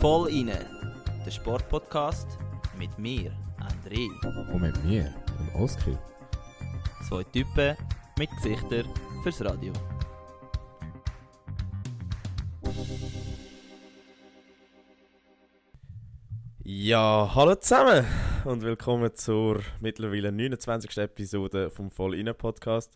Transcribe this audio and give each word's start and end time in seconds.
Voll 0.00 0.28
inne, 0.30 0.66
der 1.24 1.30
Sportpodcast 1.30 2.26
mit 2.76 2.98
mir, 2.98 3.30
André. 3.60 4.08
Und 4.52 4.62
mit 4.62 4.84
mir, 4.84 5.14
dem 5.38 5.62
Oskar. 5.62 5.96
Zwei 7.08 7.22
Typen 7.24 7.76
mit 8.18 8.28
Gesichtern 8.42 8.86
fürs 9.22 9.44
Radio. 9.44 9.72
Ja, 16.64 17.30
hallo 17.32 17.54
zusammen 17.54 18.04
und 18.44 18.62
willkommen 18.62 19.14
zur 19.14 19.60
mittlerweile 19.78 20.32
29. 20.32 20.98
Episode 20.98 21.70
vom 21.70 21.92
Voll 21.92 22.16
Inne 22.16 22.34
Podcast. 22.34 22.92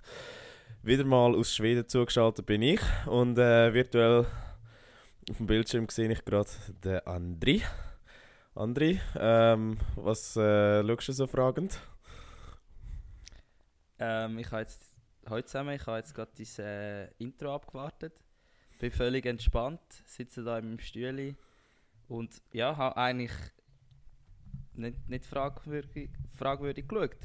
Wieder 0.83 1.05
mal 1.05 1.37
aus 1.37 1.55
Schweden 1.55 1.87
zugeschaltet 1.87 2.47
bin 2.47 2.63
ich 2.63 2.81
und 3.07 3.37
äh, 3.37 3.75
virtuell 3.75 4.25
auf 5.29 5.37
dem 5.37 5.47
Bildschirm 5.47 5.87
sehe 5.91 6.11
ich 6.11 6.25
gerade 6.25 6.49
den 6.83 7.01
Andri. 7.01 7.63
Andri, 8.55 8.99
ähm, 9.15 9.77
was 9.97 10.39
äh, 10.39 10.83
schaust 10.83 11.09
du 11.09 11.13
so 11.13 11.27
fragend? 11.27 11.79
Ähm, 13.99 14.39
ich 14.39 14.51
habe 14.51 14.63
jetzt, 14.63 14.97
heute 15.29 15.49
zusammen, 15.49 15.75
ich 15.75 15.87
habe 15.87 15.99
jetzt 15.99 16.15
gerade 16.15 16.33
dieses 16.39 16.61
äh, 16.61 17.09
Intro 17.19 17.55
abgewartet. 17.55 18.19
Bin 18.79 18.91
völlig 18.91 19.27
entspannt, 19.27 19.83
sitze 20.07 20.43
da 20.43 20.59
im 20.59 20.79
Stühle 20.79 21.37
und 22.09 22.41
ja, 22.53 22.75
habe 22.75 22.97
eigentlich 22.97 23.33
nicht, 24.73 25.07
nicht 25.11 25.27
fragwürdig, 25.27 26.09
fragwürdig 26.39 26.89
geschaut. 26.89 27.19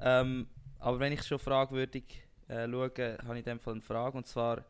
Ähm, 0.00 0.48
aber 0.80 0.98
wenn 0.98 1.12
ich 1.12 1.22
schon 1.22 1.38
fragwürdig 1.38 2.25
äh, 2.48 2.68
schaue, 2.68 3.18
habe 3.24 3.38
ich 3.38 3.38
in 3.38 3.44
dem 3.44 3.60
Fall 3.60 3.74
eine 3.74 3.82
Frage 3.82 4.16
und 4.18 4.26
zwar, 4.26 4.64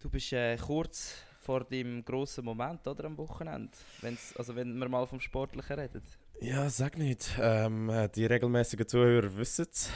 du 0.00 0.08
bist 0.10 0.32
äh, 0.32 0.56
kurz 0.56 1.16
vor 1.40 1.64
dem 1.64 2.04
grossen 2.04 2.44
Moment, 2.44 2.86
oder, 2.86 3.04
am 3.04 3.16
Wochenende? 3.18 3.70
Wenn's, 4.00 4.34
also 4.36 4.54
wenn 4.56 4.76
wir 4.78 4.88
mal 4.88 5.06
vom 5.06 5.20
Sportlichen 5.20 5.78
reden. 5.78 6.02
Ja, 6.40 6.68
sag 6.68 6.98
nicht. 6.98 7.30
Ähm, 7.40 7.88
äh, 7.88 8.08
die 8.08 8.26
regelmäßigen 8.26 8.86
Zuhörer 8.88 9.36
wissen 9.36 9.66
es. 9.70 9.90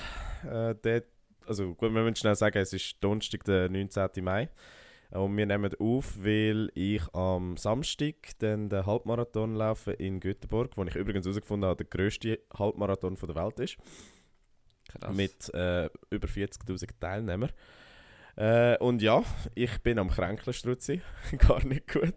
Äh, 0.45 0.75
dort- 0.81 1.05
also 1.47 1.75
gut, 1.75 1.93
wir 1.93 2.03
müssen 2.03 2.17
schnell 2.17 2.37
sagen, 2.37 2.59
es 2.59 2.73
ist 2.73 2.97
Donnerstag, 3.03 3.45
der 3.45 3.69
19. 3.69 4.23
Mai. 4.23 4.49
Und 5.11 5.37
wir 5.37 5.45
nehmen 5.45 5.73
auf, 5.81 6.15
weil 6.25 6.71
ich 6.75 7.03
am 7.13 7.57
Samstag 7.57 8.15
dann 8.39 8.69
den 8.69 8.87
Halbmarathon 8.87 9.57
laufe 9.57 9.91
in 9.93 10.21
Göteborg, 10.21 10.77
wo 10.77 10.85
ich 10.85 10.95
übrigens 10.95 11.27
herausgefunden 11.27 11.69
habe, 11.69 11.85
der 11.85 11.91
grösste 11.91 12.39
Halbmarathon 12.57 13.17
der 13.17 13.35
Welt 13.35 13.59
ist. 13.59 13.77
Krass. 14.99 15.15
Mit 15.15 15.55
äh, 15.55 15.89
über 16.11 16.29
40.000 16.29 16.89
Teilnehmern. 17.01 17.51
Äh, 18.37 18.77
und 18.79 19.03
ja, 19.03 19.23
ich 19.55 19.79
bin 19.83 19.99
am 19.99 20.11
Kränkelstrutzi. 20.11 21.03
Gar 21.39 21.65
nicht 21.67 21.89
gut. 21.93 22.15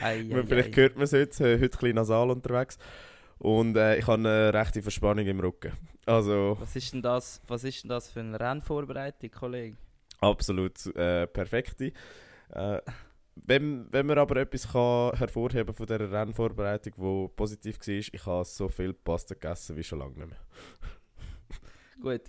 Ei, 0.00 0.20
ei, 0.20 0.42
Vielleicht 0.46 0.76
ei. 0.76 0.82
hört 0.82 0.94
man 0.96 1.04
es 1.04 1.12
jetzt, 1.12 1.40
äh, 1.40 1.54
heute 1.54 1.64
ein 1.64 1.80
bisschen 1.80 1.94
nasal 1.94 2.30
unterwegs. 2.30 2.78
Und 3.38 3.76
äh, 3.76 3.96
ich 3.98 4.06
habe 4.06 4.18
eine 4.18 4.54
rechte 4.54 4.82
Verspannung 4.82 5.26
im 5.26 5.40
Rücken. 5.40 5.72
Also 6.06 6.56
Was 6.60 6.76
ist 6.76 6.92
denn 6.92 7.02
das, 7.02 7.40
was 7.46 7.64
ist 7.64 7.82
denn 7.82 7.90
das 7.90 8.08
für 8.10 8.20
eine 8.20 8.38
Rennvorbereitung, 8.38 9.30
Kollege? 9.30 9.76
absolut 10.20 10.86
äh, 10.96 11.26
perfekte. 11.26 11.92
Äh, 12.50 12.80
wenn, 13.34 13.86
wenn 13.92 14.06
man 14.06 14.18
aber 14.18 14.36
etwas 14.36 14.72
kann 14.72 15.12
hervorheben 15.18 15.74
von 15.74 15.86
dieser 15.86 16.10
Rennvorbereitung, 16.10 16.94
die 16.96 17.28
positiv 17.36 17.78
war, 17.86 17.94
ich 17.94 18.26
habe 18.26 18.44
so 18.44 18.68
viel 18.68 18.94
Pasta 18.94 19.34
gegessen 19.34 19.76
wie 19.76 19.84
schon 19.84 19.98
lange 19.98 20.16
nicht 20.16 20.28
mehr. 20.30 20.38
Gut, 22.00 22.22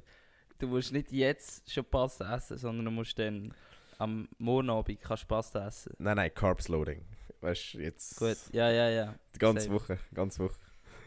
du 0.60 0.68
musst 0.68 0.92
nicht 0.94 1.12
jetzt 1.12 1.72
schon 1.72 1.86
Pasta 1.86 2.36
essen, 2.36 2.58
sondern 2.58 2.86
du 2.86 2.92
musst 2.92 3.18
dann 3.20 3.54
am 4.00 4.28
Morgenabend 4.38 5.02
kannst 5.02 5.23
du 5.23 5.28
Pasta 5.28 5.68
essen. 5.68 5.94
Nein, 5.98 6.16
nein, 6.18 6.34
Carbs 6.34 6.68
Loading. 6.68 7.04
Weißt 7.42 7.73
du, 7.76 7.80
jetzt 7.80 8.18
Gut, 8.18 8.38
ja, 8.52 8.70
ja, 8.72 8.90
ja. 8.90 9.16
die 9.36 9.40
ganze 9.40 9.64
safe. 9.68 9.73
Woche, 9.76 10.00
ganze 10.14 10.44
Woche. 10.44 10.55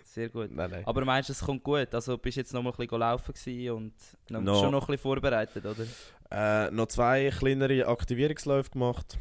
Sehr 0.05 0.29
gut. 0.29 0.51
Nein, 0.51 0.71
nein. 0.71 0.87
Aber 0.87 1.05
meinst 1.05 1.29
du, 1.29 1.33
es 1.33 1.41
kommt 1.41 1.63
gut? 1.63 1.95
Also 1.95 2.19
bist 2.19 2.37
du 2.37 2.41
jetzt 2.41 2.53
noch 2.53 2.63
mal 2.63 2.71
ein 2.71 2.77
bisschen 2.77 2.99
laufen 2.99 3.71
und 3.71 3.95
noch, 4.29 4.41
No. 4.41 4.55
schon 4.61 4.73
noch 4.73 4.83
ein 4.83 4.87
bisschen 4.87 4.99
vorbereitet, 5.03 5.65
oder? 5.65 5.87
Äh, 6.33 6.71
noch 6.73 6.87
zwei 6.89 7.31
kleinere 7.31 7.87
Aktivierungsläufe 7.87 8.71
gemacht. 8.71 9.19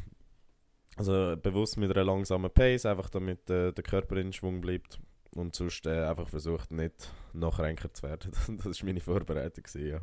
Also 0.98 1.36
bewusst 1.42 1.78
mit 1.78 1.92
einer 1.92 2.04
langsamen 2.04 2.52
Pace, 2.52 2.86
einfach 2.86 3.10
damit 3.10 3.50
äh, 3.50 3.72
der 3.72 3.84
Körper 3.84 4.18
in 4.18 4.34
Schwung 4.34 4.62
bleibt. 4.62 5.00
Und 5.36 5.56
sonst 5.56 5.86
äh, 5.86 6.06
einfach 6.06 6.28
versucht, 6.28 6.72
nicht 6.72 7.12
nachränker 7.34 7.94
zu 7.94 8.04
werden. 8.04 8.32
das 8.64 8.82
war 8.82 8.86
meine 8.86 9.02
Vorbereitung. 9.02 9.64
Gewesen, 9.64 9.88
ja. 9.88 10.02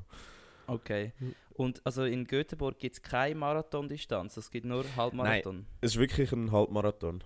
Okay. 0.66 1.12
Mhm. 1.18 1.34
Und 1.54 1.80
also 1.84 2.04
in 2.04 2.26
Göteborg 2.26 2.78
gibt 2.78 2.96
es 2.96 3.02
keine 3.02 3.34
Marathondistanz, 3.34 4.36
es 4.36 4.50
gibt 4.50 4.66
nur 4.66 4.84
Halbmarathon. 4.96 5.66
Es 5.80 5.92
ist 5.92 5.98
wirklich 6.00 6.32
ein 6.32 6.52
Halbmarathon. 6.52 7.24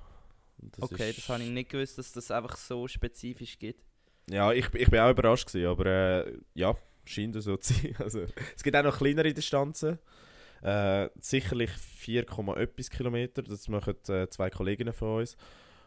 Das 0.58 0.90
okay, 0.92 1.10
ist- 1.10 1.18
das 1.18 1.28
habe 1.28 1.42
ich 1.42 1.50
nicht 1.50 1.70
gewusst, 1.70 1.98
dass 1.98 2.12
das 2.12 2.30
einfach 2.30 2.56
so 2.56 2.86
spezifisch 2.86 3.58
gibt. 3.58 3.82
Ja, 4.28 4.52
ich, 4.52 4.72
ich 4.74 4.90
bin 4.90 5.00
auch 5.00 5.10
überrascht, 5.10 5.48
gewesen, 5.48 5.66
aber 5.68 5.86
äh, 5.86 6.38
ja, 6.54 6.76
scheint 7.04 7.40
so 7.42 7.56
zu 7.58 7.72
sein. 7.72 7.96
Also, 7.98 8.24
es 8.54 8.62
gibt 8.62 8.76
auch 8.76 8.82
noch 8.84 8.98
kleinere 8.98 9.32
Distanzen. 9.32 9.98
Äh, 10.62 11.08
sicherlich 11.18 11.70
4, 11.70 12.26
etwas 12.56 12.90
Kilometer. 12.90 13.42
Das 13.42 13.66
machen 13.68 13.94
äh, 14.08 14.28
zwei 14.28 14.50
Kolleginnen 14.50 14.92
von 14.92 15.20
uns. 15.20 15.36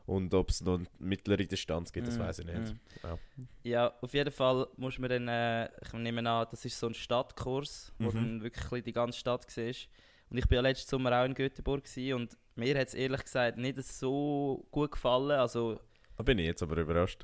Und 0.06 0.34
ob 0.34 0.50
es 0.50 0.62
noch 0.62 0.76
eine 0.76 0.88
mittlere 1.00 1.46
Distanz 1.46 1.92
gibt, 1.94 2.08
das 2.08 2.18
Mm, 2.18 2.22
weiß 2.22 2.40
ich 2.40 2.46
nicht. 2.46 2.74
mm. 2.74 2.80
Ja. 3.04 3.18
Ja, 3.64 3.94
auf 4.02 4.14
jeden 4.14 4.32
Fall 4.32 4.68
muss 4.76 5.00
man 5.00 5.10
dann, 5.10 5.28
äh, 5.30 5.70
ich 5.82 5.94
nehme 5.94 6.30
an, 6.30 6.48
das 6.52 6.66
ist 6.66 6.78
so 6.78 6.88
ein 6.88 6.94
Stadtkurs, 6.94 7.94
wo 8.00 8.10
Mhm. 8.10 8.14
dann 8.16 8.44
wirklich 8.44 8.84
die 8.84 8.92
ganze 8.94 9.18
Stadt 9.20 9.50
siehst. 9.50 9.88
Und 10.30 10.38
ich 10.38 10.48
bin 10.48 10.58
ja 10.58 10.62
letzten 10.62 10.90
Sommer 10.90 11.22
auch 11.22 11.26
in 11.26 11.34
Göteborg 11.34 11.84
und 12.14 12.38
mir 12.56 12.78
hat 12.80 12.88
es 12.88 12.94
ehrlich 12.96 13.24
gesagt 13.24 13.58
nicht 13.58 13.78
so 13.84 14.66
gut 14.72 14.92
gefallen. 14.92 15.32
Also 15.40 15.80
Da 16.18 16.24
bin 16.24 16.38
ich 16.40 16.46
jetzt 16.48 16.62
aber 16.64 16.76
überrascht. 16.78 17.24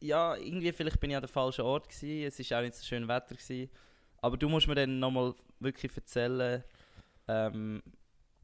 ja, 0.00 0.34
irgendwie 0.36 0.72
vielleicht 0.72 0.98
bin 1.00 1.10
ich 1.10 1.16
an 1.16 1.22
der 1.22 1.28
falschen 1.28 1.62
Ort 1.62 1.88
gewesen. 1.88 2.26
Es 2.26 2.38
ist 2.40 2.52
auch 2.52 2.60
nicht 2.62 2.74
so 2.74 2.84
schön 2.84 3.06
Wetter 3.06 3.34
gewesen. 3.34 3.70
Aber 4.18 4.36
du 4.36 4.48
musst 4.48 4.66
mir 4.66 4.74
dann 4.74 4.98
nochmal 4.98 5.34
wirklich 5.60 5.94
erzählen, 5.96 6.64
ähm, 7.28 7.82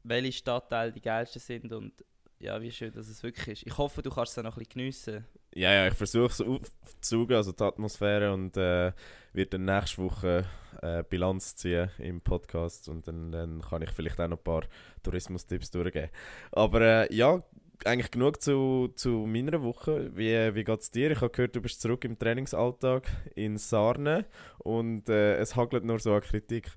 welche 0.03 0.31
Stadtteile 0.31 0.91
die 0.91 1.01
geilsten 1.01 1.41
sind 1.41 1.71
und 1.73 2.03
ja, 2.39 2.61
wie 2.61 2.71
schön 2.71 2.93
dass 2.93 3.07
es 3.07 3.23
wirklich 3.23 3.47
ist. 3.47 3.67
Ich 3.67 3.77
hoffe, 3.77 4.01
du 4.01 4.09
kannst 4.09 4.31
es 4.31 4.35
dann 4.35 4.45
noch 4.45 4.57
ein 4.57 4.59
bisschen 4.59 4.73
geniessen. 4.73 5.25
Ja, 5.53 5.73
ja, 5.73 5.87
ich 5.87 5.93
versuche 5.95 6.27
es 6.27 6.41
aufzusaugen, 6.41 7.35
also 7.35 7.51
die 7.51 7.63
Atmosphäre, 7.63 8.33
und 8.33 8.55
äh, 8.57 8.91
werde 9.33 9.49
dann 9.51 9.65
nächste 9.65 10.03
Woche 10.03 10.45
äh, 10.81 11.03
Bilanz 11.03 11.55
ziehen 11.55 11.89
im 11.97 12.21
Podcast 12.21 12.89
und 12.89 13.07
dann, 13.07 13.31
dann 13.31 13.61
kann 13.61 13.81
ich 13.81 13.89
vielleicht 13.91 14.19
auch 14.19 14.27
noch 14.27 14.37
ein 14.37 14.43
paar 14.43 14.63
Tourismustipps 15.03 15.71
durchgeben. 15.71 16.09
Aber 16.51 16.81
äh, 16.81 17.13
ja, 17.13 17.41
eigentlich 17.85 18.11
genug 18.11 18.41
zu, 18.41 18.89
zu 18.95 19.25
meiner 19.27 19.61
Woche. 19.61 20.15
Wie, 20.15 20.55
wie 20.55 20.63
geht 20.63 20.79
es 20.79 20.91
dir? 20.91 21.11
Ich 21.11 21.21
habe 21.21 21.29
gehört, 21.29 21.55
du 21.55 21.61
bist 21.61 21.81
zurück 21.81 22.03
im 22.05 22.17
Trainingsalltag 22.17 23.09
in 23.35 23.57
Sarne 23.57 24.25
und 24.59 25.09
äh, 25.09 25.37
es 25.37 25.55
hagelt 25.55 25.85
nur 25.85 25.99
so 25.99 26.13
an 26.13 26.21
Kritik. 26.21 26.71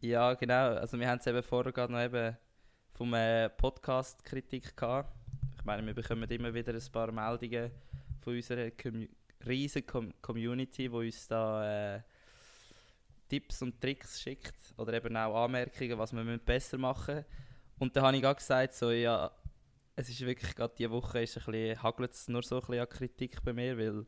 Ja, 0.00 0.34
genau. 0.34 0.74
Also 0.74 0.98
wir 0.98 1.08
haben 1.08 1.18
es 1.18 1.26
eben 1.26 1.42
vorher 1.42 1.72
gerade 1.72 1.92
noch 1.92 2.02
eben 2.02 2.36
vom 2.96 3.12
äh, 3.12 3.50
Podcast 3.50 4.24
Kritik 4.24 4.74
gehabt. 4.74 5.12
Ich 5.58 5.64
meine, 5.66 5.86
wir 5.86 5.92
bekommen 5.92 6.28
immer 6.30 6.54
wieder 6.54 6.72
ein 6.72 6.82
paar 6.90 7.12
Meldungen 7.12 7.70
von 8.22 8.34
unserer 8.34 8.70
Commu 8.70 9.06
riesen 9.46 9.86
Com 9.86 10.14
Community, 10.22 10.90
wo 10.90 11.00
uns 11.00 11.28
da 11.28 11.96
äh, 11.96 12.00
Tipps 13.28 13.60
und 13.60 13.78
Tricks 13.82 14.22
schickt 14.22 14.54
oder 14.78 14.94
eben 14.94 15.14
auch 15.14 15.44
Anmerkungen, 15.44 15.98
was 15.98 16.14
wir 16.14 16.24
müssen 16.24 16.42
besser 16.42 16.78
machen 16.78 17.22
Und 17.78 17.94
da 17.94 18.00
habe 18.00 18.16
ich 18.16 18.22
gerade 18.22 18.36
gesagt, 18.36 18.72
so 18.72 18.90
ja, 18.90 19.30
es 19.94 20.08
ist 20.08 20.22
wirklich 20.22 20.54
gerade 20.54 20.74
diese 20.78 20.90
Woche 20.90 21.22
ist 21.22 21.36
ein 21.36 21.44
bisschen, 21.44 21.82
hagelt 21.82 22.12
es 22.12 22.28
nur 22.28 22.42
so 22.42 22.56
ein 22.56 22.60
bisschen 22.62 22.80
an 22.80 22.88
Kritik 22.88 23.44
bei 23.44 23.52
mir, 23.52 23.76
weil 23.76 24.06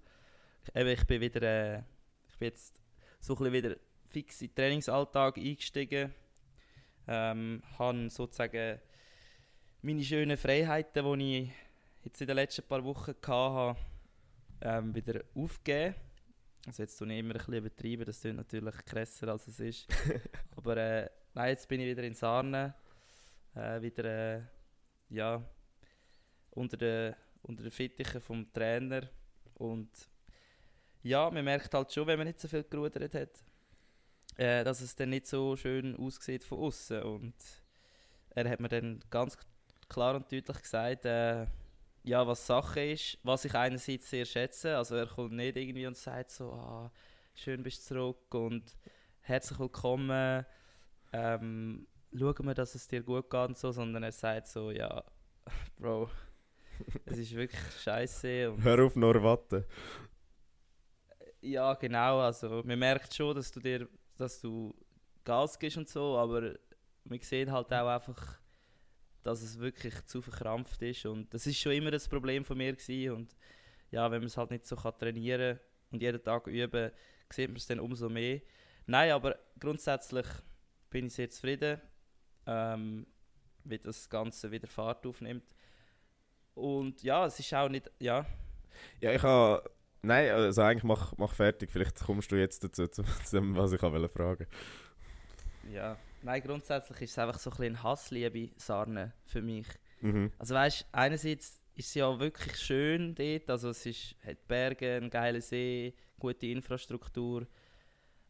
eben, 0.74 0.88
ich 0.88 1.06
bin 1.06 1.20
wieder, 1.20 1.42
äh, 1.42 1.82
ich 2.30 2.38
bin 2.38 2.48
jetzt 2.48 2.80
so 3.20 3.34
ein 3.34 3.38
bisschen 3.38 3.52
wieder 3.52 3.76
fix 4.06 4.40
in 4.40 4.48
den 4.48 4.54
Trainingsalltag 4.54 5.36
eingestiegen. 5.36 6.14
Ähm, 7.08 7.62
habe 7.78 8.10
sozusagen 8.10 8.78
meine 9.80 10.04
schönen 10.04 10.36
Freiheiten, 10.36 11.18
die 11.18 11.42
ich 11.42 11.50
jetzt 12.04 12.20
in 12.20 12.26
den 12.26 12.36
letzten 12.36 12.66
paar 12.68 12.84
Wochen 12.84 13.14
hatte, 13.26 13.80
ähm, 14.60 14.94
wieder 14.94 15.22
aufgegeben. 15.34 15.94
Also 16.66 16.82
jetzt 16.82 16.98
tue 16.98 17.10
ich 17.10 17.18
immer 17.18 17.34
ein 17.34 17.38
bisschen 17.38 17.54
übertrieben, 17.54 18.04
das 18.04 18.20
klingt 18.20 18.36
natürlich 18.36 18.84
krasser 18.84 19.28
als 19.28 19.48
es 19.48 19.58
ist. 19.60 19.88
Aber 20.56 20.76
äh, 20.76 21.08
nein, 21.32 21.48
jetzt 21.50 21.66
bin 21.66 21.80
ich 21.80 21.86
wieder 21.86 22.02
in 22.02 22.14
Sarne, 22.14 22.74
äh, 23.54 23.80
wieder 23.80 24.04
äh, 24.04 24.42
ja, 25.08 25.42
unter 26.50 26.76
den, 26.76 27.14
unter 27.42 27.62
den 27.62 27.72
Fittichen 27.72 28.20
vom 28.20 28.52
Trainer. 28.52 29.08
Und 29.54 29.90
ja, 31.02 31.30
man 31.30 31.44
merkt 31.44 31.72
halt 31.72 31.92
schon, 31.92 32.06
wenn 32.06 32.18
man 32.18 32.26
nicht 32.26 32.40
so 32.40 32.48
viel 32.48 32.64
gerudert 32.64 33.14
hat, 33.14 33.30
äh, 34.38 34.64
dass 34.64 34.80
es 34.80 34.94
dann 34.94 35.10
nicht 35.10 35.26
so 35.26 35.56
schön 35.56 35.96
aussieht 35.96 36.44
von 36.44 36.58
außen. 36.58 37.02
Und 37.02 37.34
er 38.30 38.48
hat 38.48 38.60
mir 38.60 38.68
dann 38.68 39.00
ganz 39.10 39.36
klar 39.88 40.14
und 40.14 40.32
deutlich 40.32 40.62
gesagt, 40.62 41.04
äh, 41.04 41.46
ja, 42.04 42.26
was 42.26 42.46
Sache 42.46 42.92
ist, 42.92 43.18
was 43.22 43.44
ich 43.44 43.54
einerseits 43.54 44.08
sehr 44.08 44.24
schätze. 44.24 44.76
Also 44.76 44.94
er 44.94 45.06
kommt 45.06 45.32
nicht 45.32 45.56
irgendwie 45.56 45.86
und 45.86 45.96
sagt 45.96 46.30
so, 46.30 46.52
ah, 46.52 46.90
schön 47.34 47.62
bist 47.62 47.90
du 47.90 47.94
zurück 47.94 48.34
und 48.34 48.76
herzlich 49.20 49.58
willkommen, 49.58 50.46
ähm, 51.12 51.86
schauen 52.16 52.46
wir, 52.46 52.54
dass 52.54 52.74
es 52.74 52.86
dir 52.86 53.02
gut 53.02 53.28
geht 53.28 53.48
und 53.48 53.58
so, 53.58 53.72
sondern 53.72 54.02
er 54.04 54.12
sagt 54.12 54.46
so, 54.46 54.70
ja, 54.70 55.02
Bro, 55.78 56.08
es 57.06 57.18
ist 57.18 57.34
wirklich 57.34 57.60
scheiße. 57.82 58.56
Hör 58.62 58.84
auf, 58.84 58.96
nur 58.96 59.22
warten. 59.22 59.64
ja, 61.40 61.74
genau, 61.74 62.20
also 62.20 62.62
man 62.64 62.78
merkt 62.78 63.14
schon, 63.14 63.34
dass 63.34 63.50
du 63.50 63.60
dir, 63.60 63.88
dass 64.18 64.40
du 64.40 64.74
Gas 65.24 65.58
gibst 65.58 65.78
und 65.78 65.88
so, 65.88 66.18
aber 66.18 66.54
man 67.04 67.20
sieht 67.20 67.50
halt 67.50 67.72
auch 67.72 67.88
einfach, 67.88 68.38
dass 69.22 69.42
es 69.42 69.58
wirklich 69.58 70.04
zu 70.06 70.22
verkrampft 70.22 70.80
ist 70.82 71.06
und 71.06 71.32
das 71.32 71.46
ist 71.46 71.58
schon 71.58 71.72
immer 71.72 71.90
das 71.90 72.08
Problem 72.08 72.44
von 72.44 72.56
mir 72.56 72.72
gewesen 72.74 73.14
und 73.14 73.36
ja, 73.90 74.10
wenn 74.10 74.20
man 74.20 74.26
es 74.26 74.36
halt 74.36 74.50
nicht 74.50 74.66
so 74.66 74.76
kann 74.76 74.98
trainieren 74.98 75.58
und 75.90 76.02
jeden 76.02 76.22
Tag 76.22 76.46
üben, 76.46 76.90
sieht 77.30 77.48
man 77.48 77.56
es 77.56 77.66
dann 77.66 77.80
umso 77.80 78.08
mehr. 78.08 78.40
Nein, 78.86 79.12
aber 79.12 79.38
grundsätzlich 79.58 80.26
bin 80.90 81.06
ich 81.06 81.14
sehr 81.14 81.30
zufrieden, 81.30 81.80
ähm, 82.46 83.06
wie 83.64 83.78
das 83.78 84.08
Ganze 84.08 84.50
wieder 84.50 84.66
Fahrt 84.66 85.06
aufnimmt. 85.06 85.44
Und 86.54 87.02
ja, 87.02 87.26
es 87.26 87.38
ist 87.38 87.54
auch 87.54 87.68
nicht, 87.68 87.90
ja, 87.98 88.26
Ja, 89.00 89.12
ich 89.12 89.22
habe. 89.22 89.62
Nein, 90.02 90.30
also 90.30 90.62
eigentlich 90.62 90.84
mach, 90.84 91.12
mach 91.16 91.34
fertig. 91.34 91.70
Vielleicht 91.70 91.98
kommst 92.00 92.30
du 92.30 92.36
jetzt 92.36 92.62
dazu, 92.62 92.86
zu, 92.86 93.02
dem, 93.32 93.56
was 93.56 93.72
ich 93.72 93.82
wollte 93.82 94.08
fragen. 94.08 94.46
ja. 95.72 95.96
Nein, 96.22 96.42
grundsätzlich 96.42 97.02
ist 97.02 97.10
es 97.12 97.18
einfach 97.18 97.38
so 97.38 97.50
ein 97.50 97.56
bisschen 97.56 97.82
Hassliebe 97.82 98.50
Sarne 98.56 99.12
für 99.24 99.40
mich. 99.40 99.66
Mhm. 100.00 100.32
Also 100.38 100.54
weißt, 100.54 100.86
einerseits 100.92 101.60
ist 101.74 101.88
es 101.88 101.94
ja 101.94 102.18
wirklich 102.18 102.56
schön 102.56 103.14
dort, 103.14 103.48
also 103.48 103.70
es 103.70 103.86
ist, 103.86 104.16
hat 104.24 104.46
Berge, 104.48 104.96
einen 104.96 105.10
geilen 105.10 105.40
See, 105.40 105.94
gute 106.18 106.46
Infrastruktur, 106.46 107.46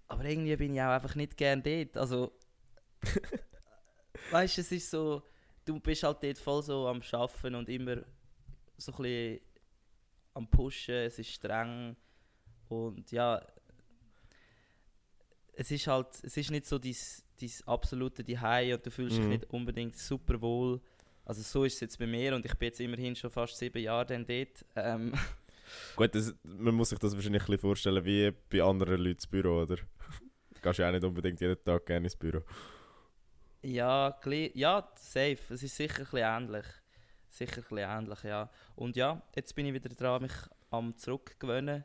aber 0.06 0.24
irgendwie 0.24 0.56
bin 0.56 0.74
ich 0.74 0.82
auch 0.82 0.90
einfach 0.90 1.14
nicht 1.14 1.36
gern 1.36 1.62
dort, 1.62 1.96
also 1.96 2.32
weißt, 4.30 4.58
es 4.58 4.72
ist 4.72 4.90
so, 4.90 5.22
du 5.64 5.80
bist 5.80 6.02
halt 6.02 6.22
dort 6.22 6.38
voll 6.38 6.62
so 6.62 6.88
am 6.88 7.00
Schaffen 7.00 7.54
und 7.54 7.68
immer 7.70 7.96
so 8.76 8.92
ein 8.92 9.02
bisschen 9.02 9.40
am 10.38 10.48
Pushen, 10.48 10.94
es 10.94 11.18
ist 11.18 11.30
streng 11.32 11.96
und 12.68 13.10
ja, 13.12 13.42
es 15.52 15.70
ist 15.70 15.86
halt, 15.86 16.06
es 16.22 16.36
ist 16.36 16.50
nicht 16.50 16.66
so 16.66 16.78
dein, 16.78 16.94
dein 17.40 17.50
absolute 17.66 18.24
Zuhause 18.24 18.74
und 18.74 18.86
du 18.86 18.90
fühlst 18.90 19.18
dich 19.18 19.24
Mhm. 19.24 19.28
nicht 19.28 19.50
unbedingt 19.50 19.96
super 19.96 20.40
wohl. 20.40 20.80
Also 21.24 21.42
so 21.42 21.64
ist 21.64 21.74
es 21.74 21.80
jetzt 21.80 21.98
bei 21.98 22.06
mir 22.06 22.34
und 22.34 22.44
ich 22.46 22.54
bin 22.54 22.68
jetzt 22.68 22.80
immerhin 22.80 23.14
schon 23.16 23.30
fast 23.30 23.56
sieben 23.58 23.82
Jahre 23.82 24.06
dann 24.06 24.26
dort. 24.26 24.64
Ähm, 24.76 25.12
Gut, 25.96 26.14
das, 26.14 26.34
man 26.42 26.74
muss 26.74 26.90
sich 26.90 26.98
das 26.98 27.14
wahrscheinlich 27.14 27.42
ein 27.42 27.46
bisschen 27.46 27.58
vorstellen 27.60 28.04
wie 28.04 28.32
bei 28.50 28.62
anderen 28.62 28.96
Leuten 28.98 29.12
ins 29.16 29.26
Büro, 29.26 29.62
oder? 29.62 29.76
Du 29.76 29.82
gehst 30.62 30.78
ja 30.78 30.88
auch 30.88 30.92
nicht 30.92 31.04
unbedingt 31.04 31.40
jeden 31.40 31.62
Tag 31.64 31.86
gerne 31.86 32.06
ins 32.06 32.16
Büro. 32.16 32.42
ja, 33.62 34.18
ja, 34.54 34.88
safe. 34.96 35.38
Es 35.54 35.62
ist 35.62 35.76
sicher 35.76 35.98
ein 35.98 36.04
bisschen 36.04 36.18
ähnlich. 36.18 36.66
Sicher 37.28 37.58
ein 37.58 37.62
bisschen 37.62 37.78
ähnlich, 37.78 38.22
ja. 38.22 38.50
Und 38.74 38.96
ja, 38.96 39.22
jetzt 39.34 39.54
bin 39.54 39.66
ich 39.66 39.74
wieder 39.74 39.90
dran, 39.90 40.22
mich 40.22 40.32
am 40.70 40.96
zurückgewöhnen. 40.96 41.84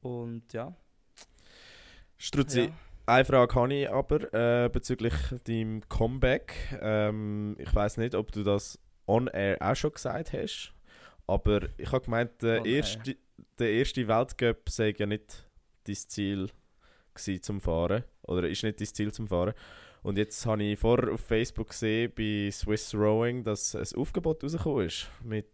Und 0.00 0.52
ja. 0.52 0.74
Struzzi, 2.16 2.62
ja. 2.62 2.72
eine 3.06 3.24
Frage 3.24 3.54
habe 3.54 3.74
ich 3.74 3.90
aber 3.90 4.32
äh, 4.64 4.68
bezüglich 4.68 5.14
deinem 5.44 5.88
Comeback. 5.88 6.78
Ähm, 6.80 7.56
ich 7.58 7.74
weiß 7.74 7.96
nicht, 7.96 8.14
ob 8.14 8.32
du 8.32 8.42
das 8.42 8.78
on-air 9.06 9.56
auch 9.60 9.74
schon 9.74 9.92
gesagt 9.92 10.32
hast, 10.32 10.72
aber 11.26 11.68
ich 11.78 11.90
habe 11.92 12.04
gemeint, 12.04 12.42
der 12.42 12.64
erste, 12.64 13.16
der 13.58 13.70
erste 13.70 14.06
Weltcup 14.06 14.68
sei 14.68 14.94
ja 14.96 15.06
nicht 15.06 15.48
dein 15.84 15.96
Ziel 15.96 16.50
gewesen 17.14 17.42
zum 17.42 17.60
Fahren, 17.60 18.04
oder 18.22 18.48
ist 18.48 18.62
nicht 18.62 18.80
dein 18.80 18.86
Ziel 18.86 19.12
zum 19.12 19.28
Fahren. 19.28 19.54
Und 20.02 20.16
jetzt 20.16 20.44
habe 20.46 20.62
ich 20.62 20.78
vorher 20.78 21.12
auf 21.12 21.20
Facebook 21.20 21.68
gesehen, 21.68 22.12
bei 22.16 22.50
Swiss 22.50 22.94
Rowing, 22.94 23.42
dass 23.42 23.74
ein 23.74 23.86
Aufgebot 23.96 24.42
rausgekommen 24.42 24.86
ist, 24.86 25.08
mit 25.24 25.48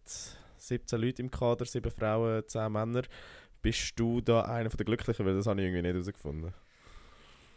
17 0.58 1.00
Leuten 1.00 1.22
im 1.22 1.30
Kader, 1.30 1.64
7 1.64 1.90
Frauen, 1.90 2.42
10 2.46 2.72
Männer. 2.72 3.02
Bist 3.62 3.98
du 3.98 4.20
da 4.20 4.42
einer 4.42 4.68
der 4.68 4.84
Glücklichen? 4.84 5.24
Weil 5.24 5.34
das 5.34 5.46
habe 5.46 5.60
ich 5.60 5.66
irgendwie 5.66 5.82
nicht 5.82 5.94
herausgefunden. 5.94 6.52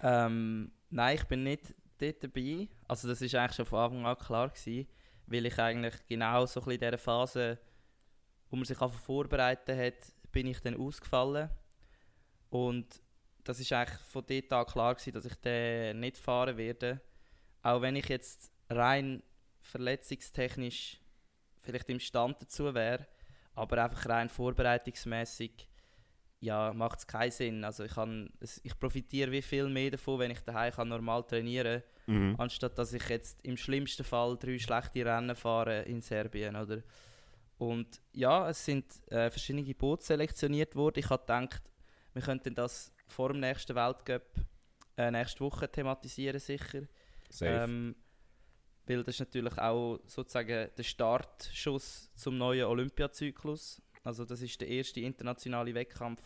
Ähm, 0.02 0.72
nein, 0.90 1.16
ich 1.16 1.24
bin 1.26 1.44
nicht 1.44 1.74
dort 1.98 2.24
dabei. 2.24 2.68
Also 2.88 3.08
das 3.08 3.22
ist 3.22 3.36
eigentlich 3.36 3.56
schon 3.56 3.66
von 3.66 3.80
Anfang 3.80 4.06
an 4.06 4.18
klar 4.18 4.50
gewesen, 4.50 4.88
weil 5.26 5.46
ich 5.46 5.60
eigentlich 5.60 5.96
genau 6.08 6.46
so 6.46 6.62
in 6.62 6.80
dieser 6.80 6.98
Phase, 6.98 7.60
wo 8.50 8.56
man 8.56 8.66
sich 8.66 8.78
vorbereitet 8.78 9.78
hat, 9.78 10.14
bin 10.32 10.48
ich 10.48 10.60
dann 10.62 10.78
ausgefallen. 10.78 11.50
Und 12.50 13.02
das 13.48 13.60
ist 13.60 13.72
eigentlich 13.74 14.00
von 14.02 14.24
dort 14.28 14.54
an 14.54 14.66
klar 14.66 14.96
gewesen, 14.96 15.14
dass 15.14 15.26
ich 15.26 15.36
den 15.36 16.00
nicht 16.00 16.18
fahren 16.18 16.58
werde. 16.58 17.02
Auch 17.64 17.82
wenn 17.82 17.96
ich 17.96 18.08
jetzt 18.10 18.52
rein 18.70 19.24
verletzungstechnisch 19.62 21.00
vielleicht 21.60 21.90
imstand 21.90 22.42
dazu 22.42 22.74
wäre, 22.74 23.08
aber 23.56 23.84
einfach 23.84 24.08
rein 24.08 24.30
vorbereitungsmäßig 24.30 25.68
ja, 26.40 26.72
macht 26.74 27.00
es 27.00 27.08
keinen 27.08 27.32
Sinn. 27.32 27.64
Also 27.64 27.84
ich, 27.84 27.94
kann, 27.94 28.30
ich 28.64 28.80
profitiere 28.80 29.32
wie 29.32 29.42
viel 29.42 29.68
mehr 29.70 29.92
davon, 29.92 30.20
wenn 30.20 30.32
ich 30.32 30.42
daheim 30.42 30.72
kann 30.72 30.88
normal 30.90 31.24
trainieren 31.24 31.82
kann, 31.82 31.92
Mhm. 32.10 32.36
anstatt 32.38 32.78
dass 32.78 32.94
ich 32.94 33.10
jetzt 33.10 33.42
im 33.44 33.58
schlimmsten 33.58 34.06
Fall 34.06 34.38
drei 34.38 34.58
schlechte 34.60 35.06
Rennen 35.06 35.36
fahre 35.36 35.82
in 35.82 36.00
Serbien. 36.00 36.56
Oder? 36.56 36.82
Und 37.58 38.00
ja, 38.14 38.50
es 38.50 38.64
sind 38.64 38.86
äh, 39.12 39.30
verschiedene 39.30 39.76
Boote 39.76 40.06
selektioniert 40.06 40.74
worden. 40.78 41.00
Ich 41.00 41.10
habe 41.10 41.22
gedacht, 41.24 41.64
wir 42.14 42.22
könnten 42.22 42.56
das 42.56 42.94
vor 43.08 43.30
dem 43.30 43.40
nächsten 43.40 43.76
Weltcup 43.76 44.24
äh, 44.98 45.12
nächste 45.12 45.40
Woche 45.42 45.70
thematisieren 45.70 46.40
sicher. 46.40 46.84
Safe. 47.30 47.64
Ähm, 47.64 47.96
weil 48.86 49.04
das 49.04 49.16
ist 49.16 49.20
natürlich 49.20 49.58
auch 49.58 50.00
sozusagen 50.06 50.70
der 50.76 50.84
Startschuss 50.84 52.10
zum 52.16 52.38
neuen 52.38 52.66
Olympiazyklus. 52.66 53.82
Also 54.04 54.24
das 54.24 54.42
ist 54.42 54.62
der 54.62 54.70
erste 54.70 55.02
internationale 55.02 55.74
Wettkampf 55.74 56.22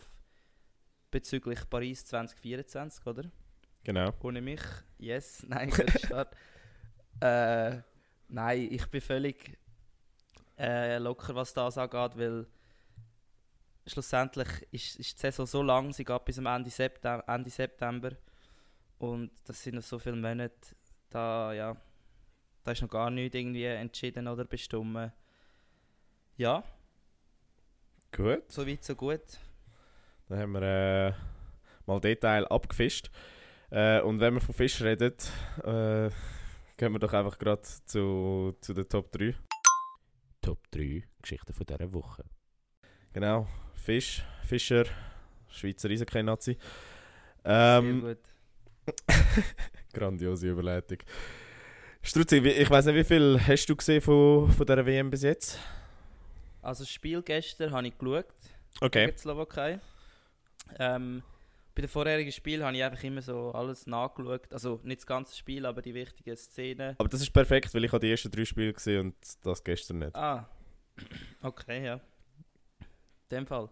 bezüglich 1.10 1.68
Paris 1.68 2.06
2024, 2.06 3.06
oder? 3.06 3.30
genau. 3.84 4.12
Ohne 4.22 4.40
mich, 4.40 4.62
yes, 4.98 5.44
nein, 5.48 5.70
guter 5.70 5.98
Start. 5.98 6.36
äh, 7.20 7.82
nein, 8.28 8.68
ich 8.70 8.86
bin 8.86 9.00
völlig 9.00 9.58
äh, 10.58 10.98
locker, 10.98 11.34
was 11.34 11.52
das 11.52 11.78
angeht, 11.78 12.16
weil 12.16 12.46
schlussendlich 13.86 14.48
ist, 14.70 14.96
ist 14.96 15.16
die 15.16 15.20
Saison 15.20 15.46
so 15.46 15.62
lang, 15.62 15.92
sie 15.92 16.04
geht 16.04 16.24
bis 16.24 16.38
am 16.38 16.46
Ende 16.46 16.70
September, 16.70 17.24
Ende 17.26 17.50
September 17.50 18.10
und 18.98 19.30
das 19.44 19.62
sind 19.62 19.74
noch 19.74 19.82
so 19.82 19.98
viele 19.98 20.16
Monate, 20.16 20.54
da, 21.10 21.52
ja, 21.52 21.76
da 22.64 22.70
ist 22.72 22.82
noch 22.82 22.88
gar 22.88 23.10
nichts 23.10 23.36
irgendwie 23.36 23.64
entschieden 23.64 24.28
oder 24.28 24.44
bestimmt. 24.44 25.12
Ja, 26.36 26.64
Gut. 28.14 28.52
so 28.52 28.66
weit, 28.66 28.84
so 28.84 28.94
gut. 28.94 29.22
Dann 30.28 30.38
haben 30.38 30.52
wir 30.52 30.62
äh, 30.62 31.12
mal 31.86 32.00
Detail 32.00 32.46
abgefischt. 32.46 33.10
Äh, 33.70 34.00
und 34.02 34.20
wenn 34.20 34.34
wir 34.34 34.40
von 34.40 34.54
Fisch 34.54 34.82
reden, 34.82 35.14
äh, 35.64 36.10
gehen 36.76 36.92
wir 36.92 36.98
doch 36.98 37.12
einfach 37.14 37.38
gerade 37.38 37.62
zu, 37.62 38.54
zu 38.60 38.74
den 38.74 38.88
Top 38.88 39.12
3. 39.12 39.34
Top 40.42 40.58
3 40.72 41.04
Geschichten 41.22 41.52
von 41.54 41.66
dieser 41.66 41.92
Woche. 41.92 42.24
Genau, 43.12 43.46
Fisch, 43.74 44.22
Fischer, 44.46 44.84
Schweizer 45.50 45.90
Eishockey-Nazi. 45.90 46.56
Sehr 47.44 47.78
Ähm, 47.78 48.00
gut. 48.00 48.18
grandiose 49.92 50.48
Überleitung. 50.50 50.98
Struzzi, 52.02 52.38
ich 52.38 52.70
weiß 52.70 52.86
nicht, 52.86 52.96
wie 52.96 53.04
viel 53.04 53.40
hast 53.46 53.66
du 53.66 53.76
gesehen 53.76 54.00
von, 54.00 54.50
von 54.50 54.66
dieser 54.66 54.86
WM 54.86 55.10
bis 55.10 55.22
jetzt? 55.22 55.58
Also 56.62 56.84
das 56.84 56.90
Spiel 56.90 57.22
gestern 57.22 57.70
habe 57.72 57.86
ich 57.86 57.98
geschaut. 57.98 58.26
Okay. 58.80 59.04
gegen 59.06 59.16
die 59.16 59.20
Slowakei. 59.20 59.78
Ähm, 60.78 61.22
bei 61.74 61.82
den 61.82 61.88
vorherigen 61.88 62.32
Spielen 62.32 62.64
habe 62.64 62.76
ich 62.76 62.82
einfach 62.82 63.02
immer 63.04 63.22
so 63.22 63.52
alles 63.52 63.86
nachgeschaut. 63.86 64.52
Also 64.52 64.80
nicht 64.84 65.00
das 65.00 65.06
ganze 65.06 65.36
Spiel, 65.36 65.66
aber 65.66 65.82
die 65.82 65.94
wichtigen 65.94 66.36
Szenen. 66.36 66.96
Aber 66.98 67.08
das 67.08 67.20
ist 67.20 67.30
perfekt, 67.30 67.74
weil 67.74 67.84
ich 67.84 67.92
habe 67.92 68.00
die 68.04 68.10
ersten 68.10 68.30
drei 68.30 68.44
Spiele 68.44 68.72
gesehen 68.72 69.00
und 69.00 69.14
das 69.44 69.62
gestern 69.62 69.98
nicht. 70.00 70.16
Ah, 70.16 70.48
okay, 71.42 71.84
ja. 71.84 72.00
In 73.32 73.38
dem 73.38 73.46
Fall. 73.46 73.70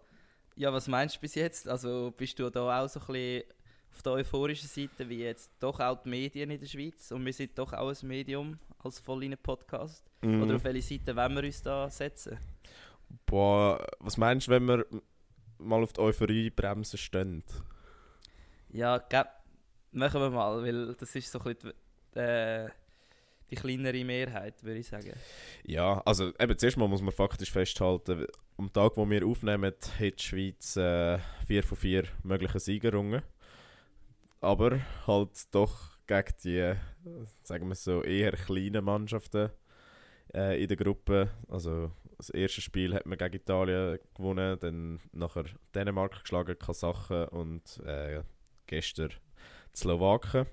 Ja, 0.56 0.72
was 0.72 0.88
meinst 0.88 1.16
du 1.16 1.20
bis 1.20 1.34
jetzt? 1.34 1.68
Also 1.68 2.14
bist 2.16 2.38
du 2.38 2.48
da 2.48 2.82
auch 2.82 2.88
so 2.88 2.98
ein 2.98 3.06
bisschen 3.06 3.44
auf 3.92 4.02
der 4.02 4.12
euphorischen 4.12 4.68
Seite, 4.68 5.06
wie 5.06 5.22
jetzt 5.22 5.52
doch 5.58 5.78
auch 5.80 6.02
die 6.02 6.08
Medien 6.08 6.50
in 6.50 6.58
der 6.58 6.66
Schweiz? 6.66 7.12
Und 7.12 7.26
wir 7.26 7.32
sind 7.34 7.58
doch 7.58 7.74
auch 7.74 7.90
ein 7.90 8.08
Medium 8.08 8.58
als 8.82 8.98
Vollinen-Podcast. 9.00 10.02
Mhm. 10.22 10.42
Oder 10.42 10.56
auf 10.56 10.64
welche 10.64 10.82
Seite 10.82 11.14
wollen 11.14 11.36
wir 11.36 11.44
uns 11.44 11.62
da 11.62 11.90
setzen? 11.90 12.38
Boah, 13.26 13.84
was 13.98 14.16
meinst 14.16 14.46
du, 14.46 14.52
wenn 14.52 14.64
wir 14.64 14.86
mal 15.58 15.82
auf 15.82 15.92
die 15.92 16.00
Euphorie-Bremse 16.00 16.96
stehen? 16.96 17.44
Ja, 18.70 18.96
gell, 18.96 19.26
machen 19.92 20.22
wir 20.22 20.30
mal, 20.30 20.62
weil 20.62 20.94
das 20.94 21.14
ist 21.14 21.30
so 21.30 21.38
ein 21.38 21.54
bisschen 21.54 21.74
die, 22.14 22.18
äh, 22.18 22.70
die 23.50 23.57
kleinere 23.57 24.04
Mehrheit, 24.04 24.62
würde 24.62 24.80
ich 24.80 24.87
sagen. 24.87 25.12
Ja, 25.64 26.00
also 26.04 26.33
eben 26.38 26.57
zuerst 26.57 26.76
mal 26.76 26.88
muss 26.88 27.02
man 27.02 27.12
faktisch 27.12 27.50
festhalten, 27.50 28.26
am 28.57 28.73
Tag, 28.73 28.97
wo 28.97 29.09
wir 29.09 29.26
aufnehmen, 29.26 29.73
hat 29.73 29.90
die 29.99 30.12
Schweiz 30.16 30.76
äh, 30.76 31.19
vier 31.47 31.62
von 31.62 31.78
vier 31.78 32.04
möglichen 32.23 32.59
Siegerungen. 32.61 33.23
aber 34.40 34.80
halt 35.07 35.54
doch 35.54 35.99
gegen 36.07 36.35
die, 36.45 36.75
sagen 37.42 37.69
wir 37.69 37.75
so, 37.75 38.02
eher 38.02 38.33
kleinen 38.33 38.85
Mannschaften 38.85 39.50
äh, 40.35 40.61
in 40.62 40.69
der 40.69 40.76
Gruppe. 40.76 41.30
Also 41.49 41.92
das 42.16 42.30
erste 42.30 42.61
Spiel 42.61 42.95
hat 42.95 43.07
man 43.07 43.19
gegen 43.19 43.37
Italien 43.37 43.99
gewonnen, 44.14 44.59
dann 44.61 45.00
nachher 45.12 45.45
Dänemark 45.75 46.23
geschlagen, 46.23 46.59
Kasachen 46.59 47.28
und 47.28 47.80
äh, 47.87 48.23
gestern 48.66 49.11
die 49.75 49.78
Slowaken. 49.78 50.47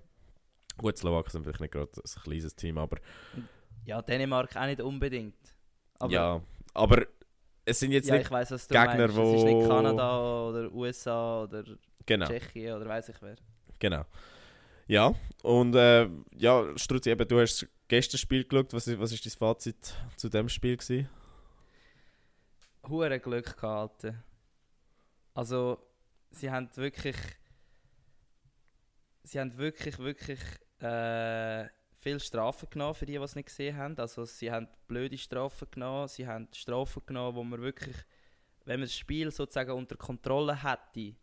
Gut, 0.77 0.97
Slowaken 0.97 1.31
sind 1.31 1.43
vielleicht 1.43 1.61
nicht 1.61 1.71
gerade 1.73 1.91
ein 1.95 2.21
kleines 2.23 2.55
Team, 2.55 2.77
aber 2.77 2.97
Ja, 3.85 4.01
Dänemark 4.01 4.55
auch 4.55 4.65
nicht 4.65 4.81
unbedingt. 4.81 5.35
Aber, 5.99 6.11
ja, 6.13 6.41
aber 6.73 7.07
es 7.65 7.79
sind 7.79 7.91
jetzt 7.91 8.07
ja, 8.07 8.15
nicht 8.17 8.25
du 8.29 8.35
Gegner, 8.35 8.37
meinst. 8.39 8.51
Es 8.51 8.61
ist 8.63 9.43
nicht 9.43 9.55
wo- 9.55 9.67
Kanada 9.67 10.19
oder 10.49 10.71
USA 10.71 11.43
oder 11.43 11.63
genau. 12.05 12.27
Tschechien 12.27 12.75
oder 12.75 12.85
weiß 12.87 13.09
ich 13.09 13.21
wer. 13.21 13.35
Genau. 13.79 14.05
Ja, 14.87 15.13
und 15.43 15.75
äh, 15.75 16.07
ja, 16.35 16.77
Struzzi, 16.77 17.09
eben, 17.09 17.27
du 17.27 17.39
hast 17.41 17.67
gestern 17.87 18.13
das 18.13 18.21
Spiel 18.21 18.45
geschaut. 18.45 18.71
Was 18.73 18.87
ist, 18.87 18.99
was 18.99 19.11
ist 19.11 19.25
dein 19.25 19.31
Fazit 19.33 19.93
zu 20.15 20.29
dem 20.29 20.47
Spiel? 20.47 20.77
Gewesen? 20.77 21.09
Hure 22.87 23.19
Glück 23.19 23.57
gehabt. 23.57 24.05
Alter. 24.05 24.23
Also, 25.33 25.77
sie 26.31 26.49
haben 26.49 26.69
wirklich. 26.75 27.17
Sie 29.23 29.39
haben 29.39 29.57
wirklich, 29.57 29.99
wirklich 29.99 30.39
äh, 30.79 31.67
viel 31.97 32.19
Strafen 32.19 32.69
genommen 32.69 32.93
für 32.93 33.05
die, 33.05 33.13
die 33.13 33.19
es 33.19 33.35
nicht 33.35 33.47
gesehen 33.47 33.75
haben. 33.75 33.97
Also, 33.97 34.25
sie 34.25 34.51
haben 34.51 34.67
blöde 34.87 35.17
Strafen 35.17 35.67
genommen. 35.71 36.07
Sie 36.07 36.27
haben 36.27 36.47
Strafen 36.53 37.01
genommen, 37.05 37.35
wo 37.35 37.43
man 37.43 37.61
wirklich, 37.61 37.95
wenn 38.65 38.79
man 38.79 38.87
das 38.87 38.95
Spiel 38.95 39.31
sozusagen 39.31 39.71
unter 39.71 39.95
Kontrolle 39.95 40.63
hätte, 40.63 41.15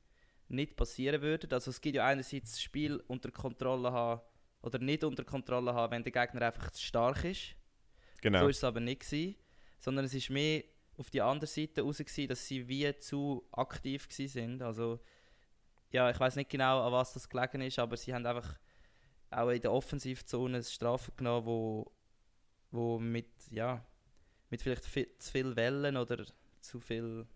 nicht 0.48 0.76
passieren 0.76 1.22
würde. 1.22 1.48
Also, 1.54 1.70
es 1.70 1.80
gibt 1.80 1.96
ja 1.96 2.06
einerseits 2.06 2.52
das 2.52 2.62
Spiel 2.62 3.02
unter 3.06 3.30
Kontrolle 3.30 3.92
haben 3.92 4.20
oder 4.62 4.78
nicht 4.78 5.04
unter 5.04 5.24
Kontrolle 5.24 5.74
haben, 5.74 5.92
wenn 5.92 6.04
der 6.04 6.12
Gegner 6.12 6.46
einfach 6.46 6.70
zu 6.70 6.82
stark 6.82 7.24
ist. 7.24 7.54
Genau. 8.20 8.38
So 8.38 8.44
war 8.44 8.50
es 8.50 8.64
aber 8.64 8.80
nicht. 8.80 9.00
Gewesen, 9.00 9.36
sondern 9.78 10.06
es 10.06 10.14
war 10.14 10.34
mehr 10.34 10.64
auf 10.96 11.10
die 11.10 11.20
andere 11.20 11.46
Seite 11.46 11.82
raus, 11.82 11.98
gewesen, 11.98 12.28
dass 12.28 12.46
sie 12.46 12.66
wie 12.68 12.96
zu 12.98 13.46
aktiv 13.52 14.08
gewesen 14.08 14.32
sind. 14.32 14.62
Also, 14.62 15.00
ja, 15.90 16.10
ich 16.10 16.18
weiß 16.18 16.36
nicht 16.36 16.50
genau, 16.50 16.86
an 16.86 16.92
was 16.92 17.12
das 17.12 17.28
gelegen 17.28 17.60
ist, 17.60 17.78
aber 17.78 17.96
sie 17.96 18.14
haben 18.14 18.26
einfach 18.26 18.58
auch 19.30 19.50
in 19.50 19.60
der 19.60 19.72
Offensivzone 19.72 20.62
Strafen 20.62 21.14
genommen, 21.16 21.46
wo, 21.46 21.92
wo 22.70 22.98
mit, 22.98 23.28
ja, 23.50 23.84
mit 24.50 24.62
vielleicht 24.62 24.84
viel, 24.84 25.08
zu 25.18 25.32
viel 25.32 25.56
Wellen 25.56 25.96
oder 25.96 26.24
zu 26.60 26.80
viel 26.80 27.26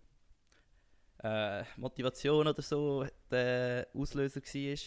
äh, 1.23 1.63
Motivation 1.77 2.47
oder 2.47 2.61
so 2.61 3.05
der 3.29 3.87
Auslöser 3.93 4.41
war. 4.41 4.77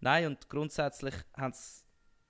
Nein, 0.00 0.26
und 0.26 0.48
grundsätzlich 0.48 1.14
haben 1.36 1.52
sie 1.52 1.82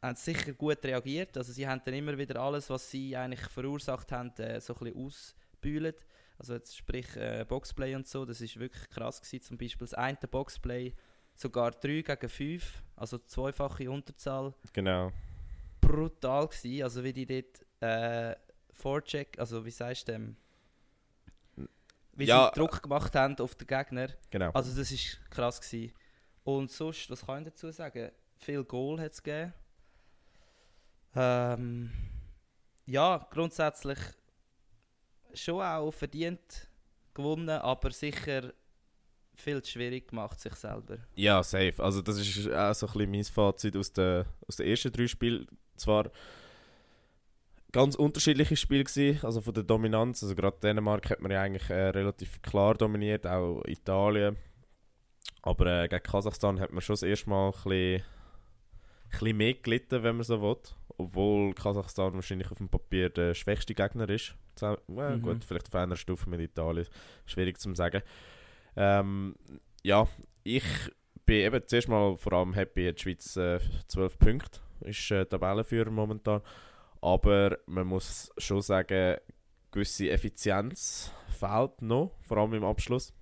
haben 0.03 0.17
sie 0.17 0.33
sicher 0.33 0.53
gut 0.53 0.85
reagiert. 0.85 1.37
Also 1.37 1.53
sie 1.53 1.67
haben 1.67 1.81
dann 1.85 1.95
immer 1.95 2.19
wieder 2.19 2.41
alles, 2.41 2.69
was 2.69 2.91
sie 2.91 3.17
eigentlich 3.17 3.49
verursacht 3.49 4.11
haben, 4.13 4.31
äh, 4.39 4.61
so 4.61 4.75
ein 4.75 4.79
bisschen 4.81 5.07
ausbühlt. 5.07 6.07
Also 6.39 6.55
jetzt 6.55 6.77
sprich 6.77 7.17
äh, 7.17 7.45
Boxplay 7.49 7.95
und 7.95 8.07
so, 8.07 8.25
das 8.25 8.41
ist 8.41 8.59
wirklich 8.59 8.91
krass 8.91 9.23
gewesen. 9.23 9.43
Zum 9.43 9.59
Beispiel 9.59 9.87
das 9.87 9.95
eine 9.95 10.19
Boxplay 10.19 10.95
sogar 11.43 11.73
3 11.73 12.03
gegen 12.03 12.29
5, 12.29 12.83
also 12.97 13.19
zweifache 13.19 13.91
Unterzahl. 13.91 14.55
genau. 14.73 15.13
Brutal 15.81 16.47
gewesen, 16.49 16.83
also 16.85 17.03
wie 17.03 17.13
die 17.13 17.27
dort 17.27 17.67
äh, 17.83 18.37
Forecheck, 18.73 19.39
also 19.39 19.65
wie 19.65 19.71
sagst 19.71 20.09
du 20.09 20.13
dem? 20.13 20.37
Wie 22.15 22.25
Ja, 22.25 22.51
sie 22.55 22.61
Druck 22.61 22.83
gemacht 22.83 23.15
haben 23.17 23.37
auf 23.41 23.55
den 23.57 23.67
Gegner. 23.67 24.09
genau. 24.31 24.51
Also 24.53 24.75
das 24.79 24.91
ist 24.93 25.19
krass 25.31 25.61
gewesen. 25.61 25.93
Und 26.45 26.71
sonst, 26.71 27.11
was 27.11 27.27
kann 27.27 27.43
ich 27.43 27.49
dazu 27.49 27.71
sagen? 27.71 28.11
Viel 28.37 28.65
Goal 28.65 29.01
hat 29.01 29.13
es 29.13 29.23
gegeben. 29.23 29.53
Ähm, 31.15 31.91
ja, 32.87 33.27
grundsätzlich 33.31 33.99
schon 35.35 35.63
auch 35.63 35.91
verdient 35.93 36.69
gewonnen, 37.15 37.49
aber 37.51 37.91
sicher 37.91 38.53
viel 39.43 39.63
zu 39.63 39.73
schwierig 39.73 40.09
gemacht 40.09 40.41
sich 40.41 40.55
selber. 40.55 40.99
Ja, 41.15 41.43
safe. 41.43 41.75
Also 41.79 42.01
das 42.03 42.19
ist 42.19 42.51
auch 42.51 42.75
so 42.75 42.87
ein 42.87 42.93
bisschen 42.93 43.11
mein 43.11 43.25
Fazit 43.25 43.77
aus 43.77 43.93
den, 43.93 44.25
aus 44.47 44.57
den 44.57 44.67
ersten 44.67 44.93
drei 44.93 45.07
Spielen. 45.07 45.47
Zwar 45.77 46.11
ganz 47.73 47.95
unterschiedliche 47.95 48.57
Spiele 48.57 48.85
gewesen, 48.85 49.25
also 49.25 49.41
von 49.41 49.55
der 49.55 49.65
Dominanz. 49.65 50.23
Also 50.23 50.35
gerade 50.35 50.59
Dänemark 50.63 51.09
hat 51.11 51.21
man 51.21 51.33
ja 51.33 51.43
eigentlich 51.43 51.69
äh, 51.71 51.89
relativ 51.89 52.41
klar 52.43 52.75
dominiert, 52.75 53.27
auch 53.27 53.63
Italien. 53.67 54.37
Aber 55.43 55.67
äh, 55.67 55.89
gegen 55.89 56.03
Kasachstan 56.03 56.61
hat 56.61 56.73
man 56.73 56.81
schon 56.83 56.95
das 56.95 57.03
erste 57.03 57.31
Mal 57.31 57.47
ein 57.47 57.53
bisschen, 57.53 58.03
ein 58.03 59.11
bisschen 59.11 59.37
mehr 59.37 59.55
gelitten, 59.55 60.03
wenn 60.03 60.17
man 60.17 60.25
so 60.25 60.41
will. 60.41 60.57
Obwohl 60.99 61.55
Kasachstan 61.55 62.15
wahrscheinlich 62.15 62.51
auf 62.51 62.59
dem 62.59 62.69
Papier 62.69 63.09
der 63.11 63.35
schwächste 63.35 63.75
Gegner 63.75 64.09
ist. 64.09 64.35
Well, 64.87 65.17
Mhm. 65.17 65.23
Gut, 65.23 65.45
vielleicht 65.45 65.69
auf 65.69 65.75
einer 65.75 65.97
Stufe 65.97 66.29
mit 66.29 66.41
Italien. 66.41 66.87
Schwierig 67.27 67.59
zu 67.59 67.75
sagen. 67.75 68.03
Ähm, 68.77 69.37
ja, 69.83 70.07
ich 70.45 70.65
bin 71.27 71.37
eben 71.37 71.63
zuerst 71.67 71.89
mal 71.89 72.17
vor 72.17 72.33
allem 72.33 72.55
happy, 72.55 72.93
die 72.93 73.01
Schweiz 73.01 73.37
äh, 73.37 73.61
12 73.89 74.19
Punkte, 74.19 74.61
ist 74.81 75.11
äh, 75.11 75.25
Tabellenführer 75.25 75.91
momentan. 75.91 76.43
Aber 77.01 77.59
man 77.67 77.87
muss 77.87 78.31
schon 78.39 78.63
sagen, 78.63 79.17
gewisse 79.71 80.11
Effizienz 80.11 81.11
fehlt 81.29 81.83
noch, 81.83 82.13
vor 82.23 82.39
allem 82.39 82.55
im 82.55 82.65
Abschluss. 82.65 83.13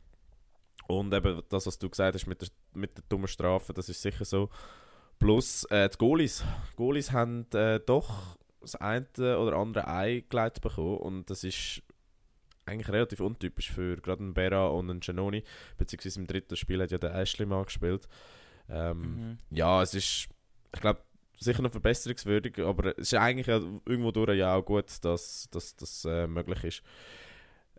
Und 0.88 1.14
eben 1.14 1.42
das, 1.48 1.66
was 1.66 1.78
du 1.78 1.88
gesagt 1.88 2.14
hast 2.14 2.26
mit 2.26 2.42
der, 2.42 2.48
mit 2.74 2.96
der 2.96 3.04
dummen 3.08 3.28
Strafe, 3.28 3.72
das 3.72 3.88
ist 3.88 4.02
sicher 4.02 4.24
so. 4.24 4.50
Plus 5.18 5.64
äh, 5.64 5.88
die 5.88 5.98
Goalies. 5.98 6.44
Die 6.72 6.76
Goalies 6.76 7.12
haben 7.12 7.46
äh, 7.52 7.78
doch 7.80 8.38
das 8.60 8.74
eine 8.76 9.06
oder 9.38 9.56
andere 9.56 9.86
eingeleitet 9.86 10.62
bekommen 10.62 10.98
und 10.98 11.30
das 11.30 11.44
ist 11.44 11.82
eigentlich 12.70 12.88
relativ 12.90 13.20
untypisch 13.20 13.70
für 13.70 13.96
gerade 13.96 14.22
einen 14.22 14.34
Bera 14.34 14.68
und 14.68 14.88
einen 14.90 15.00
Giannoni, 15.00 15.42
beziehungsweise 15.76 16.20
im 16.20 16.26
dritten 16.26 16.56
Spiel 16.56 16.80
hat 16.82 16.90
ja 16.90 16.98
der 16.98 17.14
Ashley 17.14 17.46
mal 17.46 17.64
gespielt. 17.64 18.08
Ähm, 18.68 19.00
Mhm. 19.02 19.38
ja, 19.50 19.82
es 19.82 19.94
ist, 19.94 20.28
ich 20.74 20.80
glaube, 20.80 21.00
sicher 21.38 21.62
noch 21.62 21.72
verbesserungswürdig, 21.72 22.58
aber 22.60 22.96
es 22.98 23.12
ist 23.12 23.14
eigentlich 23.14 23.46
ja 23.48 23.56
irgendwo 23.86 24.10
durch 24.12 24.36
ja 24.38 24.54
auch 24.54 24.64
gut, 24.64 24.86
dass 25.04 25.48
dass 25.50 25.74
das 25.76 26.04
äh, 26.04 26.26
möglich 26.26 26.62
ist. 26.64 26.82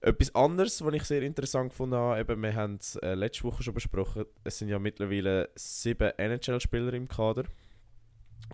Etwas 0.04 0.34
anderes, 0.34 0.84
was 0.84 0.94
ich 0.96 1.04
sehr 1.04 1.22
interessant 1.22 1.70
gefunden 1.70 1.96
habe, 1.96 2.20
eben, 2.20 2.42
wir 2.42 2.56
haben 2.56 2.76
es 2.82 2.96
äh, 2.98 3.14
letzte 3.14 3.44
Woche 3.44 3.62
schon 3.62 3.76
besprochen, 3.76 4.26
es 4.44 4.58
sind 4.58 4.70
ja 4.70 4.80
mittlerweile 4.80 5.50
sieben 5.56 6.12
NHL-Spieler 6.18 6.94
im 6.94 7.08
Kader, 7.08 7.44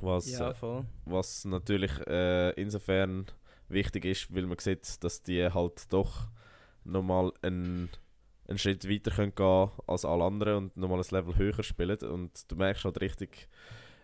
was, 0.02 0.30
Ja, 0.30 0.52
äh, 0.52 0.84
was 1.06 1.46
natürlich 1.46 1.92
äh, 2.06 2.52
insofern 2.62 3.28
wichtig 3.70 4.06
ist, 4.06 4.34
weil 4.34 4.46
man 4.46 4.58
sieht, 4.60 5.04
dass 5.04 5.24
die 5.24 5.52
halt 5.52 5.92
doch 5.92 6.28
nochmal 6.84 7.32
einen, 7.42 7.90
einen 8.48 8.58
Schritt 8.58 8.90
weiter 8.90 9.12
können 9.12 9.36
gehen 9.36 9.70
als 9.88 10.06
alle 10.06 10.24
anderen 10.24 10.58
und 10.66 10.78
nochmal 10.78 11.00
ein 11.00 11.06
Level 11.12 11.36
höher 11.36 11.64
spielen. 11.64 11.98
Und 12.00 12.50
du 12.52 12.56
merkst 12.56 12.86
halt 12.86 13.02
richtig, 13.02 13.50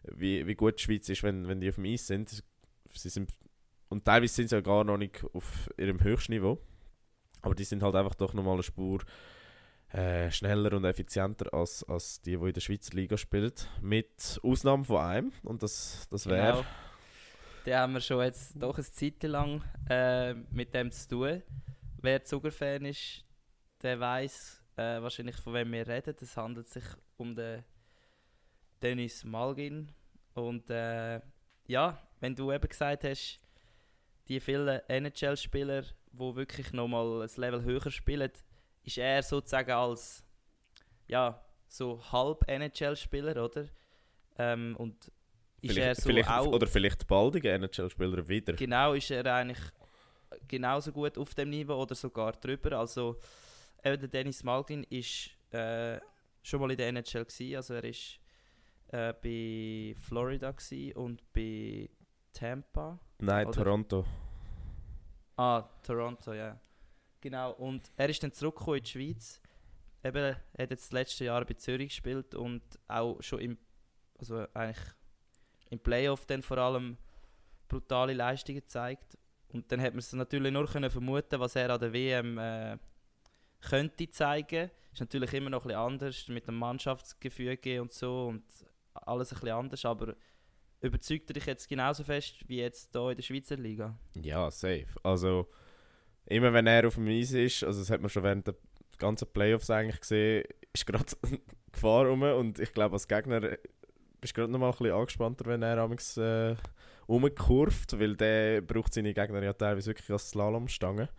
wie, 0.03 0.45
wie 0.45 0.55
gut 0.55 0.79
die 0.79 0.83
Schweiz 0.83 1.09
ist, 1.09 1.23
wenn, 1.23 1.47
wenn 1.47 1.61
die 1.61 1.69
auf 1.69 1.75
dem 1.75 1.85
Eis 1.85 2.07
sind. 2.07 2.43
Sie 2.93 3.09
sind. 3.09 3.31
Und 3.89 4.05
teilweise 4.05 4.33
sind 4.33 4.49
sie 4.49 4.55
ja 4.55 4.61
gar 4.61 4.83
noch 4.83 4.97
nicht 4.97 5.23
auf 5.33 5.69
ihrem 5.77 6.03
höchsten 6.03 6.33
Niveau. 6.33 6.59
Aber 7.41 7.55
die 7.55 7.63
sind 7.63 7.83
halt 7.83 7.95
einfach 7.95 8.15
doch 8.15 8.33
nochmal 8.33 8.53
eine 8.53 8.63
Spur 8.63 9.01
äh, 9.91 10.31
schneller 10.31 10.73
und 10.73 10.85
effizienter 10.85 11.53
als, 11.53 11.83
als 11.83 12.21
die, 12.21 12.37
die 12.37 12.47
in 12.47 12.53
der 12.53 12.61
Schweizer 12.61 12.95
Liga 12.95 13.17
spielen. 13.17 13.53
Mit 13.81 14.39
Ausnahme 14.41 14.83
von 14.83 14.97
einem. 14.97 15.31
Und 15.43 15.61
das, 15.63 16.07
das 16.09 16.25
wäre. 16.25 16.57
Genau. 16.57 16.65
Den 17.65 17.75
haben 17.75 17.93
wir 17.93 18.01
schon 18.01 18.21
jetzt 18.21 18.61
doch 18.61 18.75
eine 18.75 18.83
Zeit 18.83 19.23
lang 19.23 19.63
äh, 19.89 20.33
mit 20.33 20.73
dem 20.73 20.91
zu 20.91 21.07
tun. 21.07 21.43
Wer 22.01 22.23
Zucker-Fan 22.23 22.83
ist, 22.83 23.23
der 23.81 23.99
weiß 23.99 24.61
äh, 24.75 25.01
wahrscheinlich, 25.01 25.37
von 25.37 25.53
wem 25.53 25.71
wir 25.71 25.87
reden. 25.87 26.13
Es 26.19 26.35
handelt 26.35 26.67
sich 26.67 26.83
um 27.15 27.33
den 27.33 27.63
Dennis 28.81 29.23
Malgin. 29.23 29.93
Und 30.33 30.69
äh, 30.69 31.21
ja, 31.67 31.97
wenn 32.19 32.35
du 32.35 32.51
eben 32.51 32.67
gesagt 32.67 33.05
hast, 33.05 33.39
die 34.27 34.41
vielen 34.41 34.81
NHL-Spieler, 34.89 35.83
die 36.11 36.35
wirklich 36.35 36.73
nochmal 36.73 37.21
ein 37.21 37.29
Level 37.37 37.63
höher 37.63 37.91
spielen, 37.91 38.31
ist 38.83 38.97
er 38.97 39.23
sozusagen 39.23 39.71
als 39.71 40.21
ja, 41.07 41.41
so 41.69 42.01
halb 42.11 42.43
NHL-Spieler, 42.47 43.41
oder? 43.41 43.69
Ähm, 44.37 44.75
und 44.77 45.11
ist 45.63 45.69
er 45.69 45.75
Vielleicht, 45.75 46.01
so 46.01 46.09
vielleicht, 46.09 46.29
auch 46.29 46.47
oder 46.47 46.67
vielleicht 46.67 47.07
baldige 47.07 47.51
NHL-Spieler 47.51 48.27
wieder. 48.27 48.53
Genau, 48.53 48.93
ist 48.93 49.11
er 49.11 49.25
eigentlich 49.33 49.61
genauso 50.47 50.91
gut 50.91 51.17
auf 51.17 51.33
dem 51.33 51.49
Niveau 51.49 51.81
oder 51.81 51.95
sogar 51.95 52.33
drüber. 52.33 52.77
Also 52.79 53.17
eben 53.83 53.99
der 53.99 54.09
Dennis 54.09 54.43
Malgin 54.43 54.83
ist 54.89 55.31
äh, 55.51 55.99
schon 56.41 56.59
mal 56.59 56.71
in 56.71 56.77
der 56.77 56.87
NHL 56.89 57.25
gewesen. 57.25 57.55
Also 57.55 57.73
er 57.75 57.83
ist 57.83 58.19
äh, 58.89 59.13
bei 59.13 59.95
Florida 59.99 60.51
gewesen 60.51 60.93
und 60.97 61.33
bei 61.33 61.89
Tampa. 62.33 62.99
Nein, 63.19 63.47
Oder? 63.47 63.63
Toronto. 63.63 64.05
Ah, 65.37 65.61
Toronto, 65.81 66.33
ja. 66.33 66.59
Genau. 67.21 67.53
Und 67.53 67.91
er 67.95 68.09
ist 68.09 68.21
dann 68.21 68.33
zurückgekommen 68.33 68.77
in 68.77 68.83
die 68.83 68.89
Schweiz. 68.89 69.41
Eben, 70.03 70.17
er 70.17 70.63
hat 70.63 70.71
jetzt 70.71 70.85
das 70.85 70.91
letzte 70.91 71.25
Jahr 71.25 71.45
bei 71.45 71.53
Zürich 71.53 71.89
gespielt 71.89 72.35
und 72.35 72.61
auch 72.87 73.21
schon 73.21 73.39
im 73.39 73.57
also 74.19 74.45
eigentlich 74.53 74.85
im 75.73 75.79
Playoff 75.79 76.25
dann 76.25 76.41
vor 76.41 76.57
allem 76.57 76.97
brutale 77.67 78.13
Leistungen 78.13 78.59
gezeigt. 78.59 79.17
Und 79.49 79.71
dann 79.71 79.81
hat 79.81 79.93
man 79.93 79.99
es 79.99 80.13
natürlich 80.13 80.51
nur 80.51 80.67
können 80.67 80.89
vermuten, 80.89 81.39
was 81.39 81.55
er 81.55 81.69
an 81.71 81.79
der 81.79 81.93
WM 81.93 82.37
äh, 82.37 82.77
könnte 83.61 84.09
zeigen. 84.09 84.69
Ist 84.91 84.99
natürlich 84.99 85.33
immer 85.33 85.49
noch 85.49 85.65
ein 85.65 85.69
bisschen 85.69 85.81
anders 85.81 86.27
mit 86.27 86.47
dem 86.47 86.55
Mannschaftsgefüge 86.55 87.81
und 87.81 87.91
so 87.91 88.27
und 88.27 88.43
alles 88.93 89.31
ein 89.31 89.39
bisschen 89.39 89.55
anders, 89.55 89.85
aber 89.85 90.15
überzeugt 90.81 91.29
er 91.29 91.33
dich 91.33 91.45
jetzt 91.45 91.67
genauso 91.67 92.03
fest 92.03 92.47
wie 92.47 92.57
jetzt 92.57 92.91
hier 92.91 93.09
in 93.09 93.15
der 93.15 93.23
Schweizer 93.23 93.57
Liga? 93.57 93.97
Ja, 94.15 94.51
safe. 94.51 94.87
Also, 95.01 95.49
immer 96.25 96.53
wenn 96.53 96.67
er 96.67 96.87
auf 96.87 96.95
dem 96.95 97.07
Eis 97.07 97.31
ist, 97.31 97.63
also 97.63 97.79
das 97.79 97.89
hat 97.89 98.01
man 98.01 98.09
schon 98.09 98.23
während 98.23 98.45
der 98.45 98.55
ganzen 98.99 99.27
Playoffs 99.33 99.69
eigentlich 99.71 100.01
gesehen, 100.01 100.43
ist 100.71 100.85
gerade 100.85 101.05
Gefahr 101.71 102.05
rum 102.05 102.21
und 102.21 102.59
ich 102.59 102.71
glaube, 102.73 102.93
als 102.93 103.07
Gegner 103.07 103.57
bist 104.23 104.33
gerade 104.33 104.51
noch 104.51 104.59
mal 104.59 104.71
ein 104.71 104.71
bisschen 104.77 104.93
angespannter, 104.95 105.45
wenn 105.45 105.61
er 105.61 105.77
amigs 105.77 106.17
äh, 106.17 106.55
rumkurvt, 107.07 107.99
weil 107.99 108.15
der 108.15 108.61
braucht 108.61 108.93
seine 108.93 109.13
Gegner 109.13 109.43
ja 109.43 109.53
teilweise 109.53 109.87
wirklich 109.91 110.09
als 110.09 110.29
Slalomstange. 110.29 111.09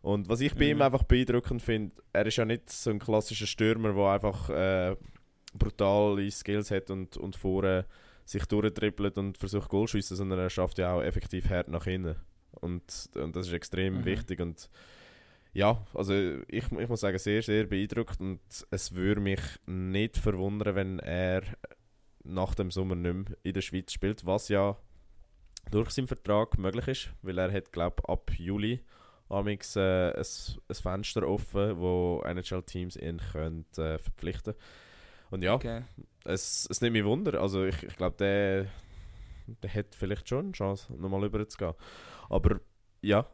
Und 0.00 0.28
was 0.28 0.40
ich 0.40 0.54
bei 0.54 0.66
ihm 0.70 0.76
Mhm. 0.76 0.82
einfach 0.82 1.02
beeindruckend 1.02 1.60
finde, 1.60 1.94
er 2.12 2.24
ist 2.26 2.36
ja 2.36 2.44
nicht 2.44 2.70
so 2.70 2.90
ein 2.90 2.98
klassischer 3.00 3.46
Stürmer, 3.46 3.92
der 3.92 4.04
einfach 4.06 4.48
äh, 4.48 4.96
brutale 5.54 6.30
Skills 6.30 6.70
hat 6.70 6.90
und, 6.90 7.16
und 7.16 7.36
vorne 7.36 7.84
sich 8.24 8.44
durchdribbelt 8.46 9.18
und 9.18 9.36
versucht 9.38 9.68
Goal 9.68 9.88
zu 9.88 9.92
schiessen, 9.96 10.16
sondern 10.16 10.38
er 10.38 10.50
schafft 10.50 10.78
ja 10.78 10.94
auch 10.94 11.02
effektiv 11.02 11.48
hart 11.50 11.68
nach 11.68 11.86
innen. 11.86 12.16
Und, 12.52 13.10
und 13.14 13.34
das 13.36 13.46
ist 13.48 13.52
extrem 13.52 13.98
Mhm. 14.00 14.04
wichtig. 14.04 14.40
Und 14.40 14.70
ja, 15.52 15.84
also 15.94 16.12
ich, 16.46 16.64
ich 16.70 16.88
muss 16.88 17.00
sagen, 17.00 17.18
sehr, 17.18 17.42
sehr 17.42 17.64
beeindruckt. 17.66 18.20
Und 18.20 18.40
es 18.70 18.94
würde 18.94 19.20
mich 19.20 19.40
nicht 19.66 20.16
verwundern, 20.16 20.74
wenn 20.76 20.98
er 21.00 21.42
nach 22.24 22.54
dem 22.54 22.70
Sommer 22.70 22.94
nicht 22.94 23.14
mehr 23.14 23.36
in 23.42 23.52
der 23.54 23.62
Schweiz 23.62 23.92
spielt, 23.92 24.26
was 24.26 24.48
ja 24.48 24.76
durch 25.70 25.90
seinen 25.90 26.08
Vertrag 26.08 26.58
möglich 26.58 26.88
ist, 26.88 27.10
weil 27.22 27.38
er 27.38 27.52
hat, 27.52 27.72
glaube 27.72 28.08
ab 28.08 28.30
Juli 28.36 28.82
amix 29.28 29.76
äh, 29.76 30.10
ein, 30.16 30.24
ein 30.68 30.74
Fenster 30.74 31.28
offen, 31.28 31.78
wo 31.78 32.22
NHL-Teams 32.24 32.96
ihn 32.96 33.20
können, 33.32 33.66
äh, 33.76 33.98
verpflichten 33.98 34.54
Und 35.30 35.42
ja, 35.42 35.54
Okay. 35.54 35.82
es, 36.24 36.66
es 36.70 36.80
nimmt 36.80 36.94
mich 36.94 37.04
Wunder. 37.04 37.40
Also 37.40 37.64
ich, 37.64 37.82
ich 37.82 37.96
glaube, 37.96 38.16
der, 38.16 38.66
der 39.62 39.74
hat 39.74 39.94
vielleicht 39.94 40.28
schon 40.28 40.46
eine 40.46 40.52
Chance, 40.52 40.92
nochmal 40.94 41.20
rüber 41.20 41.46
zu 41.46 41.58
gehen. 41.58 41.74
Aber 42.30 42.60
ja, 43.02 43.26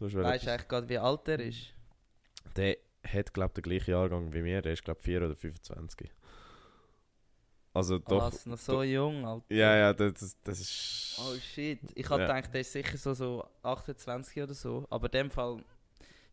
du 0.00 0.06
Weißt 0.06 0.46
du 0.46 0.50
eigentlich 0.52 0.68
gerade, 0.68 0.88
wie 0.88 0.98
alt 0.98 1.28
er 1.28 1.40
ist? 1.40 1.72
der 2.56 2.76
hat, 3.06 3.32
glaube 3.34 3.52
ich, 3.56 3.62
den 3.62 3.70
gleichen 3.70 3.90
Jahrgang 3.90 4.32
wie 4.32 4.42
mir. 4.42 4.62
Der 4.62 4.72
ist, 4.72 4.84
glaube 4.84 4.98
ich, 5.00 5.04
4 5.04 5.22
oder 5.22 5.34
25. 5.36 6.10
Also 7.74 7.98
doch. 7.98 8.32
Was, 8.32 8.46
noch 8.46 8.56
so 8.56 8.82
jung, 8.84 9.26
Alter. 9.26 9.52
Ja, 9.52 9.76
ja, 9.76 9.92
das, 9.92 10.36
das, 10.44 10.60
ist. 10.60 11.18
Oh 11.20 11.34
shit. 11.34 11.80
Ich 11.96 12.08
hatte 12.08 12.22
Ja. 12.22 12.28
gedacht, 12.28 12.54
der 12.54 12.60
ist 12.60 12.72
sicher 12.72 12.96
so, 12.96 13.14
so 13.14 13.44
28 13.64 14.42
oder 14.42 14.54
so. 14.54 14.86
Aber 14.90 15.06
in 15.06 15.10
dem 15.12 15.30
Fall, 15.30 15.56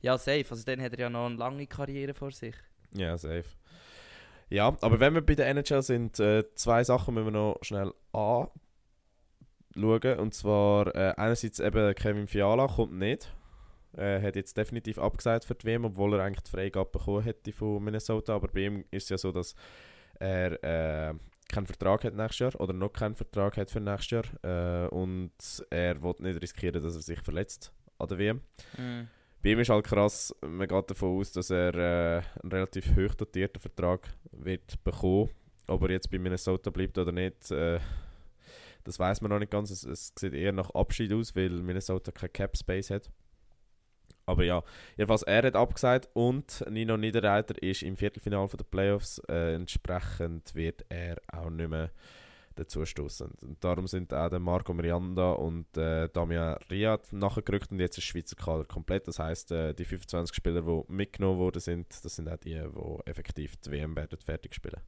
ja, 0.01 0.17
safe. 0.19 0.45
Also 0.49 0.63
dann 0.63 0.79
hat 0.81 0.93
er 0.93 0.99
ja 0.99 1.09
noch 1.09 1.25
eine 1.25 1.35
lange 1.35 1.65
Karriere 1.65 2.13
vor 2.13 2.31
sich. 2.31 2.55
Ja, 2.93 3.17
safe. 3.17 3.45
Ja, 4.49 4.77
aber 4.81 4.99
wenn 4.99 5.15
wir 5.15 5.25
bei 5.25 5.33
der 5.33 5.47
NHL 5.47 5.81
sind, 5.81 6.19
äh, 6.19 6.43
zwei 6.53 6.83
Sachen 6.83 7.15
müssen 7.15 7.27
wir 7.27 7.31
noch 7.31 7.57
schnell 7.63 7.91
anschauen. 8.11 8.49
Und 10.19 10.33
zwar 10.35 10.95
äh, 10.95 11.13
einerseits 11.17 11.59
eben 11.59 11.95
Kevin 11.95 12.27
Fiala 12.27 12.67
kommt 12.67 12.93
nicht. 12.93 13.33
Er 13.93 14.21
hat 14.21 14.35
jetzt 14.35 14.55
definitiv 14.57 14.99
abgesagt 14.99 15.45
für 15.45 15.55
die 15.55 15.65
WM, 15.65 15.85
obwohl 15.85 16.13
er 16.13 16.23
eigentlich 16.23 16.43
die 16.43 16.51
Freigabe 16.51 16.89
bekommen 16.91 17.23
hätte 17.23 17.51
von 17.51 17.83
Minnesota. 17.83 18.35
Aber 18.35 18.47
bei 18.49 18.61
ihm 18.61 18.85
ist 18.91 19.03
es 19.05 19.09
ja 19.09 19.17
so, 19.17 19.31
dass 19.31 19.55
er 20.19 20.63
äh, 20.63 21.13
keinen 21.51 21.67
Vertrag 21.67 22.03
hat 22.03 22.15
nächstes 22.15 22.39
Jahr 22.39 22.61
oder 22.61 22.73
noch 22.73 22.91
keinen 22.91 23.15
Vertrag 23.15 23.57
hat 23.57 23.69
für 23.69 23.79
nächstes 23.79 24.11
Jahr. 24.11 24.85
Äh, 24.85 24.87
und 24.89 25.31
er 25.69 26.01
will 26.01 26.15
nicht 26.19 26.41
riskieren, 26.41 26.81
dass 26.81 26.95
er 26.95 27.01
sich 27.01 27.19
verletzt 27.21 27.71
an 27.97 28.07
der 28.07 28.17
WM. 28.17 28.41
Bei 29.43 29.49
ihm 29.49 29.59
ist 29.59 29.69
halt 29.69 29.85
krass, 29.85 30.35
man 30.41 30.67
geht 30.67 30.91
davon 30.91 31.19
aus, 31.19 31.31
dass 31.31 31.49
er 31.49 31.73
äh, 31.73 32.21
einen 32.43 32.51
relativ 32.51 32.95
hoch 32.95 33.15
dotierten 33.15 33.59
Vertrag 33.59 34.07
wird 34.31 34.83
bekommen. 34.83 35.29
Ob 35.67 35.81
er 35.83 35.91
jetzt 35.91 36.11
bei 36.11 36.19
Minnesota 36.19 36.69
bleibt 36.69 36.97
oder 36.97 37.11
nicht, 37.11 37.49
äh, 37.49 37.79
das 38.83 38.99
weiß 38.99 39.21
man 39.21 39.31
noch 39.31 39.39
nicht 39.39 39.51
ganz. 39.51 39.71
Es, 39.71 39.83
es 39.83 40.13
sieht 40.17 40.33
eher 40.33 40.51
nach 40.51 40.69
Abschied 40.71 41.11
aus, 41.13 41.35
weil 41.35 41.49
Minnesota 41.49 42.11
kein 42.11 42.31
Cap 42.33 42.57
Space 42.57 42.89
hat. 42.89 43.09
Aber 44.25 44.43
ja, 44.43 44.63
jedenfalls 44.97 45.23
er 45.23 45.43
hat 45.43 45.55
abgesagt 45.55 46.09
und 46.13 46.63
Nino 46.69 46.97
Niederreiter 46.97 47.61
ist 47.61 47.83
im 47.83 47.97
Viertelfinale 47.97 48.47
der 48.47 48.63
Playoffs. 48.63 49.19
Äh, 49.27 49.55
entsprechend 49.55 50.53
wird 50.55 50.85
er 50.89 51.17
auch 51.31 51.49
nicht 51.49 51.69
mehr 51.69 51.91
dazu 52.55 52.85
stoßen. 52.85 53.31
Und 53.41 53.63
darum 53.63 53.87
sind 53.87 54.13
auch 54.13 54.31
Marco 54.39 54.73
Miranda 54.73 55.31
und 55.31 55.75
äh, 55.77 56.09
Damian 56.09 56.57
Riad 56.69 57.11
nachgerückt 57.13 57.71
und 57.71 57.79
jetzt 57.79 57.97
ist 57.97 58.05
Schweizer 58.05 58.35
Kader 58.35 58.65
komplett. 58.65 59.07
Das 59.07 59.19
heißt, 59.19 59.51
äh, 59.51 59.73
die 59.73 59.85
25 59.85 60.35
Spieler, 60.35 60.61
die 60.61 60.83
mitgenommen 60.91 61.39
worden 61.39 61.59
sind, 61.59 61.87
das 62.03 62.15
sind 62.15 62.29
auch 62.29 62.37
die, 62.37 62.55
die 62.55 63.09
effektiv 63.09 63.55
die 63.57 63.71
WM 63.71 63.95
werden 63.95 64.19
fertig 64.19 64.53
spielen. 64.53 64.81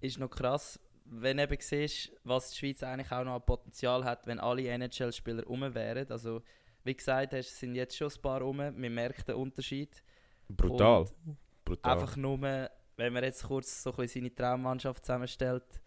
Ist 0.00 0.18
noch 0.18 0.30
krass, 0.30 0.78
wenn 1.04 1.38
eben 1.38 1.56
siehst, 1.60 2.12
was 2.24 2.50
die 2.50 2.58
Schweiz 2.58 2.82
eigentlich 2.82 3.10
auch 3.12 3.24
noch 3.24 3.34
an 3.34 3.44
Potenzial 3.44 4.04
hat, 4.04 4.26
wenn 4.26 4.38
alle 4.38 4.66
NHL-Spieler 4.66 5.44
rum 5.44 5.62
wären. 5.74 6.10
Also, 6.10 6.42
wie 6.84 6.94
gesagt, 6.94 7.32
es 7.32 7.58
sind 7.58 7.74
jetzt 7.74 7.96
schon 7.96 8.08
ein 8.08 8.22
paar 8.22 8.40
rum. 8.40 8.56
Man 8.56 8.94
merkt 8.94 9.28
den 9.28 9.36
Unterschied. 9.36 10.02
Brutal. 10.48 11.06
Brutal. 11.64 11.92
Einfach 11.92 12.16
nur, 12.16 12.40
wenn 12.96 13.12
man 13.12 13.24
jetzt 13.24 13.44
kurz 13.44 13.82
so 13.82 13.90
ein 13.90 13.96
bisschen 13.96 14.22
seine 14.22 14.34
Traummannschaft 14.34 15.04
zusammenstellt 15.04 15.80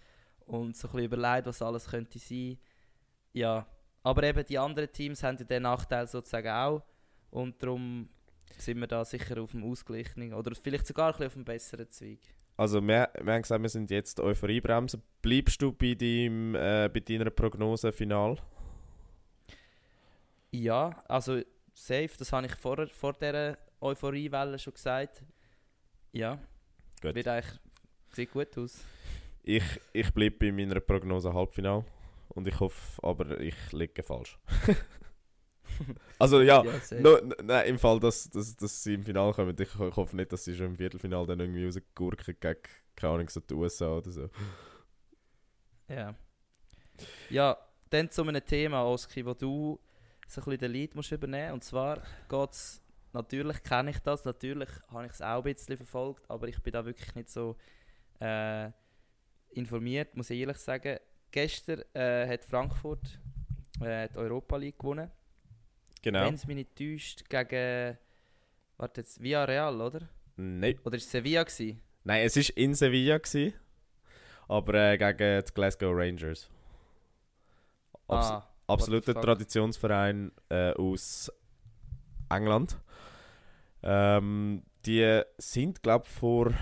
und 0.46 0.76
so 0.76 0.88
ein 0.88 0.92
bisschen 0.94 1.06
überlegt, 1.06 1.48
was 1.48 1.62
alles 1.62 1.88
könnte 1.88 2.20
sein. 2.20 2.58
Ja, 3.34 3.68
aber 4.02 4.24
eben 4.24 4.44
die 4.46 4.58
anderen 4.58 4.92
Teams 4.92 5.22
haben 5.22 5.38
ja 5.38 5.46
den 5.46 5.64
Nachteil 5.64 6.08
sozusagen 6.08 6.50
auch 6.50 6.84
und 7.30 7.62
darum 7.62 8.10
sind 8.58 8.80
wir 8.80 8.88
da 8.88 9.06
sicher 9.06 9.40
auf 9.42 9.52
dem 9.52 9.64
ausgeglichenen 9.64 10.34
oder 10.34 10.56
vielleicht 10.56 10.88
sogar 10.88 11.08
ein 11.08 11.12
bisschen 11.12 11.28
auf 11.28 11.34
dem 11.34 11.46
besseren 11.46 11.90
Zweig. 11.90 12.20
Also 12.56 12.82
wir, 12.82 13.10
wir 13.22 13.34
haben 13.34 13.42
gesagt, 13.44 13.62
wir 13.62 13.70
sind 13.70 13.92
jetzt 13.92 14.20
Euphoriebremse. 14.20 15.00
Bleibst 15.22 15.62
du 15.62 15.72
bei, 15.72 15.94
deinem, 15.94 16.56
äh, 16.56 16.90
bei 16.92 17.02
deiner 17.02 17.30
Prognose 17.30 17.92
final? 17.92 18.38
Ja, 20.52 20.92
also 21.08 21.42
safe, 21.74 22.10
das 22.18 22.32
habe 22.32 22.48
ich 22.48 22.56
vor, 22.56 22.88
vor 22.88 23.14
dieser 23.14 23.58
Euphoriewelle 23.82 24.58
schon 24.60 24.74
gesagt. 24.74 25.24
Ja, 26.12 26.40
Gut. 27.02 27.16
wird 27.16 27.28
eigentlich, 27.28 27.60
sieht 28.14 28.32
gut 28.32 28.58
aus. 28.58 28.84
Ich, 29.44 29.64
ich 29.94 30.12
bleibe 30.14 30.38
bei 30.38 30.52
meiner 30.52 30.80
Prognose 30.80 31.34
Halbfinal. 31.34 31.86
Und 32.30 32.48
ich 32.48 32.60
hoffe, 32.60 33.02
aber 33.02 33.40
ich 33.40 33.56
liege 33.72 34.04
falsch. 34.04 34.38
also 36.20 36.42
ja, 36.42 36.64
safe. 36.82 37.02
no, 37.02 37.16
n- 37.16 37.34
nein, 37.44 37.68
im 37.68 37.80
Fall, 37.80 38.00
dass, 38.00 38.30
dass, 38.30 38.56
dass 38.56 38.84
sie 38.84 38.96
im 38.96 39.04
Finale 39.04 39.34
kommen. 39.34 39.56
Ich, 39.60 39.70
ich 39.74 39.96
hoffe 39.96 40.16
nicht, 40.16 40.32
dass 40.32 40.44
sie 40.44 40.56
schon 40.56 40.68
im 40.68 40.76
Viertelfinal 40.76 41.26
dann 41.26 41.40
irgendwie 41.40 41.66
rausgurken 41.66 42.36
gegen, 42.40 42.60
keine 42.96 43.14
Ahnung, 43.14 43.30
so 43.30 43.40
die 43.40 43.54
USA 43.54 43.98
oder 43.98 44.12
so. 44.12 44.30
Ja. 45.88 46.16
Ja, 47.30 47.58
dann 47.90 48.10
zu 48.12 48.24
einem 48.24 48.46
Thema, 48.46 48.86
Oski, 48.86 49.26
wo 49.26 49.34
du 49.34 49.80
so 50.28 50.42
ein 50.42 50.46
bisschen 50.46 50.60
den 50.60 50.72
Lead 50.72 50.96
musst 50.96 51.12
übernehmen 51.12 51.54
Und 51.54 51.64
zwar 51.64 52.02
geht 52.30 52.52
es, 52.52 52.82
natürlich 53.14 53.64
kenne 53.64 53.92
ich 53.92 54.00
das, 54.00 54.26
natürlich 54.26 54.70
habe 54.90 55.06
ich 55.06 55.14
es 55.14 55.22
auch 55.22 55.44
ein 55.44 55.54
bisschen 55.54 55.78
verfolgt, 55.78 56.30
aber 56.30 56.48
ich 56.48 56.62
bin 56.62 56.74
da 56.74 56.86
wirklich 56.86 57.16
nicht 57.16 57.30
so 57.30 57.56
äh, 58.20 58.70
informiert, 59.52 60.16
muss 60.16 60.30
ich 60.30 60.40
ehrlich 60.40 60.58
sagen. 60.58 61.00
Gestern 61.32 61.84
äh, 61.94 62.28
hat 62.28 62.46
Frankfurt 62.46 63.20
äh, 63.82 64.08
die 64.10 64.18
Europa 64.18 64.58
League 64.58 64.80
gewonnen. 64.80 65.12
Genau. 66.02 66.26
Wenn 66.26 66.36
es 66.36 66.46
mich 66.46 66.56
nicht 66.56 66.76
täuscht, 66.76 67.30
gegen, 67.30 67.98
warte 68.78 69.02
jetzt, 69.02 69.22
Villarreal, 69.22 69.82
oder? 69.82 70.08
Nein. 70.36 70.80
Oder 70.84 70.98
ist 70.98 71.06
es 71.06 71.12
Sevilla 71.12 71.44
gewesen? 71.44 71.82
Nein, 72.04 72.26
es 72.26 72.36
war 72.36 72.58
in 72.58 72.74
Sevilla, 72.74 73.18
gewesen, 73.18 73.54
aber 74.48 74.74
äh, 74.76 74.98
gegen 74.98 75.44
die 75.44 75.54
Glasgow 75.54 75.94
Rangers. 75.94 76.50
Abs 78.08 78.28
ah, 78.28 78.57
absoluter? 78.68 79.14
Traditionsverein 79.20 80.32
äh, 80.50 80.72
aus 80.74 81.32
England. 82.30 82.78
Ähm, 83.84 84.64
die 84.86 85.22
sind, 85.38 85.82
glaube 85.84 86.06
ich, 86.08 86.12
vor 86.14 86.54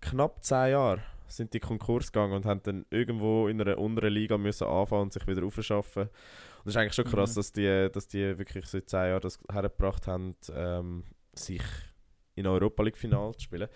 knapp 0.00 0.44
10 0.44 0.70
Jahren 0.70 1.02
sind 1.26 1.52
die 1.52 1.60
Konkurs 1.60 2.10
gegangen 2.10 2.32
und 2.32 2.46
haben 2.46 2.62
dann 2.62 2.86
irgendwo 2.90 3.48
in 3.48 3.60
einer 3.60 3.76
unteren 3.78 4.12
Liga 4.14 4.38
müssen 4.38 4.66
anfangen 4.66 5.02
und 5.02 5.12
sich 5.12 5.26
wieder 5.26 5.44
aufschaffen. 5.44 6.04
Und 6.04 6.10
das 6.64 6.74
ist 6.74 6.76
eigentlich 6.76 6.94
schon 6.94 7.04
krass, 7.04 7.32
Mhm. 7.32 7.34
dass, 7.36 7.52
die, 7.52 7.88
dass 7.92 8.08
die 8.08 8.38
wirklich 8.38 8.66
seit 8.66 8.88
10 8.88 8.98
Jahren 9.10 9.20
das 9.20 9.38
hergebracht 9.52 10.06
haben, 10.06 10.34
ähm, 10.54 11.04
sich 11.34 11.62
in 12.34 12.46
Europa 12.46 12.82
League 12.82 12.96
Final 12.96 13.34
zu 13.34 13.42
spielen. 13.44 13.68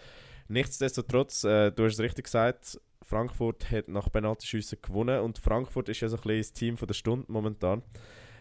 Nichtsdestotrotz, 0.49 1.45
äh, 1.45 1.71
du 1.73 1.85
hast 1.85 1.95
es 1.95 2.01
richtig 2.01 2.25
gesagt, 2.25 2.81
Frankfurt 3.05 3.71
hat 3.71 3.89
nach 3.89 4.11
Penaltyschüssen 4.11 4.79
gewonnen 4.83 5.21
und 5.21 5.39
Frankfurt 5.39 5.89
ist 5.89 6.01
ja 6.01 6.09
so 6.09 6.17
ein 6.17 6.23
bisschen 6.23 6.39
das 6.41 6.53
Team 6.53 6.77
von 6.77 6.87
der 6.89 6.95
Stunde 6.95 7.31
momentan. 7.31 7.83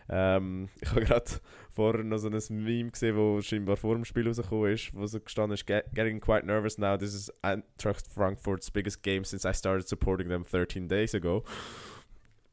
Ähm, 0.09 0.69
ich 0.81 0.89
habe 0.89 1.01
gerade 1.01 1.31
vorher 1.69 2.03
noch 2.03 2.17
so 2.17 2.27
ein 2.29 2.39
Meme 2.63 2.91
gesehen, 2.91 3.15
wo 3.15 3.41
scheinbar 3.41 3.77
vor 3.77 3.95
dem 3.95 4.03
Spiel 4.05 4.27
rausgekommen 4.27 4.73
ist, 4.73 4.93
wo 4.93 5.05
so 5.05 5.19
gestanden 5.19 5.53
ist, 5.53 5.65
"Get- 5.65 5.85
getting 5.93 6.19
quite 6.19 6.45
nervous 6.45 6.77
now, 6.77 6.97
this 6.97 7.13
is 7.13 7.31
Eintracht 7.41 8.07
Frankfurt's 8.07 8.69
biggest 8.71 9.03
game 9.03 9.23
since 9.23 9.47
I 9.47 9.53
started 9.53 9.87
supporting 9.87 10.27
them 10.27 10.43
13 10.43 10.87
days 10.87 11.15
ago. 11.15 11.43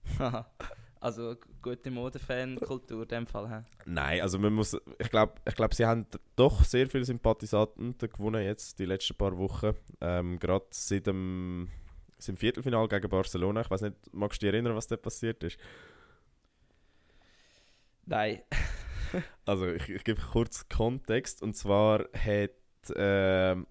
also 1.00 1.36
gute 1.62 1.90
Modefan-Kultur 1.90 3.02
in 3.02 3.08
dem 3.08 3.26
Fall. 3.26 3.48
hä? 3.50 3.62
Nein, 3.86 4.20
also 4.20 4.38
man 4.38 4.52
muss, 4.52 4.76
ich 4.98 5.10
glaube, 5.10 5.34
ich 5.46 5.54
glaub, 5.54 5.74
sie 5.74 5.84
haben 5.86 6.06
doch 6.36 6.64
sehr 6.64 6.88
viele 6.88 7.04
Sympathisanten 7.04 7.96
gewonnen 7.98 8.42
jetzt, 8.44 8.78
die 8.78 8.84
letzten 8.86 9.16
paar 9.16 9.36
Wochen. 9.36 9.72
Ähm, 10.00 10.38
Gerade 10.38 10.66
seit 10.70 11.06
dem, 11.06 11.68
seit 12.18 12.28
dem 12.28 12.36
Viertelfinal 12.36 12.88
gegen 12.88 13.08
Barcelona. 13.08 13.60
Ich 13.62 13.70
weiß 13.70 13.82
nicht, 13.82 13.94
magst 14.12 14.42
du 14.42 14.46
dich 14.46 14.52
erinnern, 14.54 14.74
was 14.76 14.86
dort 14.88 15.02
passiert 15.02 15.42
ist? 15.44 15.58
Nein. 18.06 18.40
Also 19.46 19.66
ich, 19.66 19.88
ich 19.88 20.04
gebe 20.04 20.20
kurz 20.20 20.68
Kontext. 20.68 21.42
Und 21.42 21.56
zwar 21.56 22.00
hat 22.12 22.50
ähm, 22.94 23.66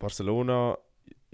Barcelona 0.00 0.76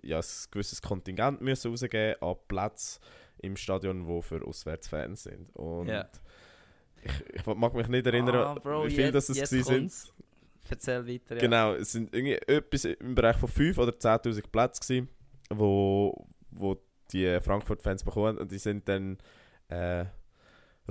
ja, 0.02 0.18
ein 0.18 0.24
gewisses 0.50 0.83
Kontingent 0.83 1.40
müssen 1.40 1.70
rausgeben 1.70 2.20
an 2.20 2.37
Plätze 2.48 3.00
im 3.38 3.57
Stadion, 3.57 4.07
wo 4.07 4.20
für 4.20 4.46
Auswärtsfans 4.46 5.22
sind. 5.22 5.57
Und 5.57 5.88
Ja. 5.88 6.07
ich, 7.02 7.12
ich 7.35 7.46
mag 7.46 7.72
mich 7.72 7.88
nicht 7.88 8.07
erinnern, 8.07 8.35
Ah, 8.37 8.55
Bro, 8.57 8.85
wie 8.85 8.90
viel 8.90 9.05
jetzt- 9.07 9.31
das 9.31 9.31
es 9.31 9.48
sind. 9.48 10.12
Erzähl 10.68 11.07
weiter. 11.09 11.37
Ja. 11.37 11.40
Genau, 11.40 11.72
es 11.72 11.92
sind 11.92 12.14
irgendwie 12.14 12.35
etwas 12.35 12.85
im 12.85 13.14
Bereich 13.14 13.38
von 13.38 13.48
5 13.48 13.79
oder 13.79 13.92
10'000 13.92 14.50
Plätzen 14.52 14.81
gewesen, 14.87 15.09
wo, 15.48 16.26
wo 16.59 16.77
die 17.12 17.38
Frankfurt-Fans 17.40 18.05
bekommen 18.05 18.38
und 18.38 18.51
die 18.51 18.59
sind 18.59 18.88
dann 18.88 19.19
äh, 19.69 20.07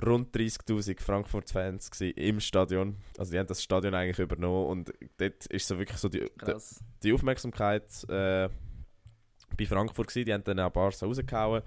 rund 0.04 0.34
30'000 0.34 1.00
Frankfurt-Fans 1.00 1.90
im 2.00 2.40
Stadion. 2.40 2.96
Also 3.18 3.32
die 3.32 3.38
haben 3.38 3.46
das 3.46 3.62
Stadion 3.62 3.94
eigentlich 3.94 4.18
übernommen 4.18 4.66
und 4.66 4.92
dort 5.18 5.46
ist 5.46 5.66
so 5.66 5.78
wirklich 5.78 5.98
so 5.98 6.08
die, 6.08 6.20
die, 6.20 6.28
Krass. 6.38 6.82
die 7.02 7.12
Aufmerksamkeit 7.12 8.04
äh, 8.08 8.48
bei 9.56 9.66
Frankfurt 9.66 10.08
gewesen. 10.08 10.26
Die 10.26 10.34
haben 10.34 10.44
dann 10.44 10.60
auch 10.60 10.70
Barca 10.70 11.06
rausgehauen. 11.06 11.62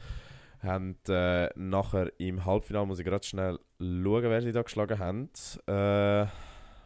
Haben 0.61 0.97
äh, 1.07 1.49
nachher 1.55 2.11
im 2.19 2.43
Halbfinale, 2.45 2.85
muss 2.85 2.99
ich 2.99 3.05
gerade 3.05 3.25
schnell 3.25 3.59
schauen, 3.79 4.23
wer 4.23 4.41
sie 4.41 4.51
da 4.51 4.61
geschlagen 4.61 4.99
haben. 4.99 5.29
Äh, 5.67 6.27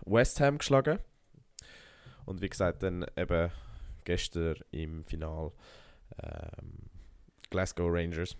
West 0.05 0.39
Ham 0.39 0.59
geschlagen. 0.59 0.99
Und 2.25 2.41
wie 2.41 2.49
gesagt, 2.49 2.83
dann 2.83 3.05
eben 3.17 3.51
gestern 4.03 4.57
im 4.71 5.03
Final 5.03 5.51
ähm, 6.21 6.92
Glasgow 7.53 7.87
Rangers. 7.91 8.35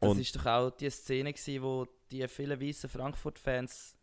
Das 0.00 0.10
Und 0.10 0.18
ist 0.18 0.34
doch 0.34 0.46
auch 0.46 0.70
die 0.70 0.90
Szene, 0.90 1.32
gewesen, 1.32 1.62
wo 1.62 1.86
die 2.10 2.26
vielen 2.26 2.60
weißen 2.60 2.88
Frankfurt-Fans 2.90 3.94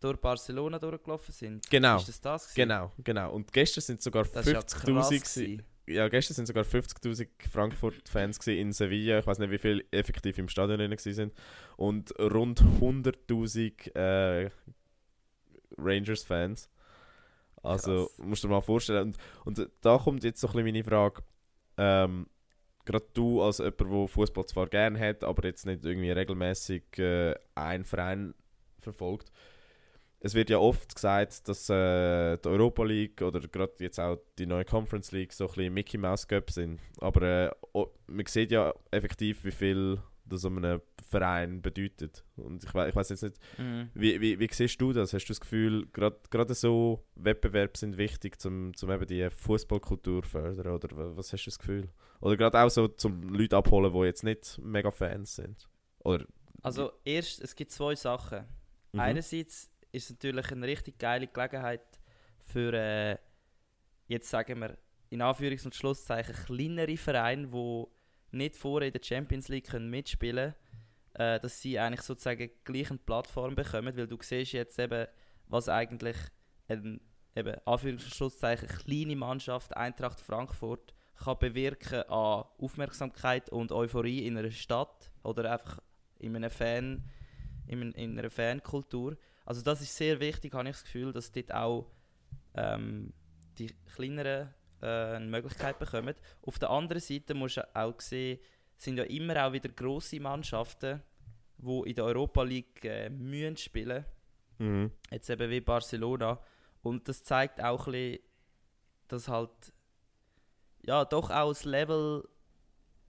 durch 0.00 0.16
Barcelona 0.18 0.78
durchgelaufen 0.78 1.32
sind. 1.32 1.68
genau, 1.68 1.96
Ist 1.96 2.08
das 2.08 2.20
das? 2.20 2.42
gewesen? 2.44 2.54
genau, 2.68 2.92
genau. 3.04 3.32
Und 3.34 3.52
gestern 3.52 3.82
sind 3.82 4.00
sogar 4.00 4.24
Das 4.24 4.46
ist 4.46 4.52
ja 4.52 4.60
50'000 4.60 4.94
krass 4.94 5.08
gewesen. 5.10 5.22
gewesen. 5.44 5.62
ja, 5.86 6.08
gestern 6.08 6.34
sind 6.34 6.46
sogar 6.46 6.64
50.000 6.64 7.28
Frankfurt-Fans 7.50 8.38
in 8.46 8.72
Sevilla. 8.72 9.18
Ich 9.18 9.26
weiß 9.26 9.38
nicht, 9.40 9.50
wie 9.50 9.58
viele 9.58 9.84
effektiv 9.90 10.38
im 10.38 10.48
Stadion 10.48 10.78
drin 10.78 10.96
sind. 10.96 11.32
Und 11.76 12.18
rund 12.18 12.62
100.000 12.62 13.94
äh, 13.96 14.50
Rangers-Fans. 15.76 16.68
Also, 17.62 18.06
Krass. 18.06 18.18
musst 18.26 18.42
du 18.44 18.48
dir 18.48 18.54
mal 18.54 18.60
vorstellen. 18.60 19.14
Und, 19.44 19.58
und 19.58 19.70
da 19.82 19.98
kommt 19.98 20.24
jetzt 20.24 20.40
so 20.40 20.48
ein 20.48 20.52
bisschen 20.52 20.64
meine 20.64 20.84
Frage. 20.84 21.22
Ähm, 21.76 22.26
Gerade 22.84 23.06
du 23.14 23.42
als 23.42 23.58
jemand, 23.58 23.80
der 23.80 24.08
Fußball 24.08 24.46
zwar 24.46 24.66
gerne 24.66 24.98
hat, 24.98 25.22
aber 25.24 25.44
jetzt 25.44 25.66
nicht 25.66 25.84
irgendwie 25.84 26.10
regelmäßig 26.10 26.98
äh, 26.98 27.34
einen 27.54 27.84
Verein 27.84 28.34
verfolgt. 28.78 29.30
Es 30.24 30.34
wird 30.34 30.50
ja 30.50 30.58
oft 30.58 30.94
gesagt, 30.94 31.48
dass 31.48 31.68
äh, 31.68 32.36
die 32.38 32.48
Europa 32.48 32.84
League 32.84 33.22
oder 33.22 33.40
gerade 33.40 33.72
jetzt 33.78 33.98
auch 33.98 34.18
die 34.38 34.46
neue 34.46 34.64
Conference 34.64 35.10
League 35.10 35.32
so 35.32 35.46
ein 35.46 35.54
bisschen 35.54 35.74
Mickey 35.74 35.98
Mouse 35.98 36.28
Cup 36.28 36.50
sind. 36.50 36.80
Aber 37.00 37.22
äh, 37.22 37.84
man 38.06 38.26
sieht 38.26 38.52
ja 38.52 38.72
effektiv, 38.92 39.44
wie 39.44 39.50
viel 39.50 39.98
das 40.24 40.44
um 40.44 40.58
einen 40.58 40.80
Verein 41.12 41.62
bedeutet. 41.62 42.24
Und 42.36 42.64
ich, 42.64 42.74
we 42.74 42.88
ich 42.88 42.96
weiß 42.96 43.10
jetzt 43.10 43.22
nicht, 43.22 43.38
Mhm. 43.58 43.90
wie, 43.94 44.20
wie, 44.20 44.38
wie 44.40 44.48
siehst 44.50 44.80
du 44.80 44.92
das? 44.92 45.12
Hast 45.12 45.26
du 45.26 45.30
das 45.32 45.40
Gefühl, 45.40 45.86
gerade 45.92 46.54
so 46.54 47.04
Wettbewerbe 47.14 47.76
sind 47.78 47.96
wichtig, 47.98 48.36
um 48.44 48.74
zum 48.74 48.90
eben 48.90 49.06
die 49.06 49.28
Fußballkultur 49.30 50.22
fördern? 50.24 50.72
Oder 50.74 50.96
wa- 50.96 51.16
was 51.16 51.32
hast 51.32 51.44
du 51.44 51.50
das 51.50 51.58
Gefühl? 51.58 51.88
Oder 52.20 52.36
gerade 52.36 52.58
auch 52.60 52.68
so 52.70 52.88
zum 52.88 53.22
Leute 53.22 53.56
abholen, 53.56 53.92
die 53.92 54.00
jetzt 54.06 54.24
nicht 54.24 54.58
mega 54.62 54.90
Fans 54.90 55.36
sind? 55.36 55.68
Oder, 56.00 56.26
Also 56.62 56.92
erst, 57.04 57.40
es 57.42 57.54
gibt 57.54 57.70
zwei 57.70 57.94
Sachen. 57.94 58.44
Mhm. 58.92 59.00
Einerseits 59.00 59.70
ist 59.92 60.04
es 60.04 60.10
natürlich 60.10 60.50
eine 60.50 60.66
richtig 60.66 60.98
geile 60.98 61.26
Gelegenheit 61.28 61.82
für, 62.44 62.72
äh, 62.72 63.16
jetzt 64.08 64.28
sagen 64.30 64.60
wir, 64.60 64.78
in 65.10 65.20
Anführungs- 65.20 65.64
und 65.66 65.74
Schlusszeichen, 65.74 66.34
kleinere 66.46 66.96
Vereine, 66.96 67.48
die 67.48 67.84
nicht 68.34 68.56
vorher 68.56 68.86
in 68.88 68.92
der 68.94 69.02
Champions 69.04 69.48
League 69.48 69.66
können 69.68 69.90
mitspielen 69.90 70.52
können, 70.54 70.71
äh, 71.14 71.38
dass 71.40 71.60
sie 71.60 71.78
eigentlich 71.78 72.02
sozusagen 72.02 72.50
gleich 72.64 72.90
eine 72.90 72.98
Plattform 72.98 73.54
bekommen, 73.54 73.96
weil 73.96 74.06
du 74.06 74.18
siehst 74.20 74.52
jetzt 74.52 74.78
eben, 74.78 75.06
was 75.48 75.68
eigentlich 75.68 76.16
eine 76.68 77.00
eben, 77.36 77.54
Anführungs- 77.66 78.04
und 78.04 78.14
Schlusszeichen, 78.14 78.68
kleine 78.68 79.16
Mannschaft 79.16 79.76
Eintracht 79.76 80.20
Frankfurt 80.20 80.94
kann 81.16 81.38
bewirken 81.38 82.02
an 82.08 82.44
Aufmerksamkeit 82.58 83.50
und 83.50 83.70
Euphorie 83.72 84.26
in 84.26 84.36
einer 84.36 84.50
Stadt 84.50 85.12
oder 85.22 85.52
einfach 85.52 85.78
in 86.18 86.34
einem 86.34 86.50
Fan, 86.50 87.04
in, 87.66 87.80
ein- 87.82 87.92
in 87.92 88.18
einer 88.18 88.30
Fankultur. 88.30 89.16
Also 89.44 89.62
das 89.62 89.80
ist 89.80 89.96
sehr 89.96 90.18
wichtig, 90.20 90.54
habe 90.54 90.68
ich 90.68 90.74
das 90.76 90.84
Gefühl, 90.84 91.12
dass 91.12 91.30
dort 91.30 91.52
auch 91.54 91.90
ähm, 92.54 93.12
die 93.58 93.68
kleineren 93.94 94.52
äh, 94.80 94.86
eine 94.86 95.26
Möglichkeit 95.26 95.78
bekommen. 95.78 96.14
Auf 96.42 96.58
der 96.58 96.70
anderen 96.70 97.00
Seite 97.02 97.34
musst 97.34 97.56
du 97.58 97.76
auch 97.76 98.00
sehen, 98.00 98.38
sind 98.76 98.96
ja 98.96 99.04
immer 99.04 99.46
auch 99.46 99.52
wieder 99.52 99.68
grosse 99.68 100.20
Mannschaften, 100.20 101.02
die 101.58 101.82
in 101.90 101.94
der 101.94 102.04
Europa 102.04 102.42
League 102.42 102.84
äh, 102.84 103.10
müssen 103.10 103.56
spielen 103.56 104.04
Mhm. 104.58 104.92
jetzt 105.10 105.28
eben 105.28 105.50
wie 105.50 105.60
Barcelona. 105.60 106.40
Und 106.82 107.08
das 107.08 107.24
zeigt 107.24 107.60
auch 107.60 107.86
ein 107.86 107.92
bisschen, 107.92 108.18
dass 109.08 109.28
halt 109.28 109.72
ja 110.84 111.04
doch 111.04 111.30
auch 111.30 111.48
das 111.48 111.64
Level 111.64 112.28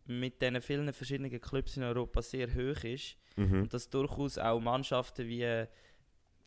mit 0.06 0.41
diesen 0.41 0.62
vielen 0.62 0.91
verschiedenen 0.93 1.39
Clubs 1.39 1.78
in 1.78 1.84
Europa 1.84 2.21
sehr 2.21 2.47
hoch 2.54 2.84
ist. 2.84 3.17
Mhm. 3.36 3.63
Und 3.63 3.73
dass 3.73 3.89
durchaus 3.89 4.38
auch 4.38 4.60
Mannschaften 4.60 5.28
wie 5.28 5.43
äh, 5.43 5.67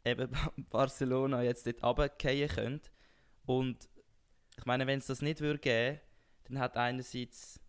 eben 0.04 0.30
Barcelona 0.70 1.42
jetzt 1.42 1.66
dort 1.66 1.82
runterfallen 1.82 2.48
können. 2.48 2.80
Und 3.44 3.88
ich 4.58 4.64
meine, 4.64 4.86
wenn 4.86 4.98
es 4.98 5.06
das 5.06 5.22
nicht 5.22 5.40
würde 5.40 5.58
geben, 5.58 6.00
dann 6.44 6.58
hat 6.58 6.76
einerseits 6.76 7.60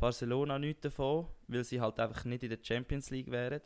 Barcelona 0.00 0.58
nichts 0.58 0.82
davon, 0.82 1.28
weil 1.46 1.62
sie 1.64 1.80
halt 1.80 2.00
einfach 2.00 2.24
nicht 2.24 2.42
in 2.42 2.50
der 2.50 2.58
Champions 2.62 3.10
League 3.10 3.30
wären. 3.30 3.60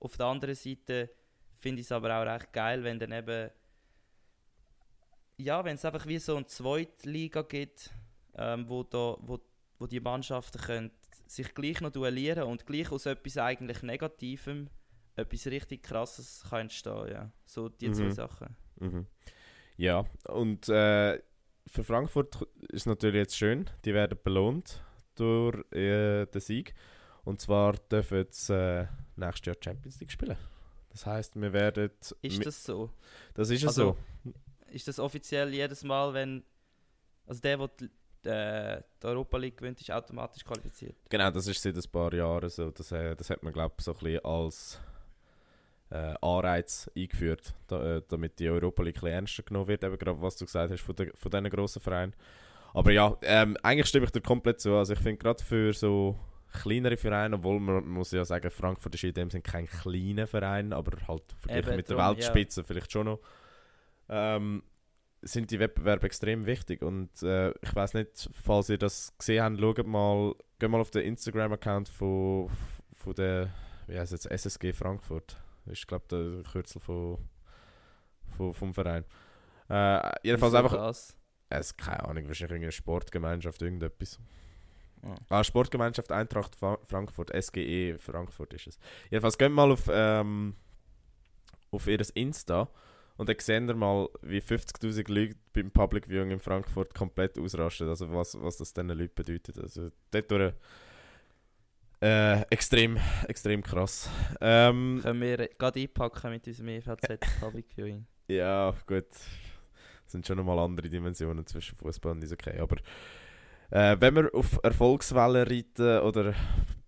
Auf 0.00 0.16
der 0.16 0.26
anderen 0.26 0.54
Seite 0.54 1.10
finde 1.58 1.80
ich 1.80 1.86
es 1.86 1.92
aber 1.92 2.16
auch 2.16 2.24
recht 2.24 2.52
geil, 2.52 2.84
wenn 2.84 2.98
dann 2.98 3.12
eben 3.12 3.50
ja, 5.40 5.64
wenn 5.64 5.76
es 5.76 5.84
einfach 5.84 6.06
wie 6.06 6.18
so 6.18 6.36
eine 6.36 6.46
Zweitliga 6.46 7.42
gibt, 7.42 7.90
ähm, 8.36 8.68
wo, 8.68 8.82
da, 8.82 9.16
wo, 9.20 9.38
wo 9.78 9.86
die 9.86 10.00
Mannschaften 10.00 10.60
können 10.60 10.90
sich 11.26 11.54
gleich 11.54 11.80
noch 11.80 11.92
duellieren 11.92 12.44
und 12.44 12.66
gleich 12.66 12.90
aus 12.90 13.06
etwas 13.06 13.36
eigentlich 13.38 13.82
Negativem 13.82 14.68
etwas 15.14 15.46
richtig 15.46 15.82
Krasses 15.82 16.44
kann 16.48 16.62
entstehen. 16.62 17.08
Ja. 17.10 17.32
So 17.44 17.68
die 17.68 17.90
zwei 17.92 18.04
Mhm. 18.04 18.12
Sachen. 18.12 18.56
Mhm. 18.80 19.06
Ja, 19.76 20.04
und 20.28 20.68
äh, 20.68 21.20
für 21.66 21.84
Frankfurt 21.84 22.42
ist 22.70 22.86
natürlich 22.86 23.18
jetzt 23.18 23.36
schön, 23.36 23.68
die 23.84 23.94
werden 23.94 24.18
belohnt 24.22 24.82
durch 25.18 25.56
äh, 25.72 26.26
den 26.26 26.40
Sieg. 26.40 26.74
Und 27.24 27.40
zwar 27.40 27.74
dürfen 27.74 28.26
sie 28.30 28.54
äh, 28.54 28.86
nächstes 29.16 29.46
Jahr 29.46 29.56
Champions 29.62 30.00
League 30.00 30.10
spielen. 30.12 30.36
Das 30.90 31.06
heißt, 31.06 31.40
wir 31.40 31.52
werden. 31.52 31.90
Ist 32.22 32.46
das 32.46 32.64
so? 32.64 32.90
das 33.34 33.50
ist 33.50 33.64
also- 33.66 33.96
so. 34.24 34.32
Ist 34.70 34.86
das 34.86 34.98
offiziell 34.98 35.52
jedes 35.54 35.82
Mal, 35.84 36.12
wenn. 36.12 36.44
Also 37.26 37.40
der, 37.40 37.56
der 37.56 37.68
die, 38.24 38.28
äh, 38.28 38.82
die 39.02 39.06
Europa 39.06 39.36
League 39.38 39.56
gewinnt, 39.56 39.80
ist 39.80 39.90
automatisch 39.90 40.44
qualifiziert. 40.44 40.96
Genau, 41.08 41.30
das 41.30 41.46
ist 41.46 41.62
seit 41.62 41.76
ein 41.76 41.90
paar 41.90 42.12
Jahren 42.12 42.48
so. 42.48 42.70
Das, 42.70 42.90
äh, 42.92 43.14
das 43.14 43.30
hat 43.30 43.42
man, 43.42 43.52
glaube 43.52 43.74
ich, 43.78 43.84
so 43.84 43.92
ein 43.92 43.98
bisschen 43.98 44.24
als 44.24 44.80
äh, 45.90 46.14
Anreiz 46.20 46.90
eingeführt, 46.96 47.54
da, 47.66 47.96
äh, 47.96 48.02
damit 48.08 48.38
die 48.38 48.48
Europa 48.48 48.82
League 48.82 48.96
ein 48.96 49.00
bisschen 49.00 49.14
ernster 49.14 49.42
genommen 49.42 49.68
wird. 49.68 49.84
Eben 49.84 49.98
gerade, 49.98 50.20
was 50.20 50.36
du 50.36 50.44
gesagt 50.44 50.72
hast 50.72 50.82
von, 50.82 50.96
der, 50.96 51.12
von 51.14 51.30
diesen 51.30 51.50
grossen 51.50 51.80
Vereinen. 51.80 52.14
Aber 52.74 52.92
ja, 52.92 53.16
ähm, 53.22 53.56
eigentlich 53.62 53.86
stimme 53.86 54.04
ich 54.04 54.12
dir 54.12 54.20
komplett 54.20 54.60
zu. 54.60 54.74
Also 54.74 54.92
ich 54.92 54.98
finde 54.98 55.18
gerade 55.18 55.42
für 55.42 55.72
so 55.72 56.16
kleinere 56.52 56.96
Vereine, 56.96 57.36
obwohl 57.36 57.60
man 57.60 57.86
muss 57.86 58.12
ja 58.12 58.24
sagen, 58.24 58.50
Frankfurt 58.50 58.94
ist 58.94 59.04
in 59.04 59.14
dem 59.14 59.30
Sinne 59.30 59.42
kein 59.42 59.66
kleiner 59.66 60.26
Verein, 60.26 60.72
aber 60.72 60.96
halt 61.06 61.22
verglichen 61.38 61.76
mit 61.76 61.88
der 61.88 61.96
drum, 61.96 62.04
ja. 62.06 62.10
Weltspitze 62.12 62.64
vielleicht 62.64 62.90
schon 62.92 63.06
noch, 63.06 63.20
ähm, 64.08 64.62
sind 65.20 65.50
die 65.50 65.58
Wettbewerbe 65.58 66.06
extrem 66.06 66.46
wichtig. 66.46 66.82
Und 66.82 67.22
äh, 67.22 67.50
ich 67.60 67.74
weiß 67.74 67.94
nicht, 67.94 68.30
falls 68.42 68.68
ihr 68.68 68.78
das 68.78 69.16
gesehen 69.18 69.42
habt, 69.42 69.60
schaut 69.60 69.86
mal, 69.86 70.34
geht 70.58 70.70
mal 70.70 70.80
auf 70.80 70.90
den 70.90 71.02
Instagram-Account 71.02 71.88
von, 71.88 72.50
von 72.92 73.14
der, 73.14 73.50
wie 73.86 73.98
heißt 73.98 74.12
es, 74.12 74.26
SSG 74.26 74.72
Frankfurt. 74.72 75.36
Ist, 75.66 75.86
glaube 75.86 76.06
der 76.10 76.50
Kürzel 76.50 76.80
von, 76.80 77.18
von, 78.36 78.54
vom 78.54 78.72
Verein. 78.72 79.04
Äh, 79.68 80.00
jedenfalls 80.22 80.54
einfach. 80.54 80.72
Das? 80.72 81.17
Es, 81.50 81.76
keine 81.76 82.04
Ahnung, 82.04 82.26
wahrscheinlich 82.28 82.52
irgendeine 82.52 82.72
Sportgemeinschaft, 82.72 83.62
irgendetwas. 83.62 84.18
Ja. 85.04 85.14
Ah, 85.30 85.44
Sportgemeinschaft 85.44 86.10
Eintracht 86.12 86.56
Fa- 86.56 86.78
Frankfurt, 86.84 87.30
SGE 87.34 87.96
Frankfurt 87.98 88.52
ist 88.54 88.66
es. 88.66 88.78
Jedenfalls 89.10 89.38
geht 89.38 89.52
mal 89.52 89.70
auf, 89.70 89.88
ähm, 89.90 90.54
auf 91.70 91.86
ihr 91.86 92.00
Insta 92.14 92.68
und 93.16 93.28
dann 93.28 93.36
seht 93.38 93.62
ihr 93.68 93.74
mal, 93.74 94.08
wie 94.22 94.40
50'000 94.40 95.08
Leute 95.12 95.36
beim 95.52 95.70
Public 95.70 96.08
Viewing 96.08 96.32
in 96.32 96.40
Frankfurt 96.40 96.94
komplett 96.94 97.38
ausrasten. 97.38 97.88
Also 97.88 98.12
was, 98.12 98.36
was 98.40 98.56
das 98.58 98.72
diesen 98.72 98.88
Leuten 98.90 99.14
bedeutet. 99.14 99.58
Also 99.58 99.90
dort 100.10 100.30
durch, 100.30 100.52
äh, 102.00 102.42
extrem, 102.50 102.98
extrem 103.26 103.62
krass. 103.62 104.08
Ähm, 104.40 105.00
Können 105.02 105.20
wir 105.20 105.48
gerade 105.48 105.80
einpacken 105.80 106.30
mit 106.30 106.46
unserem 106.46 106.68
EVZ 106.68 107.18
Public 107.40 107.66
Viewing. 107.74 108.06
Ja, 108.28 108.74
gut. 108.86 109.06
Es 110.08 110.12
sind 110.12 110.26
schon 110.26 110.38
nochmal 110.38 110.58
andere 110.58 110.88
Dimensionen 110.88 111.46
zwischen 111.46 111.76
Fußball 111.76 112.12
und 112.12 112.24
Eishockey. 112.24 112.58
Aber 112.58 112.76
äh, 113.70 113.94
wenn 114.00 114.16
wir 114.16 114.34
auf 114.34 114.58
Erfolgswellen 114.62 115.46
reiten 115.46 116.00
oder 116.00 116.32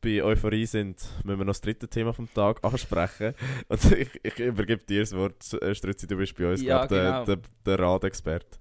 bei 0.00 0.24
Euphorie 0.24 0.64
sind, 0.64 0.96
müssen 1.22 1.38
wir 1.38 1.44
noch 1.44 1.52
das 1.52 1.60
dritte 1.60 1.86
Thema 1.86 2.14
vom 2.14 2.32
Tag 2.32 2.60
ansprechen. 2.64 3.34
Und 3.68 3.92
ich, 3.92 4.08
ich 4.22 4.38
übergebe 4.38 4.82
dir 4.84 5.00
das 5.00 5.14
Wort, 5.14 5.52
äh, 5.62 5.74
Struzzi, 5.74 6.06
du 6.06 6.16
bist 6.16 6.34
bei 6.34 6.50
uns, 6.50 6.62
Ja, 6.62 6.86
glaub, 6.86 6.88
der, 6.88 7.04
genau. 7.04 7.24
der, 7.26 7.38
der 7.66 7.78
Radexperte. 7.78 8.58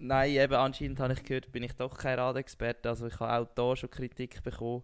Nein, 0.00 0.32
eben 0.32 0.54
anscheinend 0.54 0.98
habe 0.98 1.12
ich 1.12 1.22
gehört, 1.22 1.52
bin 1.52 1.62
ich 1.62 1.74
doch 1.74 1.96
kein 1.96 2.18
Radexperte. 2.18 2.88
Also 2.88 3.06
ich 3.06 3.20
habe 3.20 3.32
auch 3.32 3.48
da 3.54 3.76
schon 3.76 3.88
Kritik 3.88 4.42
bekommen, 4.42 4.82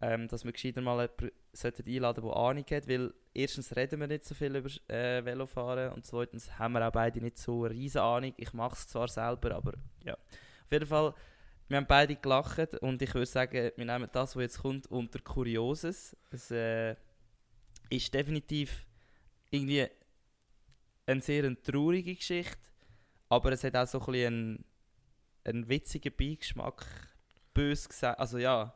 ähm, 0.00 0.28
dass 0.28 0.44
wir 0.44 0.52
gescheiter 0.52 0.80
mal 0.80 1.00
jemanden 1.00 1.30
sollten 1.52 1.88
einladen 1.88 2.24
der 2.24 2.36
Ahnung 2.36 2.64
hat. 2.70 2.88
Weil 2.88 3.12
erstens 3.34 3.74
reden 3.74 4.00
wir 4.00 4.06
nicht 4.06 4.24
so 4.24 4.34
viel 4.34 4.54
über 4.54 4.70
äh, 4.88 5.24
Velofahren 5.24 5.92
und 5.92 6.06
zweitens 6.06 6.58
haben 6.58 6.74
wir 6.74 6.86
auch 6.86 6.92
beide 6.92 7.20
nicht 7.20 7.38
so 7.38 7.64
eine 7.64 7.74
riesen 7.74 8.00
Ahnung. 8.00 8.32
Ich 8.36 8.52
mache 8.52 8.74
es 8.74 8.88
zwar 8.88 9.08
selber, 9.08 9.54
aber 9.54 9.72
ja. 10.04 10.14
Auf 10.14 10.72
jeden 10.72 10.86
Fall, 10.86 11.14
wir 11.68 11.76
haben 11.76 11.86
beide 11.86 12.16
gelacht 12.16 12.74
und 12.80 13.02
ich 13.02 13.12
würde 13.14 13.26
sagen, 13.26 13.72
wir 13.74 13.84
nehmen 13.84 14.08
das, 14.12 14.36
was 14.36 14.42
jetzt 14.42 14.58
kommt, 14.60 14.86
unter 14.88 15.18
Kurioses. 15.20 16.16
Es 16.30 16.50
äh, 16.50 16.94
ist 17.90 18.12
definitiv 18.12 18.86
irgendwie 19.50 19.86
eine 21.06 21.20
sehr 21.20 21.62
traurige 21.62 22.14
Geschichte. 22.14 22.58
Aber 23.30 23.52
es 23.52 23.64
hat 23.64 23.76
auch 23.76 23.86
so 23.86 23.98
ein 23.98 24.06
bisschen 24.06 24.34
einen, 24.34 24.64
einen 25.44 25.68
witzigen 25.68 26.12
Beigeschmack. 26.16 26.86
Bös 27.52 27.88
gesagt. 27.88 28.18
Also 28.18 28.38
ja, 28.38 28.74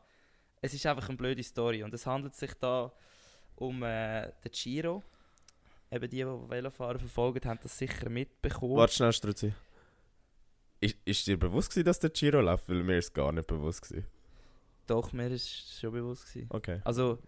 es 0.63 0.73
ist 0.73 0.85
einfach 0.85 1.09
eine 1.09 1.17
blöde 1.17 1.43
Story. 1.43 1.83
Und 1.83 1.93
es 1.93 2.05
handelt 2.05 2.35
sich 2.35 2.53
da 2.53 2.91
um 3.57 3.83
äh, 3.83 4.31
den 4.43 4.51
Giro. 4.51 5.03
Eben 5.91 6.09
die, 6.09 6.17
die 6.17 6.23
Velofahren 6.23 6.99
verfolgen, 6.99 7.47
haben 7.47 7.59
das 7.61 7.77
sicher 7.77 8.09
mitbekommen. 8.09 8.77
Warte 8.77 8.93
schnell, 8.93 9.11
Struzzi. 9.11 9.53
Ist, 10.79 10.97
ist 11.03 11.27
dir 11.27 11.37
bewusst 11.37 11.69
gewesen, 11.69 11.85
dass 11.85 11.99
der 11.99 12.11
Giro 12.11 12.39
läuft? 12.39 12.69
Weil 12.69 12.81
mir 12.81 12.97
ist 12.97 13.07
es 13.07 13.13
gar 13.13 13.33
nicht 13.33 13.45
bewusst 13.45 13.81
gewesen. 13.81 14.07
Doch, 14.87 15.11
mir 15.11 15.27
ist 15.27 15.43
es 15.43 15.79
schon 15.81 15.91
bewusst 15.91 16.31
gewesen. 16.31 16.47
Okay. 16.49 16.79
Also, 16.85 17.19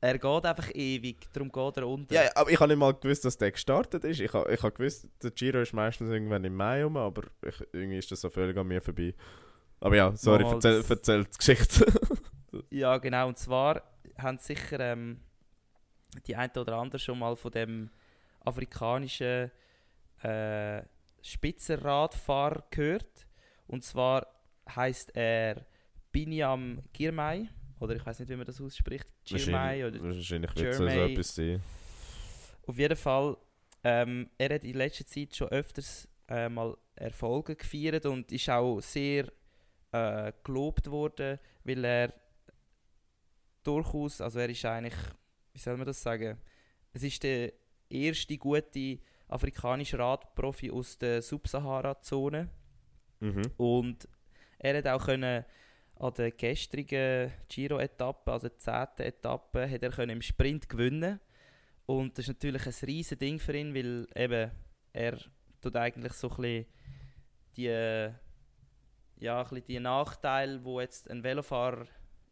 er 0.00 0.18
geht 0.18 0.44
einfach 0.44 0.74
ewig, 0.74 1.32
darum 1.32 1.52
geht 1.52 1.76
er 1.76 1.86
unter. 1.86 2.14
Ja, 2.14 2.30
aber 2.34 2.50
ich 2.50 2.58
habe 2.58 2.68
nicht 2.68 2.78
mal 2.78 2.94
gewusst, 2.94 3.24
dass 3.24 3.38
der 3.38 3.52
gestartet 3.52 4.02
ist. 4.04 4.18
Ich 4.18 4.32
habe 4.32 4.52
ich 4.52 4.60
hab 4.60 4.74
gewusst, 4.74 5.06
der 5.22 5.30
Giro 5.30 5.60
ist 5.60 5.72
meistens 5.72 6.10
irgendwann 6.10 6.42
im 6.44 6.56
Mai 6.56 6.82
rum, 6.82 6.96
aber 6.96 7.22
ich, 7.46 7.60
irgendwie 7.72 7.98
ist 7.98 8.10
das 8.10 8.20
so 8.20 8.28
völlig 8.28 8.56
an 8.56 8.66
mir 8.66 8.80
vorbei. 8.80 9.14
Aber 9.78 9.96
ja, 9.96 10.14
sorry, 10.16 10.44
erzähl, 10.44 10.84
erzähl 10.88 11.24
die 11.24 11.38
Geschichte. 11.38 11.86
Ja, 12.70 12.98
genau. 12.98 13.28
Und 13.28 13.38
zwar 13.38 13.82
haben 14.18 14.38
sicher 14.38 14.80
ähm, 14.80 15.20
die 16.26 16.36
ein 16.36 16.50
oder 16.56 16.76
andere 16.76 16.98
schon 16.98 17.18
mal 17.18 17.36
von 17.36 17.50
dem 17.52 17.90
afrikanischen 18.40 19.50
äh, 20.22 20.82
Spitzenradfahrer 21.22 22.64
gehört. 22.70 23.26
Und 23.66 23.84
zwar 23.84 24.26
heißt 24.74 25.14
er 25.16 25.66
Binyam 26.12 26.82
Girmay. 26.92 27.48
Oder 27.78 27.96
ich 27.96 28.04
weiß 28.04 28.20
nicht, 28.20 28.28
wie 28.28 28.36
man 28.36 28.46
das 28.46 28.60
ausspricht. 28.60 29.06
Girmay 29.24 29.84
oder 29.84 30.02
wahrscheinlich 30.02 30.54
wird 30.54 30.68
es 30.68 30.76
so 30.76 30.86
etwas 30.86 31.34
sein. 31.34 31.62
Auf 32.66 32.78
jeden 32.78 32.96
Fall, 32.96 33.36
ähm, 33.82 34.30
er 34.38 34.54
hat 34.54 34.64
in 34.64 34.76
letzter 34.76 35.06
Zeit 35.06 35.34
schon 35.34 35.48
öfters 35.48 36.06
äh, 36.28 36.48
mal 36.48 36.76
Erfolge 36.94 37.56
gefeiert 37.56 38.06
und 38.06 38.30
ist 38.30 38.48
auch 38.50 38.80
sehr 38.80 39.32
äh, 39.92 40.32
gelobt 40.44 40.90
worden, 40.90 41.38
weil 41.64 41.84
er 41.84 42.12
durchaus, 43.62 44.20
also 44.20 44.38
er 44.38 44.48
ist 44.48 44.64
eigentlich, 44.64 44.94
wie 45.52 45.58
soll 45.58 45.76
man 45.76 45.86
das 45.86 46.02
sagen, 46.02 46.38
es 46.92 47.02
ist 47.02 47.22
der 47.22 47.52
erste 47.88 48.36
gute 48.38 48.98
afrikanische 49.28 49.98
Radprofi 49.98 50.70
aus 50.70 50.98
der 50.98 51.22
Subsahara-Zone 51.22 52.48
Mhm. 53.22 53.42
und 53.58 54.08
er 54.58 54.78
hat 54.78 54.86
auch 54.88 55.04
können 55.04 55.44
an 55.96 56.14
der 56.14 56.30
gestrigen 56.30 57.30
Giro-Etappe, 57.48 58.32
also 58.32 58.48
der 58.48 58.58
10. 58.58 59.04
Etappe, 59.04 59.70
hat 59.70 59.82
er 59.82 59.90
können 59.90 60.12
im 60.12 60.22
Sprint 60.22 60.68
gewinnen 60.68 61.20
und 61.84 62.16
das 62.16 62.24
ist 62.24 62.28
natürlich 62.28 62.66
ein 62.66 62.86
riesen 62.86 63.18
Ding 63.18 63.38
für 63.38 63.54
ihn, 63.54 63.74
weil 63.74 64.08
eben 64.16 64.50
er 64.94 65.18
tut 65.60 65.76
eigentlich 65.76 66.14
so 66.14 66.30
ein 66.30 66.36
bisschen 66.36 66.66
die, 67.56 67.64
ja, 69.22 69.38
ein 69.42 69.48
bisschen 69.48 69.66
die 69.66 69.80
Nachteile, 69.80 70.64
wo 70.64 70.80
jetzt 70.80 71.10
ein 71.10 71.22
Velofahrer 71.22 71.86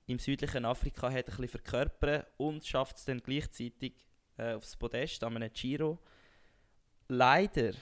im 0.08 0.18
südlichen 0.18 0.64
Afrika 0.64 1.06
hat, 1.10 1.16
ein 1.16 1.24
bisschen 1.36 1.48
verkörpern 1.48 2.24
und 2.36 2.64
schafft 2.66 2.96
es 2.96 3.04
dann 3.04 3.20
gleichzeitig 3.20 3.94
äh, 4.36 4.54
aufs 4.54 4.74
Podest 4.76 5.22
an 5.22 5.36
einem 5.36 5.52
Giro. 5.52 5.98
Leider 7.08 7.72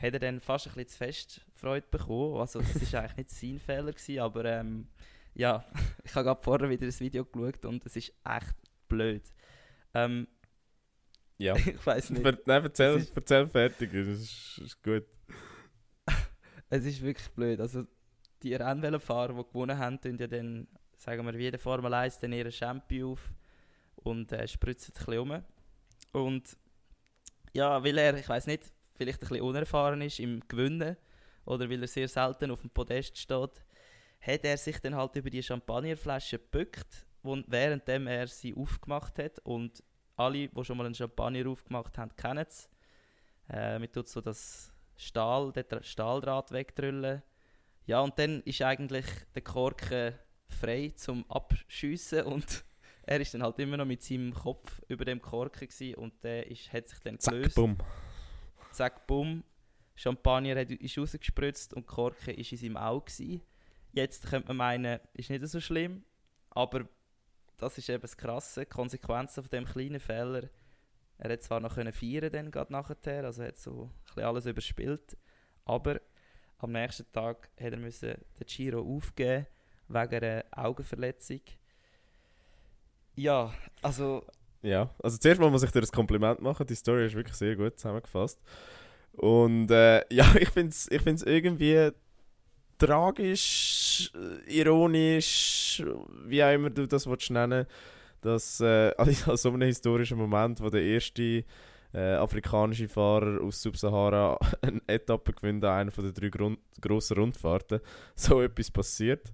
hat 0.00 0.14
er 0.14 0.18
dann 0.18 0.40
fast 0.40 0.66
ein 0.68 0.72
bisschen 0.74 0.88
zu 0.88 0.96
fest 0.96 1.40
Freude 1.54 1.86
bekommen. 1.90 2.36
Also 2.40 2.60
es 2.60 2.92
war 2.92 3.02
eigentlich 3.02 3.16
nicht 3.18 3.30
sein 3.30 3.58
Fehler, 3.64 3.92
gewesen, 3.92 4.18
aber 4.20 4.44
ähm, 4.46 4.88
ja, 5.34 5.64
ich 6.04 6.14
habe 6.14 6.24
gerade 6.24 6.42
vorher 6.42 6.70
wieder 6.70 6.86
das 6.86 7.00
Video 7.00 7.24
geschaut 7.24 7.64
und 7.64 7.84
es 7.86 7.96
ist 7.96 8.12
echt 8.24 8.54
blöd. 8.88 9.22
Ähm, 9.94 10.26
Ja. 11.38 11.56
ich 11.56 11.84
weiß 11.84 12.10
nicht. 12.10 12.22
Ver 12.22 12.38
Nein, 12.46 12.62
erzähl, 12.64 12.96
Es 12.96 13.02
ist- 13.04 13.16
erzähl 13.16 13.46
fertig, 13.48 13.90
das 13.92 14.06
ist, 14.20 14.58
ist 14.64 14.82
gut. 14.82 15.04
Es 16.70 16.84
ist 16.84 17.02
wirklich 17.02 17.28
blöd. 17.30 17.60
Also 17.60 17.84
die 18.42 18.54
Rennvelofahrer, 18.54 19.34
die 19.34 19.44
gewonnen 19.44 19.76
haben, 19.78 20.00
tun 20.00 20.16
ja 20.18 20.26
dann, 20.26 20.66
sagen 21.02 21.26
wir, 21.26 21.34
wie 21.34 21.42
jede 21.42 21.58
Formel 21.58 21.92
1 21.92 22.20
dann 22.20 22.32
ihren 22.32 22.52
Champion 22.52 23.12
auf 23.12 23.32
und 23.96 24.30
äh, 24.32 24.46
spritzen 24.46 24.94
ein 24.96 25.04
bisschen 25.04 25.18
um. 25.18 25.42
Und 26.12 26.56
ja, 27.52 27.82
weil 27.82 27.98
er, 27.98 28.14
ich 28.16 28.28
weiß 28.28 28.46
nicht, 28.46 28.72
vielleicht 28.94 29.20
ein 29.22 29.28
bisschen 29.28 29.44
unerfahren 29.44 30.00
ist 30.00 30.20
im 30.20 30.40
Gewinnen 30.46 30.96
oder 31.44 31.68
weil 31.68 31.82
er 31.82 31.88
sehr 31.88 32.08
selten 32.08 32.50
auf 32.52 32.60
dem 32.60 32.70
Podest 32.70 33.18
steht, 33.18 33.64
hat 34.20 34.44
er 34.44 34.56
sich 34.56 34.78
dann 34.80 34.94
halt 34.94 35.16
über 35.16 35.28
die 35.28 35.42
Champagnerflasche 35.42 36.38
gebückt, 36.38 37.04
währenddem 37.22 38.06
er 38.06 38.28
sie 38.28 38.54
aufgemacht 38.54 39.18
hat 39.18 39.40
und 39.40 39.82
alle, 40.16 40.48
die 40.48 40.64
schon 40.64 40.76
mal 40.76 40.86
einen 40.86 40.94
Champagner 40.94 41.48
aufgemacht 41.50 41.98
haben, 41.98 42.14
kennen 42.16 42.46
es. 42.46 42.68
Äh, 43.48 43.78
man 43.80 43.90
tut 43.90 44.06
so 44.06 44.20
das 44.20 44.72
Stahl, 44.96 45.52
den 45.52 45.64
Dra- 45.64 45.82
Stahldraht 45.82 46.52
wegdrüllen. 46.52 47.22
Ja, 47.86 48.00
und 48.00 48.16
dann 48.20 48.42
ist 48.42 48.62
eigentlich 48.62 49.06
der 49.34 49.42
Korken 49.42 50.14
frei 50.52 50.92
zum 50.94 51.28
Abschiessen 51.30 52.24
und 52.24 52.64
er 53.02 53.20
ist 53.20 53.34
dann 53.34 53.42
halt 53.42 53.58
immer 53.58 53.76
noch 53.76 53.86
mit 53.86 54.02
seinem 54.02 54.32
Kopf 54.32 54.80
über 54.88 55.04
dem 55.04 55.20
Korken 55.20 55.68
gewesen 55.68 55.94
und 55.96 56.22
der 56.22 56.46
ist, 56.46 56.72
hat 56.72 56.88
sich 56.88 56.98
dann 57.00 57.18
Zack, 57.18 57.34
gelöst. 57.34 57.56
bumm. 57.56 57.76
Zack, 58.72 59.06
bumm. 59.06 59.44
Champagner 59.94 60.58
hat, 60.58 60.70
ist 60.70 60.98
rausgespritzt 60.98 61.74
und 61.74 61.86
Korken 61.86 62.34
ist 62.34 62.52
in 62.52 62.58
seinem 62.58 62.76
Auge. 62.76 63.04
Gewesen. 63.04 63.42
Jetzt 63.92 64.26
könnte 64.26 64.48
man 64.48 64.56
meinen, 64.56 65.00
ist 65.12 65.28
nicht 65.30 65.46
so 65.46 65.60
schlimm, 65.60 66.04
aber 66.50 66.88
das 67.58 67.76
ist 67.78 67.88
eben 67.88 68.00
das 68.00 68.16
Krasse. 68.16 68.60
Die 68.60 68.70
Konsequenzen 68.70 69.42
von 69.42 69.50
dem 69.50 69.64
kleinen 69.66 70.00
Fehler. 70.00 70.48
Er 71.18 71.32
hat 71.32 71.42
zwar 71.42 71.60
noch 71.60 71.74
können 71.74 71.92
feiern 71.92 72.32
dann 72.32 72.50
gerade 72.50 72.72
nachher, 72.72 73.24
also 73.24 73.42
er 73.42 73.48
hat 73.48 73.58
so 73.58 73.90
ein 74.16 74.24
alles 74.24 74.46
überspielt, 74.46 75.16
aber 75.64 76.00
am 76.58 76.72
nächsten 76.72 77.10
Tag 77.12 77.48
hat 77.60 77.72
er 77.72 77.76
müssen 77.76 78.14
den 78.38 78.46
Giro 78.46 78.80
aufgeben 78.80 79.46
wegen 79.92 80.24
einer 80.24 80.44
Augenverletzung. 80.50 81.40
Ja, 83.14 83.52
also 83.82 84.24
Ja, 84.62 84.90
also 85.02 85.18
zuerst 85.18 85.40
mal 85.40 85.50
muss 85.50 85.62
ich 85.62 85.70
dir 85.70 85.80
ein 85.80 85.88
Kompliment 85.88 86.40
machen. 86.40 86.66
Die 86.66 86.74
Story 86.74 87.06
ist 87.06 87.14
wirklich 87.14 87.36
sehr 87.36 87.56
gut 87.56 87.78
zusammengefasst. 87.78 88.40
Und 89.12 89.70
äh, 89.70 90.02
ja, 90.14 90.34
ich 90.38 90.50
finde 90.50 90.70
es 90.70 90.90
ich 90.90 91.02
find's 91.02 91.22
irgendwie 91.22 91.90
tragisch, 92.78 94.10
äh, 94.14 94.60
ironisch, 94.60 95.82
wie 96.24 96.42
auch 96.42 96.52
immer 96.52 96.70
du 96.70 96.86
das 96.86 97.06
willst 97.06 97.30
nennen 97.30 97.66
dass 98.22 98.60
äh, 98.60 98.92
an 98.96 99.36
so 99.36 99.50
einem 99.50 99.62
historischen 99.62 100.16
Moment, 100.16 100.60
wo 100.62 100.70
der 100.70 100.82
erste 100.82 101.44
äh, 101.92 102.14
afrikanische 102.14 102.88
Fahrer 102.88 103.42
aus 103.42 103.60
Subsahara 103.60 104.38
eine 104.62 104.80
Etappe 104.86 105.34
gewinnt 105.34 105.64
an 105.64 105.88
einer 105.88 105.90
den 105.90 106.14
drei 106.14 106.28
Grund 106.28 106.58
grossen 106.80 107.18
Rundfahrten, 107.18 107.80
so 108.14 108.40
etwas 108.40 108.70
passiert. 108.70 109.30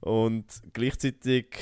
Und 0.00 0.46
gleichzeitig 0.72 1.58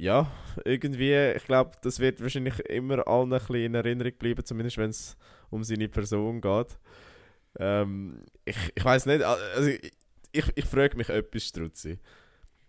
ja, 0.00 0.32
irgendwie, 0.64 1.14
ich 1.36 1.44
glaube, 1.44 1.72
das 1.82 2.00
wird 2.00 2.22
wahrscheinlich 2.22 2.58
immer 2.60 3.06
allen 3.06 3.32
ein 3.34 3.38
bisschen 3.38 3.56
in 3.56 3.74
Erinnerung 3.74 4.12
bleiben, 4.18 4.44
zumindest 4.44 4.78
wenn 4.78 4.90
es 4.90 5.16
um 5.50 5.62
seine 5.62 5.88
Person 5.88 6.40
geht. 6.40 6.78
Ähm, 7.58 8.24
ich 8.46 8.56
ich 8.74 8.84
weiß 8.84 9.06
nicht, 9.06 9.22
also 9.22 9.68
ich, 9.68 9.92
ich, 10.32 10.52
ich 10.54 10.64
frage 10.64 10.96
mich 10.96 11.10
etwas, 11.10 11.44
Struzzi. 11.44 11.98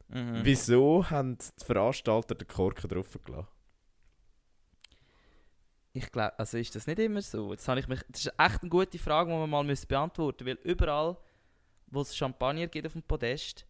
Mhm. 0.10 0.42
Wieso 0.44 1.10
haben 1.10 1.38
die 1.38 1.66
Veranstalter 1.66 2.36
den 2.36 2.48
Korken 2.48 2.90
draufgelassen? 2.90 3.48
Ich 5.94 6.12
glaube, 6.12 6.38
also 6.38 6.58
ist 6.58 6.76
das 6.76 6.88
nicht 6.88 7.00
immer 7.00 7.22
so? 7.22 7.52
Jetzt 7.52 7.68
habe 7.68 7.80
ich 7.80 7.88
mich, 7.88 8.02
das 8.10 8.26
ist 8.26 8.34
echt 8.38 8.62
eine 8.62 8.70
gute 8.70 8.98
Frage, 8.98 9.32
die 9.32 9.38
man 9.38 9.50
mal 9.50 9.76
beantworten 9.88 10.44
müsste, 10.44 10.66
weil 10.66 10.70
überall, 10.70 11.18
wo 11.88 12.02
es 12.02 12.16
Champagner 12.16 12.68
gibt 12.68 12.88
auf 12.88 12.94
dem 12.94 13.04
Podest, 13.04 13.66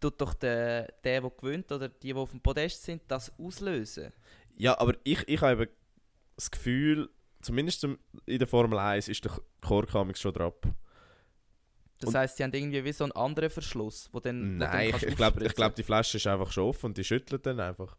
tut 0.00 0.20
doch 0.20 0.34
der, 0.34 0.92
der, 1.04 1.20
der 1.20 1.30
gewinnt 1.30 1.70
oder 1.72 1.88
die, 1.88 2.08
die 2.08 2.14
auf 2.14 2.30
dem 2.30 2.40
Podest 2.40 2.82
sind, 2.82 3.02
das 3.08 3.32
auslösen. 3.38 4.12
Ja, 4.56 4.78
aber 4.78 4.94
ich, 5.04 5.26
ich 5.28 5.40
habe 5.40 5.62
eben 5.62 5.70
das 6.36 6.50
Gefühl, 6.50 7.08
zumindest 7.40 7.80
zum- 7.80 7.98
in 8.26 8.38
der 8.38 8.48
Formel 8.48 8.78
1 8.78 9.08
ist 9.08 9.24
der 9.24 9.32
amigs 9.94 10.20
schon 10.20 10.32
drauf. 10.32 10.54
Das 12.00 12.14
heisst, 12.14 12.38
sie 12.38 12.44
haben 12.44 12.52
irgendwie 12.54 12.82
wie 12.84 12.92
so 12.92 13.04
einen 13.04 13.12
anderen 13.12 13.50
Verschluss, 13.50 14.08
wo 14.12 14.20
dann, 14.20 14.56
wo 14.56 14.58
dann 14.60 14.70
Nein, 14.70 14.84
ich, 14.86 14.90
kannst 14.92 15.04
ich 15.06 15.16
glaube, 15.16 15.38
ich 15.40 15.46
aufspritzen. 15.46 15.56
glaub, 15.56 15.74
die 15.74 15.82
Flasche 15.82 16.16
ist 16.16 16.26
einfach 16.26 16.50
schon 16.50 16.64
offen 16.64 16.86
und 16.86 16.96
die 16.98 17.04
schüttelt 17.04 17.44
dann 17.44 17.60
einfach. 17.60 17.96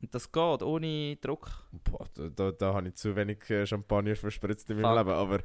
Und 0.00 0.14
das 0.14 0.30
geht 0.30 0.62
ohne 0.62 1.16
Druck. 1.16 1.50
Boah, 1.72 2.06
da, 2.14 2.28
da, 2.28 2.52
da 2.52 2.74
habe 2.74 2.88
ich 2.88 2.94
zu 2.94 3.14
wenig 3.16 3.48
äh, 3.50 3.66
Champagner 3.66 4.14
verspritzt 4.16 4.70
in 4.70 4.80
meinem 4.80 4.96
Fuck. 4.96 5.06
Leben, 5.06 5.16
aber... 5.18 5.40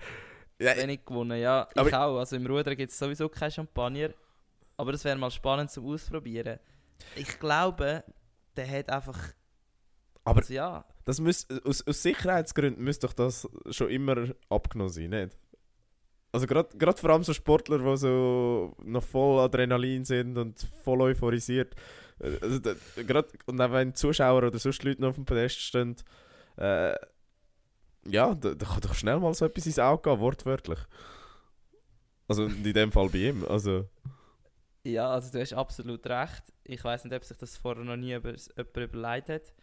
Ja, 0.60 0.76
Wenig 0.78 1.06
gewonnen, 1.06 1.40
ja. 1.40 1.68
Ich 1.74 1.80
Aber- 1.80 2.06
auch. 2.06 2.20
Also 2.20 2.36
im 2.36 2.46
Ruder 2.46 2.76
gibt 2.76 2.92
es 2.92 2.98
sowieso 3.00 3.28
kein 3.30 3.52
Champagner. 3.52 4.10
Aber 4.78 4.92
das 4.92 5.04
wäre 5.04 5.18
mal 5.18 5.32
spannend 5.32 5.72
zum 5.72 5.86
Ausprobieren. 5.88 6.60
Ich 7.16 7.40
glaube, 7.40 8.04
der 8.56 8.70
hat 8.70 8.90
einfach. 8.90 9.20
Aber- 10.24 10.40
Also 10.40 10.54
ja. 10.54 10.86
das 11.06 11.20
muss, 11.20 11.48
aus, 11.66 11.86
aus 11.86 12.02
Sicherheitsgründen 12.02 12.84
müsste 12.84 13.08
doch 13.08 13.14
das 13.14 13.48
schon 13.72 13.90
immer 13.90 14.30
abgenommen 14.50 14.92
sein, 14.92 15.10
nicht? 15.10 15.38
Also 16.32 16.48
gerade 16.48 16.98
vor 16.98 17.10
allem 17.12 17.24
so 17.24 17.34
Sportler, 17.34 17.78
die 17.78 17.98
so 17.98 18.76
noch 18.84 19.04
voll 19.04 19.40
Adrenalin 19.42 20.04
sind 20.06 20.36
und 20.38 20.66
voll 20.84 21.02
euphorisiert. 21.02 21.76
Äh, 22.20 22.38
Also, 22.42 22.60
grad, 23.06 23.32
und 23.46 23.60
auch 23.62 23.72
wenn 23.72 23.94
Zuschauer 23.94 24.44
oder 24.44 24.58
sonst 24.58 24.84
Leute 24.84 25.02
noch 25.02 25.10
auf 25.10 25.16
dem 25.16 25.26
Podest 25.26 25.60
stehen, 25.60 25.96
äh, 26.58 26.96
ja, 28.06 28.34
da, 28.34 28.54
da 28.54 28.66
kann 28.66 28.82
doch 28.82 28.94
schnell 28.94 29.20
mal 29.20 29.34
so 29.34 29.46
etwas 29.46 29.66
ins 29.66 29.80
Auge 29.80 30.10
gehen, 30.10 30.20
wortwörtlich. 30.20 30.80
Also 32.28 32.46
in 32.46 32.74
dem 32.74 32.92
Fall 32.92 33.10
bei 33.10 33.18
ihm. 33.20 33.46
Also, 33.46 33.88
Ja, 34.84 35.10
also 35.12 35.32
du 35.32 35.40
hast 35.40 35.54
absolut 35.54 36.06
recht. 36.08 36.44
Ich 36.64 36.84
weiß 36.84 37.06
nicht, 37.06 37.14
ob 37.14 37.24
sich 37.24 37.38
das 37.38 37.58
vorher 37.58 37.84
noch 37.84 37.96
nie 37.96 38.14
über, 38.14 38.34
jemand 38.36 38.78
überlegt 38.78 39.30
hat. 39.30 39.54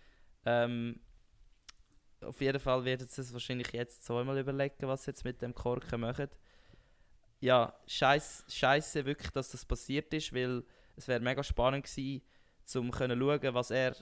Ähm, 0.46 1.00
auf 2.22 2.40
jeden 2.40 2.61
Fall 2.61 2.85
werden 2.85 3.07
sie 3.07 3.20
es 3.20 3.33
wahrscheinlich 3.33 3.72
jetzt 3.72 4.05
zweimal 4.05 4.38
überlegen, 4.38 4.88
was 4.88 5.05
sie 5.05 5.11
jetzt 5.11 5.24
mit 5.24 5.40
dem 5.42 5.55
Korken 5.55 6.00
machen. 6.00 6.29
Ja, 7.40 7.74
scheiß, 7.87 8.44
scheiße 8.48 9.05
wirklich, 9.07 9.31
dass 9.31 9.50
das 9.50 9.64
passiert 9.64 10.12
ist, 10.12 10.35
weil 10.35 10.62
es 10.96 11.09
wäre 11.09 11.20
mega 11.20 11.42
spannend 11.42 11.87
gewesen, 11.87 12.22
um 12.76 12.90
können 12.90 13.18
schauen, 13.18 13.55
was 13.55 13.70
er, 13.70 13.96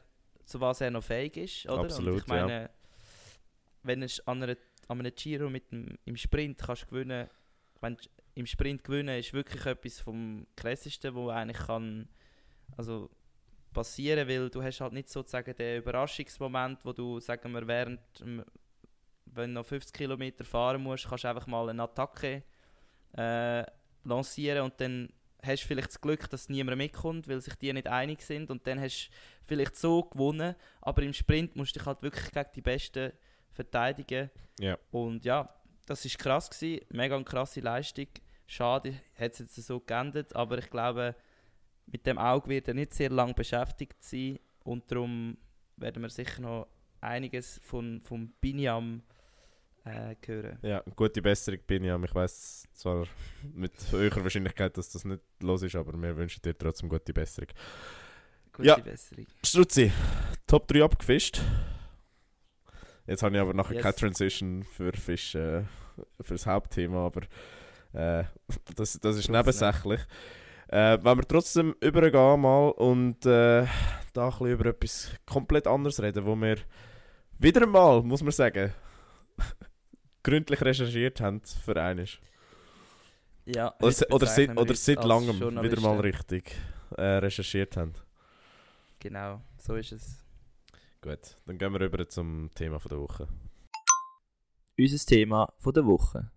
zu 0.45 0.61
was 0.61 0.81
er 0.81 0.91
noch 0.91 1.05
fähig 1.05 1.37
ist. 1.37 1.67
Oder? 1.67 1.75
Und 1.75 1.85
Absolut, 1.87 2.21
ich 2.21 2.27
meine, 2.27 2.71
wenn 3.83 4.01
du 4.01 4.09
an, 4.27 4.43
einer, 4.43 4.57
an 4.89 5.01
einem 5.01 5.15
Giro 5.15 5.51
mit 5.51 5.71
dem, 5.73 5.99
im 6.05 6.17
Sprint 6.17 6.59
kannst 6.59 6.89
gewinnen, 6.89 7.29
wenn 7.81 7.97
im 8.35 8.47
Sprint 8.47 8.85
gewinnen 8.85 9.19
ist 9.19 9.33
wirklich 9.33 9.67
etwas 9.67 10.01
vom 10.01 10.47
krassesten, 10.57 11.15
wo 11.15 11.29
eigentlich 11.29 11.67
kann 11.67 12.09
also 12.77 13.11
passieren, 13.73 14.29
weil 14.29 14.51
du 14.51 14.63
hast 14.63 14.81
halt 14.81 14.93
nicht 14.93 15.09
sozusagen 15.09 15.55
den 15.55 15.79
Überraschungsmoment, 15.79 16.85
wo 16.85 16.93
du 16.93 17.21
sagen 17.21 17.53
wir 17.53 17.67
während 17.67 18.01
wenn 19.35 19.51
du 19.51 19.61
noch 19.61 19.67
50 19.67 19.93
Kilometer 19.93 20.45
fahren 20.45 20.83
musst, 20.83 21.09
kannst 21.09 21.25
du 21.25 21.29
einfach 21.29 21.47
mal 21.47 21.69
eine 21.69 21.83
Attacke 21.83 22.43
äh, 23.17 23.65
lancieren 24.05 24.65
und 24.65 24.81
dann 24.81 25.09
hast 25.43 25.63
du 25.63 25.69
vielleicht 25.69 25.89
das 25.89 26.01
Glück, 26.01 26.29
dass 26.31 26.49
niemand 26.49 26.79
mitkommt, 26.79 27.29
weil 27.29 27.41
sich 27.41 27.55
die 27.55 27.73
nicht 27.73 27.87
einig 27.87 28.23
sind 28.23 28.51
und 28.51 28.67
dann 28.67 28.81
hast 28.81 29.09
du 29.09 29.17
vielleicht 29.45 29.77
so 29.77 30.03
gewonnen, 30.03 30.55
aber 30.81 31.03
im 31.03 31.13
Sprint 31.13 31.57
musst 31.57 31.75
du 31.75 31.79
dich 31.79 31.87
halt 31.87 32.03
wirklich 32.03 32.33
gegen 32.33 32.51
die 32.55 32.63
Besten 32.63 33.13
verteidigen 33.53 34.31
ja. 34.59 34.79
und 34.91 35.25
ja, 35.25 35.49
das 35.87 36.05
ist 36.05 36.19
krass 36.19 36.51
gewesen, 36.51 36.85
mega 36.91 37.17
eine 37.17 37.25
krasse 37.25 37.61
Leistung. 37.61 38.07
Schade, 38.47 38.95
hat 39.19 39.33
es 39.33 39.39
jetzt 39.41 39.55
so 39.57 39.81
geändert, 39.81 40.35
aber 40.35 40.59
ich 40.59 40.71
glaube, 40.71 41.15
mit 41.87 42.07
dem 42.07 42.19
Auge 42.19 42.49
wird 42.49 42.69
er 42.69 42.75
nicht 42.75 42.95
sehr 42.95 43.11
lange 43.11 43.35
beschäftigt 43.35 44.03
sein 44.03 44.39
und 44.65 44.91
darum 44.91 45.37
werden 45.77 46.03
wir 46.03 46.11
sicher 46.11 46.41
noch 46.43 46.67
einiges 47.01 47.61
von, 47.63 48.01
von 48.03 48.33
Biniam 48.41 49.03
äh, 49.85 50.15
hören. 50.27 50.59
Ja, 50.63 50.83
gute 50.97 51.23
Besserung 51.23 51.61
bin 51.67 51.85
ich. 51.85 52.15
Weiß 52.15 52.69
zwar 52.75 53.07
mit 53.55 53.73
höherer 53.91 54.23
Wahrscheinlichkeit, 54.23 54.77
dass 54.77 54.91
das 54.91 55.05
nicht 55.05 55.23
los 55.41 55.63
ist, 55.63 55.77
aber 55.77 55.93
wir 56.01 56.17
wünschen 56.17 56.43
dir 56.43 56.57
trotzdem 56.57 56.89
gute 56.89 57.13
Besserung. 57.13 57.49
Gute 58.53 58.69
Ja. 58.69 58.77
Besserung. 58.77 59.27
Struzzi, 59.45 59.93
Top 60.47 60.67
3 60.69 60.85
abgefischt. 60.85 61.41
Jetzt 63.09 63.23
habe 63.23 63.35
ich 63.35 63.41
aber 63.41 63.55
nachher 63.55 63.75
Yes. 63.75 63.83
keine 63.83 63.95
Transition 63.95 64.65
für 64.65 64.93
Fisch, 64.93 65.35
äh, 65.35 65.63
für 66.21 66.35
das 66.35 66.47
Hauptthema, 66.47 67.07
aber 67.07 67.23
äh, 67.95 68.25
das, 68.77 69.01
das 69.01 69.17
ist 69.17 69.31
nebensächlich. 69.31 70.01
Äh, 70.69 70.99
wenn 71.03 71.17
wir 71.17 71.27
trotzdem 71.27 71.75
übergehen 71.81 72.41
mal 72.43 72.69
und 72.73 73.25
äh, 73.25 73.65
da 74.13 74.25
ein 74.27 74.31
bisschen 74.31 74.47
über 74.51 74.67
etwas 74.67 75.11
komplett 75.25 75.67
anderes 75.67 76.03
reden, 76.03 76.27
wo 76.27 76.37
wir 76.37 76.59
wieder 77.39 77.67
mal, 77.67 78.03
muss 78.03 78.23
man 78.23 78.33
sagen, 78.33 78.75
gründlich 80.23 80.61
recherchiert 80.61 81.23
haben 81.23 81.41
für 81.65 81.81
eines. 81.81 82.19
Ja, 83.47 83.75
Oder, 83.81 83.95
oder, 84.11 84.27
seit, 84.27 84.55
oder 84.59 84.75
seit 84.75 85.03
langem 85.03 85.41
wieder 85.41 85.81
mal 85.81 85.99
richtig 86.01 86.55
äh, 86.99 87.03
recherchiert 87.03 87.79
haben. 87.79 87.95
Genau, 88.99 89.41
so 89.57 89.77
ist 89.77 89.93
es. 89.93 90.28
Gut, 91.01 91.39
dann 91.47 91.59
gehen 91.59 91.73
wir 91.73 91.81
über 91.81 92.09
zum 92.09 92.51
Thema 92.55 92.81
von 92.81 92.89
der 92.89 92.99
Woche. 92.99 93.29
Unser 94.77 95.07
Thema 95.07 95.53
von 95.59 95.73
der 95.73 95.87
Woche. 95.87 96.33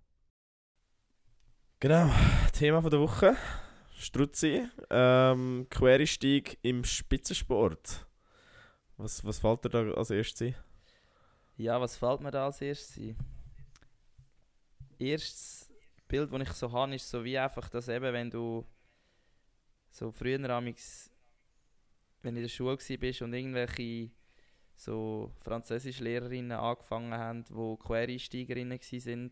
Genau, 1.79 2.11
Thema 2.53 2.79
von 2.83 2.91
der 2.91 2.99
Woche. 2.99 3.35
Struzzi, 3.95 4.69
ähm, 4.91 5.65
Quereinstieg 5.67 6.59
im 6.61 6.83
Spitzensport. 6.83 8.05
Was, 8.97 9.25
was 9.25 9.39
fällt 9.39 9.65
dir 9.65 9.69
da 9.69 9.93
als 9.93 10.11
erstes 10.11 10.49
ein? 10.49 10.55
Ja, 11.57 11.81
was 11.81 11.97
fällt 11.97 12.21
mir 12.21 12.29
da 12.29 12.45
als 12.45 12.61
erstes 12.61 12.97
ein? 12.97 13.17
Erstes 14.99 15.71
Bild, 16.07 16.31
das 16.31 16.41
ich 16.41 16.53
so 16.53 16.71
habe, 16.71 16.93
ist 16.93 17.09
so 17.09 17.23
wie 17.23 17.37
einfach, 17.39 17.67
dass 17.67 17.87
eben, 17.87 18.13
wenn 18.13 18.29
du 18.29 18.63
so 19.89 20.11
früher 20.11 20.47
amix, 20.51 21.09
wenn 22.21 22.35
du 22.35 22.41
in 22.41 22.45
der 22.45 22.49
Schule 22.49 22.77
bist 22.77 23.23
und 23.23 23.33
irgendwelche 23.33 24.11
so 24.83 25.31
Französischlehrerinnen 25.41 26.51
angefangen 26.51 27.13
haben, 27.13 27.43
die 27.43 27.77
Quereinsteigerinnen 27.83 28.79
waren, 28.79 29.31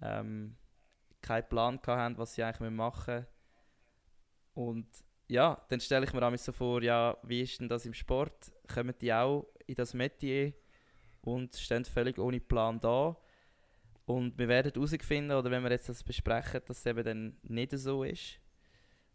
ähm, 0.00 0.56
keinen 1.20 1.48
Plan 1.48 1.80
hatten, 1.86 2.18
was 2.18 2.34
sie 2.34 2.42
eigentlich 2.42 2.70
machen. 2.70 3.26
Und 4.54 4.86
ja, 5.28 5.64
dann 5.68 5.80
stelle 5.80 6.04
ich 6.04 6.12
mir 6.12 6.22
amigs 6.22 6.44
so 6.44 6.52
vor, 6.52 6.82
ja, 6.82 7.16
wie 7.22 7.42
ist 7.42 7.60
denn 7.60 7.68
das 7.68 7.86
im 7.86 7.94
Sport? 7.94 8.52
Kommen 8.72 8.94
die 9.00 9.12
auch 9.12 9.46
in 9.66 9.74
das 9.74 9.94
Metier? 9.94 10.52
und 11.22 11.54
stehen 11.54 11.84
völlig 11.84 12.18
ohne 12.18 12.40
Plan 12.40 12.78
da. 12.80 13.16
Und 14.04 14.36
wir 14.36 14.48
werden 14.48 14.72
herausfinden, 14.74 15.30
oder 15.30 15.50
wenn 15.50 15.62
wir 15.62 15.70
jetzt 15.70 15.88
das 15.88 16.02
besprechen, 16.02 16.60
dass 16.66 16.78
es 16.78 16.86
eben 16.86 17.04
dann 17.04 17.36
nicht 17.42 17.72
so 17.78 18.02
ist. 18.02 18.40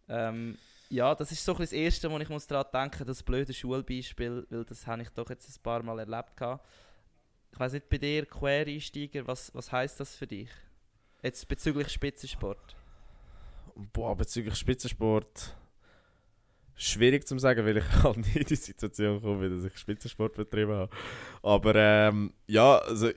Ähm, 0.07 0.57
ja, 0.89 1.13
das 1.15 1.31
ist 1.31 1.43
so 1.43 1.53
das 1.53 1.71
Erste, 1.71 2.09
wo 2.09 2.17
ich 2.17 2.29
muss 2.29 2.47
daran 2.47 2.65
denken 2.73 3.05
das 3.05 3.23
blöde 3.23 3.53
Schulbeispiel, 3.53 4.45
weil 4.49 4.65
das 4.65 4.87
habe 4.87 5.01
ich 5.01 5.09
doch 5.09 5.29
jetzt 5.29 5.49
ein 5.49 5.61
paar 5.61 5.83
Mal 5.83 5.99
erlebt. 5.99 6.35
Gehabt. 6.37 6.65
Ich 7.51 7.59
weiß 7.59 7.73
nicht, 7.73 7.89
bei 7.89 7.97
dir, 7.97 8.25
Quereinsteiger, 8.25 9.25
was, 9.27 9.53
was 9.53 9.71
heisst 9.71 9.99
das 9.99 10.15
für 10.15 10.27
dich? 10.27 10.49
Jetzt 11.23 11.47
bezüglich 11.47 11.89
Spitzensport. 11.89 12.75
Boah, 13.93 14.15
bezüglich 14.15 14.55
Spitzensport. 14.55 15.55
Schwierig 16.75 17.27
zu 17.27 17.37
sagen, 17.39 17.65
weil 17.65 17.77
ich 17.77 17.91
halt 18.03 18.17
nie 18.17 18.39
in 18.39 18.45
die 18.45 18.55
Situation 18.55 19.21
komme, 19.21 19.49
dass 19.49 19.63
ich 19.63 19.77
Spitzensport 19.77 20.35
betrieben 20.35 20.73
habe. 20.73 20.95
Aber 21.41 21.75
ähm, 21.75 22.33
ja, 22.45 22.77
also 22.77 23.09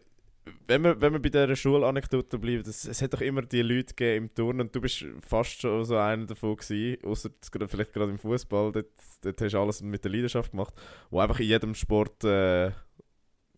wenn 0.66 0.82
wir, 0.82 1.01
wenn 1.01 1.12
wir 1.12 1.20
bei 1.20 1.28
dieser 1.28 1.55
Schulanekdote 1.55 2.38
bleiben, 2.38 2.62
das, 2.64 2.84
es 2.86 3.03
hat 3.03 3.12
doch 3.12 3.20
immer 3.20 3.43
die 3.43 3.62
Leute 3.62 3.95
gegeben 3.95 4.24
im 4.26 4.34
Turnen 4.34 4.61
und 4.62 4.74
du 4.74 4.80
bist 4.80 5.05
fast 5.26 5.61
schon 5.61 5.84
so 5.84 5.97
einer 5.97 6.26
davon 6.26 6.57
gewesen, 6.57 6.97
außer 7.05 7.30
vielleicht 7.68 7.93
gerade 7.93 8.11
im 8.11 8.18
Fußball, 8.18 8.72
dort, 8.72 8.86
dort 9.22 9.41
hast 9.41 9.53
du 9.53 9.59
alles 9.61 9.82
mit 9.82 10.03
der 10.05 10.11
Leidenschaft 10.12 10.51
gemacht, 10.53 10.74
wo 11.11 11.20
einfach 11.20 11.41
in 11.41 11.47
jedem 11.47 11.74
Sport 11.74 12.24
äh, 12.24 12.70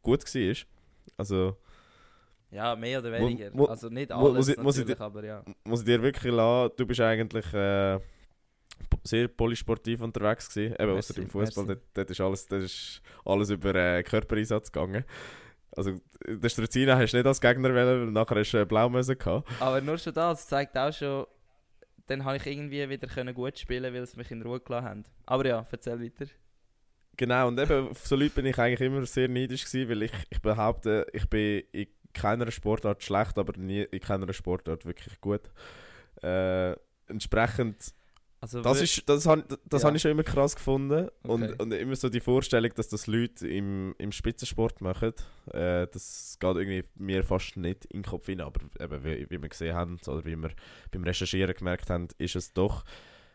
gut 0.02 0.22
war. 0.34 0.56
Also 1.16 1.56
Ja, 2.50 2.74
mehr 2.76 2.98
oder 2.98 3.10
Mu- 3.18 3.26
weniger. 3.28 3.50
mu- 3.54 3.66
also 3.66 3.88
nicht 3.88 4.10
mu- 4.10 4.16
alles 4.16 4.34
muss 4.36 4.48
ich- 4.48 4.56
muss 4.58 4.78
ich 4.78 5.00
aber 5.00 5.24
ja. 5.24 5.44
muss 5.64 5.80
ich 5.80 5.86
dir 5.86 6.02
wirklich 6.02 6.32
lassen, 6.32 6.72
du 6.76 6.86
bist 6.86 7.00
eigentlich 7.00 7.52
äh, 7.54 7.98
sehr 9.04 9.28
polysportiv 9.28 10.00
unterwegs 10.00 10.48
gewesen. 10.52 10.74
Eben, 10.78 10.92
außer 10.92 11.16
im 11.18 11.28
Fußball, 11.28 11.66
dort, 11.66 11.80
dort 11.94 12.10
ist 12.10 12.20
alles, 12.20 12.46
dort 12.46 12.62
ist 12.62 13.02
alles 13.24 13.50
über 13.50 13.74
äh, 13.74 14.02
Körpereinsatz 14.02 14.70
gegangen. 14.72 15.04
Also, 15.74 15.98
der 16.26 16.48
Struzina 16.48 16.96
hast 16.96 17.12
du 17.12 17.16
nicht 17.16 17.26
als 17.26 17.40
Gegner 17.40 17.74
wählen, 17.74 18.06
weil 18.06 18.12
nachher 18.12 18.38
hast 18.38 18.52
du 18.52 18.66
Blaumöse 18.66 19.16
gehabt. 19.16 19.48
Aber 19.60 19.80
nur 19.80 19.96
schon 19.98 20.12
das 20.12 20.46
zeigt 20.46 20.76
auch 20.76 20.92
schon, 20.92 21.26
dann 22.06 22.24
habe 22.24 22.36
ich 22.36 22.46
irgendwie 22.46 22.88
wieder 22.88 23.06
können 23.06 23.34
gut 23.34 23.58
spielen, 23.58 23.92
weil 23.94 24.06
sie 24.06 24.16
mich 24.18 24.30
in 24.30 24.42
Ruhe 24.42 24.60
gelassen 24.60 24.86
haben. 24.86 25.04
Aber 25.26 25.46
ja, 25.46 25.66
erzähl 25.70 26.00
weiter. 26.00 26.26
Genau, 27.16 27.48
und 27.48 27.58
eben 27.58 27.88
auf 27.88 28.06
so 28.06 28.16
Leute 28.16 28.34
bin 28.34 28.46
ich 28.46 28.58
eigentlich 28.58 28.80
immer 28.80 29.04
sehr 29.06 29.28
neidisch 29.28 29.64
gewesen, 29.64 29.90
weil 29.90 30.02
ich, 30.02 30.12
ich 30.30 30.40
behaupte, 30.40 31.06
ich 31.12 31.28
bin 31.28 31.62
in 31.72 31.86
keiner 32.12 32.50
Sportart 32.50 33.02
schlecht, 33.02 33.38
aber 33.38 33.58
nie 33.58 33.82
in 33.82 34.00
keiner 34.00 34.32
Sportart 34.32 34.84
wirklich 34.86 35.20
gut. 35.20 35.42
Äh, 36.22 36.72
entsprechend, 37.08 37.76
Also 38.42 38.60
das, 38.60 38.80
ist, 38.82 39.08
das, 39.08 39.24
han- 39.24 39.44
das 39.68 39.82
Ja. 39.82 39.86
habe 39.86 39.96
ich 39.96 40.02
schon 40.02 40.10
immer 40.10 40.24
krass 40.24 40.56
gefunden. 40.56 41.08
Und, 41.22 41.44
Okay. 41.44 41.54
und 41.62 41.72
immer 41.72 41.94
so 41.94 42.08
die 42.08 42.18
Vorstellung, 42.20 42.72
dass 42.74 42.88
das 42.88 43.06
Leute 43.06 43.46
im, 43.46 43.94
im 43.98 44.10
Spitzensport 44.10 44.80
machen, 44.80 45.12
äh, 45.52 45.86
das 45.86 46.36
geht 46.40 46.56
irgendwie 46.56 46.82
mir 46.96 47.22
fast 47.22 47.56
nicht 47.56 47.84
in 47.86 48.02
den 48.02 48.10
Kopf 48.10 48.26
hinein. 48.26 48.48
Aber 48.48 48.60
eben, 48.80 49.04
wie, 49.04 49.30
wie 49.30 49.40
wir 49.40 49.48
gesehen 49.48 49.76
haben, 49.76 49.98
oder 50.08 50.24
wie 50.24 50.34
wir 50.34 50.50
beim 50.90 51.04
Recherchieren 51.04 51.54
gemerkt 51.54 51.88
haben, 51.88 52.08
ist 52.18 52.34
es 52.34 52.52
doch 52.52 52.84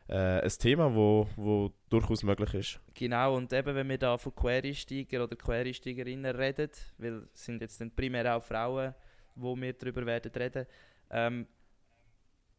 äh, 0.09 0.41
ein 0.41 0.49
Thema, 0.49 0.93
wo, 0.93 1.27
wo 1.37 1.71
durchaus 1.89 2.23
möglich 2.23 2.53
ist. 2.53 2.79
Genau, 2.93 3.35
und 3.37 3.53
eben 3.53 3.75
wenn 3.75 3.87
wir 3.87 3.97
da 3.97 4.17
von 4.17 4.35
Quereinsteiger 4.35 5.23
oder 5.23 5.37
Quereinsteigerinnen 5.37 6.35
reden, 6.35 6.69
weil 6.97 7.27
es 7.33 7.45
sind 7.45 7.61
jetzt 7.61 7.79
dann 7.79 7.91
primär 7.91 8.35
auch 8.35 8.43
Frauen, 8.43 8.93
wo 9.35 9.55
wir 9.55 9.71
darüber 9.71 10.05
werden 10.05 10.31
reden, 10.33 10.65
ähm, 11.11 11.47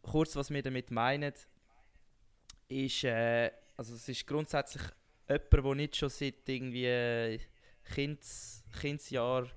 kurz 0.03 0.35
was 0.37 0.51
wir 0.51 0.63
damit 0.63 0.91
meinen, 0.91 1.33
ist, 2.69 3.05
äh, 3.05 3.51
also 3.77 3.95
es 3.95 4.09
ist 4.09 4.27
grundsätzlich 4.27 4.83
jemand, 5.29 5.53
der 5.53 5.75
nicht 5.75 5.97
schon 5.97 6.09
seit 6.09 6.49
irgendwie 6.49 6.87
äh, 6.87 7.39
Kinds, 7.95 8.65
Kindsjahr 8.81 9.49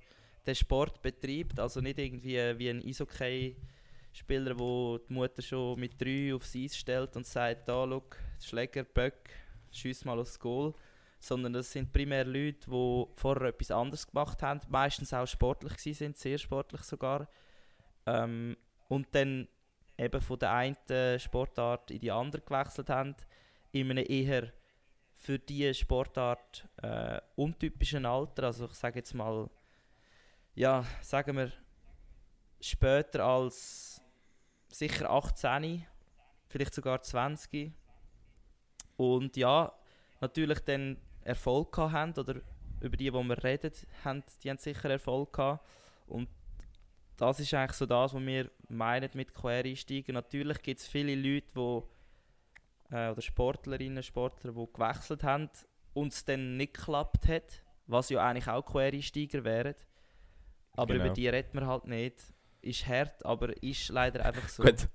den 0.46 0.54
Sport 0.54 1.02
betreibt, 1.02 1.60
also 1.60 1.80
nicht 1.80 1.98
irgendwie 1.98 2.36
wie 2.58 2.70
ein 2.70 2.82
Eishockey-Spieler, 2.82 4.58
wo 4.58 4.98
die 4.98 5.12
Mutter 5.12 5.42
schon 5.42 5.78
mit 5.78 6.00
drei 6.00 6.34
aufs 6.34 6.56
Eis 6.56 6.76
stellt 6.76 7.14
und 7.16 7.26
sagt, 7.26 7.68
da, 7.68 7.86
schau, 7.88 8.02
Schläger, 8.40 8.84
Böck, 8.84 9.30
schiess 9.70 10.04
mal 10.04 10.18
aufs 10.18 10.38
Goal. 10.38 10.74
Sondern 11.20 11.52
das 11.52 11.70
sind 11.70 11.92
primär 11.92 12.24
Leute, 12.24 12.68
die 12.68 13.06
vorher 13.14 13.48
etwas 13.48 13.70
anderes 13.70 14.04
gemacht 14.08 14.42
haben, 14.42 14.60
meistens 14.68 15.14
auch 15.14 15.26
sportlich 15.26 15.96
sind, 15.96 16.16
sehr 16.18 16.36
sportlich 16.36 16.82
sogar. 16.82 17.28
Ähm, 18.06 18.56
und 18.88 19.06
dann 19.12 19.46
eben 19.98 20.20
von 20.20 20.38
der 20.38 20.52
einen 20.52 21.18
Sportart 21.18 21.90
in 21.90 22.00
die 22.00 22.10
andere 22.10 22.42
gewechselt 22.42 22.88
haben, 22.90 23.14
in 23.72 23.90
einem 23.90 24.04
eher 24.08 24.52
für 25.14 25.38
diese 25.38 25.74
Sportart 25.74 26.68
äh, 26.82 27.20
untypischen 27.36 28.06
Alter. 28.06 28.44
Also 28.44 28.66
ich 28.66 28.74
sage 28.74 28.98
jetzt 28.98 29.14
mal, 29.14 29.48
ja, 30.54 30.84
sagen 31.00 31.36
wir 31.36 31.52
später 32.60 33.24
als 33.24 34.00
sicher 34.68 35.10
18, 35.10 35.86
vielleicht 36.48 36.74
sogar 36.74 37.00
20. 37.00 37.72
Und 38.96 39.36
ja, 39.36 39.72
natürlich 40.20 40.60
dann 40.60 40.98
Erfolg 41.22 41.72
gehabt 41.72 41.92
haben, 41.92 42.12
oder 42.14 42.40
über 42.80 42.96
die, 42.96 43.12
wo 43.12 43.22
wir 43.22 43.42
reden, 43.42 43.72
haben, 44.04 44.24
die 44.42 44.50
haben 44.50 44.58
sicher 44.58 44.90
Erfolg 44.90 45.32
gehabt. 45.32 45.66
Und 46.06 46.28
das 47.16 47.40
ist 47.40 47.52
eigentlich 47.54 47.76
so 47.76 47.86
das, 47.86 48.14
was 48.14 48.20
wir 48.22 48.50
meinen 48.68 49.10
mit 49.14 49.32
Quereinsteigen. 49.34 50.14
Natürlich 50.14 50.60
gibt 50.62 50.80
es 50.80 50.86
viele 50.88 51.14
Leute, 51.14 51.46
die, 51.54 52.94
äh, 52.94 53.10
oder 53.10 53.20
Sportlerinnen, 53.22 54.02
Sportler, 54.02 54.52
die 54.52 54.66
gewechselt 54.72 55.22
haben 55.22 55.50
und 55.94 56.12
es 56.12 56.24
dann 56.24 56.56
nicht 56.56 56.74
geklappt 56.74 57.28
hat, 57.28 57.62
was 57.86 58.08
ja 58.10 58.26
eigentlich 58.26 58.48
auch 58.48 58.62
Quereinsteiger 58.64 59.44
wären. 59.44 59.74
Aber 60.74 60.94
Genau. 60.94 61.06
über 61.06 61.14
die 61.14 61.28
redet 61.28 61.54
man 61.54 61.66
halt 61.66 61.86
nicht. 61.86 62.16
Ist 62.62 62.86
hart, 62.86 63.26
aber 63.26 63.60
ist 63.62 63.88
leider 63.88 64.24
einfach 64.24 64.48
so. 64.48 64.62
Gut. 64.62 64.88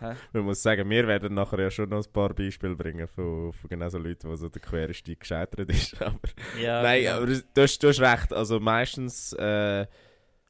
Man 0.34 0.42
muss 0.44 0.62
sagen, 0.62 0.90
wir 0.90 1.06
werden 1.06 1.32
nachher 1.32 1.58
ja 1.58 1.70
schon 1.70 1.88
noch 1.88 2.04
ein 2.04 2.12
paar 2.12 2.34
Beispiele 2.34 2.76
bringen 2.76 3.08
von, 3.08 3.50
von 3.54 3.70
genau 3.70 3.88
so 3.88 3.96
Leuten, 3.96 4.28
wo 4.28 4.36
so 4.36 4.50
der 4.50 4.60
Quereinstieg 4.60 5.20
gescheitert 5.20 5.70
ist. 5.70 6.00
Aber, 6.02 6.18
Ja, 6.60 6.82
nein, 6.82 7.02
genau. 7.04 7.16
aber 7.16 7.26
du 7.26 7.62
hast, 7.62 7.82
du 7.82 7.88
hast 7.88 8.00
recht. 8.00 8.32
Also 8.34 8.60
meistens, 8.60 9.32
äh, 9.32 9.86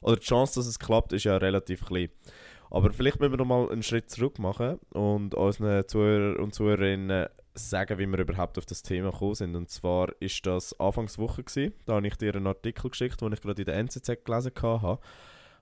oder 0.05 0.17
die 0.17 0.25
Chance, 0.25 0.59
dass 0.59 0.67
es 0.67 0.79
klappt, 0.79 1.13
ist 1.13 1.23
ja 1.23 1.37
relativ 1.37 1.85
klein. 1.85 2.09
Aber 2.69 2.91
vielleicht 2.91 3.19
müssen 3.19 3.33
wir 3.33 3.37
noch 3.37 3.45
mal 3.45 3.69
einen 3.71 3.83
Schritt 3.83 4.09
zurück 4.09 4.37
machen 4.37 4.79
und 4.93 5.33
unseren 5.33 5.87
Zuhörer 5.87 6.39
und 6.39 6.53
Zuhörerinnen 6.53 7.27
sagen, 7.53 7.97
wie 7.97 8.05
wir 8.05 8.19
überhaupt 8.19 8.57
auf 8.57 8.65
das 8.65 8.83
Thema 8.83 9.11
gekommen 9.11 9.35
sind. 9.35 9.55
Und 9.55 9.69
zwar 9.69 10.09
ist 10.19 10.45
das 10.45 10.79
Anfangswoche 10.79 11.43
gewesen. 11.43 11.73
Da 11.85 11.93
habe 11.93 12.07
ich 12.07 12.17
dir 12.17 12.35
einen 12.35 12.47
Artikel 12.47 12.89
geschickt, 12.89 13.21
den 13.21 13.33
ich 13.33 13.41
gerade 13.41 13.61
in 13.61 13.65
der 13.65 13.75
NZZ 13.75 14.25
gelesen 14.25 14.51
habe, 14.61 14.99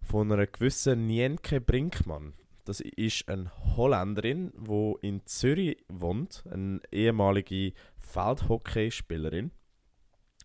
von 0.01 0.31
einer 0.31 0.47
gewissen 0.47 1.07
Nienke 1.07 1.61
Brinkmann. 1.61 2.33
Das 2.65 2.79
ist 2.79 3.27
eine 3.29 3.51
Holländerin, 3.77 4.51
die 4.57 4.95
in 5.01 5.25
Zürich 5.25 5.77
wohnt, 5.89 6.43
eine 6.51 6.81
ehemalige 6.91 7.73
Feldhockeyspielerin. 7.97 9.51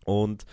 Und 0.04 0.44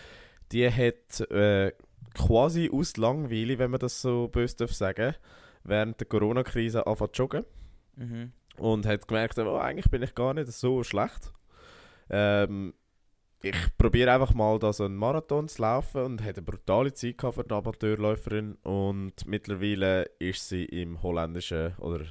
die 0.51 0.69
hat 0.69 1.19
äh, 1.31 1.73
quasi 2.14 2.70
aus 2.72 2.97
Langweile, 2.97 3.58
wenn 3.60 3.72
man 3.72 3.80
das 3.80 4.01
so 4.01 4.28
böse 4.28 4.56
darf 4.58 4.74
sagen, 4.74 5.16
während 5.64 5.99
der 5.99 6.08
Corona-Krise 6.08 6.86
angefangen 6.86 7.14
zu 7.14 7.22
joggen 7.24 7.45
Mhm. 7.97 8.32
und 8.58 8.86
hat 8.86 9.08
gemerkt, 9.08 9.39
oh, 9.39 9.56
eigentlich 9.58 9.89
bin 9.89 10.03
ich 10.03 10.14
gar 10.14 10.34
nicht 10.34 10.51
so 10.51 10.84
schlecht. 10.84 11.32
Ähm, 12.10 12.74
ich 13.41 13.56
probiere 13.78 14.12
einfach 14.12 14.34
mal 14.34 14.60
da 14.60 14.74
so 14.74 14.84
einen 14.86 14.95
Marathon 14.95 15.47
zu 15.47 15.62
laufen 15.62 16.01
und 16.03 16.24
hat 16.24 16.38
eine 16.38 16.45
brutale 16.45 16.93
Zeit 16.93 17.18
gehabt 17.18 17.36
für 17.36 17.43
die 17.43 17.53
Amateurläuferin 17.53 18.56
und 18.64 19.26
mittlerweile 19.28 20.03
ist 20.20 20.49
sie 20.49 20.66
im 20.66 21.01
holländischen, 21.03 21.76
oder 21.78 22.06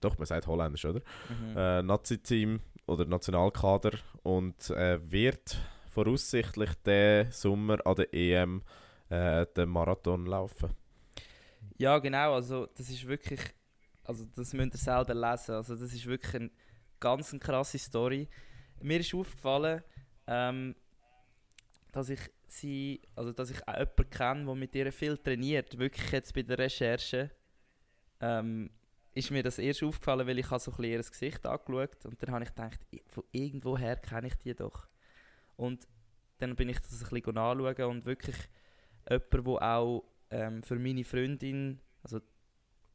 doch, 0.00 0.18
man 0.18 0.26
sagt 0.26 0.46
holländisch, 0.46 0.84
oder? 0.84 1.00
Mhm. 1.28 1.56
Äh, 1.56 1.82
Nazi-Team 1.82 2.60
oder 2.86 3.04
Nationalkader 3.06 3.92
und 4.22 4.70
äh, 4.70 4.98
wird 5.10 5.58
voraussichtlich 5.90 6.70
den 6.84 7.30
Sommer 7.32 7.78
an 7.86 7.96
der 7.96 8.12
EM 8.14 8.62
äh, 9.08 9.46
den 9.56 9.68
Marathon 9.68 10.26
laufen. 10.26 10.74
Ja, 11.78 11.98
genau. 11.98 12.34
Also, 12.34 12.66
das 12.66 12.90
ist 12.90 13.06
wirklich. 13.06 13.40
Also, 14.04 14.26
das 14.34 14.52
müsst 14.52 14.74
ihr 14.74 14.78
selber 14.78 15.14
lesen. 15.14 15.54
Also, 15.54 15.76
das 15.76 15.92
ist 15.92 16.06
wirklich 16.06 16.34
eine 16.34 16.50
ganz 16.98 17.30
eine 17.32 17.40
krasse 17.40 17.78
Story. 17.78 18.28
Mir 18.80 19.00
ist 19.00 19.14
aufgefallen, 19.14 19.82
ähm, 20.26 20.74
dass 21.92 22.08
ich 22.08 22.20
sie. 22.46 23.00
Also, 23.14 23.32
dass 23.32 23.50
ich 23.50 23.66
auch 23.66 23.74
jemanden 23.74 24.10
kenne, 24.10 24.44
der 24.44 24.54
mit 24.54 24.74
ihr 24.74 24.92
viel 24.92 25.16
trainiert. 25.18 25.78
Wirklich 25.78 26.10
jetzt 26.10 26.34
bei 26.34 26.42
der 26.42 26.58
Recherche. 26.58 27.30
Ähm, 28.20 28.70
ist 29.14 29.30
mir 29.30 29.42
das 29.42 29.58
erst 29.58 29.82
aufgefallen, 29.82 30.26
weil 30.26 30.38
ich 30.38 30.46
so 30.46 30.72
ein 30.72 30.84
ihr 30.84 30.98
Gesicht 31.02 31.44
angeschaut 31.44 32.04
und 32.04 32.22
dann 32.22 32.30
habe 32.30 32.44
ich 32.44 32.50
gedacht, 32.50 32.78
von 33.08 33.24
irgendwoher 33.32 33.96
kenne 33.96 34.28
ich 34.28 34.36
die 34.36 34.54
doch. 34.54 34.86
Und 35.56 35.88
dann 36.38 36.54
bin 36.54 36.68
ich 36.68 36.78
das 36.78 37.02
ein 37.02 37.10
bisschen 37.10 37.36
anschauen 37.36 37.90
und 37.90 38.06
wirklich 38.06 38.36
jemand, 39.08 39.32
der 39.32 39.62
auch 39.62 40.04
ähm, 40.30 40.62
für 40.62 40.76
meine 40.78 41.04
Freundin, 41.04 41.80
also 42.02 42.20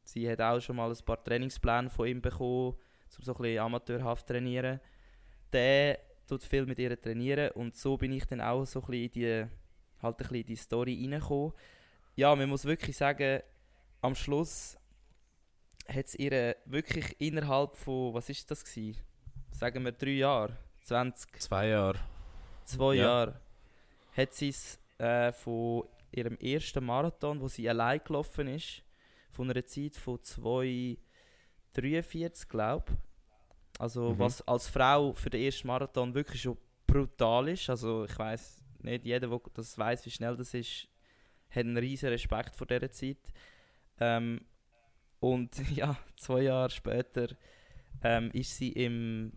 sie 0.04 0.28
hat 0.30 0.40
auch 0.40 0.60
schon 0.60 0.76
mal 0.76 0.90
ein 0.90 1.04
paar 1.04 1.22
Trainingspläne 1.22 1.90
von 1.90 2.06
ihm 2.06 2.20
bekommen, 2.22 2.74
um 3.18 3.24
so 3.24 3.32
ein 3.34 3.42
bisschen 3.42 3.58
amateurhaft 3.60 4.26
zu 4.26 4.32
trainieren. 4.34 4.80
Der 5.52 5.98
tut 6.26 6.42
viel 6.42 6.66
mit 6.66 6.78
ihr 6.78 7.00
trainieren 7.00 7.50
und 7.52 7.76
so 7.76 7.96
bin 7.96 8.12
ich 8.12 8.26
dann 8.26 8.40
auch 8.40 8.64
so 8.64 8.80
ein 8.80 8.86
bisschen 8.86 9.04
in 9.04 9.10
die, 9.12 9.46
halt 10.02 10.14
ein 10.14 10.16
bisschen 10.16 10.36
in 10.36 10.46
die 10.46 10.56
Story 10.56 10.98
reingekommen. 11.00 11.52
Ja, 12.16 12.34
man 12.34 12.48
muss 12.48 12.64
wirklich 12.64 12.96
sagen, 12.96 13.42
am 14.00 14.14
Schluss 14.14 14.76
hat 15.88 16.06
es 16.06 16.14
ihr 16.14 16.56
wirklich 16.64 17.16
innerhalb 17.20 17.74
von, 17.76 18.14
was 18.14 18.28
ist 18.30 18.50
das 18.50 18.64
gewesen? 18.64 18.98
Sagen 19.50 19.84
wir 19.84 19.92
drei 19.92 20.10
Jahre, 20.10 20.56
20, 20.82 21.40
Zwei 21.40 21.68
Jahre. 21.68 21.98
zwei 22.64 22.94
Ja. 22.94 23.02
Jahre, 23.04 23.40
hat 24.16 24.32
sie 24.34 24.48
es 24.48 24.78
äh, 24.98 25.32
von 25.32 25.84
ihrem 26.16 26.36
ersten 26.38 26.84
Marathon, 26.84 27.40
wo 27.40 27.48
sie 27.48 27.68
allein 27.68 28.00
gelaufen 28.04 28.48
ist, 28.48 28.82
von 29.30 29.50
einer 29.50 29.64
Zeit 29.64 29.96
von 29.96 30.18
2,43 30.18 32.48
glaube 32.48 32.92
Also 33.78 34.10
Mhm. 34.10 34.18
was 34.18 34.46
als 34.46 34.68
Frau 34.68 35.12
für 35.12 35.30
den 35.30 35.42
ersten 35.42 35.66
Marathon 35.66 36.14
wirklich 36.14 36.42
schon 36.42 36.56
brutal 36.86 37.48
ist. 37.48 37.68
Also 37.68 38.04
ich 38.04 38.18
weiß 38.18 38.62
nicht 38.82 39.04
jeder, 39.04 39.28
der 39.28 39.40
das 39.54 39.76
weiß, 39.76 40.06
wie 40.06 40.10
schnell 40.10 40.36
das 40.36 40.54
ist, 40.54 40.88
hat 41.50 41.64
einen 41.64 41.76
riesen 41.76 42.10
Respekt 42.10 42.54
vor 42.54 42.66
dieser 42.66 42.90
Zeit. 42.90 43.18
Ähm, 43.98 44.40
und 45.20 45.56
ja, 45.76 45.96
zwei 46.16 46.42
Jahre 46.42 46.70
später 46.70 47.28
ähm, 48.02 48.30
ist 48.32 48.56
sie 48.56 48.72
im 48.72 49.32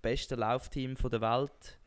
besten 0.00 0.38
Laufteam 0.38 0.96
von 0.96 1.10
der 1.10 1.20
Welt, 1.20 1.78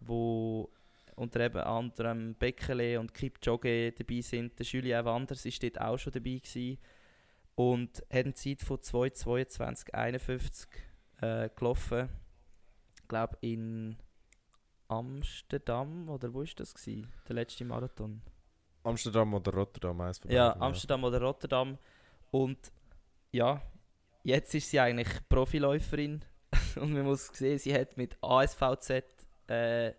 wo 0.00 0.70
unter 1.18 1.40
eben 1.40 1.60
anderem 1.60 2.34
Bekele 2.38 2.98
und 3.00 3.12
Kipchoge 3.12 3.92
dabei 3.92 4.20
sind. 4.20 4.58
Der 4.58 4.66
Julien 4.66 5.04
Wanders 5.04 5.44
ist 5.44 5.62
dort 5.62 5.80
auch 5.80 5.98
schon 5.98 6.12
dabei 6.12 6.38
gewesen 6.38 6.78
und 7.54 7.98
hat 8.10 8.24
eine 8.24 8.34
Zeit 8.34 8.62
von 8.62 8.78
2,22,51 8.78 10.66
äh, 11.20 11.50
gelaufen. 11.54 12.08
glaube 13.08 13.36
in 13.40 13.96
Amsterdam 14.86 16.08
oder 16.08 16.32
wo 16.32 16.42
ist 16.42 16.58
das 16.60 16.74
gewesen? 16.74 17.12
Der 17.28 17.34
letzte 17.34 17.64
Marathon. 17.64 18.22
Amsterdam 18.84 19.34
oder 19.34 19.52
Rotterdam, 19.52 20.00
eins 20.00 20.18
von 20.18 20.30
Ja, 20.30 20.56
Amsterdam 20.60 21.04
oder 21.04 21.20
Rotterdam. 21.20 21.78
Und 22.30 22.72
ja, 23.32 23.60
jetzt 24.22 24.54
ist 24.54 24.70
sie 24.70 24.80
eigentlich 24.80 25.08
Profiläuferin. 25.28 26.24
Und 26.76 26.92
man 26.92 27.02
muss 27.02 27.26
sehen, 27.26 27.58
sie 27.58 27.74
hat 27.74 27.96
mit 27.96 28.16
ASVZ 28.22 28.90
äh, 29.48 29.92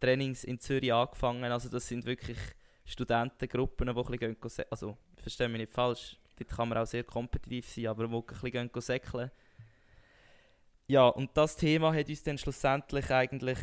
Trainings 0.00 0.44
in 0.44 0.60
Zürich 0.60 0.92
angefangen. 0.92 1.44
Also 1.44 1.68
das 1.68 1.88
sind 1.88 2.04
wirklich 2.06 2.38
Studentengruppen, 2.84 3.86
die 3.86 3.92
ein 3.92 3.96
bisschen 3.96 4.18
gehen, 4.18 4.66
also 4.70 4.96
verstehe 5.16 5.48
mich 5.48 5.60
nicht 5.60 5.72
falsch, 5.72 6.16
dort 6.38 6.50
kann 6.50 6.68
man 6.68 6.78
auch 6.78 6.86
sehr 6.86 7.04
kompetitiv 7.04 7.68
sein, 7.68 7.88
aber 7.88 8.06
die 8.06 8.14
ein 8.14 8.24
bisschen 8.24 8.50
gehen 8.50 8.70
säckeln. 8.80 9.30
Ja, 10.86 11.08
und 11.08 11.30
das 11.34 11.54
Thema 11.56 11.94
hat 11.94 12.08
uns 12.08 12.22
dann 12.22 12.38
schlussendlich 12.38 13.10
eigentlich 13.10 13.58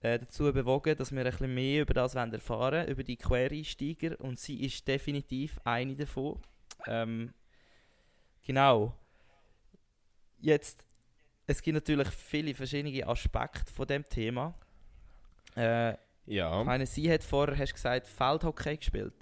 äh, 0.00 0.20
dazu 0.20 0.52
bewogen, 0.52 0.96
dass 0.96 1.10
wir 1.10 1.24
ein 1.24 1.30
bisschen 1.30 1.52
mehr 1.52 1.82
über 1.82 1.94
das 1.94 2.14
wollen 2.14 2.32
erfahren 2.32 2.86
über 2.86 3.02
die 3.02 3.16
Quereinsteiger. 3.16 4.20
Und 4.20 4.38
sie 4.38 4.64
ist 4.64 4.86
definitiv 4.86 5.58
eine 5.64 5.96
davon. 5.96 6.40
Ähm, 6.86 7.34
genau. 8.46 8.94
Jetzt, 10.40 10.86
es 11.48 11.60
gibt 11.62 11.74
natürlich 11.74 12.08
viele 12.10 12.54
verschiedene 12.54 13.06
Aspekte 13.08 13.72
von 13.72 13.88
dem 13.88 14.08
Thema. 14.08 14.54
Äh, 15.56 15.94
Ja, 16.26 16.60
ich 16.60 16.66
meine, 16.66 16.86
sie 16.86 17.10
hat 17.10 17.24
vorher, 17.24 17.56
hast 17.56 17.70
du 17.70 17.74
gesagt, 17.74 18.06
Feldhockey 18.06 18.76
gespielt. 18.76 19.14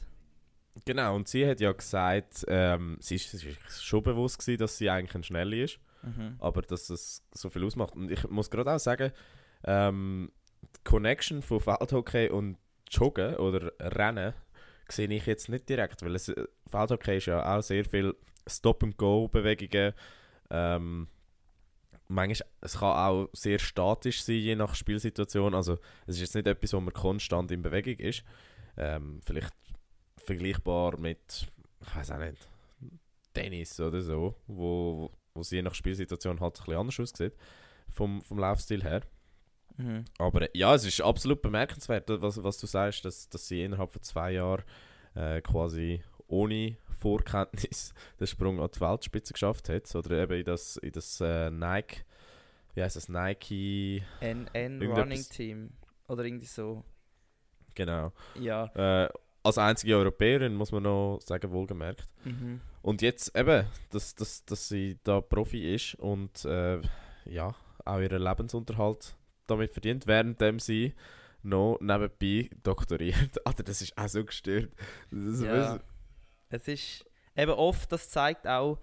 genau. 0.85 1.15
Und 1.15 1.29
sie 1.29 1.47
hat 1.49 1.61
ja 1.61 1.73
gesagt, 1.73 2.45
ähm, 2.49 2.97
sie 3.01 3.15
ist 3.15 3.83
schon 3.83 4.03
bewusst 4.03 4.39
gewesen, 4.39 4.59
dass 4.59 4.77
sie 4.79 4.91
eigentlich 4.91 5.15
eine 5.15 5.25
Schnelle 5.25 5.63
ist, 5.63 5.79
aber 6.39 6.63
dass 6.63 6.91
es 6.91 7.23
so 7.33 7.49
viel 7.49 7.65
ausmacht. 7.65 7.95
Und 7.97 8.11
ich 8.11 8.29
muss 8.29 8.51
gerade 8.51 8.73
auch 8.75 8.79
sagen, 8.79 9.13
ähm, 9.65 10.31
die 10.63 10.81
Connection 10.85 11.43
von 11.43 11.61
Feldhockey 11.61 12.29
und 12.29 12.59
Joggen 12.91 13.35
oder 13.37 13.73
Rennen 13.81 14.33
sehe 14.89 15.09
ich 15.09 15.27
jetzt 15.27 15.49
nicht 15.49 15.69
direkt, 15.69 16.03
weil 16.03 16.15
es, 16.15 16.33
Feldhockey 16.71 17.17
ist 17.17 17.27
ja 17.27 17.57
auch 17.57 17.63
sehr 17.63 17.85
viel 17.85 18.15
Stop-and-Go-Bewegungen. 18.49 19.95
Ähm, 20.51 21.09
manchmal, 22.09 22.49
es 22.61 22.79
kann 22.79 22.97
auch 22.97 23.29
sehr 23.33 23.59
statisch 23.59 24.23
sein, 24.23 24.37
je 24.37 24.57
nach 24.57 24.75
Spielsituation. 24.75 25.55
Also 25.55 25.79
es 26.07 26.17
ist 26.17 26.21
jetzt 26.23 26.35
nicht 26.35 26.47
etwas, 26.47 26.73
wo 26.73 26.81
man 26.81 26.93
konstant 26.95 27.51
in 27.51 27.63
Bewegung 27.63 27.97
ist. 27.99 28.25
Ähm, 28.77 29.21
vielleicht 29.25 29.55
vergleichbar 30.19 30.99
mit, 30.99 31.47
ich 31.81 31.97
weiß 31.97 32.11
auch 32.13 32.19
nicht, 32.19 32.49
Tennis 33.33 33.79
oder 33.81 34.01
so, 34.01 34.35
wo, 34.47 35.11
wo 35.35 35.41
es 35.41 35.51
je 35.51 35.63
nach 35.63 35.75
Spielsituation 35.75 36.41
halt 36.41 36.59
ein 36.59 36.65
bisschen 36.65 36.81
anders 36.81 37.01
aussieht, 37.01 37.35
vom, 37.91 38.23
vom 38.23 38.39
Laufstil 38.39 38.83
her. 38.83 39.03
Mhm. 39.77 40.05
Aber 40.19 40.55
ja, 40.57 40.75
es 40.75 40.85
ist 40.85 41.01
absolut 41.01 41.43
bemerkenswert, 41.43 42.09
was, 42.09 42.43
was 42.43 42.59
du 42.59 42.67
sagst, 42.67 43.05
dass, 43.05 43.29
dass 43.29 43.47
sie 43.47 43.63
innerhalb 43.63 43.93
von 43.93 44.03
zwei 44.03 44.33
Jahren 44.33 44.65
äh, 45.15 45.41
quasi 45.43 46.03
ohne 46.29 46.77
Vorkenntnis 46.99 47.95
den 48.21 48.27
Sprung 48.27 48.61
an 48.61 48.71
die 48.75 48.81
Weltspitze 48.81 49.33
geschafft 49.33 49.69
hat. 49.69 49.95
Oder 49.95 50.23
eben 50.23 50.39
in 50.39 50.45
das, 50.45 50.77
in 50.79 50.93
das 50.93 51.21
äh, 51.21 51.51
Nike, 51.51 52.05
wie 52.75 52.83
heißt 52.83 52.97
das, 52.97 53.09
Nike, 53.09 54.03
NN 54.21 54.83
Running 54.83 55.25
Team. 55.25 55.71
Oder 56.09 56.25
irgendwie 56.25 56.47
so. 56.47 56.85
genau. 57.75 58.13
Ja. 58.39 58.67
Äh, 58.75 59.09
als 59.43 59.59
einzige 59.59 59.97
Europäerin, 59.97 60.55
muss 60.55 60.73
man 60.73 60.83
noch 60.83 61.21
sagen, 61.21 61.53
wohlgemerkt. 61.53 62.07
Mhm. 62.25 62.61
Und 62.83 63.03
jetzt 63.03 63.37
eben, 63.37 63.67
dass, 63.91 64.15
dass, 64.15 64.45
dass 64.45 64.69
sie 64.69 64.99
da 65.05 65.21
Profi 65.21 65.75
ist 65.75 65.95
und 65.97 66.45
äh, 66.45 66.81
ja, 67.25 67.55
auch 67.85 68.01
ihren 68.01 68.23
Lebensunterhalt 68.23 69.17
damit 69.47 69.71
verdient, 69.71 70.07
währenddem 70.07 70.59
sie 70.59 70.95
noch 71.43 71.79
nebenbei 71.81 72.51
doktoriert. 72.63 73.35
Alter, 73.47 73.63
das 73.63 73.83
ist 73.83 73.97
auch 73.97 74.09
so 74.09 74.25
gestört. 74.25 74.71
Das 75.11 75.25
ist 75.25 75.43
Ja. 75.43 75.79
Es 76.49 76.69
ist 76.69 77.05
eben 77.37 77.53
oft, 77.53 77.91
das 77.91 78.09
zeigt 78.09 78.47
auch, 78.47 78.79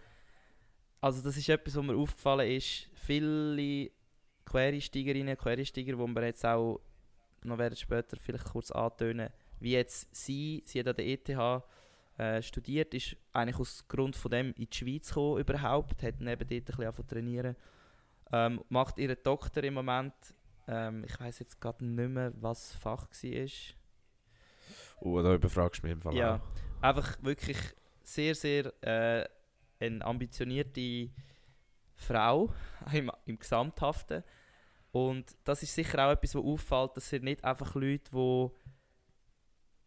also 1.01 1.21
das 1.21 1.37
ist 1.37 1.49
etwas, 1.49 1.75
was 1.75 1.83
mir 1.83 1.95
aufgefallen 1.95 2.49
ist, 2.49 2.89
viele 2.93 3.91
Quereinsteigerinnen, 4.45 5.37
Quereinsteiger, 5.37 5.97
wo 5.97 6.07
wir 6.07 6.25
jetzt 6.25 6.45
auch 6.45 6.79
noch 7.43 7.57
werden 7.57 7.75
später 7.75 8.17
vielleicht 8.17 8.45
kurz 8.45 8.71
antönen, 8.71 9.29
wie 9.59 9.73
jetzt 9.73 10.15
sie, 10.15 10.63
sie 10.65 10.79
hat 10.79 10.87
an 10.87 10.95
der 10.95 11.07
ETH 11.07 11.29
äh, 12.17 12.41
studiert, 12.41 12.93
ist 12.93 13.17
eigentlich 13.33 13.59
aus 13.59 13.87
Grund 13.87 14.15
von 14.15 14.31
dem 14.31 14.53
in 14.53 14.67
die 14.69 14.77
Schweiz 14.77 15.09
gekommen 15.09 15.39
überhaupt, 15.39 16.03
hat 16.03 16.19
neben 16.19 16.47
dort 16.47 16.51
ein 16.51 16.63
bisschen 16.63 16.85
angefangen 16.85 17.07
trainieren, 17.07 17.55
ähm, 18.31 18.63
macht 18.69 18.97
ihren 18.97 19.17
Doktor 19.23 19.63
im 19.63 19.73
Moment, 19.73 20.13
ähm, 20.67 21.03
ich 21.05 21.19
weiß 21.19 21.39
jetzt 21.39 21.59
gerade 21.59 21.83
nicht 21.85 22.09
mehr, 22.09 22.31
was 22.35 22.75
Fach 22.75 23.07
war. 23.09 23.49
Oh, 25.01 25.21
da 25.21 25.33
überfragst 25.33 25.81
du 25.81 25.87
mich 25.87 25.93
im 25.93 26.01
Fall 26.01 26.15
Ja. 26.15 26.35
auch. 26.35 26.72
Einfach 26.83 27.17
wirklich 27.23 27.57
sehr, 28.03 28.35
sehr 28.35 28.73
äh, 28.83 29.27
eine 29.79 30.03
ambitionierte 30.05 31.09
Frau 31.95 32.53
im, 32.93 33.11
im 33.25 33.39
Gesamthaften. 33.39 34.23
Und 34.91 35.35
das 35.43 35.63
ist 35.63 35.73
sicher 35.73 36.05
auch 36.05 36.11
etwas, 36.11 36.35
was 36.35 36.43
auffällt, 36.43 36.97
dass 36.97 37.09
sind 37.09 37.23
nicht 37.23 37.43
einfach 37.43 37.73
Leute, 37.73 38.11
die 38.11 38.49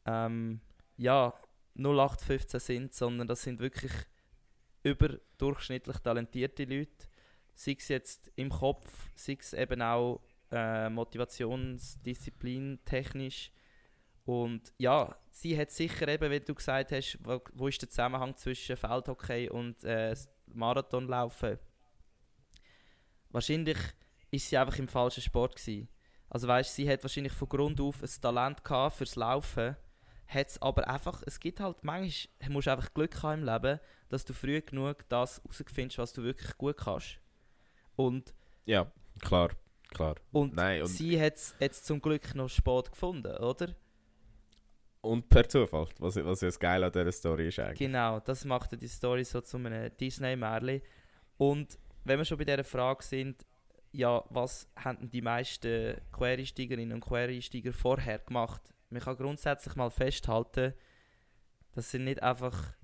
ähm, 0.07 0.61
ja, 0.97 1.32
0815 1.76 2.61
sind, 2.61 2.94
sondern 2.94 3.28
das 3.28 3.42
sind 3.42 3.61
wirklich 3.61 3.92
überdurchschnittlich 4.82 5.99
talentierte 5.99 6.64
Leute. 6.64 7.07
Sei 7.55 7.76
es 7.78 7.88
jetzt 7.88 8.32
im 8.36 8.51
Kopf, 8.51 9.11
sei 9.14 9.36
es 9.38 9.53
eben 9.53 9.82
auch 9.82 10.20
äh, 10.51 10.88
Motivationsdisziplin 10.88 12.80
technisch. 12.84 13.53
Und 14.27 14.72
ja, 14.77 15.16
sie 15.31 15.57
hat 15.57 15.70
sicher 15.70 16.09
eben, 16.09 16.31
wie 16.31 16.41
du 16.41 16.53
gesagt 16.53 16.91
hast, 16.91 17.16
wo, 17.22 17.41
wo 17.55 17.68
ist 17.68 17.81
der 17.81 17.89
Zusammenhang 17.89 18.37
zwischen 18.37 18.77
Feldhockey 18.77 19.49
und 19.49 19.83
äh, 19.85 20.14
Marathonlaufen? 20.47 21.59
Wahrscheinlich 23.31 23.79
ist 24.33 24.49
sie 24.49 24.59
einfach 24.59 24.79
im 24.79 24.89
falschen 24.89 25.22
Sport 25.22 25.55
gewesen. 25.55 25.89
Also 26.29 26.49
weißt, 26.49 26.74
sie 26.74 26.91
hat 26.91 27.05
wahrscheinlich 27.05 27.33
von 27.33 27.49
Grund 27.49 27.81
auf 27.81 28.03
ein 28.03 28.11
Talent 28.20 28.64
gehabt 28.64 28.97
fürs 28.97 29.14
Laufen, 29.14 29.77
hat 30.27 30.49
es 30.49 30.61
aber 30.61 30.89
einfach, 30.89 31.22
es 31.24 31.39
gibt 31.39 31.61
halt 31.61 31.85
manchmal, 31.85 32.51
musst 32.51 32.66
du 32.66 32.72
einfach 32.72 32.93
Glück 32.93 33.22
haben 33.22 33.43
im 33.43 33.47
Leben, 33.47 33.79
dass 34.09 34.24
du 34.24 34.33
früh 34.33 34.61
genug 34.61 35.09
das 35.09 35.41
herausfindest, 35.45 35.99
was 35.99 36.12
du 36.12 36.24
wirklich 36.24 36.59
gut 36.59 36.79
kannst. 36.79 37.20
Und, 37.95 38.35
Ja, 38.64 38.91
klar, 39.20 39.51
klar. 39.91 40.16
und 40.33 40.57
Nein, 40.57 40.83
und, 40.83 40.89
sie 40.89 41.20
hat 41.20 41.37
es 41.37 41.55
jetzt 41.61 41.87
zum 41.87 42.01
Glück 42.01 42.35
noch 42.35 42.49
spät 42.49 42.91
gefunden, 42.91 43.37
oder? 43.37 43.77
Und 45.07 45.28
per 45.28 45.48
Zufall, 45.48 45.88
was, 45.98 46.16
was 46.16 46.40
ja 46.40 46.48
das 46.48 46.59
Geile 46.59 46.86
an 46.86 46.92
dieser 46.92 47.12
Story 47.12 47.48
ist 47.48 47.59
eigentlich. 47.59 47.78
Genau, 47.78 48.20
das 48.20 48.44
macht 48.44 48.72
ja 48.72 48.78
die 48.78 48.88
Story 48.88 49.24
so 49.24 49.40
zu 49.40 49.57
einem 49.57 49.90
Disney-Märchen. 49.96 50.82
Und 51.38 51.78
wenn 52.04 52.18
wir 52.18 52.24
schon 52.24 52.38
bei 52.38 52.44
dieser 52.44 52.64
Frage 52.64 53.02
sind, 53.02 53.44
ja, 53.92 54.22
was 54.30 54.68
haben 54.76 55.09
die 55.09 55.22
meisten 55.22 55.96
Quereinsteigerinnen 56.12 56.94
und 56.94 57.00
Quereinsteiger 57.00 57.72
vorher 57.72 58.18
gemacht? 58.18 58.62
Man 58.90 59.02
kann 59.02 59.16
grundsätzlich 59.16 59.74
mal 59.74 59.90
festhalten, 59.90 60.74
das 61.72 61.90
sind 61.90 62.04
nicht 62.04 62.22
einfach 62.22 62.74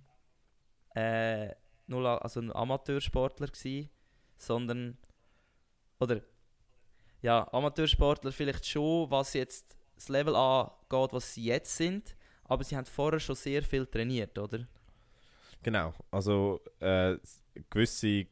äh, 0.94 1.48
nur 1.86 2.22
also 2.22 2.40
Amateursportler 2.40 3.48
gewesen, 3.48 3.90
sondern 4.36 4.98
oder 5.98 6.20
ja, 7.20 7.48
Amateursportler 7.52 8.32
vielleicht 8.32 8.66
schon, 8.66 9.10
was 9.10 9.34
jetzt 9.34 9.76
das 10.02 10.08
Level 10.08 10.34
angeht, 10.34 11.12
was 11.12 11.34
sie 11.34 11.44
jetzt 11.44 11.76
sind, 11.76 12.16
aber 12.44 12.64
sie 12.64 12.76
haben 12.76 12.86
vorher 12.86 13.20
schon 13.20 13.36
sehr 13.36 13.62
viel 13.62 13.86
trainiert, 13.86 14.38
oder? 14.38 14.66
Genau, 15.62 15.94
also 16.10 16.60
äh, 16.80 17.16
gewisse, 17.70 18.26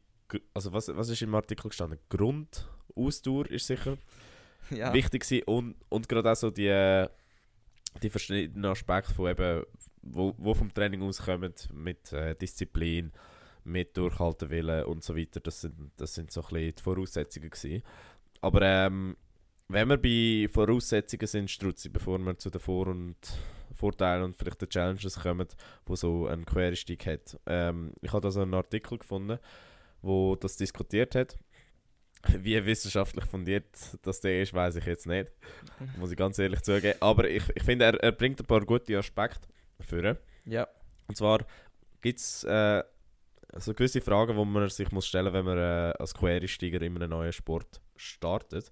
also 0.53 0.73
was, 0.73 0.89
was 0.89 1.09
ist 1.09 1.21
im 1.21 1.33
Artikel 1.33 1.69
gestanden? 1.69 1.99
Grundausdauer 2.09 3.49
ist 3.49 3.67
sicher 3.67 3.97
Ja. 4.69 4.93
wichtig 4.93 5.23
gewesen 5.23 5.43
und, 5.47 5.75
und 5.89 6.07
gerade 6.07 6.31
auch 6.31 6.35
so 6.35 6.49
die, 6.49 6.67
äh, 6.67 7.07
die 8.01 8.09
verschiedenen 8.09 8.65
Aspekte 8.71 9.13
von 9.13 9.29
eben, 9.29 9.63
wo, 10.01 10.33
wo 10.37 10.53
vom 10.53 10.73
Training 10.73 11.03
auskommen, 11.03 11.53
mit 11.73 12.11
äh, 12.13 12.35
Disziplin, 12.35 13.11
mit 13.63 13.95
Durchhaltewillen 13.97 14.85
und 14.85 15.03
so 15.03 15.15
weiter, 15.15 15.39
das 15.39 15.61
sind, 15.61 15.91
das 15.97 16.13
sind 16.13 16.31
so 16.31 16.41
ein 16.41 16.47
bisschen 16.47 16.75
die 16.75 16.81
Voraussetzungen 16.83 17.49
gewesen. 17.49 17.83
Aber 18.41 18.61
ähm, 18.61 19.17
wenn 19.71 19.89
wir 19.89 19.97
bei 19.97 20.47
Voraussetzungen 20.51 21.27
sind, 21.27 21.51
Struzzi, 21.51 21.89
bevor 21.89 22.19
wir 22.19 22.37
zu 22.37 22.49
den 22.49 22.59
Vor- 22.59 22.87
und 22.87 23.15
Vorteilen 23.73 24.23
und 24.23 24.35
vielleicht 24.35 24.61
den 24.61 24.69
Challenges 24.69 25.19
kommen, 25.19 25.47
wo 25.85 25.95
so 25.95 26.27
ein 26.27 26.45
Quereinstieg 26.45 27.05
hat. 27.05 27.39
Ähm, 27.45 27.93
ich 28.01 28.11
habe 28.11 28.21
da 28.21 28.31
so 28.31 28.41
einen 28.41 28.53
Artikel 28.53 28.97
gefunden, 28.97 29.39
wo 30.01 30.35
das 30.35 30.57
diskutiert 30.57 31.15
hat. 31.15 31.37
Wie 32.27 32.63
wissenschaftlich 32.63 33.25
fundiert 33.25 33.65
das 34.03 34.21
der 34.21 34.43
ist, 34.43 34.53
weiß 34.53 34.75
ich 34.75 34.85
jetzt 34.85 35.07
nicht. 35.07 35.31
Muss 35.97 36.11
ich 36.11 36.17
ganz 36.17 36.37
ehrlich 36.37 36.61
zugeben. 36.61 36.97
Aber 36.99 37.27
ich, 37.27 37.43
ich 37.55 37.63
finde, 37.63 37.85
er, 37.85 37.95
er 37.95 38.11
bringt 38.11 38.39
ein 38.39 38.45
paar 38.45 38.61
gute 38.61 38.97
Aspekte 38.97 39.47
für. 39.79 40.17
Ja. 40.45 40.67
Und 41.07 41.15
zwar 41.15 41.39
gibt 42.01 42.19
es 42.19 42.43
äh, 42.43 42.83
so 43.57 43.73
gewisse 43.73 44.01
Fragen, 44.01 44.37
die 44.37 44.45
man 44.45 44.69
sich 44.69 44.91
muss 44.91 45.07
stellen 45.07 45.25
muss, 45.25 45.33
wenn 45.33 45.45
man 45.45 45.57
äh, 45.57 45.93
als 45.97 46.13
Quereinsteiger 46.13 46.81
in 46.81 46.95
einem 46.95 47.09
neuen 47.09 47.33
Sport 47.33 47.81
startet. 47.95 48.71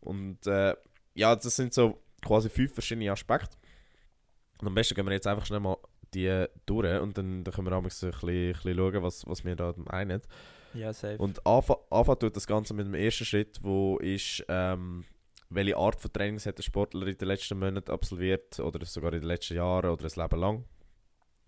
Und 0.00 0.46
äh, 0.46 0.74
ja, 1.14 1.36
das 1.36 1.56
sind 1.56 1.74
so 1.74 2.02
quasi 2.22 2.48
fünf 2.48 2.72
verschiedene 2.72 3.10
Aspekte. 3.10 3.56
Und 4.60 4.68
am 4.68 4.74
besten 4.74 4.94
gehen 4.94 5.06
wir 5.06 5.12
jetzt 5.12 5.26
einfach 5.26 5.46
schnell 5.46 5.60
mal 5.60 5.76
die 6.12 6.46
durch 6.66 7.00
und 7.00 7.16
dann, 7.16 7.44
dann 7.44 7.54
können 7.54 7.68
wir 7.68 7.72
auch 7.74 7.78
ein 7.78 7.84
bisschen, 7.84 8.12
ein 8.12 8.20
bisschen 8.20 8.76
schauen, 8.76 9.02
was, 9.02 9.26
was 9.26 9.44
wir 9.44 9.56
da 9.56 9.74
meinen. 9.76 10.22
Ja, 10.74 10.92
safe. 10.92 11.18
Und 11.18 11.44
anfangen 11.46 12.18
tut 12.18 12.36
das 12.36 12.46
Ganze 12.46 12.74
mit 12.74 12.86
dem 12.86 12.94
ersten 12.94 13.24
Schritt, 13.24 13.58
wo 13.62 13.96
ist, 13.98 14.44
ähm, 14.48 15.04
welche 15.48 15.76
Art 15.76 16.00
von 16.00 16.12
Trainings 16.12 16.46
hat 16.46 16.58
der 16.58 16.62
Sportler 16.62 17.06
in 17.06 17.18
den 17.18 17.28
letzten 17.28 17.58
Monaten 17.58 17.90
absolviert 17.90 18.58
oder 18.60 18.84
sogar 18.86 19.12
in 19.12 19.20
den 19.20 19.28
letzten 19.28 19.54
Jahren 19.54 19.90
oder 19.90 20.04
ein 20.04 20.22
Leben 20.22 20.40
lang. 20.40 20.64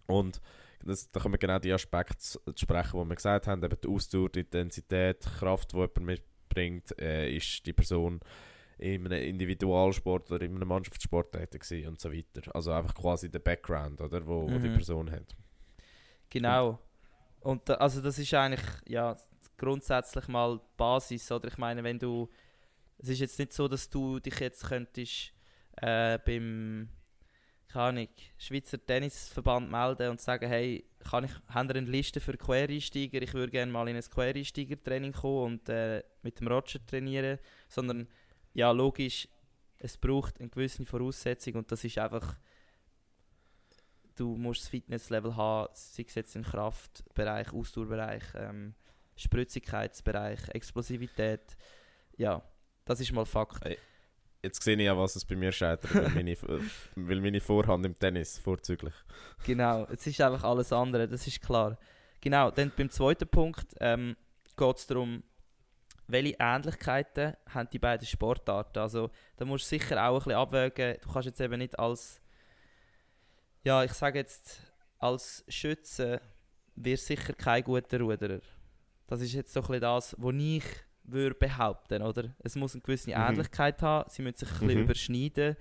Und 0.06 0.40
das, 0.84 1.08
da 1.08 1.20
kommen 1.20 1.38
genau 1.38 1.58
die 1.58 1.72
Aspekte 1.72 2.18
zu 2.18 2.40
sprechen, 2.56 3.00
die 3.00 3.08
wir 3.08 3.14
gesagt 3.14 3.46
haben, 3.46 3.62
eben 3.62 3.80
die 3.80 3.88
Ausdauer, 3.88 4.28
die 4.30 4.40
Intensität, 4.40 5.24
die 5.24 5.30
Kraft, 5.38 5.72
die 5.72 5.76
jemand 5.76 6.22
mitbringt, 6.52 6.98
äh, 7.00 7.34
ist 7.34 7.64
die 7.66 7.72
Person 7.72 8.20
in 8.78 9.06
einem 9.06 9.22
Individualsport 9.22 10.30
oder 10.30 10.44
in 10.44 10.56
einem 10.56 10.68
Mannschaftssport 10.68 11.32
tätig 11.32 11.62
gewesen 11.62 11.88
und 11.88 12.00
so 12.00 12.12
weiter. 12.12 12.54
Also 12.54 12.72
einfach 12.72 12.94
quasi 12.94 13.30
der 13.30 13.38
Background, 13.38 14.00
oder, 14.00 14.26
wo, 14.26 14.50
wo 14.50 14.58
die 14.58 14.68
Mhm. 14.68 14.74
Person 14.74 15.10
hat. 15.10 15.36
Genau. 16.30 16.78
Und 17.40 17.68
da, 17.68 17.74
also 17.74 18.00
das 18.00 18.18
ist 18.18 18.34
eigentlich 18.34 18.64
ja 18.88 19.16
grundsätzlich 19.56 20.26
mal 20.28 20.58
die 20.58 20.64
Basis, 20.76 21.30
oder 21.30 21.48
ich 21.48 21.58
meine, 21.58 21.82
wenn 21.84 21.98
du 21.98 22.28
es 22.98 23.08
ist 23.08 23.20
jetzt 23.20 23.38
nicht 23.38 23.52
so, 23.52 23.66
dass 23.66 23.90
du 23.90 24.20
dich 24.20 24.38
jetzt 24.38 24.64
könntest 24.64 25.32
äh, 25.76 26.18
beim 26.24 26.88
keine 27.72 27.84
Ahnung, 28.00 28.08
Schweizer 28.38 28.84
Tennisverband 28.84 29.70
melden 29.70 30.10
und 30.10 30.20
sagen, 30.20 30.48
hey, 30.48 30.84
kann 31.10 31.24
ich, 31.24 31.32
haben 31.48 31.68
ihr 31.70 31.76
eine 31.76 31.90
Liste 31.90 32.20
für 32.20 32.36
Quereinsteiger? 32.36 33.22
Ich 33.22 33.32
würde 33.34 33.50
gerne 33.50 33.72
mal 33.72 33.88
in 33.88 33.96
ein 33.96 34.02
Quereinsteiger-Training 34.02 35.12
kommen 35.12 35.54
und 35.54 35.68
äh, 35.68 36.02
mit 36.22 36.38
dem 36.38 36.48
Roger 36.48 36.84
trainieren. 36.84 37.38
Sondern, 37.68 38.08
ja, 38.52 38.70
logisch, 38.70 39.26
es 39.78 39.96
braucht 39.96 40.38
eine 40.38 40.50
gewisse 40.50 40.84
Voraussetzung 40.84 41.54
und 41.54 41.72
das 41.72 41.82
ist 41.84 41.98
einfach, 41.98 42.38
du 44.16 44.36
musst 44.36 44.62
das 44.62 44.68
Fitnesslevel 44.68 45.34
haben, 45.34 45.68
sei 45.72 46.04
es 46.06 46.14
jetzt 46.14 46.36
im 46.36 46.42
Kraftbereich, 46.42 47.52
Ausdauerbereich, 47.52 48.24
ähm, 48.36 48.74
Spritzigkeitsbereich, 49.16 50.48
Explosivität. 50.50 51.56
Ja, 52.16 52.42
das 52.84 53.00
ist 53.00 53.12
mal 53.12 53.24
Fakt. 53.24 53.64
Jetzt 54.44 54.62
sehe 54.62 54.76
ich 54.76 54.82
ja, 54.82 54.98
was 54.98 55.14
es 55.14 55.24
bei 55.24 55.36
mir 55.36 55.52
scheitert, 55.52 55.94
weil 55.94 56.10
meine, 56.10 56.36
weil 56.96 57.20
meine 57.20 57.40
Vorhand 57.40 57.86
im 57.86 57.96
Tennis 57.96 58.38
vorzüglich. 58.38 58.94
Genau, 59.44 59.86
es 59.90 60.04
ist 60.06 60.20
einfach 60.20 60.42
alles 60.42 60.72
andere, 60.72 61.06
das 61.06 61.26
ist 61.26 61.40
klar. 61.40 61.78
Genau, 62.20 62.50
dann 62.50 62.72
beim 62.76 62.90
zweiten 62.90 63.28
Punkt 63.28 63.66
ähm, 63.78 64.16
geht 64.56 64.76
es 64.76 64.86
darum, 64.88 65.22
welche 66.08 66.36
Ähnlichkeiten 66.40 67.34
haben 67.50 67.68
die 67.72 67.78
beiden 67.78 68.06
Sportarten. 68.06 68.80
Also 68.80 69.10
da 69.36 69.44
musst 69.44 69.64
du 69.70 69.78
sicher 69.78 70.04
auch 70.04 70.14
ein 70.14 70.18
bisschen 70.18 70.32
abwägen. 70.32 70.96
Du 71.00 71.12
kannst 71.12 71.26
jetzt 71.26 71.40
eben 71.40 71.58
nicht 71.58 71.78
als, 71.78 72.20
ja 73.62 73.84
ich 73.84 73.92
sage 73.92 74.18
jetzt, 74.18 74.60
als 74.98 75.44
Schütze 75.48 76.20
wirst 76.74 77.06
sicher 77.06 77.32
kein 77.32 77.62
guter 77.62 78.00
Ruderer. 78.00 78.40
Das 79.06 79.20
ist 79.20 79.34
jetzt 79.34 79.52
so 79.52 79.60
ein 79.60 79.66
bisschen 79.66 79.80
das, 79.82 80.16
was 80.18 80.34
ich 80.36 80.64
würde 81.04 81.34
behaupten, 81.34 82.02
oder? 82.02 82.34
Es 82.40 82.54
muss 82.56 82.74
eine 82.74 82.82
gewisse 82.82 83.10
Mhm. 83.10 83.16
Ähnlichkeit 83.16 83.82
haben, 83.82 84.08
sie 84.10 84.22
müssen 84.22 84.38
sich 84.38 84.50
ein 84.52 84.58
bisschen 84.60 84.78
Mhm. 84.78 84.84
überschneiden 84.84 85.56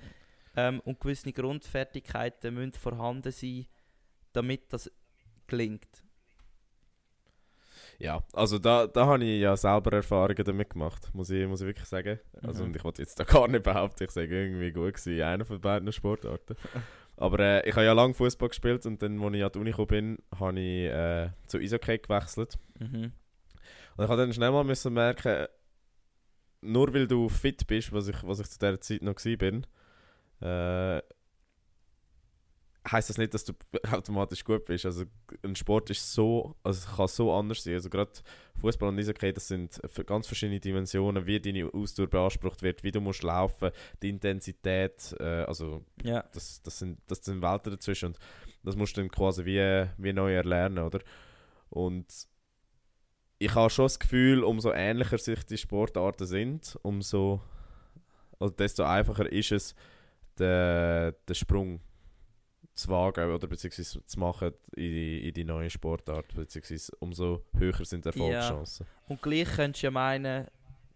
ähm, 0.56 0.80
und 0.82 1.00
gewisse 1.00 1.32
Grundfertigkeiten 1.34 2.54
müssen 2.54 2.74
vorhanden 2.74 3.32
sein, 3.32 3.66
damit 4.34 4.72
das 4.74 4.92
gelingt. 5.48 6.04
Ja, 8.00 8.24
also 8.34 8.58
da, 8.58 8.88
da 8.88 9.06
habe 9.06 9.24
ich 9.24 9.42
ja 9.42 9.56
selber 9.56 9.94
Erfahrungen 9.94 10.44
damit 10.44 10.72
gemacht, 10.72 11.10
muss 11.14 11.30
ich, 11.30 11.48
muss 11.48 11.62
ich 11.62 11.68
wirklich 11.68 11.88
sagen. 11.88 12.20
Also 12.42 12.64
Mhm. 12.64 12.70
und 12.70 12.76
ich 12.76 12.84
wollte 12.84 13.02
jetzt 13.02 13.20
da 13.20 13.24
gar 13.24 13.48
nicht 13.48 13.64
behaupten, 13.64 14.04
ich 14.04 14.12
sage 14.12 14.44
irgendwie 14.44 14.72
gut 14.72 14.94
gewesen, 14.96 15.14
in 15.18 15.22
einer 15.22 15.46
von 15.46 15.62
beiden 15.62 15.92
Sportarten. 15.92 16.56
Aber 17.18 17.40
äh, 17.40 17.70
ich 17.70 17.76
habe 17.76 17.86
ja 17.86 17.94
lange 17.94 18.16
Fußball 18.16 18.50
gespielt 18.50 18.86
und 18.88 19.02
dann, 19.04 19.22
als 19.22 19.36
ich 19.36 19.44
an 19.44 19.52
die 19.52 19.60
Uni 19.60 19.70
gekommen 19.72 19.88
bin, 19.88 20.18
habe 20.40 20.60
ich 20.60 20.90
äh, 20.90 21.30
zu 21.46 21.60
Eishockey 21.60 22.00
gewechselt. 22.00 22.58
Mhm. 22.80 23.12
Und 23.98 24.06
ich 24.06 24.10
habe 24.10 24.22
dann 24.22 24.34
schnell 24.34 24.52
mal 24.52 24.64
müssen 24.64 24.94
merken, 24.94 25.48
nur 26.62 26.94
weil 26.94 27.08
du 27.08 27.28
fit 27.30 27.66
bist, 27.68 27.92
was 27.92 28.08
ich, 28.08 28.24
was 28.24 28.40
ich 28.40 28.48
zu 28.48 28.60
dieser 28.60 28.80
Zeit 28.80 29.02
noch 29.02 29.16
war, 29.16 29.38
bin, 29.38 29.66
äh, 30.42 31.02
heißt 32.90 33.10
das 33.10 33.18
nicht, 33.18 33.34
dass 33.34 33.46
du 33.46 33.54
automatisch 33.92 34.44
gut 34.44 34.66
bist. 34.66 34.86
Also 34.86 35.06
ein 35.44 35.56
Sport 35.56 35.90
ist 35.90 36.14
so, 36.14 36.56
also 36.64 36.88
kann 36.96 37.08
so 37.08 37.34
anders 37.34 37.64
sein. 37.64 37.76
Also 37.76 37.90
gerade 37.90 38.12
Fußball 38.60 38.90
und 38.90 39.00
Eishockey, 39.00 39.34
das 39.34 39.48
sind 39.48 39.80
ganz 40.06 40.28
verschiedene 40.28 40.60
Dimensionen, 40.60 41.26
wie 41.26 41.40
deine 41.40 41.72
Ausdauer 41.74 42.08
beansprucht 42.08 42.62
wird, 42.64 42.84
wie 42.84 42.92
du 42.92 43.02
musst 43.02 43.24
laufen, 43.24 43.72
die 44.02 44.10
Intensität, 44.10 45.16
äh, 45.20 45.44
also 45.44 45.84
Ja, 46.04 46.24
das, 46.34 46.62
das, 46.62 46.80
sind, 46.80 47.00
das 47.08 47.24
sind 47.24 47.42
Welten 47.42 47.72
dazwischen 47.72 48.08
und 48.08 48.20
das 48.64 48.76
musst 48.76 48.98
du 48.98 49.02
dann 49.02 49.10
quasi 49.10 49.46
wie, 49.46 49.88
wie 49.98 50.14
neu 50.14 50.34
erlernen, 50.34 50.84
oder? 50.84 51.00
Und 51.70 52.06
ich 53.42 53.56
habe 53.56 53.72
schon 53.72 53.86
das 53.86 53.98
Gefühl, 53.98 54.44
umso 54.44 54.72
ähnlicher 54.72 55.18
sich 55.18 55.44
die 55.46 55.58
Sportarten 55.58 56.28
sind, 56.28 56.78
umso 56.84 57.42
also 58.40 58.54
desto 58.54 58.84
einfacher 58.84 59.32
ist 59.32 59.52
es, 59.52 59.76
den, 60.38 61.14
den 61.28 61.36
Sprung 61.36 61.82
zu 62.74 62.90
wagen 62.90 63.32
oder 63.32 63.48
beziehungsweise 63.48 64.06
zu 64.06 64.20
machen 64.20 64.52
in 64.76 64.92
die, 64.92 65.28
in 65.28 65.34
die 65.34 65.44
neue 65.44 65.72
Sportart, 65.72 66.34
beziehungsweise 66.36 66.92
umso 67.00 67.44
höher 67.58 67.84
sind 67.84 68.06
die 68.06 68.10
Erfolgschancen. 68.10 68.86
und 69.08 69.22
gleich 69.22 69.50
könntest 69.56 69.82
du 69.84 69.88
ja 69.88 69.92
meinen, 69.92 70.48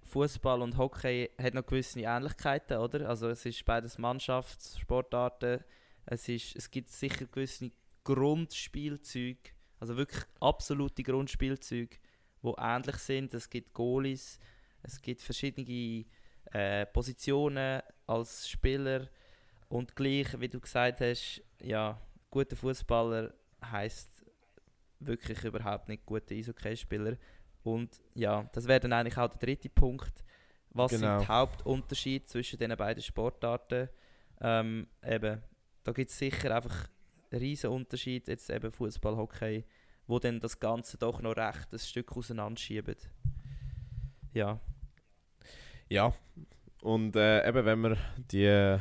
Fußball 0.03 0.61
und 0.61 0.77
Hockey 0.77 1.31
hat 1.41 1.55
noch 1.55 1.65
gewisse 1.65 1.99
Ähnlichkeiten, 1.99 2.77
oder? 2.77 3.09
Also 3.09 3.27
es 3.27 3.43
ist 3.43 3.65
beides 3.65 3.97
Mannschaftssportarten, 3.97 5.63
es, 6.05 6.29
ist, 6.29 6.55
es 6.55 6.69
gibt 6.69 6.89
sicher 6.89 7.25
gewisse 7.25 7.71
Grundspielzüge, 8.03 9.49
also 9.79 9.97
wirklich 9.97 10.23
absolute 10.39 11.01
Grundspielzüge, 11.01 11.97
die 12.45 12.61
ähnlich 12.61 12.95
sind. 12.97 13.33
Es 13.33 13.49
gibt 13.49 13.73
Goalies, 13.73 14.39
es 14.83 15.01
gibt 15.01 15.21
verschiedene 15.21 16.05
äh, 16.51 16.85
Positionen 16.85 17.81
als 18.07 18.47
Spieler 18.49 19.07
und 19.69 19.95
gleich, 19.95 20.39
wie 20.39 20.47
du 20.49 20.59
gesagt 20.59 21.01
hast, 21.01 21.41
ja, 21.61 21.99
guter 22.29 22.55
Fußballer 22.55 23.33
heißt 23.63 24.23
wirklich 24.99 25.43
überhaupt 25.43 25.89
nicht 25.89 26.05
guter 26.05 26.35
Eishockeyspieler. 26.35 27.17
Und 27.63 27.99
ja, 28.13 28.47
das 28.53 28.67
wäre 28.67 28.79
dann 28.79 28.93
eigentlich 28.93 29.17
auch 29.17 29.27
der 29.29 29.39
dritte 29.39 29.69
Punkt. 29.69 30.23
Was 30.69 30.91
Genau. 30.91 31.17
sind 31.17 31.21
die 31.27 31.31
Hauptunterschiede 31.33 32.25
zwischen 32.25 32.59
den 32.59 32.75
beiden 32.77 33.01
Sportarten? 33.01 33.89
Ähm, 34.41 34.87
eben, 35.03 35.41
da 35.83 35.91
gibt 35.91 36.11
es 36.11 36.17
sicher 36.17 36.55
einfach 36.55 36.89
einen 37.31 37.41
riesen 37.41 37.69
Unterschied, 37.71 38.27
jetzt 38.27 38.49
eben 38.49 38.71
Fußball, 38.71 39.15
Hockey, 39.15 39.63
wo 40.07 40.19
dann 40.19 40.39
das 40.39 40.59
Ganze 40.59 40.97
doch 40.97 41.21
noch 41.21 41.35
recht 41.35 41.73
ein 41.73 41.79
Stück 41.79 42.15
auseinanderschiebt. 42.15 43.09
Ja, 44.33 44.59
Ja, 45.89 46.13
und 46.81 47.15
äh, 47.15 47.47
eben 47.47 47.65
wenn 47.65 47.79
man 47.79 47.97
die, 48.31 48.77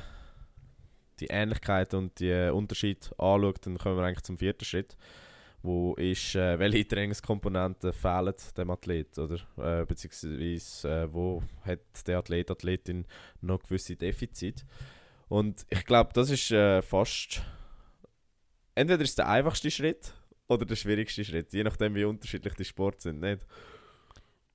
die 1.21 1.27
Ähnlichkeit 1.27 1.93
und 1.95 2.19
die 2.19 2.51
Unterschied 2.51 3.11
anschaut, 3.19 3.67
dann 3.67 3.79
kommen 3.79 3.97
wir 3.97 4.05
eigentlich 4.05 4.25
zum 4.25 4.39
vierten 4.39 4.65
Schritt, 4.65 4.97
wo 5.63 5.95
ist, 5.95 6.35
äh, 6.35 6.59
welche 6.59 6.89
Trainingskomponenten 6.89 7.93
fehlen 7.93 8.35
dem 8.57 8.71
Athlet, 8.71 9.19
oder 9.19 9.37
äh, 9.59 9.85
beziehungsweise 9.85 10.89
äh, 10.89 11.13
wo 11.13 11.43
hat 11.63 12.07
der 12.07 12.19
Athlet, 12.19 12.51
Athletin 12.51 13.07
noch 13.43 13.63
gewisse 13.63 13.97
Defizite. 13.97 14.65
Und 15.29 15.65
ich 15.69 15.85
glaube, 15.85 16.11
das 16.15 16.31
ist 16.31 16.51
äh, 16.51 16.81
fast, 16.81 17.43
entweder 18.75 19.03
ist 19.03 19.19
der 19.19 19.29
einfachste 19.29 19.71
Schritt 19.71 20.15
oder 20.49 20.65
der 20.65 20.77
schwierigste 20.77 21.25
Schritt, 21.25 21.53
je 21.53 21.65
nachdem 21.65 21.95
wie 21.95 22.05
unterschiedlich 22.05 22.55
die 22.55 22.65
Sport 22.65 23.01
sind, 23.01 23.21
nicht? 23.21 23.47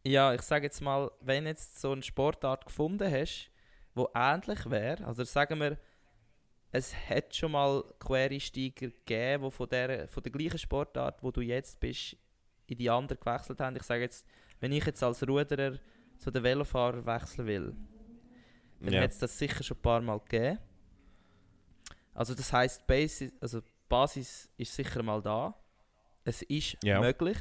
Ja, 0.05 0.33
ich 0.33 0.41
sage 0.41 0.65
jetzt 0.65 0.81
mal, 0.81 1.11
wenn 1.21 1.45
jetzt 1.45 1.79
so 1.81 1.91
eine 1.91 2.03
Sportart 2.03 2.65
gefunden 2.65 3.11
hast, 3.11 3.51
wo 3.95 4.07
ähnlich 4.15 4.69
wäre, 4.69 5.05
also 5.05 5.23
sagen 5.23 5.59
wir, 5.59 5.77
es 6.71 6.93
hat 7.09 7.35
schon 7.35 7.51
mal 7.51 7.83
Quereinsteiger 7.99 8.87
gegeben, 8.89 9.43
die 9.45 9.51
von 9.51 9.69
der, 9.69 10.07
von 10.07 10.21
der 10.23 10.31
gleichen 10.31 10.59
Sportart, 10.59 11.21
wo 11.23 11.31
du 11.31 11.41
jetzt 11.41 11.79
bist, 11.79 12.15
in 12.67 12.77
die 12.77 12.89
andere 12.89 13.17
gewechselt 13.17 13.59
haben. 13.59 13.75
Ich 13.75 13.83
sage 13.83 14.03
jetzt, 14.03 14.25
wenn 14.59 14.71
ich 14.71 14.85
jetzt 14.85 15.01
als 15.03 15.27
Ruderer 15.27 15.79
zu 16.19 16.29
den 16.29 16.43
Velofahrer 16.43 17.03
wechseln 17.05 17.47
will, 17.47 17.75
dann 18.79 18.93
Ja. 18.93 19.01
hat 19.01 19.09
es 19.11 19.17
das 19.17 19.37
sicher 19.37 19.63
schon 19.63 19.77
ein 19.77 19.81
paar 19.81 20.01
Mal 20.01 20.19
gegeben. 20.19 20.59
Also 22.13 22.35
das 22.35 22.53
heisst, 22.53 22.85
Basis, 22.85 23.33
also 23.41 23.61
die 23.61 23.71
Basis 23.87 24.49
ist 24.57 24.75
sicher 24.75 25.01
mal 25.01 25.21
da. 25.21 25.55
Es 26.30 26.43
ist 26.43 26.77
Ja. 26.84 26.99
möglich. 26.99 27.38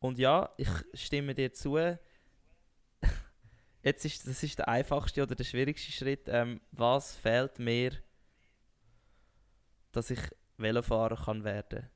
Und 0.00 0.18
ja, 0.18 0.50
ich 0.58 0.68
stimme 0.92 1.34
dir 1.34 1.52
zu. 1.52 1.78
Jetzt 3.82 4.04
ist 4.04 4.26
das 4.28 4.42
ist 4.42 4.58
der 4.58 4.68
einfachste 4.68 5.22
oder 5.22 5.34
der 5.34 5.44
schwierigste 5.44 5.92
Schritt. 5.92 6.28
Ähm, 6.28 6.60
was 6.72 7.16
fehlt 7.16 7.58
mir, 7.58 7.92
dass 9.92 10.10
ich 10.10 10.20
Velofahrer 10.58 11.16
kann 11.16 11.42
werden? 11.42 11.88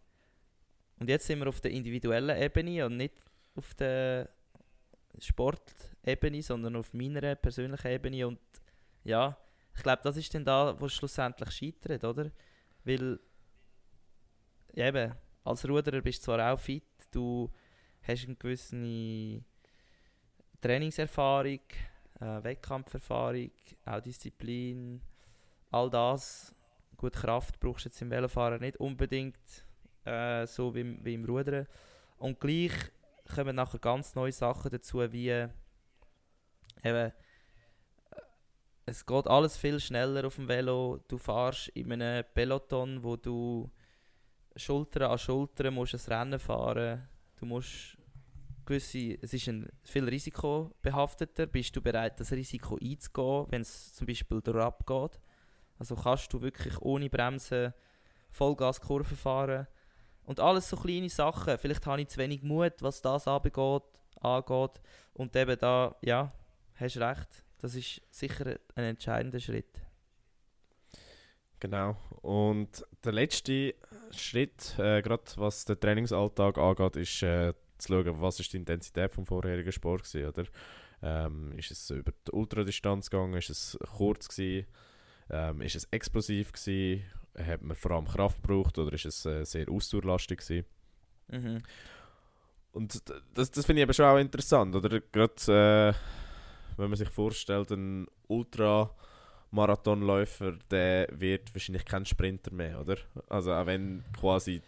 Und 0.98 1.08
jetzt 1.08 1.26
sind 1.26 1.38
wir 1.40 1.48
auf 1.48 1.60
der 1.60 1.70
individuellen 1.70 2.36
Ebene 2.36 2.86
und 2.86 2.96
nicht 2.96 3.14
auf 3.54 3.74
der 3.74 4.30
Sportebene, 5.18 6.42
sondern 6.42 6.76
auf 6.76 6.92
meiner 6.94 7.34
persönlichen 7.34 7.88
Ebene. 7.88 8.26
Und 8.26 8.40
ja, 9.04 9.36
ich 9.74 9.82
glaube, 9.82 10.02
das 10.02 10.16
ist 10.16 10.32
dann 10.34 10.44
da, 10.44 10.78
wo 10.78 10.86
es 10.86 10.94
schlussendlich 10.94 11.50
scheitert, 11.50 12.04
oder? 12.04 12.30
Weil, 12.84 13.18
ja, 14.74 14.88
eben, 14.88 15.14
als 15.44 15.68
Ruderer 15.68 16.00
bist 16.02 16.20
du 16.22 16.24
zwar 16.26 16.52
auch 16.52 16.58
fit, 16.58 16.84
du 17.10 17.50
hast 18.02 18.24
eine 18.26 18.36
gewisse 18.36 19.42
Trainingserfahrung, 20.60 21.60
äh, 22.20 22.42
Wettkampferfahrung, 22.42 23.50
auch 23.86 24.00
Disziplin, 24.00 25.00
all 25.70 25.90
das. 25.90 26.54
Gut, 26.96 27.14
Kraft 27.14 27.58
brauchst 27.60 27.86
du 27.86 27.88
jetzt 27.88 28.02
im 28.02 28.10
Velofahren 28.10 28.60
nicht 28.60 28.76
unbedingt 28.78 29.38
äh, 30.04 30.46
so 30.46 30.74
wie, 30.74 30.80
im- 30.80 31.04
wie 31.04 31.14
im 31.14 31.24
Rudern. 31.24 31.66
Und 32.18 32.40
gleich 32.40 32.72
kommen 33.34 33.56
nachher 33.56 33.78
ganz 33.78 34.14
neue 34.14 34.32
Sachen 34.32 34.70
dazu, 34.70 34.98
wie 35.12 35.30
eben, 35.30 35.52
äh, 36.82 37.10
es 38.86 39.06
geht 39.06 39.26
alles 39.28 39.56
viel 39.56 39.78
schneller 39.80 40.26
auf 40.26 40.36
dem 40.36 40.48
Velo. 40.48 41.00
Du 41.08 41.16
fährst 41.16 41.68
in 41.68 41.92
einem 41.92 42.24
Peloton, 42.34 43.02
wo 43.02 43.16
du 43.16 43.70
Schulter 44.60 45.10
an 45.10 45.18
Schulter 45.18 45.70
musst 45.70 45.94
ein 45.94 46.12
Rennen 46.12 46.38
fahren. 46.38 47.08
Du 47.36 47.46
musst 47.46 47.96
gewisse, 48.64 49.18
es 49.20 49.32
ist 49.34 49.48
ein 49.48 49.68
viel 49.82 50.08
risikobehafteter. 50.08 51.46
Bist 51.46 51.74
du 51.74 51.82
bereit, 51.82 52.20
das 52.20 52.32
Risiko 52.32 52.78
einzugehen, 52.80 53.46
wenn 53.50 53.62
es 53.62 53.94
zum 53.94 54.06
Beispiel 54.06 54.40
durchab 54.40 54.86
geht? 54.86 55.20
Also 55.78 55.96
kannst 55.96 56.32
du 56.32 56.40
wirklich 56.40 56.80
ohne 56.80 57.10
Bremsen 57.10 57.72
Vollgaskurven 58.30 59.16
fahren? 59.16 59.66
Und 60.24 60.38
alles 60.38 60.68
so 60.68 60.76
kleine 60.76 61.08
Sachen. 61.08 61.58
Vielleicht 61.58 61.86
habe 61.86 62.02
ich 62.02 62.08
zu 62.08 62.18
wenig 62.18 62.42
Mut, 62.42 62.74
was 62.80 63.02
das 63.02 63.26
angeht. 63.26 63.82
angeht. 64.20 64.80
Und 65.14 65.34
eben 65.34 65.58
da, 65.58 65.96
ja, 66.02 66.32
hast 66.74 66.98
recht. 66.98 67.44
Das 67.58 67.74
ist 67.74 68.00
sicher 68.10 68.56
ein 68.74 68.84
entscheidender 68.84 69.40
Schritt. 69.40 69.80
Genau. 71.58 71.96
Und 72.22 72.84
der 73.04 73.12
letzte 73.12 73.74
Schritt, 74.12 74.74
äh, 74.78 75.02
gerade 75.02 75.24
was 75.36 75.64
den 75.64 75.78
Trainingsalltag 75.78 76.58
angeht, 76.58 76.96
ist 76.96 77.22
äh, 77.22 77.54
zu 77.78 77.92
schauen, 77.92 78.20
was 78.20 78.40
ist 78.40 78.52
die 78.52 78.58
Intensität 78.58 79.12
vom 79.12 79.26
vorherigen 79.26 79.72
Sport 79.72 80.04
gewesen, 80.04 80.28
oder? 80.28 80.44
Ähm, 81.02 81.52
ist 81.56 81.70
es 81.70 81.90
über 81.90 82.12
die 82.26 82.32
Ultradistanz 82.32 83.08
gegangen? 83.08 83.34
Ist 83.34 83.50
es 83.50 83.78
kurz 83.96 84.28
gewesen? 84.28 84.66
Ähm, 85.30 85.60
ist 85.62 85.76
es 85.76 85.84
explosiv 85.90 86.52
gewesen? 86.52 87.04
Hat 87.38 87.62
man 87.62 87.76
vor 87.76 87.92
allem 87.92 88.06
Kraft 88.06 88.42
gebraucht 88.42 88.78
oder 88.78 88.92
ist 88.92 89.06
es 89.06 89.24
äh, 89.24 89.44
sehr 89.44 89.70
ausdauerlastig 89.70 90.40
gewesen? 90.40 90.66
Mhm. 91.28 91.62
Und 92.72 93.02
das, 93.34 93.50
das 93.50 93.66
finde 93.66 93.80
ich 93.80 93.84
eben 93.84 93.94
schon 93.94 94.06
auch 94.06 94.18
interessant, 94.18 94.74
oder? 94.74 95.00
Gerade, 95.00 95.94
äh, 95.96 96.78
wenn 96.78 96.90
man 96.90 96.96
sich 96.96 97.08
vorstellt, 97.08 97.70
ein 97.70 98.06
Ultramarathonläufer, 99.52 100.52
der 100.70 101.08
wird 101.12 101.52
wahrscheinlich 101.54 101.84
kein 101.84 102.06
Sprinter 102.06 102.52
mehr, 102.52 102.80
oder? 102.80 102.96
Also 103.28 103.52
auch 103.52 103.66
wenn 103.66 104.04
quasi 104.18 104.62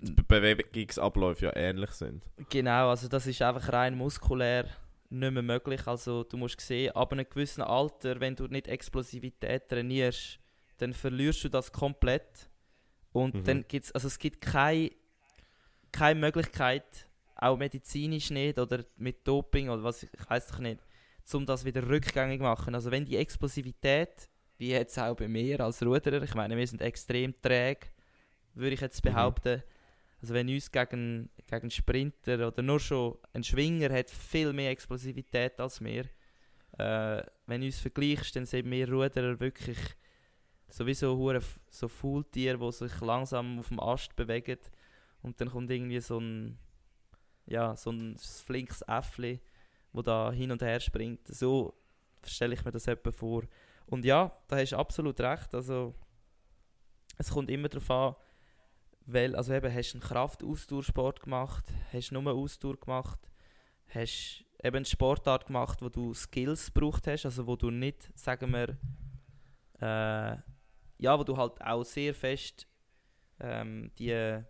die 0.00 0.12
Be- 0.12 0.22
Bewegungsabläufe 0.40 1.46
ja 1.46 1.56
ähnlich 1.56 1.90
sind. 1.90 2.24
Genau, 2.50 2.90
also 2.90 3.08
das 3.08 3.26
ist 3.26 3.42
einfach 3.42 3.72
rein 3.72 3.96
muskulär 3.96 4.66
nicht 5.10 5.32
mehr 5.32 5.42
möglich. 5.42 5.86
Also 5.86 6.24
du 6.24 6.36
musst 6.36 6.60
sehen, 6.60 6.92
ab 6.94 7.12
einem 7.12 7.26
gewissen 7.28 7.62
Alter, 7.62 8.20
wenn 8.20 8.36
du 8.36 8.46
nicht 8.46 8.68
Explosivität 8.68 9.68
trainierst, 9.68 10.38
dann 10.78 10.92
verlierst 10.92 11.44
du 11.44 11.48
das 11.48 11.72
komplett. 11.72 12.48
Und 13.12 13.34
Mhm. 13.34 13.44
dann 13.44 13.64
gibt's, 13.66 13.90
also 13.92 14.06
es 14.06 14.18
gibt 14.18 14.40
keine, 14.40 14.90
keine 15.90 16.20
Möglichkeit, 16.20 17.06
auch 17.36 17.56
medizinisch 17.56 18.30
nicht 18.30 18.58
oder 18.58 18.84
mit 18.96 19.26
Doping 19.26 19.68
oder 19.70 19.82
was, 19.82 20.02
ich 20.02 20.10
weiß 20.28 20.48
doch 20.48 20.58
nicht, 20.58 20.80
um 21.34 21.46
das 21.46 21.64
wieder 21.64 21.86
rückgängig 21.88 22.38
zu 22.38 22.44
machen. 22.44 22.74
Also 22.74 22.90
wenn 22.90 23.04
die 23.04 23.16
Explosivität, 23.16 24.28
wie 24.58 24.70
jetzt 24.70 24.98
auch 24.98 25.16
bei 25.16 25.28
mir 25.28 25.60
als 25.60 25.82
Ruderer, 25.82 26.22
ich 26.22 26.34
meine, 26.34 26.56
wir 26.56 26.66
sind 26.66 26.82
extrem 26.82 27.34
träge, 27.40 27.88
würde 28.54 28.74
ich 28.74 28.80
jetzt 28.80 29.04
Mhm. 29.04 29.10
behaupten, 29.10 29.62
also 30.20 30.34
wenn 30.34 30.48
uns 30.48 30.70
gegen, 30.70 31.30
gegen 31.46 31.62
einen 31.62 31.70
Sprinter 31.70 32.48
oder 32.48 32.62
nur 32.62 32.80
schon 32.80 33.18
ein 33.32 33.44
Schwinger 33.44 33.92
hat 33.92 34.10
viel 34.10 34.52
mehr 34.52 34.70
Explosivität 34.70 35.60
als 35.60 35.80
wir. 35.82 36.06
Äh, 36.78 37.22
wenn 37.46 37.60
du 37.60 37.66
uns 37.66 37.78
vergleichst, 37.80 38.34
dann 38.36 38.44
sind 38.44 38.70
wir 38.70 38.90
Ruderer 38.90 39.38
wirklich 39.40 39.78
sowieso 40.68 41.16
hure 41.16 41.40
so 41.70 41.88
Faultiere, 41.88 42.58
die 42.58 42.72
sich 42.72 43.00
langsam 43.00 43.58
auf 43.60 43.68
dem 43.68 43.80
Ast 43.80 44.16
bewegen 44.16 44.58
und 45.22 45.40
dann 45.40 45.50
kommt 45.50 45.70
irgendwie 45.70 46.00
so 46.00 46.18
ein 46.18 46.58
ja, 47.46 47.74
so 47.76 47.90
ein 47.90 48.16
flinkes 48.18 48.82
Äffli, 48.82 49.40
wo 49.92 50.02
da 50.02 50.30
hin 50.32 50.50
und 50.50 50.62
her 50.62 50.80
springt. 50.80 51.26
So 51.28 51.74
stelle 52.24 52.54
ich 52.54 52.64
mir 52.64 52.70
das 52.70 52.86
etwa 52.86 53.10
vor. 53.10 53.44
Und 53.86 54.04
ja, 54.04 54.32
da 54.48 54.56
hast 54.56 54.72
du 54.72 54.76
absolut 54.76 55.20
recht. 55.20 55.54
Also 55.54 55.94
es 57.16 57.30
kommt 57.30 57.50
immer 57.50 57.68
darauf 57.68 57.90
an, 57.90 58.14
weil, 59.06 59.34
also 59.34 59.52
eben, 59.52 59.74
hast 59.74 59.92
du 59.92 59.96
einen 59.96 60.02
Kraftausdauersport 60.02 61.20
gemacht, 61.22 61.64
hast 61.92 62.10
du 62.10 62.20
nur 62.20 62.32
Ausdauer 62.32 62.76
gemacht, 62.76 63.18
hast 63.88 64.44
eben 64.62 64.76
eine 64.76 64.84
Sportart 64.84 65.46
gemacht, 65.46 65.80
wo 65.82 65.88
du 65.88 66.12
Skills 66.12 66.72
gebraucht 66.72 67.06
hast, 67.06 67.24
also 67.24 67.46
wo 67.46 67.56
du 67.56 67.70
nicht, 67.70 68.10
sagen 68.18 68.52
wir, 68.52 68.76
äh, 69.80 70.36
ja, 70.98 71.18
wo 71.18 71.24
du 71.24 71.36
halt 71.36 71.60
auch 71.62 71.84
sehr 71.84 72.12
fest 72.12 72.66
ähm, 73.40 73.90
die, 73.98 74.42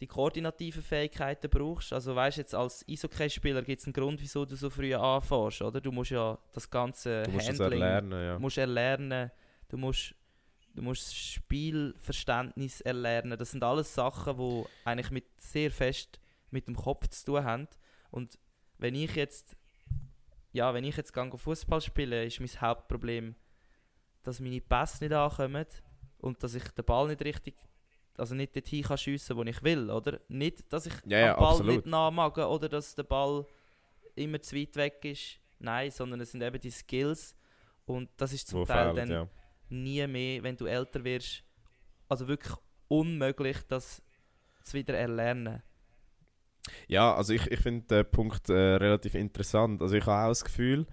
die 0.00 0.06
koordinativen 0.06 0.82
Fähigkeiten 0.82 1.50
brauchst. 1.50 1.92
Also 1.92 2.16
weißt 2.16 2.38
jetzt 2.38 2.54
als 2.54 2.84
Eishockey-Spieler 2.88 3.62
gibt 3.62 3.80
es 3.80 3.86
einen 3.86 3.92
Grund, 3.92 4.20
wieso 4.20 4.46
du 4.46 4.56
so 4.56 4.70
früh 4.70 4.94
anfährst, 4.94 5.60
oder? 5.62 5.80
Du 5.80 5.92
musst 5.92 6.10
ja 6.10 6.38
das 6.52 6.68
ganze 6.70 7.22
Du 7.24 7.32
musst 7.32 7.48
Handling, 7.48 7.72
erlernen, 7.72 8.24
ja. 8.24 8.34
Du 8.34 8.40
musst 8.40 8.58
erlernen, 8.58 9.30
du 9.68 9.76
musst, 9.76 10.14
du 10.74 10.82
musst 10.82 11.08
das 11.08 11.14
Spielverständnis 11.14 12.80
erlernen. 12.80 13.38
Das 13.38 13.50
sind 13.50 13.62
alles 13.62 13.94
Sachen, 13.94 14.38
die 14.38 14.64
eigentlich 14.84 15.10
mit, 15.10 15.24
sehr 15.36 15.70
fest 15.70 16.18
mit 16.50 16.66
dem 16.66 16.76
Kopf 16.76 17.06
zu 17.08 17.26
tun 17.26 17.44
haben. 17.44 17.68
Und 18.10 18.38
wenn 18.78 18.94
ich 18.94 19.14
jetzt, 19.14 19.54
ja, 20.52 20.72
wenn 20.72 20.84
ich 20.84 20.96
jetzt 20.96 21.12
gehe 21.12 21.30
Fußball 21.36 21.82
spiele, 21.82 22.24
ist 22.24 22.40
mein 22.40 22.60
Hauptproblem, 22.60 23.36
dass 24.22 24.40
meine 24.40 24.62
Pässe 24.62 25.04
nicht 25.04 25.12
ankommen 25.12 25.66
und 26.18 26.42
dass 26.42 26.54
ich 26.54 26.64
den 26.70 26.84
Ball 26.84 27.08
nicht 27.08 27.22
richtig, 27.22 27.54
also 28.20 28.34
nicht 28.34 28.54
dorthin 28.54 28.82
kann 28.82 28.98
schiessen, 28.98 29.36
wo 29.36 29.42
ich 29.42 29.62
will, 29.62 29.90
oder? 29.90 30.20
Nicht, 30.28 30.72
dass 30.72 30.86
ich 30.86 30.92
ja, 31.06 31.34
am 31.34 31.40
Ball 31.40 31.48
absolut. 31.50 31.76
nicht 31.76 31.86
nachmache 31.86 32.46
oder 32.46 32.68
dass 32.68 32.94
der 32.94 33.02
Ball 33.02 33.46
immer 34.14 34.40
zu 34.40 34.56
weit 34.56 34.76
weg 34.76 35.04
ist. 35.04 35.38
Nein, 35.58 35.90
sondern 35.90 36.20
es 36.20 36.30
sind 36.30 36.42
eben 36.42 36.60
die 36.60 36.70
Skills 36.70 37.34
und 37.86 38.08
das 38.16 38.32
ist 38.32 38.48
zum 38.48 38.60
Wo 38.60 38.64
Teil 38.64 38.86
fehlt, 38.86 38.98
dann 38.98 39.10
ja. 39.10 39.28
nie 39.68 40.06
mehr, 40.06 40.42
wenn 40.42 40.56
du 40.56 40.66
älter 40.66 41.02
wirst, 41.04 41.42
also 42.08 42.28
wirklich 42.28 42.54
unmöglich, 42.88 43.58
das 43.68 44.02
zu 44.62 44.78
wieder 44.78 44.94
erlernen. 44.94 45.62
Ja, 46.86 47.14
also 47.14 47.32
ich, 47.32 47.46
ich 47.46 47.60
finde 47.60 47.86
den 47.86 48.10
Punkt 48.10 48.48
äh, 48.48 48.52
relativ 48.52 49.14
interessant. 49.14 49.82
Also 49.82 49.96
ich 49.96 50.06
habe 50.06 50.26
auch 50.26 50.30
das 50.30 50.44
Gefühl, 50.44 50.86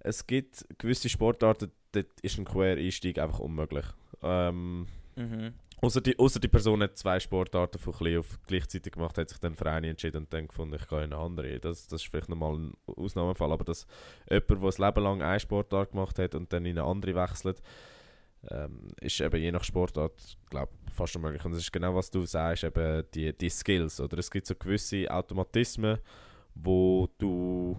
es 0.00 0.26
gibt 0.26 0.64
gewisse 0.78 1.08
Sportarten, 1.08 1.72
dort 1.92 2.20
ist 2.20 2.38
ein 2.38 2.44
Quereinstieg 2.44 3.18
einfach 3.18 3.38
unmöglich. 3.38 3.86
Ähm, 4.22 4.86
Mhm. 5.16 5.54
Außer 5.84 6.00
die, 6.00 6.18
ausser 6.18 6.40
die 6.40 6.48
Person 6.48 6.82
hat 6.82 6.96
zwei 6.96 7.20
Sportarten 7.20 7.78
von 7.78 7.92
klein 7.92 8.16
auf 8.16 8.38
gleichzeitig 8.46 8.94
gemacht, 8.94 9.18
hat 9.18 9.28
sich 9.28 9.36
dann 9.36 9.54
für 9.54 9.70
eine 9.70 9.90
entschieden 9.90 10.22
und 10.22 10.32
dann 10.32 10.48
gefunden, 10.48 10.76
ich 10.80 10.88
gehe 10.88 11.04
in 11.04 11.12
eine 11.12 11.20
andere. 11.20 11.60
Das, 11.60 11.86
das 11.86 12.00
ist 12.00 12.10
vielleicht 12.10 12.30
nochmal 12.30 12.54
ein 12.54 12.72
Ausnahmefall, 12.86 13.52
aber 13.52 13.64
dass 13.64 13.86
jemand, 14.30 14.48
der 14.48 14.56
ein 14.56 14.86
Leben 14.86 15.04
lang 15.04 15.22
eine 15.22 15.40
Sportart 15.40 15.90
gemacht 15.90 16.18
hat 16.18 16.34
und 16.34 16.50
dann 16.54 16.64
in 16.64 16.78
eine 16.78 16.88
andere 16.88 17.14
wechselt, 17.14 17.60
ähm, 18.50 18.88
ist 18.98 19.20
eben 19.20 19.38
je 19.38 19.52
nach 19.52 19.62
Sportart, 19.62 20.38
glaube 20.48 20.72
fast 20.90 21.16
unmöglich. 21.16 21.44
Und 21.44 21.52
das 21.52 21.60
ist 21.60 21.72
genau, 21.72 21.94
was 21.94 22.10
du 22.10 22.24
sagst, 22.24 22.64
eben 22.64 23.04
die, 23.12 23.36
die 23.36 23.50
Skills. 23.50 24.00
Oder 24.00 24.16
es 24.16 24.30
gibt 24.30 24.46
so 24.46 24.54
gewisse 24.54 25.10
Automatismen, 25.10 25.98
wo 26.54 27.10
du 27.18 27.78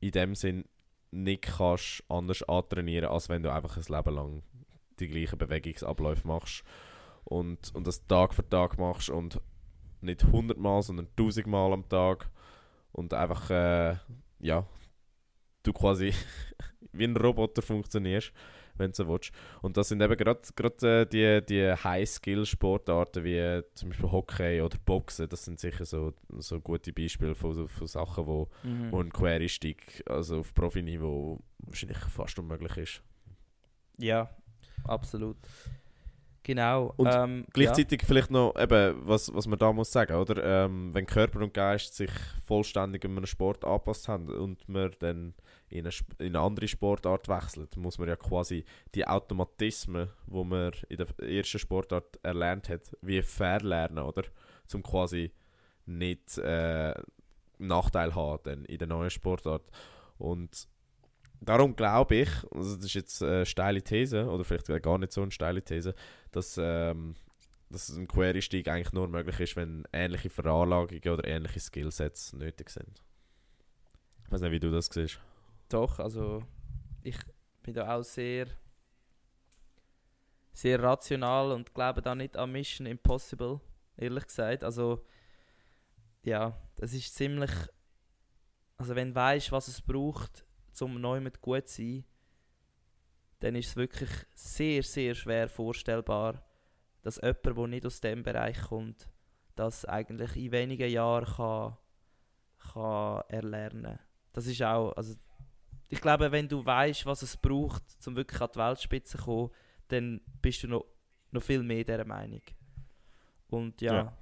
in 0.00 0.12
dem 0.12 0.34
Sinn 0.34 0.64
nicht 1.10 1.42
kannst 1.42 2.04
anders 2.08 2.42
antrainieren, 2.44 3.10
als 3.10 3.28
wenn 3.28 3.42
du 3.42 3.52
einfach 3.52 3.76
ein 3.76 3.84
Leben 3.86 4.14
lang 4.14 4.42
die 4.98 5.08
gleichen 5.08 5.36
Bewegungsabläufe 5.36 6.26
machst 6.26 6.64
und, 7.24 7.74
und 7.74 7.86
das 7.86 8.06
Tag 8.06 8.34
für 8.34 8.48
Tag 8.48 8.78
machst 8.78 9.10
und 9.10 9.40
nicht 10.00 10.24
100 10.24 10.58
Mal, 10.58 10.82
sondern 10.82 11.06
1000 11.16 11.46
Mal 11.46 11.72
am 11.72 11.88
Tag 11.88 12.28
und 12.92 13.14
einfach, 13.14 13.50
äh, 13.50 13.96
ja, 14.40 14.66
du 15.62 15.72
quasi 15.72 16.12
wie 16.92 17.04
ein 17.04 17.16
Roboter 17.16 17.62
funktionierst, 17.62 18.32
wenn 18.76 18.90
du 18.90 18.96
so 18.96 19.08
willst. 19.08 19.30
Und 19.60 19.76
das 19.76 19.88
sind 19.88 20.00
eben 20.02 20.16
gerade 20.16 20.40
äh, 20.82 21.06
die, 21.06 21.46
die 21.46 21.72
High-Skill-Sportarten 21.72 23.22
wie 23.22 23.36
äh, 23.36 23.62
zum 23.74 23.90
Beispiel 23.90 24.10
Hockey 24.10 24.60
oder 24.60 24.76
Boxen, 24.84 25.28
das 25.28 25.44
sind 25.44 25.60
sicher 25.60 25.84
so, 25.84 26.12
so 26.38 26.60
gute 26.60 26.92
Beispiele 26.92 27.34
von, 27.34 27.68
von 27.68 27.86
Sachen, 27.86 28.26
wo, 28.26 28.48
Mhm. 28.64 28.90
wo 28.92 29.00
ein 29.00 29.12
Quereinstieg 29.12 30.02
also 30.06 30.40
auf 30.40 30.52
Profiniveau 30.54 31.38
wahrscheinlich 31.58 31.98
fast 31.98 32.38
unmöglich 32.38 32.76
ist. 32.76 33.02
Ja, 33.98 34.30
absolut. 34.84 35.36
Genau. 36.44 36.92
Und 36.96 37.08
ähm, 37.12 37.46
Gleichzeitig 37.52 38.02
vielleicht 38.04 38.30
noch, 38.30 38.54
eben, 38.58 38.96
was, 39.06 39.32
was 39.32 39.46
man 39.46 39.58
da 39.58 39.72
muss 39.72 39.92
sagen, 39.92 40.14
oder? 40.14 40.64
Ähm, 40.64 40.92
wenn 40.92 41.06
Körper 41.06 41.40
und 41.40 41.54
Geist 41.54 41.94
sich 41.94 42.10
vollständig 42.44 43.04
einem 43.04 43.26
Sport 43.26 43.64
angepasst 43.64 44.08
haben 44.08 44.28
und 44.28 44.68
man 44.68 44.90
dann 44.98 45.34
in 45.68 45.86
eine, 45.86 45.94
in 46.18 46.36
eine 46.36 46.40
andere 46.40 46.68
Sportart 46.68 47.28
wechselt, 47.28 47.76
muss 47.76 47.98
man 47.98 48.08
ja 48.08 48.16
quasi 48.16 48.64
die 48.94 49.06
Automatismen, 49.06 50.10
wo 50.26 50.42
man 50.42 50.72
in 50.88 50.96
der 50.96 51.06
ersten 51.18 51.58
Sportart 51.58 52.18
erlernt 52.22 52.68
hat, 52.68 52.96
wie 53.02 53.22
verlernen, 53.22 54.04
oder? 54.04 54.24
Zum 54.66 54.82
quasi 54.82 55.30
nicht 55.86 56.38
äh, 56.38 56.94
Nachteil 57.58 58.14
haben 58.14 58.42
dann 58.42 58.64
in 58.64 58.78
der 58.78 58.88
neuen 58.88 59.10
Sportart. 59.10 59.62
Und 60.18 60.66
darum 61.44 61.76
glaube 61.76 62.16
ich, 62.16 62.30
also 62.52 62.76
das 62.76 62.86
ist 62.86 62.94
jetzt 62.94 63.22
eine 63.22 63.46
steile 63.46 63.82
These, 63.82 64.26
oder 64.26 64.44
vielleicht 64.44 64.66
gar 64.82 64.98
nicht 64.98 65.12
so 65.12 65.22
eine 65.22 65.30
steile 65.30 65.62
These, 65.62 65.94
dass, 66.30 66.58
ähm, 66.58 67.16
dass 67.70 67.88
ein 67.90 68.08
Quereinstieg 68.08 68.68
eigentlich 68.68 68.92
nur 68.92 69.08
möglich 69.08 69.38
ist, 69.40 69.56
wenn 69.56 69.84
ähnliche 69.92 70.30
Veranlagungen 70.30 71.08
oder 71.08 71.26
ähnliche 71.26 71.60
Skillsets 71.60 72.32
nötig 72.32 72.70
sind. 72.70 73.02
Ich 74.24 74.32
weiß 74.32 74.40
nicht, 74.42 74.52
wie 74.52 74.60
du 74.60 74.70
das 74.70 74.86
siehst. 74.86 75.20
Doch, 75.68 75.98
also 75.98 76.44
ich 77.02 77.18
bin 77.62 77.74
da 77.74 77.96
auch 77.96 78.02
sehr, 78.02 78.46
sehr 80.52 80.82
rational 80.82 81.52
und 81.52 81.74
glaube 81.74 82.02
da 82.02 82.14
nicht 82.14 82.36
an 82.36 82.52
Mission 82.52 82.86
Impossible, 82.86 83.60
ehrlich 83.96 84.26
gesagt. 84.26 84.64
Also 84.64 85.04
ja, 86.22 86.56
das 86.76 86.92
ist 86.92 87.14
ziemlich, 87.14 87.50
also 88.76 88.94
wenn 88.94 89.08
du 89.08 89.14
weißt, 89.16 89.50
was 89.50 89.68
es 89.68 89.80
braucht, 89.80 90.44
um 90.80 91.00
neu 91.00 91.20
mit 91.20 91.40
gut 91.40 91.68
zu 91.68 91.82
sein, 91.82 92.04
dann 93.40 93.56
ist 93.56 93.68
es 93.70 93.76
wirklich 93.76 94.10
sehr, 94.34 94.82
sehr 94.82 95.14
schwer 95.14 95.48
vorstellbar, 95.48 96.42
dass 97.02 97.16
jemand, 97.16 97.44
der 97.44 97.66
nicht 97.66 97.84
aus 97.86 98.00
dem 98.00 98.22
Bereich 98.22 98.60
kommt, 98.60 99.08
das 99.56 99.84
eigentlich 99.84 100.36
in 100.36 100.52
wenigen 100.52 100.88
Jahren 100.90 101.26
kann, 101.26 101.76
kann 102.72 103.22
erlernen. 103.28 103.98
Das 104.32 104.46
ist 104.46 104.62
auch, 104.62 104.92
also 104.92 105.14
ich 105.88 106.00
glaube, 106.00 106.30
wenn 106.32 106.48
du 106.48 106.64
weißt, 106.64 107.04
was 107.04 107.22
es 107.22 107.36
braucht, 107.36 107.82
um 108.06 108.16
wirklich 108.16 108.40
an 108.40 108.48
die 108.54 108.58
Weltspitze 108.60 109.18
zu 109.18 109.24
kommen, 109.24 109.50
dann 109.88 110.20
bist 110.40 110.62
du 110.62 110.68
noch, 110.68 110.86
noch 111.32 111.42
viel 111.42 111.62
mehr 111.62 111.84
dieser 111.84 112.04
Meinung. 112.06 112.40
Und 113.50 113.80
ja. 113.82 113.92
Ja. 113.94 114.12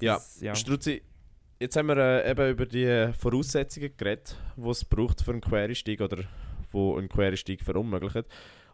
Ja, 0.00 0.14
das- 0.14 0.40
ja. 0.40 0.54
Struzzi, 0.54 1.02
jetzt 1.60 1.76
haben 1.76 1.88
wir 1.88 1.96
äh, 1.96 2.30
eben 2.30 2.50
über 2.50 2.66
die 2.66 3.12
Voraussetzungen 3.18 3.96
geredet, 3.96 4.36
die 4.56 4.68
es 4.68 4.84
braucht 4.84 5.22
für 5.22 5.32
einen 5.32 5.40
Quereinstieg 5.40 6.00
oder 6.00 6.24
wo 6.70 6.96
ein 6.98 7.08
Quereinstieg 7.08 7.62
verunmöglicht. 7.62 8.26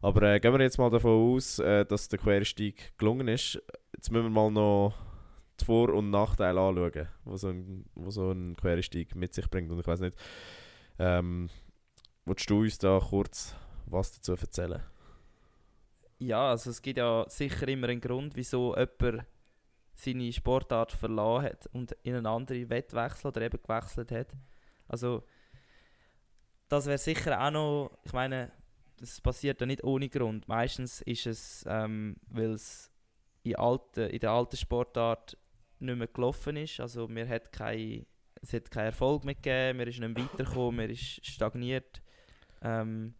Aber 0.02 0.22
äh, 0.22 0.40
gehen 0.40 0.52
wir 0.52 0.60
jetzt 0.60 0.78
mal 0.78 0.90
davon 0.90 1.34
aus, 1.34 1.58
äh, 1.58 1.84
dass 1.86 2.08
der 2.08 2.18
Quereinstieg 2.18 2.96
gelungen 2.98 3.28
ist. 3.28 3.62
Jetzt 3.94 4.10
müssen 4.10 4.24
wir 4.24 4.30
mal 4.30 4.50
noch 4.50 4.94
die 5.60 5.64
Vor- 5.64 5.94
und 5.94 6.10
Nachteile 6.10 6.60
anschauen, 6.60 7.08
wo 7.24 7.36
so 7.36 7.48
ein, 7.48 7.84
wo 7.94 8.10
so 8.10 8.30
ein 8.30 8.56
Quereinstieg 8.56 9.14
mit 9.14 9.32
sich 9.34 9.48
bringt. 9.48 9.70
Und 9.70 9.80
ich 9.80 9.86
weiß 9.86 10.00
nicht, 10.00 10.16
ähm, 10.98 11.48
willst 12.24 12.50
du 12.50 12.60
uns 12.60 12.78
da 12.78 13.00
kurz 13.00 13.54
was 13.86 14.12
dazu 14.12 14.32
erzählen? 14.32 14.82
Ja, 16.18 16.50
also 16.50 16.70
es 16.70 16.82
gibt 16.82 16.98
ja 16.98 17.24
sicher 17.28 17.68
immer 17.68 17.88
einen 17.88 18.00
Grund, 18.00 18.36
wieso 18.36 18.76
jemand 18.76 19.26
seine 19.94 20.32
Sportart 20.32 20.92
verloren 20.92 21.44
hat 21.44 21.66
und 21.72 21.92
in 22.02 22.16
eine 22.16 22.28
andere 22.28 22.68
Wettwechsel 22.68 23.28
oder 23.28 23.42
eben 23.42 23.62
gewechselt 23.62 24.10
hat. 24.10 24.32
Also 24.88 25.24
das 26.68 26.86
wäre 26.86 26.98
sicher 26.98 27.40
auch 27.40 27.50
noch, 27.50 27.98
ich 28.04 28.12
meine, 28.12 28.50
das 28.98 29.20
passiert 29.20 29.60
ja 29.60 29.66
nicht 29.66 29.84
ohne 29.84 30.08
Grund. 30.08 30.48
Meistens 30.48 31.00
ist 31.02 31.26
es, 31.26 31.64
ähm, 31.68 32.16
weil 32.28 32.52
es 32.52 32.90
in, 33.42 33.52
in 33.52 34.18
der 34.18 34.30
alten 34.30 34.56
Sportart 34.56 35.36
nicht 35.78 35.96
mehr 35.96 36.06
gelaufen 36.08 36.56
ist. 36.56 36.80
Also 36.80 37.08
mir 37.08 37.28
hat 37.28 37.52
kein, 37.52 38.06
es 38.40 38.52
hat 38.52 38.70
keinen 38.70 38.86
Erfolg 38.86 39.24
mehr 39.24 39.34
gegeben, 39.34 39.78
man 39.78 39.88
ist 39.88 40.00
nicht 40.00 40.16
mehr 40.16 40.24
weitergekommen, 40.24 40.76
man 40.76 40.90
ist 40.90 41.24
stagniert. 41.26 42.02
Ähm, 42.62 43.14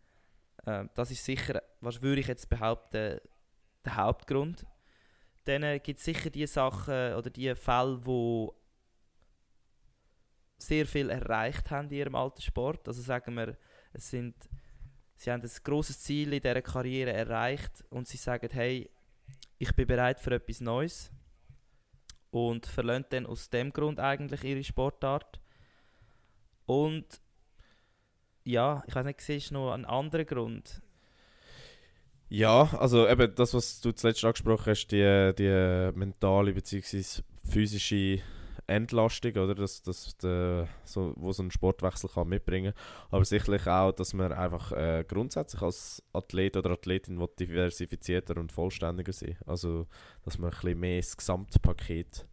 äh, 0.64 0.84
das 0.94 1.10
ist 1.10 1.24
sicher, 1.24 1.62
was 1.80 2.02
würde 2.02 2.20
ich 2.20 2.28
jetzt 2.28 2.48
behaupten, 2.48 3.20
der 3.84 3.96
Hauptgrund. 3.96 4.64
Dann 5.44 5.80
gibt 5.82 5.98
es 5.98 6.04
sicher 6.04 6.30
die 6.30 6.46
Sachen 6.46 7.14
oder 7.14 7.30
die 7.30 7.54
Fälle, 7.54 8.04
wo 8.04 8.54
sehr 10.56 10.86
viel 10.86 11.10
erreicht 11.10 11.70
haben 11.70 11.88
in 11.88 11.96
ihrem 11.96 12.14
alten 12.14 12.40
Sport. 12.40 12.88
Also 12.88 13.02
sagen 13.02 13.34
wir, 13.34 13.56
es 13.92 14.10
sind, 14.10 14.34
sie 15.16 15.30
haben 15.30 15.42
ein 15.42 15.50
großes 15.62 16.00
Ziel 16.00 16.32
in 16.32 16.40
dieser 16.40 16.62
Karriere 16.62 17.12
erreicht 17.12 17.84
und 17.90 18.08
sie 18.08 18.16
sagen, 18.16 18.48
hey, 18.52 18.90
ich 19.58 19.74
bin 19.74 19.86
bereit 19.86 20.20
für 20.20 20.34
etwas 20.34 20.60
Neues 20.60 21.10
und 22.30 22.66
verlassen 22.66 23.06
dann 23.10 23.26
aus 23.26 23.50
dem 23.50 23.72
Grund 23.72 24.00
eigentlich 24.00 24.42
ihre 24.44 24.64
Sportart. 24.64 25.40
Und 26.66 27.20
ja, 28.44 28.82
ich 28.86 28.94
weiß 28.94 29.06
nicht, 29.06 29.20
siehst 29.20 29.50
du 29.50 29.54
noch 29.54 29.72
einen 29.72 29.84
anderen 29.84 30.26
Grund? 30.26 30.82
Ja, 32.34 32.68
also 32.80 33.06
eben 33.06 33.32
das, 33.36 33.54
was 33.54 33.80
du 33.80 33.92
zuletzt 33.92 34.24
angesprochen 34.24 34.66
hast, 34.66 34.88
die, 34.88 35.32
die 35.38 35.92
mentale 35.96 36.52
bzw. 36.52 37.22
physische 37.48 38.22
Entlastung, 38.66 39.36
oder? 39.36 39.54
Das, 39.54 39.82
das, 39.82 40.16
der, 40.16 40.66
so, 40.82 41.12
wo 41.14 41.30
so 41.30 41.44
ein 41.44 41.52
Sportwechsel 41.52 42.10
kann 42.12 42.28
mitbringen 42.28 42.72
Aber 43.12 43.24
sicherlich 43.24 43.68
auch, 43.68 43.92
dass 43.92 44.14
man 44.14 44.32
einfach 44.32 44.72
äh, 44.72 45.04
grundsätzlich 45.06 45.62
als 45.62 46.02
Athlet 46.12 46.56
oder 46.56 46.70
Athletin 46.70 47.24
diversifizierter 47.38 48.36
und 48.38 48.50
vollständiger 48.50 49.12
sein 49.12 49.38
Also, 49.46 49.86
dass 50.24 50.36
man 50.36 50.50
ein 50.50 50.56
bisschen 50.56 50.80
mehr 50.80 50.96
das 50.96 51.16
Gesamtpaket 51.16 52.26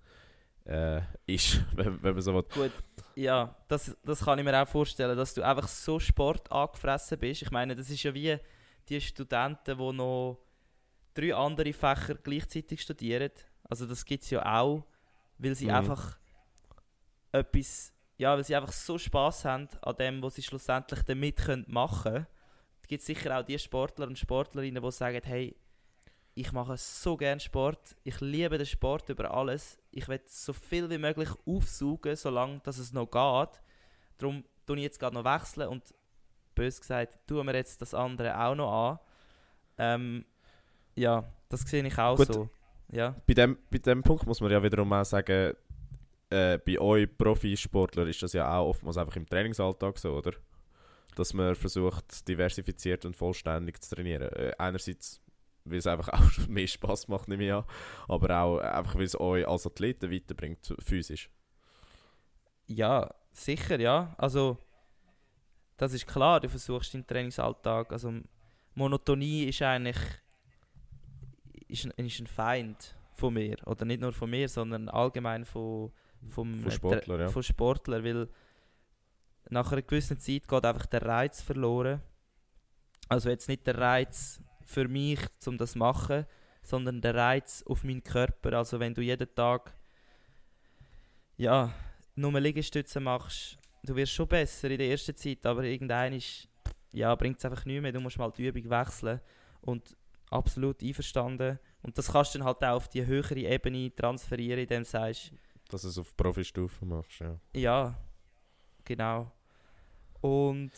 äh, 0.65 1.01
ist, 1.27 1.63
wenn, 1.75 2.01
wenn 2.01 2.13
man 2.13 2.21
so 2.23 2.33
will. 2.33 2.45
Gut, 2.55 2.71
ja, 3.15 3.55
das, 3.67 3.95
das 4.03 4.25
kann 4.25 4.39
ich 4.39 4.45
mir 4.45 4.63
auch 4.63 4.67
vorstellen, 4.67 5.15
dass 5.15 5.35
du 5.35 5.43
einfach 5.43 5.67
so 5.67 5.99
Sport 5.99 6.51
angefressen 6.51 7.19
bist. 7.19 7.43
Ich 7.43 7.51
meine, 7.51 7.75
das 7.75 7.91
ist 7.91 8.01
ja 8.01 8.15
wie 8.15 8.39
die 8.91 9.01
Studenten, 9.01 9.77
die 9.77 9.93
noch 9.93 10.39
drei 11.13 11.33
andere 11.35 11.73
Fächer 11.73 12.15
gleichzeitig 12.15 12.81
studieren. 12.81 13.31
Also 13.63 13.85
das 13.85 14.03
gibt 14.05 14.23
es 14.23 14.29
ja 14.29 14.45
auch, 14.61 14.85
weil 15.37 15.55
sie 15.55 15.67
Mhm. 15.67 15.75
einfach 15.75 16.17
etwas, 17.31 17.93
ja, 18.17 18.35
weil 18.35 18.43
sie 18.43 18.55
einfach 18.55 18.71
so 18.73 18.97
Spaß 18.97 19.45
haben 19.45 19.69
an 19.81 19.95
dem, 19.95 20.21
was 20.21 20.35
sie 20.35 20.43
schlussendlich 20.43 21.01
damit 21.03 21.37
können 21.37 21.65
machen 21.67 22.13
können. 22.13 22.27
Es 22.81 22.87
gibt 22.87 23.03
sicher 23.03 23.39
auch 23.39 23.43
die 23.45 23.57
Sportler 23.57 24.07
und 24.07 24.19
Sportlerinnen, 24.19 24.83
die 24.83 24.91
sagen, 24.91 25.21
hey, 25.23 25.55
ich 26.33 26.51
mache 26.51 26.77
so 26.77 27.17
gerne 27.17 27.39
Sport, 27.39 27.95
ich 28.03 28.19
liebe 28.21 28.57
den 28.57 28.65
Sport 28.65 29.09
über 29.09 29.31
alles, 29.31 29.77
ich 29.91 30.07
will 30.07 30.21
so 30.25 30.53
viel 30.53 30.89
wie 30.89 30.97
möglich 30.97 31.29
aufsaugen, 31.45 32.15
solange 32.15 32.59
dass 32.59 32.77
es 32.77 32.93
noch 32.93 33.05
geht. 33.05 33.61
Darum 34.17 34.43
tue 34.65 34.77
ich 34.77 34.83
jetzt 34.83 34.99
gerade 34.99 35.15
noch 35.15 35.25
wechseln 35.25 35.67
und 35.67 35.93
bös 36.55 36.79
gesagt, 36.79 37.19
tun 37.27 37.45
wir 37.47 37.55
jetzt 37.55 37.81
das 37.81 37.93
andere 37.93 38.39
auch 38.39 38.55
noch 38.55 38.71
an. 38.71 38.99
Ähm, 39.77 40.25
ja, 40.95 41.23
das 41.49 41.61
sehe 41.61 41.85
ich 41.85 41.97
auch 41.97 42.17
Gut. 42.17 42.33
so. 42.33 42.49
Ja. 42.91 43.15
Bei 43.25 43.33
dem, 43.33 43.57
bei 43.69 43.77
dem 43.77 44.03
Punkt 44.03 44.25
muss 44.27 44.41
man 44.41 44.51
ja 44.51 44.61
wiederum 44.61 44.91
auch 44.91 45.05
sagen, 45.05 45.53
äh, 46.29 46.57
bei 46.59 46.79
euch 46.79 47.07
Profisportler 47.17 48.07
ist 48.07 48.21
das 48.23 48.33
ja 48.33 48.57
auch 48.57 48.69
oftmals 48.69 48.97
einfach 48.97 49.15
im 49.15 49.27
Trainingsalltag 49.27 49.97
so, 49.97 50.13
oder? 50.13 50.31
Dass 51.15 51.33
man 51.33 51.55
versucht, 51.55 52.27
diversifiziert 52.27 53.05
und 53.05 53.15
vollständig 53.15 53.81
zu 53.81 53.95
trainieren. 53.95 54.29
Äh, 54.33 54.53
einerseits, 54.57 55.21
weil 55.65 55.79
es 55.79 55.87
einfach 55.87 56.09
auch 56.13 56.47
mehr 56.47 56.67
Spaß 56.67 57.07
macht, 57.07 57.27
nehme 57.27 57.45
ich 57.45 57.53
an, 57.53 57.65
aber 58.07 58.41
auch 58.41 58.57
einfach, 58.59 58.95
weil 58.95 59.03
es 59.03 59.19
euch 59.19 59.47
als 59.47 59.65
Athleten 59.65 60.11
weiterbringt, 60.11 60.73
physisch. 60.79 61.29
Ja, 62.67 63.13
sicher, 63.33 63.79
ja. 63.79 64.13
Also, 64.17 64.57
das 65.81 65.93
ist 65.93 66.05
klar, 66.05 66.39
du 66.39 66.47
versuchst 66.47 66.93
im 66.93 67.07
Trainingsalltag, 67.07 67.91
also 67.91 68.13
Monotonie 68.75 69.45
ist 69.45 69.63
eigentlich 69.63 69.97
ist 71.67 71.85
ein, 71.85 72.05
ist 72.05 72.19
ein 72.19 72.27
Feind 72.27 72.95
von 73.15 73.33
mir. 73.33 73.57
Oder 73.65 73.85
nicht 73.85 73.99
nur 73.99 74.13
von 74.13 74.29
mir, 74.29 74.47
sondern 74.47 74.89
allgemein 74.89 75.43
von, 75.43 75.91
vom, 76.29 76.53
Von 76.61 76.71
Sportlern, 76.71 77.21
ja. 77.21 77.27
von 77.29 77.41
Sportlern, 77.41 78.03
weil 78.03 78.29
nach 79.49 79.71
einer 79.71 79.81
gewissen 79.81 80.19
Zeit 80.19 80.47
geht 80.47 80.65
einfach 80.65 80.85
der 80.85 81.01
Reiz 81.01 81.41
verloren. 81.41 81.99
Also 83.09 83.29
jetzt 83.29 83.49
nicht 83.49 83.65
der 83.65 83.79
Reiz 83.79 84.39
für 84.67 84.87
mich, 84.87 85.19
um 85.47 85.57
das 85.57 85.71
zu 85.71 85.79
machen, 85.79 86.27
sondern 86.61 87.01
der 87.01 87.15
Reiz 87.15 87.63
auf 87.65 87.83
meinen 87.83 88.03
Körper. 88.03 88.53
Also 88.53 88.79
wenn 88.79 88.93
du 88.93 89.01
jeden 89.01 89.33
Tag 89.33 89.73
ja, 91.37 91.73
nur 92.13 92.39
Liegestütze 92.39 92.99
machst, 92.99 93.57
du 93.83 93.95
wirst 93.95 94.13
schon 94.13 94.27
besser 94.27 94.69
in 94.69 94.77
der 94.77 94.89
ersten 94.89 95.15
Zeit, 95.15 95.45
aber 95.45 95.63
irgendein 95.63 96.13
ist, 96.13 96.47
ja, 96.91 97.13
bringt 97.15 97.37
es 97.37 97.45
einfach 97.45 97.65
nicht 97.65 97.81
mehr. 97.81 97.91
Du 97.91 97.99
musst 97.99 98.17
mal 98.17 98.31
die 98.31 98.47
Übung 98.47 98.69
wechseln 98.69 99.21
und 99.61 99.95
absolut 100.29 100.81
einverstanden. 100.83 101.59
Und 101.81 101.97
das 101.97 102.11
kannst 102.11 102.35
du 102.35 102.39
dann 102.39 102.47
halt 102.47 102.63
auch 102.63 102.75
auf 102.75 102.87
die 102.89 103.05
höhere 103.05 103.39
Ebene 103.39 103.93
transferieren, 103.93 104.59
indem 104.59 104.83
du 104.83 104.89
sagst, 104.89 105.33
Dass 105.69 105.81
du 105.81 105.87
es 105.87 105.97
auf 105.97 106.15
Profistufe 106.15 106.85
machst, 106.85 107.19
ja. 107.19 107.39
ja, 107.53 107.95
genau. 108.83 109.31
Und 110.21 110.71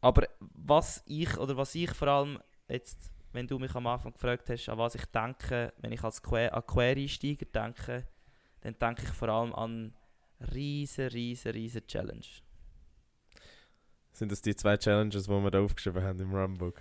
aber 0.00 0.26
was 0.38 1.02
ich 1.06 1.36
oder 1.36 1.56
was 1.56 1.74
ich 1.74 1.90
vor 1.90 2.08
allem 2.08 2.38
jetzt 2.68 3.10
wenn 3.32 3.46
du 3.46 3.58
mich 3.58 3.74
am 3.74 3.86
Anfang 3.86 4.12
gefragt 4.12 4.48
hast, 4.50 4.68
an 4.68 4.78
was 4.78 4.94
ich 4.94 5.04
denke, 5.06 5.72
wenn 5.78 5.92
ich 5.92 6.02
als 6.02 6.22
Que 6.22 6.48
an 6.48 6.66
Quereinsteiger 6.66 7.46
denke, 7.46 8.06
dann 8.60 8.78
denke 8.78 9.02
ich 9.04 9.10
vor 9.10 9.28
allem 9.28 9.54
an 9.54 9.94
riesen, 10.52 11.08
riesen, 11.08 11.52
riesen 11.52 11.86
Challenge. 11.86 12.26
Sind 14.12 14.32
das 14.32 14.42
die 14.42 14.54
zwei 14.54 14.76
Challenges, 14.76 15.24
die 15.24 15.30
wir 15.30 15.50
da 15.50 15.60
aufgeschrieben 15.60 16.02
haben 16.02 16.20
im 16.20 16.34
Runbook? 16.34 16.80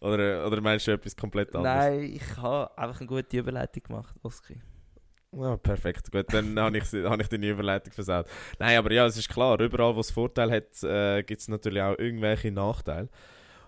Oder, 0.00 0.46
oder 0.46 0.60
meinst 0.60 0.86
du 0.86 0.92
etwas 0.92 1.16
komplett 1.16 1.54
anderes? 1.54 1.76
Nein, 1.76 2.02
ich 2.02 2.36
habe 2.36 2.76
einfach 2.76 3.00
eine 3.00 3.08
gute 3.08 3.38
Überleitung 3.38 3.82
gemacht, 3.82 4.14
Oski. 4.22 4.60
Ja, 5.32 5.56
perfekt. 5.56 6.12
Gut, 6.12 6.26
dann 6.32 6.58
habe 6.58 6.78
ich, 6.78 6.84
hab 6.92 7.20
ich 7.20 7.28
deine 7.28 7.48
Überleitung 7.48 7.92
versaut. 7.92 8.26
Nein, 8.58 8.78
aber 8.78 8.92
ja, 8.92 9.06
es 9.06 9.16
ist 9.16 9.28
klar, 9.28 9.58
überall, 9.60 9.96
wo 9.96 10.00
es 10.00 10.10
Vorteil 10.10 10.50
hat, 10.50 10.82
äh, 10.82 11.22
gibt 11.22 11.40
es 11.40 11.48
natürlich 11.48 11.82
auch 11.82 11.98
irgendwelche 11.98 12.52
Nachteile. 12.52 13.08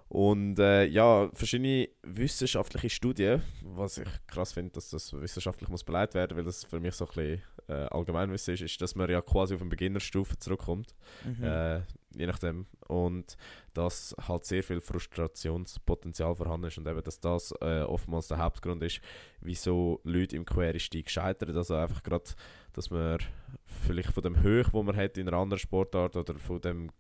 Und 0.09 0.59
äh, 0.59 0.85
ja, 0.85 1.29
verschiedene 1.33 1.89
wissenschaftliche 2.03 2.91
Studien, 2.91 3.43
was 3.63 3.99
ich 3.99 4.09
krass 4.29 4.53
finde, 4.53 4.73
dass 4.73 4.91
das 4.91 5.13
wissenschaftlich 5.13 5.69
muss 5.69 5.83
beleidigt 5.83 6.15
werden, 6.15 6.37
weil 6.37 6.45
das 6.45 6.65
für 6.65 6.79
mich 6.79 6.95
so 6.95 7.07
ein 7.07 7.15
bisschen 7.15 7.43
äh, 7.69 7.73
Allgemeinwissen 7.73 8.55
ist, 8.55 8.61
ist, 8.63 8.81
dass 8.81 8.95
man 8.95 9.11
ja 9.11 9.21
quasi 9.21 9.55
auf 9.55 9.61
eine 9.61 9.71
Beginnerstufe 9.71 10.39
zurückkommt, 10.39 10.95
Mhm. 11.25 11.43
äh, 11.45 11.77
je 12.17 12.27
nachdem. 12.27 12.67
Und 12.89 13.37
dass 13.75 14.15
halt 14.27 14.45
sehr 14.45 14.63
viel 14.63 14.81
Frustrationspotenzial 14.81 16.35
vorhanden 16.35 16.69
ist 16.69 16.79
und 16.79 16.87
eben, 16.87 17.03
dass 17.03 17.21
das 17.21 17.53
äh, 17.61 17.83
oftmals 17.83 18.29
der 18.29 18.39
Hauptgrund 18.39 18.83
ist, 18.83 19.01
wieso 19.41 20.01
Leute 20.05 20.37
im 20.37 20.45
Quereinstieg 20.45 21.11
scheitern. 21.11 21.57
Also 21.57 21.75
einfach 21.75 22.03
gerade, 22.03 22.25
dass 22.73 22.91
man 22.91 23.19
vielleicht 23.65 24.13
von 24.13 24.23
dem 24.23 24.43
Höch, 24.43 24.69
wo 24.73 24.83
man 24.83 24.97
hat 24.97 25.19
in 25.19 25.29
einer 25.29 25.37
anderen 25.37 25.59
Sportart 25.61 26.17
oder 26.17 26.35
von 26.39 26.61
dem 26.61 26.91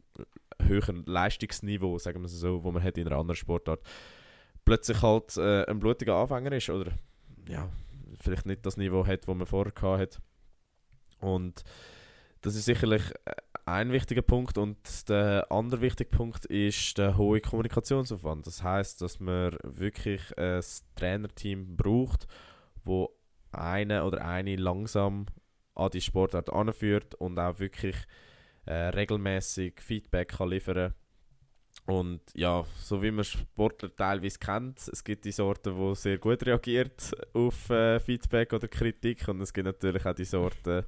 höheren 0.62 1.04
Leistungsniveau, 1.06 1.98
sagen 1.98 2.20
wir 2.20 2.26
es 2.26 2.32
so, 2.32 2.64
wo 2.64 2.72
man 2.72 2.82
hat 2.82 2.98
in 2.98 3.06
einer 3.06 3.16
anderen 3.18 3.36
Sportart, 3.36 3.80
plötzlich 4.64 5.00
halt 5.02 5.36
äh, 5.36 5.64
ein 5.66 5.78
blutiger 5.78 6.16
Anfänger 6.16 6.52
ist 6.52 6.70
oder 6.70 6.92
ja, 7.48 7.68
vielleicht 8.20 8.46
nicht 8.46 8.64
das 8.66 8.76
Niveau 8.76 9.06
hat, 9.06 9.28
das 9.28 9.34
man 9.34 9.46
vorher 9.46 9.72
gehabt 9.72 10.00
hat. 10.00 10.20
Und 11.20 11.64
das 12.42 12.54
ist 12.54 12.66
sicherlich 12.66 13.10
äh, 13.24 13.32
ein 13.64 13.90
wichtiger 13.90 14.22
Punkt 14.22 14.58
und 14.58 15.08
der 15.08 15.50
andere 15.50 15.80
wichtige 15.80 16.10
Punkt 16.10 16.46
ist 16.46 16.98
der 16.98 17.16
hohe 17.16 17.40
Kommunikationsaufwand. 17.40 18.46
Das 18.46 18.62
heißt, 18.62 19.02
dass 19.02 19.18
man 19.18 19.56
wirklich 19.64 20.22
ein 20.38 20.62
Trainerteam 20.94 21.76
braucht, 21.76 22.28
wo 22.84 23.10
eine 23.50 24.04
oder 24.04 24.24
eine 24.24 24.54
langsam 24.54 25.26
an 25.74 25.90
die 25.90 26.00
Sportart 26.00 26.52
anführt 26.52 27.16
und 27.16 27.38
auch 27.38 27.58
wirklich 27.58 27.96
äh, 28.66 28.72
regelmäßig 28.72 29.80
Feedback 29.80 30.28
kann 30.28 30.50
liefern 30.50 30.94
und 31.86 32.20
ja, 32.34 32.64
so 32.80 33.00
wie 33.02 33.10
man 33.10 33.24
Sportler 33.24 33.94
teilweise 33.94 34.38
kennt, 34.38 34.78
es 34.88 35.04
gibt 35.04 35.24
die 35.24 35.32
Sorten, 35.32 35.76
die 35.76 35.94
sehr 35.94 36.18
gut 36.18 36.44
reagiert 36.44 37.12
auf 37.32 37.70
äh, 37.70 38.00
Feedback 38.00 38.52
oder 38.52 38.68
Kritik 38.68 39.28
und 39.28 39.40
es 39.40 39.52
gibt 39.52 39.66
natürlich 39.66 40.04
auch 40.04 40.14
die 40.14 40.24
Sorten, 40.24 40.84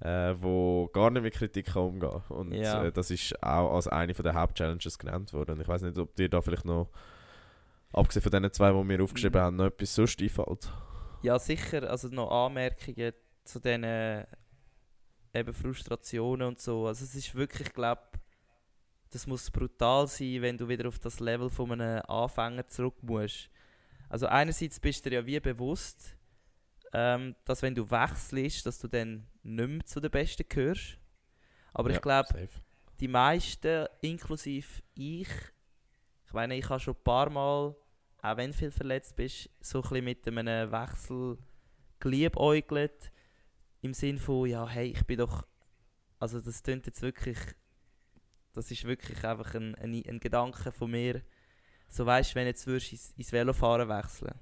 äh, 0.00 0.34
wo 0.38 0.88
gar 0.92 1.10
nicht 1.10 1.22
mit 1.22 1.34
Kritik 1.34 1.66
kann 1.66 1.82
umgehen 1.82 2.22
Und 2.28 2.52
Ja. 2.52 2.84
äh, 2.84 2.92
das 2.92 3.10
ist 3.10 3.40
auch 3.42 3.74
als 3.74 3.88
eine 3.88 4.12
der 4.14 4.34
Hauptchallenges 4.34 4.98
genannt 4.98 5.32
worden. 5.32 5.60
Ich 5.60 5.68
weiß 5.68 5.82
nicht, 5.82 5.98
ob 5.98 6.14
dir 6.16 6.28
da 6.28 6.40
vielleicht 6.40 6.64
noch, 6.64 6.88
abgesehen 7.92 8.22
von 8.22 8.32
den 8.32 8.50
zwei, 8.52 8.72
die 8.72 8.88
wir 8.88 9.02
aufgeschrieben 9.02 9.40
Mhm. 9.40 9.44
haben, 9.44 9.56
noch 9.56 9.66
etwas 9.66 9.94
sonst 9.94 10.20
einfällt. 10.20 10.72
Ja, 11.22 11.38
sicher. 11.38 11.88
Also 11.90 12.08
noch 12.08 12.30
Anmerkungen 12.30 13.12
zu 13.44 13.60
diesen 13.60 13.84
äh, 13.84 14.26
eben 15.34 15.52
Frustrationen 15.52 16.48
und 16.48 16.60
so. 16.60 16.86
Also 16.86 17.04
es 17.04 17.14
ist 17.14 17.34
wirklich, 17.34 17.72
glaube 17.72 18.00
das 19.12 19.26
muss 19.26 19.50
brutal 19.50 20.06
sein, 20.06 20.42
wenn 20.42 20.56
du 20.56 20.68
wieder 20.68 20.88
auf 20.88 20.98
das 20.98 21.20
Level 21.20 21.50
von 21.50 21.72
einem 21.72 22.02
Anfänger 22.08 22.66
zurück 22.66 22.96
musst. 23.02 23.50
Also 24.08 24.26
einerseits 24.26 24.80
bist 24.80 25.04
du 25.04 25.10
dir 25.10 25.20
ja 25.20 25.26
wie 25.26 25.40
bewusst, 25.40 26.16
ähm, 26.92 27.34
dass 27.44 27.62
wenn 27.62 27.74
du 27.74 27.90
wechselst, 27.90 28.66
dass 28.66 28.78
du 28.78 28.88
dann 28.88 29.26
nicht 29.42 29.68
mehr 29.68 29.86
zu 29.86 30.00
den 30.00 30.10
Besten 30.10 30.44
gehörst. 30.48 30.98
Aber 31.72 31.90
Ja, 31.90 31.96
ich 31.96 32.02
glaube, 32.02 32.48
die 33.00 33.08
meisten, 33.08 33.86
inklusive 34.00 34.82
ich, 34.94 35.28
ich 36.26 36.32
meine, 36.32 36.56
ich 36.56 36.68
habe 36.68 36.80
schon 36.80 36.94
ein 36.94 37.04
paar 37.04 37.30
Mal, 37.30 37.74
auch 38.22 38.36
wenn 38.36 38.50
du 38.52 38.56
viel 38.56 38.70
verletzt 38.70 39.16
bist, 39.16 39.50
so 39.60 39.78
ein 39.78 39.82
bisschen 39.82 40.04
mit 40.04 40.28
einem 40.28 40.72
Wechsel 40.72 41.38
geliebäugelt. 42.00 43.10
Im 43.80 43.94
Sinn 43.94 44.18
von, 44.18 44.48
ja, 44.48 44.66
hey, 44.68 44.88
ich 44.88 45.04
bin 45.04 45.18
doch. 45.18 45.46
Also, 46.18 46.40
das 46.40 46.62
klingt 46.62 46.86
jetzt 46.86 47.02
wirklich. 47.02 47.38
Das 48.52 48.70
ist 48.70 48.84
wirklich 48.84 49.24
einfach 49.24 49.54
ein, 49.54 49.74
ein, 49.76 50.02
ein 50.06 50.20
Gedanke 50.20 50.72
von 50.72 50.90
mir. 50.90 51.22
So 51.88 52.06
weißt 52.06 52.30
du, 52.32 52.34
wenn 52.36 52.46
jetzt 52.46 52.66
würdest 52.66 52.92
ins, 52.92 53.12
ins 53.16 53.32
Velofahren 53.32 53.88
wechseln 53.88 54.34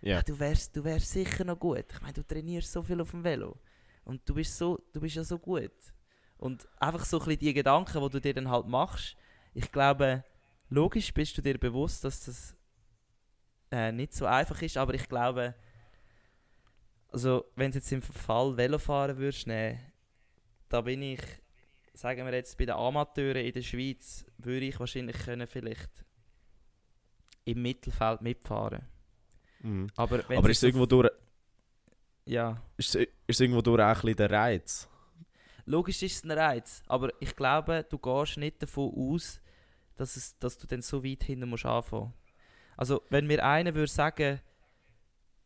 Ja. 0.00 0.16
ja, 0.16 0.22
du 0.22 0.38
wärst, 0.38 0.76
du 0.76 0.84
wärst 0.84 1.10
sicher 1.10 1.44
noch 1.44 1.58
gut. 1.58 1.86
Ich 1.92 2.00
meine, 2.00 2.14
du 2.14 2.22
trainierst 2.22 2.72
so 2.72 2.82
viel 2.82 3.00
auf 3.00 3.10
dem 3.10 3.24
Velo. 3.24 3.58
Und 4.04 4.26
du 4.28 4.34
bist, 4.34 4.56
so, 4.56 4.78
du 4.92 5.00
bist 5.00 5.16
ja 5.16 5.24
so 5.24 5.38
gut. 5.38 5.72
Und 6.38 6.66
einfach 6.78 7.04
so 7.04 7.18
ein 7.18 7.24
bisschen 7.24 7.40
die 7.40 7.54
Gedanken, 7.54 8.02
die 8.02 8.10
du 8.10 8.20
dir 8.20 8.34
dann 8.34 8.48
halt 8.48 8.66
machst. 8.66 9.16
Ich 9.52 9.70
glaube, 9.70 10.24
logisch 10.70 11.12
bist 11.12 11.36
du 11.36 11.42
dir 11.42 11.58
bewusst, 11.58 12.04
dass 12.04 12.24
das 12.24 12.56
äh, 13.70 13.92
nicht 13.92 14.14
so 14.14 14.26
einfach 14.26 14.60
ist, 14.62 14.76
aber 14.76 14.94
ich 14.94 15.08
glaube, 15.08 15.54
also 17.08 17.44
wenn 17.56 17.70
du 17.70 17.78
jetzt 17.78 17.92
im 17.92 18.02
Fall 18.02 18.56
Velofahren 18.56 19.16
würdest 19.18 19.46
nehmen, 19.46 19.80
da 20.68 20.80
bin 20.80 21.02
ich, 21.02 21.20
sagen 22.00 22.24
wir 22.24 22.32
jetzt 22.32 22.56
bei 22.56 22.64
den 22.64 22.76
Amateuren 22.76 23.44
in 23.44 23.52
der 23.52 23.60
Schweiz, 23.62 24.24
würde 24.38 24.64
ich 24.64 24.80
wahrscheinlich 24.80 25.18
können 25.18 25.46
vielleicht 25.46 25.90
im 27.44 27.60
Mittelfeld 27.60 28.22
mitfahren. 28.22 28.86
Mhm. 29.60 29.88
Aber, 29.96 30.26
wenn 30.26 30.38
Aber 30.38 30.48
ist 30.48 30.56
es 30.58 30.62
irgendwo 30.62 30.86
durch, 30.86 31.10
Ja, 32.24 32.62
ist, 32.78 32.94
ist 32.94 33.40
irgendwo 33.40 33.60
durch 33.60 33.82
auch 33.82 33.86
ein 33.86 33.94
bisschen 33.94 34.16
der 34.16 34.30
Reiz? 34.30 34.88
logisch 35.66 36.02
ist 36.02 36.16
es 36.16 36.24
ein 36.24 36.30
Reiz, 36.30 36.82
aber 36.86 37.10
ich 37.20 37.36
glaube, 37.36 37.84
du 37.88 37.98
gehst 37.98 38.38
nicht 38.38 38.62
davon 38.62 38.92
aus, 38.96 39.38
dass, 39.94 40.16
es, 40.16 40.38
dass 40.38 40.56
du 40.56 40.66
dann 40.66 40.80
so 40.80 41.04
weit 41.04 41.22
hinten 41.24 41.50
musst 41.50 41.66
anfangen. 41.66 42.14
Also, 42.78 43.02
wenn 43.10 43.26
mir 43.26 43.44
einer 43.44 43.74
würde 43.74 43.92
sagen, 43.92 44.40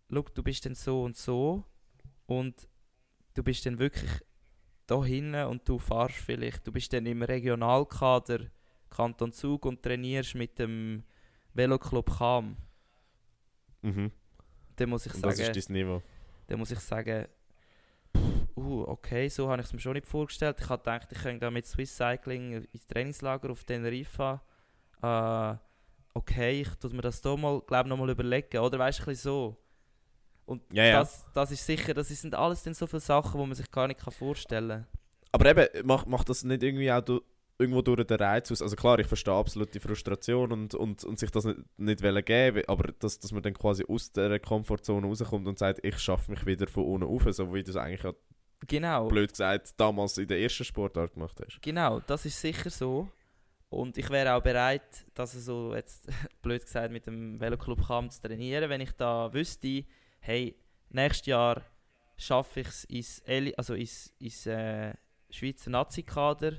schau, 0.09 0.22
du 0.22 0.42
bist 0.44 0.64
dann 0.66 0.76
so 0.76 1.02
und 1.02 1.16
so 1.16 1.64
und 2.26 2.68
du 3.34 3.42
bist 3.42 3.66
dann 3.66 3.80
wirklich 3.80 4.22
da 4.87 5.03
hinten 5.05 5.45
und 5.47 5.68
du 5.68 5.78
fahrst 5.78 6.16
vielleicht, 6.16 6.66
du 6.66 6.72
bist 6.72 6.93
dann 6.93 7.07
im 7.07 7.22
Regionalkader 7.22 8.41
Kanton 8.91 9.32
Zug 9.32 9.66
und 9.66 9.82
trainierst 9.82 10.35
mit 10.35 10.59
dem 10.59 11.05
Veloclub 11.55 12.11
Cham, 12.18 12.57
Mhm. 13.82 14.11
dann 14.76 14.89
muss 14.89 15.07
ich 15.07 15.14
Und 15.14 15.20
sagen... 15.20 15.37
das 15.37 15.57
ist 15.57 15.68
dein 15.68 15.74
Niveau. 15.74 16.03
dann 16.47 16.59
muss 16.59 16.70
ich 16.70 16.80
sagen, 16.80 17.26
uh, 18.57 18.82
okay, 18.89 19.28
so 19.28 19.49
habe 19.51 19.61
ich 19.61 19.66
es 19.66 19.72
mir 19.72 19.78
schon 19.80 19.93
nicht 19.95 20.07
vorgestellt. 20.07 20.59
Ich 20.61 20.68
habe 20.68 20.82
gedacht, 20.82 21.12
ich 21.12 21.18
könnte 21.18 21.41
da 21.41 21.51
mit 21.51 21.66
Swiss 21.66 21.97
Cycling 21.97 22.64
ins 22.72 22.87
Trainingslager 22.87 23.51
auf 23.51 23.64
Teneriffa. 23.64 24.43
Äh, 25.03 25.57
okay, 26.14 26.62
ich 26.62 26.68
tue 26.76 26.91
mir 26.95 27.03
das 27.03 27.20
hier 27.20 27.37
mal, 27.37 27.61
glaube 27.61 27.89
noch 27.89 27.97
mal 27.99 28.09
überlegen, 28.11 28.59
oder 28.59 28.78
weißt 28.78 29.07
du, 29.07 29.14
so. 29.14 29.57
Und 30.47 30.62
Ja, 30.72 30.84
ja. 30.84 30.99
Das, 31.01 31.26
das 31.32 31.51
ist 31.51 31.64
sicher, 31.66 31.95
das 31.95 32.09
sind 32.09 32.34
alles 32.34 32.62
dann 32.62 32.74
so 32.74 32.86
viele 32.86 33.01
Sachen, 33.01 33.40
die 33.40 33.47
man 33.47 33.55
sich 33.55 33.70
gar 33.70 33.88
nicht 33.88 34.01
kann 34.01 34.12
vorstellen 34.12 34.86
Aber 35.32 35.47
eben, 35.47 35.86
macht, 35.86 36.07
macht 36.07 36.28
das 36.28 36.45
nicht 36.45 36.62
irgendwie 36.62 36.92
auch 36.92 37.01
du, 37.01 37.20
irgendwo 37.59 37.82
durch 37.82 38.05
den 38.05 38.18
Reiz 38.18 38.51
aus? 38.53 38.62
Also 38.62 38.76
klar, 38.76 38.99
ich 38.99 39.07
verstehe 39.07 39.34
absolut 39.34 39.74
die 39.74 39.80
Frustration 39.80 40.53
und, 40.53 40.74
und, 40.74 41.05
und 41.05 41.18
sich 41.18 41.30
das 41.30 41.45
nicht, 41.45 41.59
nicht 41.76 42.03
wollen 42.03 42.24
geben, 42.24 42.62
aber 42.66 42.92
dass, 42.99 43.18
dass 43.18 43.32
man 43.32 43.42
dann 43.42 43.55
quasi 43.55 43.84
aus 43.88 44.12
der 44.12 44.38
Komfortzone 44.40 45.07
rauskommt 45.07 45.47
und 45.47 45.59
sagt, 45.59 45.84
ich 45.84 45.99
schaffe 45.99 46.30
mich 46.30 46.45
wieder 46.47 46.66
von 46.66 46.84
unten 46.84 47.09
auf, 47.09 47.26
so 47.30 47.55
wie 47.55 47.62
du 47.62 47.70
es 47.70 47.76
eigentlich 47.76 48.03
ja, 48.03 48.12
Genau. 48.66 49.09
blöd 49.09 49.30
gesagt 49.30 49.78
damals 49.78 50.16
in 50.18 50.26
der 50.26 50.40
ersten 50.40 50.64
Sportart 50.64 51.14
gemacht 51.14 51.38
hast. 51.45 51.61
Genau, 51.61 52.01
das 52.01 52.24
ist 52.24 52.40
sicher 52.40 52.70
so. 52.70 53.09
Und 53.68 53.99
ich 53.99 54.09
wäre 54.09 54.34
auch 54.34 54.42
bereit, 54.42 55.05
das 55.14 55.32
so 55.32 55.74
jetzt 55.74 56.09
blöd 56.42 56.62
gesagt 56.62 56.92
mit 56.92 57.07
dem 57.07 57.40
Veloclub 57.40 57.86
Cham 57.86 58.09
zu 58.09 58.20
trainieren, 58.22 58.70
wenn 58.70 58.80
ich 58.80 58.92
da 58.92 59.32
wüsste, 59.32 59.84
hey, 60.27 60.57
nächstes 60.89 61.27
Jahr 61.27 61.62
schaffe 62.16 62.61
ich 62.61 62.68
es 62.68 62.85
ins, 62.85 63.18
Eli 63.20 63.55
also 63.57 63.75
ins, 63.75 64.12
ins 64.18 64.47
äh, 64.47 64.95
Schweizer 65.31 65.70
Nazi-Kader 65.70 66.53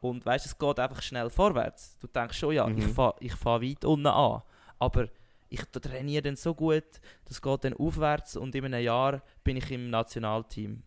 und 0.00 0.24
weißt, 0.26 0.46
es 0.46 0.58
geht 0.58 0.78
einfach 0.78 1.00
schnell 1.02 1.30
vorwärts. 1.30 1.98
Du 1.98 2.06
denkst 2.06 2.38
schon, 2.38 2.54
ja, 2.54 2.66
Mhm. 2.66 2.78
ich 2.78 2.86
fahre 2.88 3.16
ich 3.20 3.34
fahr 3.34 3.62
weit 3.62 3.84
unten 3.84 4.06
an, 4.08 4.42
aber 4.78 5.08
ich 5.48 5.62
trainiere 5.72 6.22
dann 6.22 6.36
so 6.36 6.54
gut, 6.54 6.84
das 7.24 7.40
geht 7.40 7.64
dann 7.64 7.74
aufwärts 7.74 8.36
und 8.36 8.54
in 8.54 8.64
einem 8.66 8.82
Jahr 8.84 9.22
bin 9.44 9.56
ich 9.56 9.70
im 9.70 9.90
Nationalteam. 9.90 10.82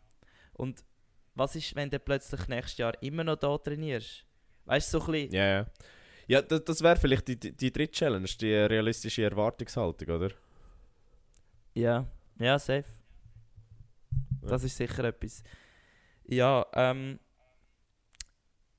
Und 0.54 0.84
was 1.34 1.56
ist, 1.56 1.76
wenn 1.76 1.90
du 1.90 1.98
plötzlich 2.00 2.48
nächstes 2.48 2.78
Jahr 2.78 3.02
immer 3.02 3.24
noch 3.24 3.38
da 3.38 3.58
trainierst? 3.58 4.26
Weißt 4.66 4.94
du, 4.94 5.00
so 5.00 5.06
ein 5.06 5.12
bisschen, 5.14 5.34
Ja, 5.34 5.46
ja. 5.48 5.66
Ja, 6.28 6.42
das, 6.44 6.64
das 6.64 6.84
wäre 6.84 6.96
vielleicht 6.98 7.28
die, 7.28 7.40
die, 7.40 7.56
die 7.58 7.72
dritte 7.72 7.94
Challenge, 7.94 8.28
die 8.40 8.54
realistische 8.54 9.24
Erwartungshaltung, 9.24 10.10
oder? 10.16 10.30
Ja, 11.74 12.06
ja, 12.40 12.58
safe. 12.58 12.86
Das 14.42 14.64
ist 14.64 14.78
sicher 14.78 15.04
etwas. 15.04 15.44
Ja, 16.24 16.66
ähm, 16.74 17.20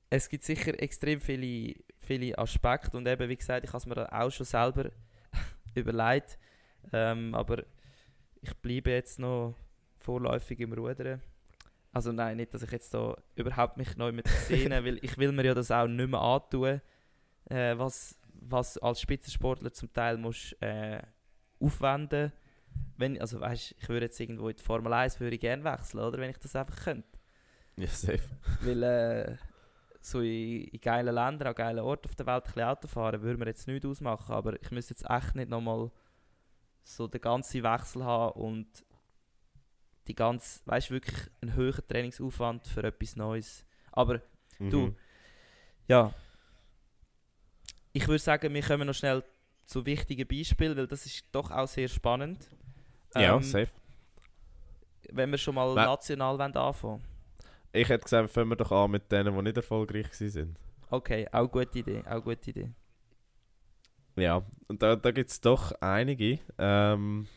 es 0.09 0.27
gibt 0.27 0.43
sicher 0.43 0.81
extrem 0.81 1.21
viele, 1.21 1.75
viele 1.99 2.37
Aspekte 2.37 2.97
und 2.97 3.07
eben, 3.07 3.29
wie 3.29 3.37
gesagt, 3.37 3.63
ich 3.63 3.71
habe 3.71 3.77
es 3.77 3.85
mir 3.85 4.11
auch 4.11 4.31
schon 4.31 4.45
selber 4.45 4.89
überlegt. 5.75 6.37
Ähm, 6.91 7.35
aber 7.35 7.63
ich 8.41 8.53
bleibe 8.57 8.91
jetzt 8.91 9.19
noch 9.19 9.55
vorläufig 9.99 10.59
im 10.59 10.73
Rudern. 10.73 11.21
Also 11.93 12.11
nein, 12.11 12.37
nicht, 12.37 12.53
dass 12.53 12.63
ich 12.63 12.71
jetzt 12.71 12.93
da 12.93 13.15
überhaupt 13.35 13.77
mich 13.77 13.95
neu 13.95 14.11
mit 14.11 14.27
sehne, 14.47 14.83
weil 14.83 14.97
ich 15.03 15.17
will 15.17 15.31
mir 15.31 15.45
ja 15.45 15.53
das 15.53 15.71
auch 15.71 15.87
nicht 15.87 16.09
mehr 16.09 16.21
antun, 16.21 16.81
äh, 17.49 17.77
was, 17.77 18.17
was 18.33 18.77
als 18.79 19.01
Spitzensportler 19.01 19.71
zum 19.71 19.93
Teil 19.93 20.17
musst, 20.17 20.59
äh, 20.61 21.01
aufwenden 21.59 22.31
wenn 22.97 23.19
Also 23.19 23.39
weißt, 23.39 23.75
ich 23.79 23.89
würde 23.89 24.05
jetzt 24.05 24.19
irgendwo 24.19 24.49
in 24.49 24.55
die 24.55 24.63
Formel 24.63 24.93
1 24.93 25.19
würde 25.19 25.35
ich 25.35 25.41
gerne 25.41 25.63
wechseln, 25.63 25.99
oder? 26.01 26.17
Wenn 26.19 26.29
ich 26.29 26.37
das 26.37 26.55
einfach 26.55 26.83
könnte. 26.83 27.07
Ja, 27.77 27.87
safe. 27.87 28.21
Weil 28.61 28.83
äh, 28.83 29.37
so 30.01 30.19
in, 30.21 30.65
in 30.65 30.81
geilen 30.81 31.13
Ländern, 31.15 31.47
an 31.49 31.55
geilen 31.55 31.79
Orten 31.79 32.07
auf 32.07 32.15
der 32.15 32.25
Welt 32.25 32.43
ein 32.43 32.47
bisschen 32.47 32.63
Auto 32.67 32.87
fahren, 32.87 33.21
würde 33.21 33.39
mir 33.39 33.45
jetzt 33.47 33.67
nichts 33.67 33.85
ausmachen. 33.85 34.33
Aber 34.33 34.61
ich 34.61 34.71
müsste 34.71 34.93
jetzt 34.93 35.09
echt 35.09 35.35
nicht 35.35 35.49
nochmal 35.49 35.89
so 36.83 37.07
den 37.07 37.21
ganzen 37.21 37.63
Wechsel 37.63 38.03
haben 38.03 38.39
und 38.39 38.67
die 40.07 40.15
ganz, 40.15 40.61
weißt 40.65 40.89
du, 40.89 40.93
wirklich 40.95 41.29
einen 41.41 41.53
höheren 41.53 41.87
Trainingsaufwand 41.87 42.67
für 42.67 42.83
etwas 42.83 43.15
Neues. 43.15 43.65
Aber 43.91 44.21
du, 44.59 44.87
Mhm. 44.87 44.95
ja, 45.87 46.13
ich 47.93 48.07
würde 48.07 48.19
sagen, 48.19 48.53
wir 48.53 48.61
kommen 48.63 48.87
noch 48.87 48.93
schnell 48.93 49.23
zu 49.65 49.85
wichtigen 49.85 50.27
Beispielen, 50.27 50.75
weil 50.77 50.87
das 50.87 51.05
ist 51.05 51.25
doch 51.31 51.51
auch 51.51 51.67
sehr 51.67 51.87
spannend. 51.87 52.49
Ja, 53.15 53.35
Ähm, 53.35 53.43
safe. 53.43 53.71
Wenn 55.11 55.31
wir 55.31 55.37
schon 55.37 55.55
mal 55.55 55.75
Wer- 55.75 55.85
national 55.85 56.37
wollen 56.39 56.55
anfangen 56.55 57.01
Ich 57.73 57.87
hätte 57.89 58.03
gesagt, 58.03 58.29
fangen 58.29 58.49
wir 58.49 58.55
doch 58.55 58.71
an 58.71 58.91
mit 58.91 59.11
denen, 59.11 59.35
die 59.35 59.41
nicht 59.41 59.57
erfolgreich 59.57 60.07
waren. 60.19 60.57
Okay, 60.89 61.27
auch 61.31 61.47
gute 61.49 61.79
Idee, 61.79 62.03
auch 62.09 62.23
gute 62.23 62.49
Idee. 62.49 62.69
Ja, 64.17 64.41
und 64.67 64.81
da, 64.81 64.95
da 64.95 65.11
gibt 65.11 65.29
es 65.29 65.39
doch 65.39 65.71
einige. 65.81 66.39
Ähm, 66.57 67.27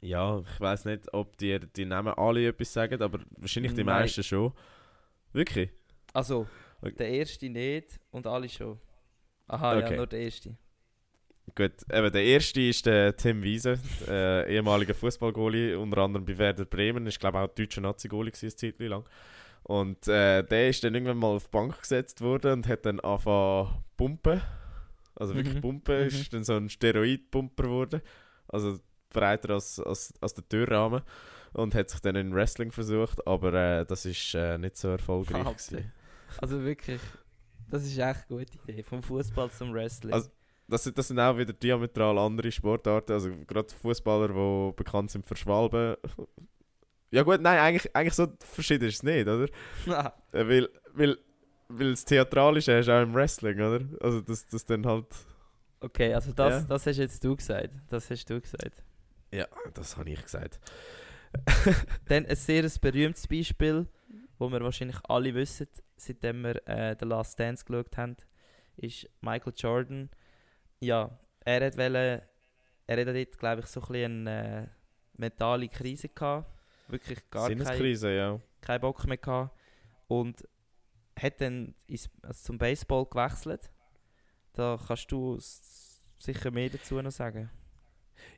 ja, 0.00 0.40
ich 0.40 0.60
weiß 0.60 0.84
nicht, 0.86 1.12
ob 1.14 1.36
die, 1.38 1.58
die 1.76 1.84
Namen 1.84 2.12
alle 2.14 2.48
etwas 2.48 2.72
sagen, 2.72 3.00
aber 3.00 3.20
wahrscheinlich 3.36 3.72
die 3.74 3.84
Nein. 3.84 4.00
meisten 4.02 4.22
schon. 4.24 4.52
Wirklich? 5.32 5.70
Also, 6.12 6.46
der 6.82 7.08
erste 7.08 7.48
nicht 7.48 8.00
und 8.10 8.26
alle 8.26 8.48
schon. 8.48 8.80
Aha, 9.46 9.76
Okay. 9.78 9.90
ja, 9.92 9.96
nur 9.96 10.06
der 10.08 10.20
erste. 10.20 10.56
Gut, 11.54 11.72
eben 11.92 12.12
der 12.12 12.22
erste 12.24 12.60
ist 12.60 12.86
der 12.86 13.16
Tim 13.16 13.42
Wiese, 13.42 13.78
äh, 14.06 14.54
ehemaliger 14.54 14.94
Fußballgoalie, 14.94 15.76
unter 15.78 15.98
anderem 15.98 16.24
bei 16.24 16.38
Werder 16.38 16.64
Bremen, 16.64 17.06
ist 17.06 17.18
glaube 17.18 17.38
ich 17.38 17.44
auch 17.44 17.54
deutscher 17.54 17.80
Nazi-Goalie 17.80 18.32
eine 18.40 18.54
Zeit 18.54 18.78
lang. 18.78 19.04
Und 19.64 20.06
äh, 20.08 20.42
der 20.44 20.68
ist 20.70 20.82
dann 20.84 20.94
irgendwann 20.94 21.18
mal 21.18 21.28
auf 21.28 21.44
die 21.44 21.50
Bank 21.50 21.80
gesetzt 21.80 22.20
worden 22.20 22.52
und 22.52 22.68
hat 22.68 22.86
dann 22.86 23.00
angefangen 23.00 23.82
pumpen. 23.96 24.40
Also 25.16 25.34
wirklich 25.34 25.56
Mhm. 25.56 25.60
pumpen, 25.60 26.00
Mhm. 26.02 26.06
ist 26.06 26.32
dann 26.32 26.44
so 26.44 26.54
ein 26.56 26.68
Steroid-Pumper 26.70 27.64
geworden. 27.64 28.00
Also 28.48 28.78
breiter 29.10 29.54
als, 29.54 29.78
als, 29.80 30.14
als 30.20 30.34
der 30.34 30.48
Türrahmen. 30.48 31.02
Und 31.52 31.74
hat 31.74 31.90
sich 31.90 32.00
dann 32.00 32.14
in 32.14 32.32
Wrestling 32.32 32.70
versucht, 32.70 33.26
aber 33.26 33.52
äh, 33.80 33.84
das 33.84 34.06
ist 34.06 34.34
äh, 34.36 34.56
nicht 34.56 34.76
so 34.76 34.88
erfolgreich. 34.88 35.44
Also 36.38 36.62
wirklich, 36.62 37.00
das 37.68 37.82
ist 37.82 37.98
echt 37.98 38.30
eine 38.30 38.38
gute 38.44 38.58
Idee. 38.68 38.84
Vom 38.84 39.02
Fußball 39.02 39.50
zum 39.50 39.74
Wrestling. 39.74 40.12
Also- 40.12 40.30
Das, 40.70 40.84
sind- 40.84 40.96
das 40.96 41.08
sind 41.08 41.18
auch 41.20 41.36
wieder 41.36 41.52
diametral 41.52 42.16
andere 42.18 42.50
Sportarten. 42.52 43.12
Also 43.12 43.30
gerade 43.46 43.68
Fußballer, 43.74 44.28
die 44.28 44.72
bekannt 44.76 45.10
sind 45.10 45.26
für 45.26 45.36
Schwalben. 45.36 45.96
Ja 47.12 47.24
gut, 47.24 47.40
nein, 47.40 47.58
eigentlich, 47.58 47.96
eigentlich 47.96 48.14
so 48.14 48.28
verschieden 48.38 48.88
ist 48.88 48.94
es 48.98 49.02
nicht, 49.02 49.26
oder? 49.26 49.48
Ah, 49.88 50.12
Äh, 50.32 50.46
Weil, 50.48 50.68
weil, 50.92 51.18
weil 51.68 51.90
das 51.90 52.04
Theatralische 52.04 52.78
hast 52.78 52.86
du 52.86 52.92
auch 52.96 53.02
im 53.02 53.12
Wrestling, 53.14 53.56
oder? 53.60 53.80
Also 54.00 54.20
das, 54.20 54.46
das 54.46 54.64
dann 54.64 54.86
halt... 54.86 55.06
okay, 55.80 56.14
also 56.14 56.32
das, 56.32 56.62
Ja. 56.62 56.68
das 56.68 56.86
hast 56.86 56.98
jetzt 56.98 57.24
du 57.24 57.34
gesagt. 57.34 57.74
Das 57.88 58.08
hast 58.10 58.30
du 58.30 58.40
gesagt. 58.40 58.84
Ja, 59.32 59.46
das 59.74 59.96
habe 59.96 60.08
ich 60.08 60.22
gesagt. 60.22 60.60
Dann 62.06 62.26
ein 62.26 62.36
sehr 62.36 62.68
berühmtes 62.80 63.26
Beispiel, 63.26 63.86
wo 64.38 64.48
wir 64.50 64.60
wahrscheinlich 64.60 64.98
alle 65.08 65.34
wissen, 65.34 65.66
seitdem 65.96 66.42
wir 66.42 66.66
äh, 66.68 66.96
The 66.98 67.06
Last 67.06 67.38
Dance 67.40 67.64
geschaut 67.64 67.96
haben, 67.96 68.16
ist 68.76 69.08
Michael 69.20 69.52
Jordan. 69.56 70.10
Ja, 70.80 71.10
er 71.44 71.66
hat 71.66 71.76
wollen, 71.76 72.22
er 72.86 73.00
hat 73.00 73.16
dort, 73.16 73.38
glaube 73.38 73.60
ich, 73.60 73.66
so 73.66 73.80
ein 73.80 73.86
bisschen 73.86 74.28
eine 74.28 74.62
äh, 74.64 75.20
mentale 75.20 75.68
Krise 75.68 76.08
gehabt. 76.08 76.50
Wirklich 76.88 77.18
gar 77.30 77.48
keine, 77.48 77.64
Sinneskrise, 77.64 78.10
ja. 78.10 78.40
keinen 78.60 78.80
Bock 78.80 79.06
mehr 79.06 79.16
gehabt. 79.16 79.56
Und 80.08 80.46
hat 81.18 81.40
dann 81.40 81.74
ins, 81.86 82.08
also 82.22 82.46
zum 82.46 82.58
Baseball 82.58 83.06
gewechselt. 83.06 83.70
Da 84.54 84.78
kannst 84.84 85.12
du 85.12 85.38
sicher 86.18 86.50
mehr 86.50 86.70
dazu 86.70 87.00
noch 87.00 87.10
sagen. 87.10 87.50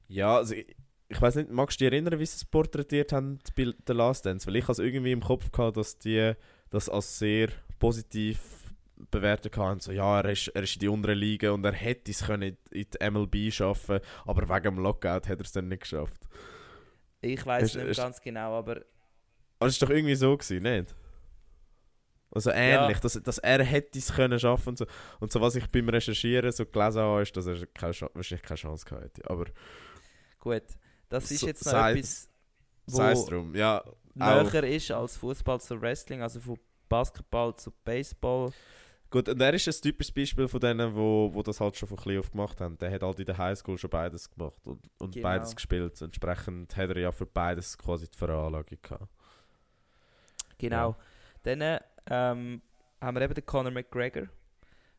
Ja, 0.08 0.36
also 0.36 0.54
ich, 0.54 0.76
ich 1.08 1.20
weiß 1.20 1.36
nicht, 1.36 1.50
magst 1.50 1.80
du 1.80 1.84
dich 1.84 1.92
erinnern, 1.92 2.18
wie 2.18 2.26
sie 2.26 2.36
es 2.36 2.44
porträtiert 2.44 3.12
haben 3.12 3.38
bei 3.56 3.72
The 3.86 3.92
Last 3.92 4.26
Dance? 4.26 4.46
Weil 4.46 4.56
ich 4.56 4.64
habe 4.64 4.72
es 4.72 4.78
irgendwie 4.78 5.12
im 5.12 5.22
Kopf 5.22 5.50
gehabt, 5.50 5.76
dass 5.76 5.98
die 5.98 6.34
das 6.70 6.88
als 6.88 7.18
sehr 7.18 7.50
positiv 7.78 8.61
bewertet 9.10 9.56
haben. 9.56 9.80
So, 9.80 9.92
ja, 9.92 10.20
er 10.20 10.30
ist, 10.30 10.48
er 10.48 10.62
ist 10.62 10.74
in 10.74 10.80
die 10.80 10.88
unteren 10.88 11.18
Liga 11.18 11.50
und 11.50 11.64
er 11.64 11.72
hätte 11.72 12.10
es 12.10 12.24
können 12.26 12.56
in 12.70 12.86
die 12.90 13.10
MLB 13.10 13.52
schaffen, 13.52 14.00
aber 14.24 14.48
wegen 14.48 14.76
dem 14.76 14.78
Lockout 14.78 15.28
hat 15.28 15.38
er 15.38 15.40
es 15.40 15.52
dann 15.52 15.68
nicht 15.68 15.82
geschafft. 15.82 16.22
Ich 17.20 17.44
weiß 17.44 17.62
Ist- 17.64 17.76
nicht 17.76 17.86
ist- 17.88 17.96
ganz 17.98 18.20
genau, 18.20 18.54
aber 18.58 18.82
Aber 19.58 19.68
es 19.68 19.80
war 19.80 19.88
doch 19.88 19.94
irgendwie 19.94 20.14
so, 20.16 20.36
gewesen, 20.36 20.62
nicht? 20.62 20.94
Also 22.34 22.50
ähnlich, 22.50 22.96
Ja. 22.96 23.00
dass, 23.00 23.12
dass 23.22 23.38
er 23.38 23.62
hätte 23.62 23.98
es 23.98 24.12
können 24.12 24.40
schaffen 24.40 24.70
und 24.70 24.78
so. 24.78 24.86
Und 25.20 25.30
so 25.30 25.40
was 25.40 25.54
ich 25.54 25.66
beim 25.68 25.88
Recherchieren 25.88 26.50
so 26.50 26.64
gelesen 26.64 27.02
habe, 27.02 27.22
ist, 27.22 27.36
dass 27.36 27.46
er 27.46 27.66
keine, 27.66 27.92
wahrscheinlich 28.14 28.42
keine 28.42 28.56
Chance 28.58 28.86
gehabt 28.86 29.04
hätte. 29.04 29.30
Aber 29.30 29.44
gut. 30.40 30.62
Das 31.10 31.30
ist 31.30 31.40
So- 31.40 31.46
jetzt 31.46 31.64
noch 31.66 31.72
sei- 31.72 31.92
etwas, 31.92 32.28
es 32.86 32.94
wo 32.94 33.28
drum. 33.28 33.54
Ja, 33.54 33.84
auch. 34.18 34.50
näher 34.50 34.64
ist 34.64 34.90
als 34.90 35.16
Fußball 35.18 35.60
zu 35.60 35.78
Wrestling, 35.80 36.22
also 36.22 36.40
von 36.40 36.58
Basketball 36.88 37.54
zu 37.54 37.70
Baseball. 37.84 38.50
Gut, 39.12 39.28
und 39.28 39.42
er 39.42 39.52
ist 39.52 39.68
ein 39.68 39.74
typisches 39.82 40.10
Beispiel 40.10 40.48
von 40.48 40.58
denen, 40.58 40.94
wo, 40.94 41.28
wo 41.34 41.42
das 41.42 41.60
halt 41.60 41.76
schon 41.76 41.86
von 41.86 41.98
klein 41.98 42.18
auf 42.18 42.30
gemacht 42.30 42.58
haben. 42.62 42.78
Der 42.78 42.90
hat 42.90 43.02
halt 43.02 43.20
in 43.20 43.26
der 43.26 43.36
Highschool 43.36 43.76
schon 43.76 43.90
beides 43.90 44.30
gemacht 44.30 44.66
und, 44.66 44.80
und 44.98 45.12
Genau. 45.14 45.22
beides 45.22 45.54
gespielt. 45.54 46.00
Entsprechend 46.00 46.74
hat 46.74 46.88
er 46.88 46.98
ja 46.98 47.12
für 47.12 47.26
beides 47.26 47.76
quasi 47.76 48.08
die 48.08 48.16
Veranlagung 48.16 48.78
gehabt. 48.80 49.08
Genau. 50.56 50.96
Dann 51.42 51.60
ähm, 52.06 52.62
haben 53.02 53.14
wir 53.14 53.20
eben 53.20 53.34
den 53.34 53.44
Conor 53.44 53.70
McGregor, 53.70 54.28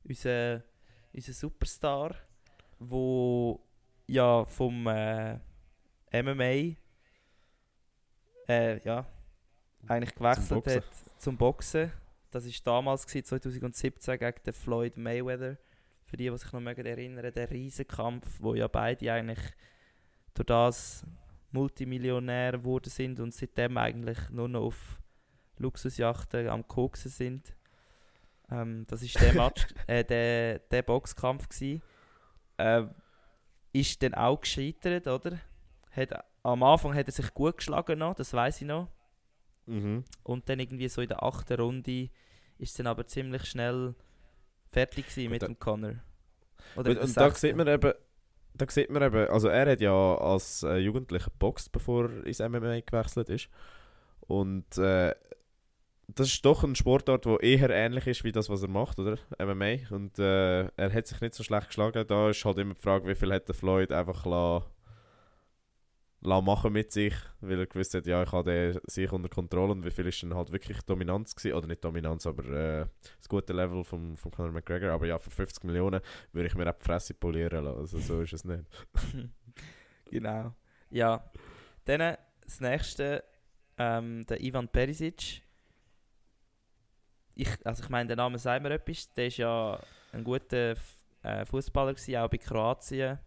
unser, 0.03 0.61
unser 1.11 1.33
Superstar, 1.33 2.15
wo 2.77 3.65
ja 4.05 4.45
vom 4.45 4.85
äh, 4.85 5.39
MMA 6.21 6.75
äh, 8.47 8.79
ja, 8.83 9.07
eigentlich 9.87 10.13
gewechselt 10.13 10.49
Boxen. 10.63 10.75
hat 10.75 10.83
zum 11.17 11.35
Boxen. 11.35 11.91
Das 12.33 12.45
war 12.45 12.53
damals, 12.63 13.05
gewesen, 13.05 13.25
2017, 13.25 14.19
gegen 14.19 14.43
den 14.43 14.53
Floyd 14.53 14.97
Mayweather. 14.97 15.57
Für 16.05 16.17
die, 16.17 16.29
die 16.29 16.37
sich 16.37 16.51
noch 16.51 16.59
mögen 16.59 16.85
erinnern, 16.85 17.31
der 17.33 17.49
Riesenkampf, 17.49 18.27
wo 18.39 18.55
ja 18.55 18.67
beide 18.67 19.11
eigentlich 19.13 19.39
durch 20.33 20.47
das 20.47 21.05
Multimillionär 21.51 22.53
geworden 22.53 22.89
sind 22.89 23.19
und 23.19 23.33
seitdem 23.33 23.77
eigentlich 23.77 24.17
nur 24.29 24.49
noch 24.49 24.63
auf 24.63 24.99
Luxusjachten 25.57 26.49
am 26.49 26.67
Koksen 26.67 27.11
sind. 27.11 27.55
Ähm, 28.49 28.85
das 28.87 29.03
ist 29.03 29.19
der 29.21 29.33
Match, 29.41 29.67
äh, 29.87 30.03
der, 30.03 30.59
der 30.59 30.81
Boxkampf 30.81 31.49
gsi. 31.49 31.81
Äh, 32.57 32.85
ist 33.71 34.01
dann 34.03 34.13
auch 34.13 34.41
gescheitert, 34.41 35.07
oder? 35.07 35.39
Hat, 35.91 36.25
am 36.43 36.63
Anfang 36.63 36.95
hat 36.95 37.07
er 37.07 37.11
sich 37.11 37.33
gut 37.33 37.57
geschlagen 37.57 37.99
noch, 37.99 38.15
das 38.15 38.33
weiß 38.33 38.61
ich 38.61 38.67
noch. 38.67 38.89
Mhm. 39.65 40.03
Und 40.23 40.49
dann 40.49 40.59
irgendwie 40.59 40.89
so 40.89 41.01
in 41.01 41.07
der 41.07 41.23
achten 41.23 41.59
Runde 41.59 42.09
ist 42.59 42.77
dann 42.79 42.87
aber 42.87 43.05
ziemlich 43.07 43.45
schnell 43.45 43.95
fertig 44.71 45.07
gewesen 45.07 45.31
mit 45.31 45.41
da- 45.41 45.47
dem 45.47 45.59
Connor. 45.59 45.89
Und, 46.75 46.79
Oder 46.81 46.93
der 46.95 47.03
und 47.03 47.17
da 47.17 47.29
sieht 47.31 47.55
man 47.55 47.67
eben, 47.67 47.93
da 48.55 48.65
sieht 48.69 48.89
man 48.89 49.03
eben, 49.03 49.27
also 49.29 49.47
er 49.47 49.71
hat 49.71 49.81
ja 49.81 50.15
als 50.17 50.63
äh, 50.63 50.77
Jugendlicher 50.77 51.31
geboxt, 51.31 51.71
bevor 51.71 52.09
er 52.09 52.25
ins 52.25 52.39
MMA 52.39 52.79
gewechselt 52.81 53.29
ist. 53.29 53.49
Und 54.21 54.77
äh, 54.77 55.13
das 56.07 56.27
ist 56.27 56.45
doch 56.45 56.63
ein 56.63 56.75
Sportart, 56.75 57.25
der 57.25 57.41
eher 57.41 57.69
ähnlich 57.69 58.07
ist 58.07 58.23
wie 58.23 58.31
das, 58.31 58.49
was 58.49 58.61
er 58.61 58.69
macht, 58.69 58.99
oder? 58.99 59.17
MMA. 59.39 59.77
Und 59.95 60.19
äh, 60.19 60.63
er 60.67 60.93
hat 60.93 61.07
sich 61.07 61.19
nicht 61.21 61.33
so 61.33 61.43
schlecht 61.43 61.67
geschlagen. 61.67 62.05
Da 62.07 62.29
ist 62.29 62.43
halt 62.45 62.57
immer 62.57 62.73
die 62.75 62.81
Frage, 62.81 63.07
wie 63.07 63.15
viel 63.15 63.31
hat 63.33 63.47
der 63.47 63.55
Floyd 63.55 63.91
einfach 63.91 64.25
la, 64.25 64.57
la 64.57 64.65
machen 66.23 66.73
mit 66.73 66.91
sich, 66.91 67.13
weil 67.41 67.59
er 67.59 67.65
gewusst 67.65 67.93
hat, 67.93 68.05
ja, 68.07 68.23
ich 68.23 68.31
habe 68.31 68.51
den 68.51 68.79
sich 68.87 69.11
unter 69.11 69.29
Kontrolle 69.29 69.73
und 69.73 69.85
wie 69.85 69.91
viel 69.91 70.07
ist 70.07 70.23
dann 70.23 70.33
halt 70.33 70.51
wirklich 70.51 70.81
Dominanz 70.81 71.35
gewesen, 71.35 71.55
oder 71.55 71.67
nicht 71.67 71.83
Dominanz, 71.83 72.25
aber 72.25 72.43
äh, 72.45 72.85
das 73.17 73.29
gute 73.29 73.53
Level 73.53 73.83
von 73.83 74.15
vom 74.17 74.31
Conor 74.31 74.51
McGregor. 74.51 74.91
Aber 74.91 75.05
ja, 75.05 75.17
für 75.17 75.31
50 75.31 75.63
Millionen 75.63 76.01
würde 76.31 76.47
ich 76.47 76.55
mir 76.55 76.69
auch 76.69 76.77
die 76.77 76.83
Fresse 76.83 77.13
polieren 77.13 77.65
lassen. 77.65 77.79
Also 77.79 77.99
so 77.99 78.21
ist 78.21 78.33
es 78.33 78.43
nicht. 78.43 78.63
genau. 80.09 80.53
Ja. 80.89 81.29
Dann 81.85 82.17
das 82.41 82.61
nächste, 82.61 83.23
ähm, 83.77 84.25
der 84.27 84.41
Ivan 84.41 84.67
Perisic. 84.67 85.41
Ich, 87.35 87.49
also 87.65 87.83
ich 87.83 87.89
meine, 87.89 88.07
der 88.07 88.17
Name 88.17 88.37
sagt 88.37 88.63
mir 88.63 88.71
etwas. 88.71 89.11
Der 89.13 89.27
ist 89.27 89.37
ja 89.37 89.79
ein 90.11 90.23
guter 90.23 90.75
äh, 91.23 91.45
Fußballer 91.45 91.93
gewesen, 91.93 92.15
auch 92.17 92.29
bei 92.29 92.37
Kroatien. 92.37 93.19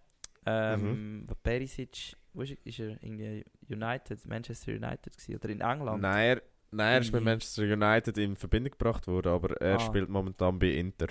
Ähm, 0.46 1.20
mhm. 1.20 1.26
Perisic, 1.42 2.16
wo 2.36 2.42
ist, 2.42 2.50
er? 2.50 2.56
ist 2.64 2.78
er 2.78 3.02
irgendwie 3.02 3.44
United, 3.68 4.24
Manchester 4.26 4.72
United 4.72 5.16
gewesen, 5.16 5.34
oder 5.34 5.48
in 5.48 5.60
England? 5.60 6.02
Nein, 6.02 6.28
er, 6.28 6.42
nein, 6.70 6.92
er 6.92 7.00
ist 7.00 7.12
mit 7.12 7.24
Manchester 7.24 7.62
United 7.62 8.18
in 8.18 8.36
Verbindung 8.36 8.72
gebracht 8.72 9.06
worden, 9.06 9.32
aber 9.32 9.60
er 9.60 9.76
ah. 9.76 9.80
spielt 9.80 10.08
momentan 10.08 10.58
bei 10.58 10.68
Inter 10.68 11.08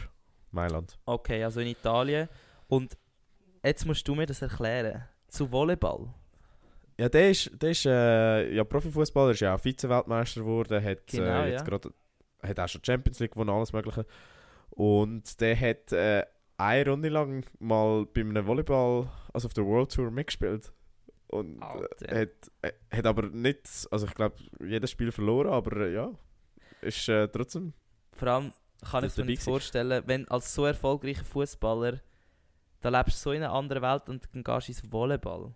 Mailand. 0.51 0.97
Okay, 1.05 1.43
also 1.43 1.59
in 1.59 1.67
Italien. 1.67 2.29
Und 2.67 2.97
jetzt 3.63 3.85
musst 3.85 4.07
du 4.07 4.15
mir 4.15 4.25
das 4.25 4.41
erklären. 4.41 5.03
Zu 5.27 5.51
Volleyball. 5.51 6.13
Ja, 6.97 7.09
der 7.09 7.31
ist, 7.31 7.51
der 7.61 7.71
ist 7.71 7.85
äh, 7.85 8.53
ja, 8.53 8.63
Profifußballer, 8.63 9.31
ist 9.31 9.41
ja 9.41 9.55
auch 9.55 9.59
Vize-Weltmeister 9.59 10.41
geworden, 10.41 10.81
hat, 10.81 11.07
genau, 11.07 11.43
äh, 11.43 11.51
jetzt 11.51 11.61
ja. 11.61 11.67
grad, 11.67 11.89
hat 12.41 12.59
auch 12.59 12.69
schon 12.69 12.83
Champions 12.85 13.19
League 13.19 13.31
gewonnen, 13.31 13.49
alles 13.49 13.73
Mögliche. 13.73 14.05
Und 14.69 15.41
der 15.41 15.59
hat 15.59 15.91
äh, 15.91 16.23
eine 16.57 16.89
Runde 16.89 17.09
lang 17.09 17.45
mal 17.59 18.05
bei 18.05 18.21
einem 18.21 18.45
Volleyball, 18.45 19.09
also 19.33 19.47
auf 19.47 19.53
der 19.53 19.65
World 19.65 19.93
Tour 19.93 20.09
mitgespielt. 20.09 20.71
Und 21.39 21.61
äh, 22.01 22.21
hat, 22.21 22.51
äh, 22.61 22.71
hat 22.95 23.05
aber 23.05 23.27
nicht, 23.29 23.87
also 23.91 24.05
ich 24.05 24.13
glaube, 24.13 24.35
jedes 24.61 24.91
Spiel 24.91 25.11
verloren, 25.11 25.51
aber 25.51 25.87
äh, 25.87 25.93
ja, 25.93 26.11
ist 26.81 27.07
äh, 27.09 27.27
trotzdem. 27.27 27.73
Vor 28.13 28.27
allem 28.27 28.53
kann 28.89 29.03
ich 29.05 29.17
mir 29.17 29.25
nicht 29.25 29.43
vorstellen, 29.43 30.03
wenn 30.05 30.27
als 30.27 30.53
so 30.53 30.65
erfolgreicher 30.65 31.23
Fußballer, 31.23 31.99
da 32.81 32.89
lebst 32.89 33.17
du 33.17 33.19
so 33.19 33.31
in 33.31 33.43
einer 33.43 33.53
anderen 33.53 33.81
Welt 33.81 34.09
und 34.09 34.27
dann 34.31 34.43
gehst 34.43 34.67
du 34.67 34.71
ins 34.71 34.91
Volleyball. 34.91 35.53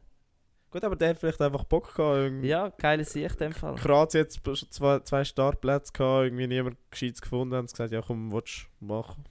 Gut, 0.72 0.84
aber 0.84 0.95
der 0.95 1.10
hat 1.10 1.18
vielleicht 1.18 1.41
einfach 1.41 1.64
Bock 1.64 1.95
gehabt. 1.95 2.18
Irgendwie. 2.18 2.47
Ja, 2.47 2.69
geile 2.69 3.03
Sicht 3.03 3.41
in 3.41 3.49
dem 3.49 3.51
Fall. 3.53 3.73
Hat 3.73 4.11
schon 4.11 4.30
zwei, 4.69 4.99
zwei 4.99 5.23
Startplätze 5.23 5.91
gehabt, 5.93 6.26
irgendwie 6.26 6.47
niemand 6.47 6.77
Gescheites 6.91 7.22
gefunden 7.22 7.56
und 7.56 7.72
gesagt, 7.72 7.91
ja 7.91 8.01
komm, 8.01 8.31
willst 8.31 8.68
du 8.80 8.85
machen. 8.85 9.26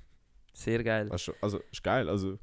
Sehr 0.52 0.82
geil. 0.82 1.08
Also, 1.10 1.32
also 1.40 1.60
ist 1.70 1.84
geil, 1.84 2.08
also 2.08 2.38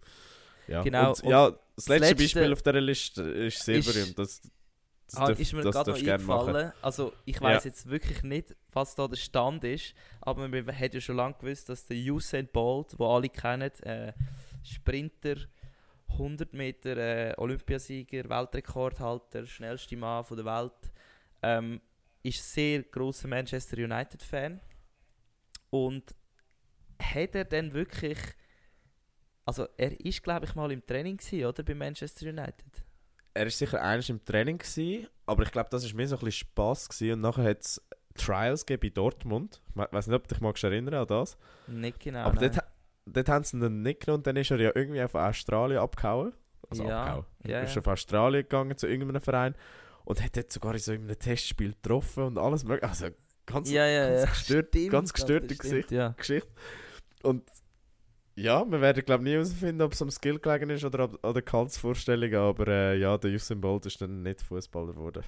ja. 0.67 0.81
Genau. 0.83 1.09
Und, 1.09 1.23
ja, 1.25 1.51
das 1.75 1.87
letzte, 1.87 2.07
letzte, 2.07 2.15
Beispiel 2.15 2.53
auf 2.53 2.61
dieser 2.61 2.81
Liste 2.81 3.21
ist 3.23 3.63
sehr 3.63 3.77
ist, 3.77 3.93
berühmt. 3.93 4.17
Das, 4.17 4.41
das 5.07 5.17
ah, 5.17 5.27
darf, 5.27 5.39
ist 5.39 5.53
mir 5.53 5.61
gerade 5.61 5.91
noch 5.91 5.97
eingefallen. 5.97 6.71
Also 6.81 7.13
ich 7.25 7.39
weiß 7.39 7.63
ja. 7.63 7.69
jetzt 7.69 7.89
wirklich 7.89 8.23
nicht, 8.23 8.55
was 8.71 8.95
da 8.95 9.07
der 9.07 9.17
Stand 9.17 9.63
ist, 9.63 9.93
aber 10.21 10.47
man 10.47 10.67
hat 10.67 10.93
ja 10.93 11.01
schon 11.01 11.17
lange 11.17 11.35
gewusst, 11.39 11.69
dass 11.69 11.85
der 11.85 11.97
Usain 11.97 12.47
Bolt, 12.47 12.97
wo 12.97 13.07
alle 13.13 13.29
kennen, 13.29 13.71
äh, 13.83 14.13
Sprinter 14.63 15.35
100 16.09 16.53
Meter 16.53 16.97
äh, 16.97 17.33
Olympiasieger, 17.37 18.29
Weltrekordhalter, 18.29 19.45
schnellste 19.45 19.97
Mann 19.97 20.23
von 20.23 20.37
der 20.37 20.45
Welt, 20.45 20.91
ähm, 21.41 21.81
ist 22.23 22.53
sehr 22.53 22.83
großer 22.83 23.27
Manchester 23.27 23.77
United 23.77 24.23
Fan 24.23 24.59
und 25.69 26.15
hat 27.01 27.35
er 27.35 27.45
denn 27.45 27.73
wirklich, 27.73 28.17
also 29.45 29.67
er 29.77 29.99
ist 29.99 30.23
glaube 30.23 30.45
ich 30.45 30.55
mal 30.55 30.71
im 30.71 30.85
Training 30.85 31.17
gewesen, 31.17 31.45
oder 31.45 31.63
bei 31.63 31.75
Manchester 31.75 32.29
United? 32.29 32.83
Er 33.33 33.47
ist 33.47 33.57
sicher 33.57 33.81
eines 33.81 34.09
im 34.09 34.23
Training 34.23 34.57
gewesen, 34.57 35.07
aber 35.25 35.43
ich 35.43 35.51
glaube, 35.51 35.69
das 35.69 35.83
ist 35.83 35.93
mir 35.93 36.07
so 36.07 36.15
ein 36.15 36.19
bisschen 36.23 36.47
Spaß 36.49 36.89
gewesen 36.89 37.13
und 37.13 37.21
nachher 37.21 37.43
hat 37.43 37.61
es 37.61 37.81
Trials 38.15 38.65
gegeben 38.65 38.87
in 38.87 38.93
Dortmund. 38.93 39.61
Ich 39.75 39.91
weiß 39.91 40.07
nicht, 40.07 40.15
ob 40.15 40.27
du 40.27 40.35
dich 40.35 40.41
magst 40.41 40.63
erinnern 40.63 40.93
an 40.93 41.07
das. 41.07 41.37
Nicht 41.67 41.99
genau. 41.99 42.19
Aber 42.19 42.39
dort, 42.39 42.63
dort 43.05 43.29
haben 43.29 43.43
sie 43.43 43.57
ihn 43.57 43.59
dann 43.59 43.81
nicht 43.81 44.01
genommen 44.01 44.19
und 44.19 44.27
dann 44.27 44.37
ist 44.37 44.51
er 44.51 44.59
ja 44.59 44.71
irgendwie 44.73 45.01
auf 45.01 45.15
Australien 45.15 45.79
abgehauen. 45.79 46.33
Also 46.69 46.85
ja, 46.85 47.01
abgehauen. 47.01 47.25
Ja, 47.45 47.59
ist 47.59 47.75
ja. 47.75 47.81
auf 47.81 47.87
Australien 47.87 48.43
gegangen 48.43 48.77
zu 48.77 48.87
irgendeinem 48.87 49.21
Verein 49.21 49.55
und 50.05 50.23
hat 50.23 50.37
dort 50.37 50.51
sogar 50.51 50.73
in 50.73 50.79
so 50.79 50.93
einem 50.93 51.19
Testspiel 51.19 51.73
getroffen 51.73 52.23
und 52.23 52.37
alles 52.37 52.63
mögliche. 52.63 52.89
Also 52.89 53.07
ganz, 53.45 53.69
ja, 53.69 53.85
ja, 53.85 54.07
ganz 54.07 54.21
ja. 54.21 54.29
gestört, 54.29 54.67
Stimmt, 54.69 54.91
ganz 54.91 55.13
gestörte 55.13 55.55
Gesicht, 55.55 55.91
ja. 55.91 56.09
Geschichte. 56.17 56.49
Und 57.23 57.43
ja, 58.35 58.69
wir 58.69 58.81
werden 58.81 59.05
glaube 59.05 59.23
nie 59.23 59.31
herausfinden, 59.31 59.81
ob 59.81 59.93
es 59.93 60.01
am 60.01 60.11
Skill 60.11 60.39
gelegen 60.39 60.69
ist 60.69 60.85
oder 60.85 61.09
an 61.21 61.33
der 61.33 61.41
Kaltsvorstellung, 61.41 62.33
aber 62.33 62.67
äh, 62.67 62.97
ja, 62.97 63.17
der 63.17 63.31
Usain 63.31 63.61
Bolt 63.61 63.85
ist 63.85 64.01
dann 64.01 64.23
nicht 64.23 64.41
Fußballer 64.41 64.93
geworden. 64.93 65.23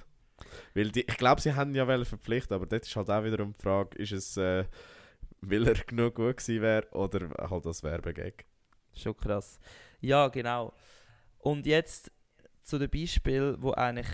Weil 0.74 0.90
die, 0.90 1.00
ich 1.00 1.16
glaube, 1.16 1.40
sie 1.40 1.54
haben 1.54 1.74
ja 1.74 1.86
verpflichtet, 2.04 2.52
aber 2.52 2.66
dort 2.66 2.86
ist 2.86 2.94
halt 2.94 3.10
auch 3.10 3.24
wiederum 3.24 3.54
die 3.54 3.62
Frage, 3.62 3.98
ist 3.98 4.12
es... 4.12 4.36
Äh, 4.36 4.64
weil 5.40 5.66
er 5.66 5.74
genug 5.74 6.16
gut 6.16 6.38
gewesen 6.38 6.62
wäre 6.62 6.88
oder 6.92 7.30
halt 7.50 7.66
als 7.66 7.82
Werbegag. 7.82 8.44
Schon 8.94 9.16
krass. 9.16 9.58
Ja, 10.00 10.28
genau. 10.28 10.72
Und 11.38 11.66
jetzt 11.66 12.10
zu 12.62 12.78
den 12.78 12.90
Beispielen, 12.90 13.60
wo 13.62 13.72
eigentlich 13.72 14.08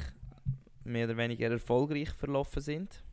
mehr 0.85 1.07
oder 1.07 1.17
weniger 1.17 1.51
erfolgreich 1.51 2.11
verlaufen 2.11 2.61
sind. 2.61 3.04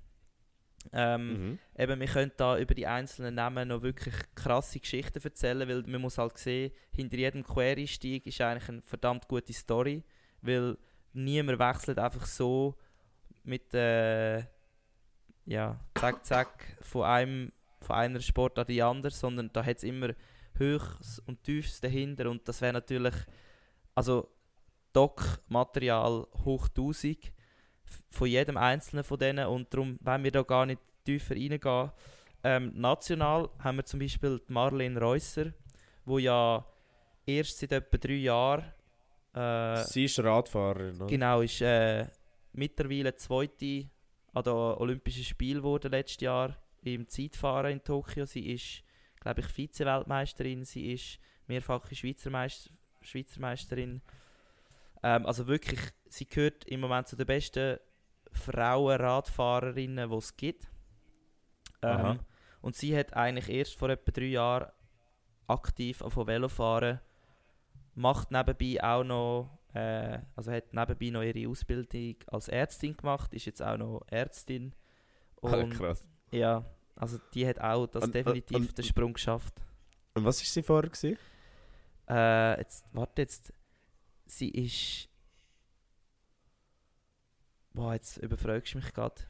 Ähm, 0.94 1.50
mhm. 1.52 1.60
Eben, 1.78 2.00
wir 2.00 2.08
können 2.08 2.32
da 2.38 2.58
über 2.58 2.74
die 2.74 2.88
einzelnen 2.88 3.36
Namen 3.36 3.68
noch 3.68 3.82
wirklich 3.82 4.16
krasse 4.36 4.80
Geschichten 4.80 5.22
erzählen, 5.24 5.68
weil 5.68 5.84
man 5.84 6.02
muss 6.02 6.18
halt 6.18 6.38
sehen, 6.38 6.72
hinter 6.92 7.18
jedem 7.18 7.44
Quereinstieg 7.44 8.26
ist 8.26 8.42
eigentlich 8.42 8.70
eine 8.70 8.82
verdammt 8.82 9.28
gute 9.28 9.54
Story, 9.54 10.04
weil 10.42 10.78
niemand 11.14 11.60
wechselt 11.60 12.00
einfach 12.00 12.26
so 12.26 12.76
mit 13.44 13.74
äh, 13.74 14.44
ja, 15.46 15.80
zack, 15.96 16.26
zack, 16.26 16.78
von 16.82 17.04
einem 17.04 17.52
von 17.82 17.96
einer 17.96 18.20
Sportart 18.20 18.70
in 18.70 18.76
die 18.76 18.84
andere, 18.84 19.12
sondern 19.12 19.52
da 19.52 19.66
hat 19.66 19.78
es 19.78 19.84
immer 19.84 20.10
Höchst 20.54 21.22
und 21.26 21.44
Tiefs 21.44 21.82
dahinter 21.82 22.30
und 22.30 22.48
das 22.48 22.62
wäre 22.62 22.74
natürlich, 22.74 23.16
also 23.96 24.30
Doc-Material 24.94 26.28
hoch 26.46 26.68
1000 26.68 27.32
von 28.10 28.28
jedem 28.28 28.58
einzelnen 28.58 29.04
von 29.04 29.20
denen 29.20 29.48
und 29.48 29.74
darum 29.74 29.98
wollen 30.02 30.24
wir 30.24 30.32
da 30.32 30.42
gar 30.44 30.66
nicht 30.66 30.82
tiefer 31.06 31.36
reingehen. 31.36 31.92
Ähm, 32.44 32.72
national 32.76 33.50
haben 33.60 33.78
wir 33.78 33.86
zum 33.86 34.00
Beispiel 34.00 34.42
die 34.48 34.54
Marlene 34.54 35.00
Reusser, 35.00 35.54
wo 36.06 36.18
ja 36.18 36.66
erst 37.26 37.60
seit 37.60 37.72
etwa 37.72 37.98
drei 37.98 38.14
Jahren 38.14 38.66
äh, 39.34 39.84
Sie 39.84 40.06
ist 40.06 40.20
Radfahrerin, 40.20 40.96
oder? 40.96 41.08
Genau, 41.08 41.42
ist 41.42 41.62
äh, 41.62 42.06
mittlerweile 42.54 43.16
zweite 43.16 43.90
an 44.34 44.44
den 44.44 44.54
Olympischen 44.54 45.24
Spielen 45.24 45.62
geworden 45.62 45.92
letztes 45.92 46.22
Jahr 46.22 46.56
im 46.84 47.08
Zeitfahren 47.08 47.72
in 47.72 47.84
Tokio. 47.84 48.26
Sie 48.26 48.52
ist, 48.52 48.84
glaube 49.20 49.42
ich, 49.42 49.48
Vize-Weltmeisterin. 49.48 50.66
Sie 50.66 50.94
ist 50.94 51.20
mehrfache 51.48 51.96
Schweizer, 51.96 52.30
Meister, 52.30 52.72
Schweizer 53.02 53.40
Meisterin. 53.40 54.02
Ähm, 55.04 55.26
also 55.26 55.48
wirklich, 55.48 55.80
sie 56.06 56.28
gehört 56.28 56.66
im 56.66 56.82
Moment 56.82 57.08
zu 57.08 57.16
den 57.16 57.26
besten 57.26 57.80
Frauen-Radfahrerinnen, 58.32 60.10
die 60.10 60.16
es 60.16 60.38
gibt. 60.38 60.68
Ähm, 61.82 62.20
und 62.62 62.76
sie 62.76 62.96
hat 62.96 63.14
eigentlich 63.14 63.50
erst 63.50 63.76
vor 63.76 63.90
etwa 63.90 64.12
drei 64.12 64.26
Jahren 64.26 64.72
aktiv 65.48 66.02
auf 66.02 66.16
Velofahren 66.16 67.00
macht 67.96 68.32
nebenbei 68.32 68.84
auch 68.84 69.04
noch, 69.04 69.60
äh, 69.74 70.20
also 70.36 70.52
hat 70.52 70.74
nebenbei 70.74 71.10
noch 71.10 71.24
ihre 71.24 71.50
Ausbildung 71.50 72.16
als 72.28 72.48
Ärztin 72.48 72.96
gemacht, 72.96 73.34
ist 73.34 73.46
jetzt 73.46 73.62
auch 73.62 73.78
noch 73.78 74.02
Ärztin. 74.08 74.74
Und 75.36 75.54
ah, 75.54 75.66
krass. 75.66 76.08
Ja, 76.32 76.66
also 76.96 77.20
die 77.34 77.48
hat 77.48 77.60
auch 77.60 77.88
das 77.88 78.04
und, 78.04 78.16
definitiv 78.16 78.58
und, 78.58 78.78
den 78.78 78.86
Sprung 78.86 79.14
geschafft. 79.14 79.54
Und 80.14 80.26
was 80.26 80.40
war 80.40 80.46
sie 80.46 80.64
vorher? 80.64 80.90
Gewesen? 80.90 81.18
Äh, 82.10 82.60
jetzt, 82.60 82.86
warte 82.92 83.22
jetzt. 83.22 83.54
Sie 84.32 84.50
ist. 84.50 85.10
Boah, 87.74 87.94
jetzt 87.94 88.16
überfragst 88.18 88.74
du 88.74 88.78
mich 88.78 88.94
gerade. 88.94 89.22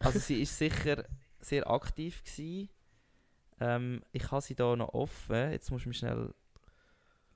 Also 0.00 0.18
sie 0.18 0.40
ist 0.40 0.56
sicher 0.56 1.04
sehr 1.40 1.68
aktiv 1.68 2.24
gewesen. 2.24 2.70
Ähm, 3.60 4.02
ich 4.12 4.30
habe 4.30 4.40
sie 4.40 4.54
da 4.54 4.74
noch 4.76 4.94
offen. 4.94 5.52
Jetzt 5.52 5.70
muss 5.70 5.82
ich 5.82 5.86
mir 5.88 5.94
schnell 5.94 6.34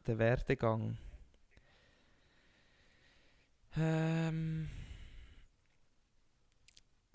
den 0.06 0.18
Werdegang. 0.18 0.96
Ähm. 3.76 4.70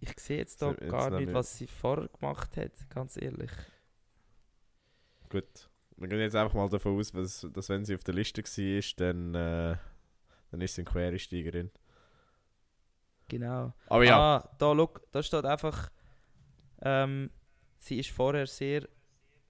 Ich 0.01 0.19
sehe 0.19 0.37
jetzt 0.37 0.61
da 0.61 0.69
jetzt 0.69 0.87
gar 0.87 1.09
nicht, 1.09 1.33
was 1.33 1.57
sie 1.57 1.67
vorher 1.67 2.09
gemacht 2.09 2.57
hat, 2.57 2.89
ganz 2.91 3.17
ehrlich. 3.17 3.51
Gut. 5.29 5.68
Wir 5.99 6.07
gehen 6.07 6.19
jetzt 6.19 6.35
einfach 6.35 6.53
mal 6.53 6.69
davon 6.69 6.97
aus, 6.97 7.11
dass, 7.11 7.45
dass 7.53 7.67
wenn 7.67 7.83
sie 7.83 7.93
auf 7.93 8.03
der 8.05 8.13
Liste 8.13 8.41
war, 8.41 8.83
dann, 8.97 9.35
äh, 9.35 9.75
dann 10.49 10.61
ist 10.61 10.75
sie 10.75 10.81
eine 10.81 10.91
Quereinsteigerin. 10.91 11.71
Genau. 13.27 13.73
Aber 13.87 14.05
ja. 14.05 14.17
Ah, 14.17 14.55
da, 14.57 14.71
look, 14.71 15.03
da 15.11 15.21
steht 15.21 15.45
einfach, 15.45 15.91
ähm, 16.81 17.29
sie 17.77 17.99
ist 17.99 18.11
vorher 18.11 18.47
sehr 18.47 18.87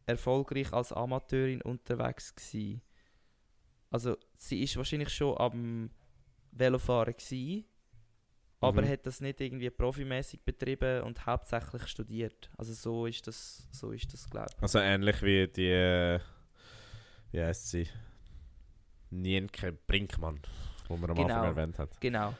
erfolgreich 0.07 0.73
als 0.73 0.91
Amateurin 0.91 1.61
unterwegs 1.61 2.35
gewesen. 2.35 2.81
Also 3.91 4.17
sie 4.35 4.63
ist 4.63 4.75
wahrscheinlich 4.75 5.09
schon 5.09 5.37
am 5.37 5.91
Velofahren 6.51 7.13
gewesen, 7.13 7.65
aber 8.59 8.81
mhm. 8.81 8.89
hat 8.89 9.05
das 9.05 9.21
nicht 9.21 9.39
irgendwie 9.39 9.69
profimäßig 9.69 10.41
betrieben 10.43 11.03
und 11.03 11.25
hauptsächlich 11.25 11.87
studiert. 11.87 12.49
Also 12.57 12.73
so 12.73 13.05
ist 13.05 13.25
das, 13.27 13.67
so 13.71 13.91
ist 13.91 14.11
das 14.11 14.27
glaube 14.29 14.47
ich. 14.55 14.63
Also 14.63 14.79
ähnlich 14.79 15.21
wie 15.21 15.47
die, 15.47 15.69
äh, 15.69 16.19
wie 17.31 17.41
heißt 17.41 17.69
sie, 17.69 17.87
Nienke 19.11 19.73
Brinkmann, 19.87 20.39
wo 20.87 20.97
man 20.97 21.11
am 21.11 21.15
genau, 21.15 21.35
Anfang 21.35 21.45
erwähnt 21.45 21.79
hat. 21.79 21.99
Genau. 21.99 22.33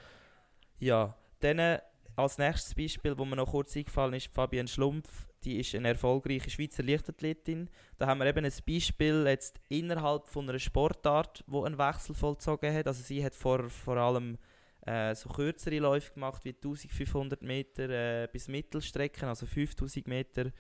Ja, 0.80 1.16
dann, 1.40 1.80
als 2.16 2.38
nächstes 2.38 2.76
Beispiel, 2.76 3.18
wo 3.18 3.26
mir 3.26 3.36
noch 3.36 3.52
kurz 3.52 3.76
eingefallen 3.76 4.14
ist, 4.14 4.34
Fabienne 4.34 4.68
Schlumpf, 4.68 5.28
die 5.44 5.60
ist 5.60 5.74
eine 5.74 5.90
erfolgreiche 5.90 6.50
Schweizer 6.50 6.84
Leichtathletin. 6.84 7.70
Da 7.98 8.08
haben 8.08 8.20
wir 8.20 8.28
eben 8.28 8.46
ein 8.46 8.54
Beispiel 8.68 9.26
jetzt 9.26 9.60
innerhalb 9.70 10.28
von 10.28 10.50
einer 10.50 10.60
Sportart, 10.60 11.44
wo 11.48 11.64
einen 11.64 11.78
Wechsel 11.78 12.14
vollzogen 12.14 12.74
hat. 12.74 12.88
Also 12.88 13.02
sie 13.04 13.24
hat 13.24 13.36
vor, 13.36 13.70
vor 13.70 13.98
allem 13.98 14.38
äh, 14.86 15.16
so 15.16 15.30
kürzere 15.30 15.80
Läufe 15.80 16.14
gemacht, 16.14 16.44
wie 16.44 16.54
1500 16.54 17.42
Meter 17.42 17.90
äh, 17.90 18.28
bis 18.32 18.48
Mittelstrecken, 18.48 19.30
also 19.30 19.46
5000 19.46 20.08
Meter 20.08 20.52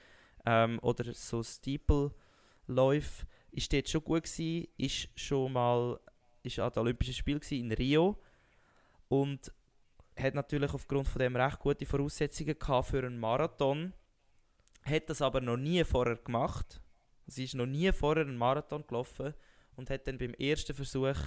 ähm, 0.45 0.79
oder 0.81 1.13
so 1.13 1.43
Steeple-Läufe. 1.43 3.25
Ist 3.51 3.73
dort 3.73 3.89
schon 3.89 4.03
gut 4.03 4.23
gewesen, 4.23 4.67
ist 4.77 5.09
schon 5.15 5.53
mal 5.53 5.99
ist 6.43 6.59
an 6.59 6.71
den 6.71 6.79
Olympischen 6.79 7.13
Spielen 7.13 7.41
in 7.49 7.71
Rio 7.71 8.17
und 9.07 9.51
hat 10.17 10.35
natürlich 10.35 10.73
aufgrund 10.73 11.07
von 11.07 11.19
dem 11.19 11.35
recht 11.35 11.59
gute 11.59 11.85
Voraussetzungen 11.85 12.57
gehabt 12.57 12.89
für 12.89 12.99
einen 12.99 13.19
Marathon. 13.19 13.93
Hat 14.83 15.09
das 15.09 15.21
aber 15.21 15.41
noch 15.41 15.57
nie 15.57 15.83
vorher 15.83 16.17
gemacht. 16.17 16.81
Sie 17.27 17.43
ist 17.43 17.55
noch 17.55 17.65
nie 17.65 17.91
vorher 17.91 18.25
einen 18.25 18.37
Marathon 18.37 18.85
gelaufen 18.87 19.33
und 19.75 19.89
hat 19.89 20.07
dann 20.07 20.17
beim 20.17 20.33
ersten 20.33 20.73
Versuch 20.73 21.17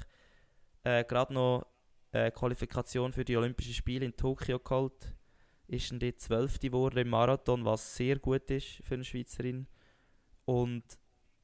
äh, 0.84 1.04
gerade 1.04 1.32
noch 1.32 1.66
äh, 2.12 2.30
Qualifikation 2.30 3.12
für 3.12 3.24
die 3.24 3.36
Olympischen 3.36 3.74
Spiele 3.74 4.06
in 4.06 4.16
Tokio 4.16 4.58
geholt. 4.58 5.14
Ist 5.68 5.90
dann 5.90 6.00
die 6.00 6.14
Zwölfte 6.16 6.68
geworden 6.68 6.98
im 6.98 7.08
Marathon, 7.08 7.64
was 7.64 7.96
sehr 7.96 8.18
gut 8.18 8.50
ist 8.50 8.82
für 8.84 8.94
eine 8.94 9.04
Schweizerin. 9.04 9.66
Und 10.44 10.84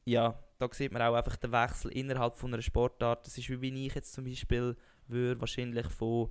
ja, 0.05 0.39
da 0.59 0.69
sieht 0.73 0.93
man 0.93 1.03
auch 1.03 1.15
einfach 1.15 1.37
den 1.37 1.53
Wechsel 1.53 1.93
innerhalb 1.93 2.35
von 2.35 2.53
einer 2.53 2.63
Sportart. 2.63 3.27
Das 3.27 3.39
ist 3.39 3.49
wie 3.49 3.61
wenn 3.61 3.77
ich 3.77 3.95
jetzt 3.95 4.13
zum 4.13 4.25
Beispiel 4.25 4.77
würde 5.07 5.41
wahrscheinlich 5.41 5.87
von 5.87 6.31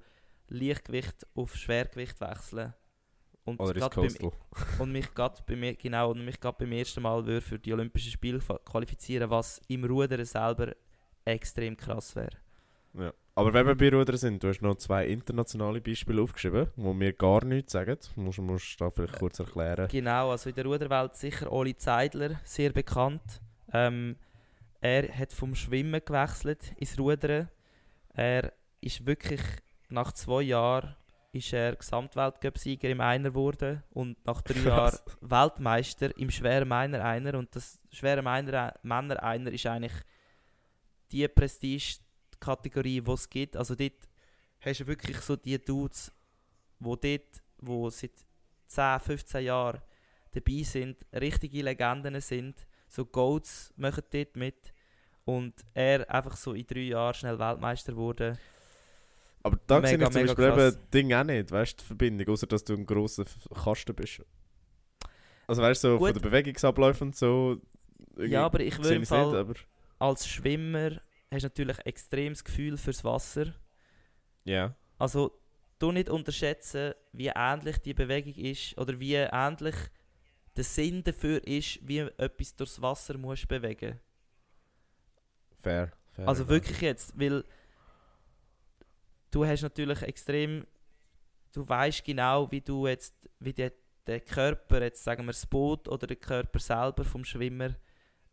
Leichtgewicht 0.49 1.25
auf 1.33 1.55
Schwergewicht 1.55 2.19
wechseln. 2.21 2.73
Und 3.45 3.57
beim, 3.59 4.07
und 4.79 4.91
mich 4.91 5.13
gerade 5.13 5.41
bei 5.47 5.55
mir 5.55 5.73
genau 5.75 6.11
und 6.11 6.25
mich 6.25 6.37
gerade 6.37 6.57
beim 6.59 6.73
ersten 6.73 7.01
Mal 7.01 7.25
würde 7.25 7.39
für 7.39 7.57
die 7.57 7.71
Olympischen 7.71 8.11
Spiele 8.11 8.39
qualifizieren, 8.39 9.29
was 9.29 9.61
im 9.69 9.85
Rudern 9.85 10.25
selber 10.25 10.73
extrem 11.23 11.77
krass 11.77 12.13
wäre. 12.13 12.35
Ja. 12.93 13.13
Aber 13.35 13.53
wenn 13.53 13.67
wir 13.67 13.75
bei 13.75 13.89
Rudern 13.89 14.17
sind, 14.17 14.43
du 14.43 14.49
hast 14.49 14.61
noch 14.61 14.75
zwei 14.75 15.07
internationale 15.07 15.79
Beispiele 15.79 16.21
aufgeschrieben, 16.21 16.67
wo 16.75 16.91
mir 16.91 17.13
gar 17.13 17.45
nichts 17.45 17.71
sagen. 17.71 17.97
Musst 18.15 18.39
du 18.39 18.41
musst 18.41 18.81
da 18.81 18.89
vielleicht 18.89 19.17
kurz 19.17 19.39
erklären. 19.39 19.87
Genau, 19.87 20.31
also 20.31 20.49
in 20.49 20.55
der 20.55 20.65
Ruderwelt 20.65 21.15
sicher 21.15 21.49
Oli 21.49 21.77
Zeidler, 21.77 22.41
sehr 22.43 22.73
bekannt. 22.73 23.41
Ähm, 23.73 24.15
er 24.81 25.11
hat 25.17 25.33
vom 25.33 25.55
Schwimmen 25.55 26.01
gewechselt 26.03 26.73
ins 26.77 26.97
Rudern. 26.99 27.49
Er 28.13 28.53
ist 28.81 29.05
wirklich 29.05 29.41
nach 29.89 30.11
zwei 30.11 30.43
Jahren 30.43 30.95
ist 31.31 31.53
er 31.53 31.75
Gesamtweltcup-Sieger 31.75 32.89
im 32.89 33.01
Einer 33.01 33.29
geworden 33.29 33.83
und 33.91 34.23
nach 34.25 34.41
drei 34.41 34.59
Jahren. 34.67 34.97
Weltmeister 35.21 36.17
im 36.17 36.29
schweren 36.29 36.67
Männer 36.67 37.03
Einer. 37.03 37.37
Und 37.37 37.55
das 37.55 37.79
schwere 37.91 38.21
Männer 38.21 38.73
Männer 38.81 39.21
Einer 39.23 39.51
ist 39.51 39.65
eigentlich 39.65 39.93
die 41.11 41.27
Prestige-Kategorie, 41.27 43.01
die 43.01 43.11
es 43.11 43.29
gibt. 43.29 43.55
Also 43.55 43.75
dort 43.75 44.07
hast 44.61 44.79
du 44.81 44.87
wirklich 44.87 45.17
so 45.17 45.35
die 45.35 45.63
Dudes, 45.63 46.11
wo 46.79 46.95
dort, 46.95 47.41
wo 47.57 47.89
seit 47.89 48.13
10, 48.67 48.99
15 48.99 49.45
Jahren 49.45 49.81
dabei 50.31 50.63
sind, 50.63 51.05
richtige 51.13 51.61
Legenden 51.61 52.19
sind. 52.19 52.66
So 52.87 53.05
Goats 53.05 53.73
machen 53.77 54.03
dort 54.11 54.35
mit. 54.35 54.73
Und 55.25 55.53
er 55.73 56.09
einfach 56.09 56.37
so 56.37 56.53
in 56.53 56.65
drei 56.65 56.79
Jahren 56.81 57.13
schnell 57.13 57.37
Weltmeister 57.37 57.95
wurde. 57.95 58.37
Aber 59.43 59.59
da 59.67 59.81
sehe 59.81 59.97
Mega, 59.97 60.07
ich 60.07 60.13
zum 60.13 60.25
Beispiel 60.25 60.45
krass. 60.45 60.73
eben 60.75 60.91
Ding 60.93 61.13
auch 61.13 61.23
nicht, 61.23 61.51
weißt 61.51 61.79
du, 61.79 61.83
die 61.83 61.87
Verbindung, 61.87 62.27
außer 62.29 62.47
dass 62.47 62.63
du 62.63 62.73
ein 62.73 62.85
grosser 62.85 63.25
Kasten 63.63 63.95
bist. 63.95 64.21
Also 65.47 65.61
weißt 65.61 65.83
du, 65.83 65.87
so 65.89 65.99
von 65.99 66.13
den 66.13 66.21
Bewegungsabläufen 66.21 67.07
und 67.07 67.15
so. 67.15 67.61
Ja, 68.17 68.45
aber 68.45 68.59
ich 68.59 68.75
sehe 68.75 68.83
würde 68.83 68.99
nicht, 68.99 69.11
aber 69.11 69.53
als 69.99 70.27
Schwimmer 70.27 71.01
hast 71.31 71.43
du 71.43 71.47
natürlich 71.47 71.77
extremes 71.85 72.43
Gefühl 72.43 72.77
fürs 72.77 73.03
Wasser. 73.03 73.53
ja. 74.43 74.75
Also 74.99 75.39
du 75.79 75.91
nicht 75.91 76.09
unterschätzen, 76.09 76.93
wie 77.11 77.31
ähnlich 77.35 77.77
die 77.77 77.93
Bewegung 77.93 78.33
ist 78.33 78.77
oder 78.77 78.99
wie 78.99 79.13
ähnlich 79.13 79.75
der 80.57 80.63
Sinn 80.63 81.03
dafür 81.03 81.45
ist, 81.47 81.79
wie 81.87 81.99
etwas 81.99 82.55
durchs 82.55 82.81
Wasser 82.81 83.17
musst 83.17 83.47
bewegen. 83.47 83.99
Fair. 85.59 85.91
fair 86.13 86.27
Also 86.27 86.47
wirklich 86.49 86.81
jetzt, 86.81 87.17
weil 87.19 87.43
du 89.31 89.45
hast 89.45 89.61
natürlich 89.61 90.01
extrem, 90.01 90.65
du 91.53 91.67
weißt 91.67 92.03
genau, 92.03 92.51
wie 92.51 92.61
du 92.61 92.87
jetzt, 92.87 93.13
wie 93.39 93.53
der, 93.53 93.71
der 94.05 94.19
Körper, 94.21 94.81
jetzt 94.81 95.03
sagen 95.03 95.23
wir 95.25 95.31
das 95.33 95.45
Boot 95.45 95.87
oder 95.87 96.07
der 96.07 96.17
Körper 96.17 96.59
selber 96.59 97.03
vom 97.03 97.23
Schwimmer, 97.23 97.75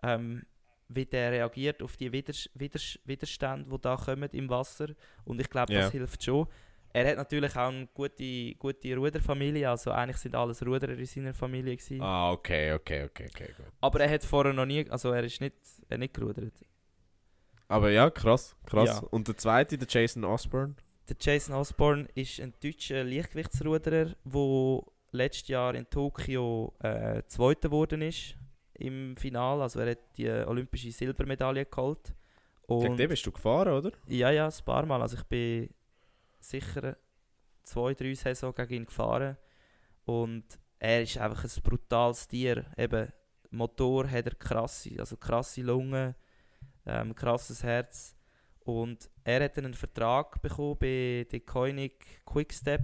ähm, 0.02 0.44
wie 0.88 1.06
der 1.06 1.32
reagiert 1.32 1.82
auf 1.82 1.96
die 1.96 2.12
Widers 2.12 2.48
Widers 2.54 2.98
Widerstände, 3.04 3.68
die 3.70 3.80
da 3.80 3.96
kommen 3.96 4.28
im 4.32 4.48
Wasser. 4.48 4.88
Und 5.24 5.40
ich 5.40 5.48
glaube, 5.50 5.72
das 5.72 5.86
Ja. 5.86 5.90
hilft 5.90 6.22
schon. 6.22 6.46
Er 6.96 7.10
hat 7.10 7.16
natürlich 7.16 7.56
auch 7.56 7.68
eine 7.70 7.88
gute, 7.92 8.54
gute 8.54 8.96
Ruderfamilie, 8.96 9.68
also 9.68 9.90
eigentlich 9.90 10.18
sind 10.18 10.36
alles 10.36 10.64
Ruderer 10.64 10.96
in 10.96 11.04
seiner 11.04 11.34
Familie 11.34 11.76
gewesen. 11.76 12.00
Ah, 12.00 12.30
okay, 12.30 12.72
okay, 12.72 13.02
okay, 13.02 13.28
okay, 13.28 13.52
gut. 13.56 13.66
Aber 13.80 13.98
er 13.98 14.08
hat 14.08 14.22
vorher 14.22 14.52
noch 14.52 14.64
nie, 14.64 14.88
also 14.88 15.10
er 15.10 15.24
ist 15.24 15.40
nicht, 15.40 15.56
er 15.88 15.98
nicht 15.98 16.14
gerudert. 16.14 16.52
Aber 17.66 17.90
ja, 17.90 18.08
krass, 18.10 18.54
krass. 18.64 19.00
Ja. 19.02 19.08
Und 19.10 19.26
der 19.26 19.36
zweite, 19.36 19.76
der 19.76 19.88
Jason 19.90 20.22
Osborne. 20.22 20.76
Der 21.08 21.16
Jason 21.18 21.56
Osborne 21.56 22.06
ist 22.14 22.38
ein 22.40 22.54
deutscher 22.62 23.02
Leichtgewichtsruderer, 23.02 24.14
der 24.24 24.80
letztes 25.10 25.48
Jahr 25.48 25.74
in 25.74 25.90
Tokio 25.90 26.74
äh, 26.78 27.22
Zweiter 27.26 27.70
geworden 27.70 28.02
ist 28.02 28.36
im 28.74 29.16
Finale. 29.16 29.62
Also 29.62 29.80
er 29.80 29.90
hat 29.90 30.16
die 30.16 30.30
olympische 30.30 30.92
Silbermedaille 30.92 31.66
geholt. 31.66 32.14
Gegen 32.68 32.90
Und 32.90 32.96
den 32.98 33.08
bist 33.08 33.26
du 33.26 33.32
gefahren, 33.32 33.72
oder? 33.72 33.90
ja, 34.06 34.30
ja, 34.30 34.46
ein 34.46 34.64
paar 34.64 34.86
Mal. 34.86 35.02
Also 35.02 35.16
ich 35.16 35.24
bin 35.24 35.68
sicher 36.48 36.96
zwei, 37.62 37.94
drei 37.94 38.14
Saison 38.14 38.54
gegen 38.54 38.74
ihn 38.74 38.86
gefahren. 38.86 39.36
Und 40.04 40.44
er 40.78 41.02
ist 41.02 41.16
einfach 41.18 41.44
ein 41.44 41.62
brutales 41.62 42.28
Tier. 42.28 42.66
Eben, 42.76 43.10
Motor 43.50 44.10
hat 44.10 44.26
er 44.26 44.34
krasse, 44.34 44.90
also 44.98 45.16
krasse 45.16 45.62
Lungen, 45.62 46.14
ähm, 46.86 47.14
krasses 47.14 47.62
Herz. 47.62 48.14
Und 48.60 49.10
er 49.24 49.44
hat 49.44 49.58
einen 49.58 49.74
Vertrag 49.74 50.40
bekommen 50.42 50.76
bei 50.78 51.26
der 51.30 51.40
Koenig 51.40 52.24
Quickstep. 52.24 52.82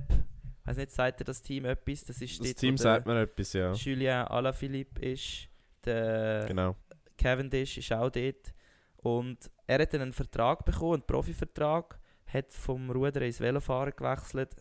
Ich 0.63 0.67
weiß 0.67 0.77
nicht, 0.77 0.93
sagt 0.93 1.21
er 1.21 1.25
das 1.25 1.43
Team 1.43 1.65
etwas? 1.65 2.05
Das 2.05 2.21
ist 2.21 2.39
Das 2.39 2.47
dort, 2.47 2.59
Team 2.59 2.77
sagt 2.77 3.07
mir 3.07 3.21
etwas, 3.23 3.53
ja. 3.55 3.73
Julien 3.73 4.27
Alaphilippe 4.27 5.01
ist. 5.01 5.49
Der 5.85 6.45
Genau. 6.47 6.77
Cavendish 7.17 7.79
ist 7.79 7.93
auch 7.93 8.11
dort. 8.11 8.53
Und 8.99 9.51
er 9.67 9.81
hat 9.81 9.95
einen 9.95 10.13
Vertrag 10.13 10.65
bekommen, 10.65 10.95
einen 10.95 11.07
Profivertrag, 11.07 11.99
hat 12.33 12.53
vom 12.53 12.91
Ruder 12.91 13.23
ins 13.23 13.41
Velofahren 13.41 13.93
gewechselt 13.97 14.57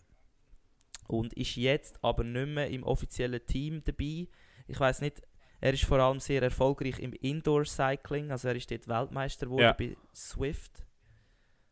und 1.08 1.32
ist 1.34 1.56
jetzt 1.56 2.02
aber 2.04 2.24
nicht 2.24 2.48
mehr 2.48 2.68
im 2.70 2.82
offiziellen 2.82 3.44
Team 3.46 3.82
dabei. 3.84 4.28
Ich 4.66 4.78
weiß 4.78 5.00
nicht, 5.00 5.22
er 5.60 5.72
ist 5.74 5.84
vor 5.84 5.98
allem 5.98 6.20
sehr 6.20 6.42
erfolgreich 6.42 6.98
im 6.98 7.12
Indoor-Cycling, 7.12 8.30
also 8.30 8.48
er 8.48 8.56
ist 8.56 8.70
dort 8.70 8.88
Weltmeister 8.88 9.46
geworden 9.46 9.62
Ja. 9.62 9.72
bei 9.72 9.96
Swift. 10.14 10.86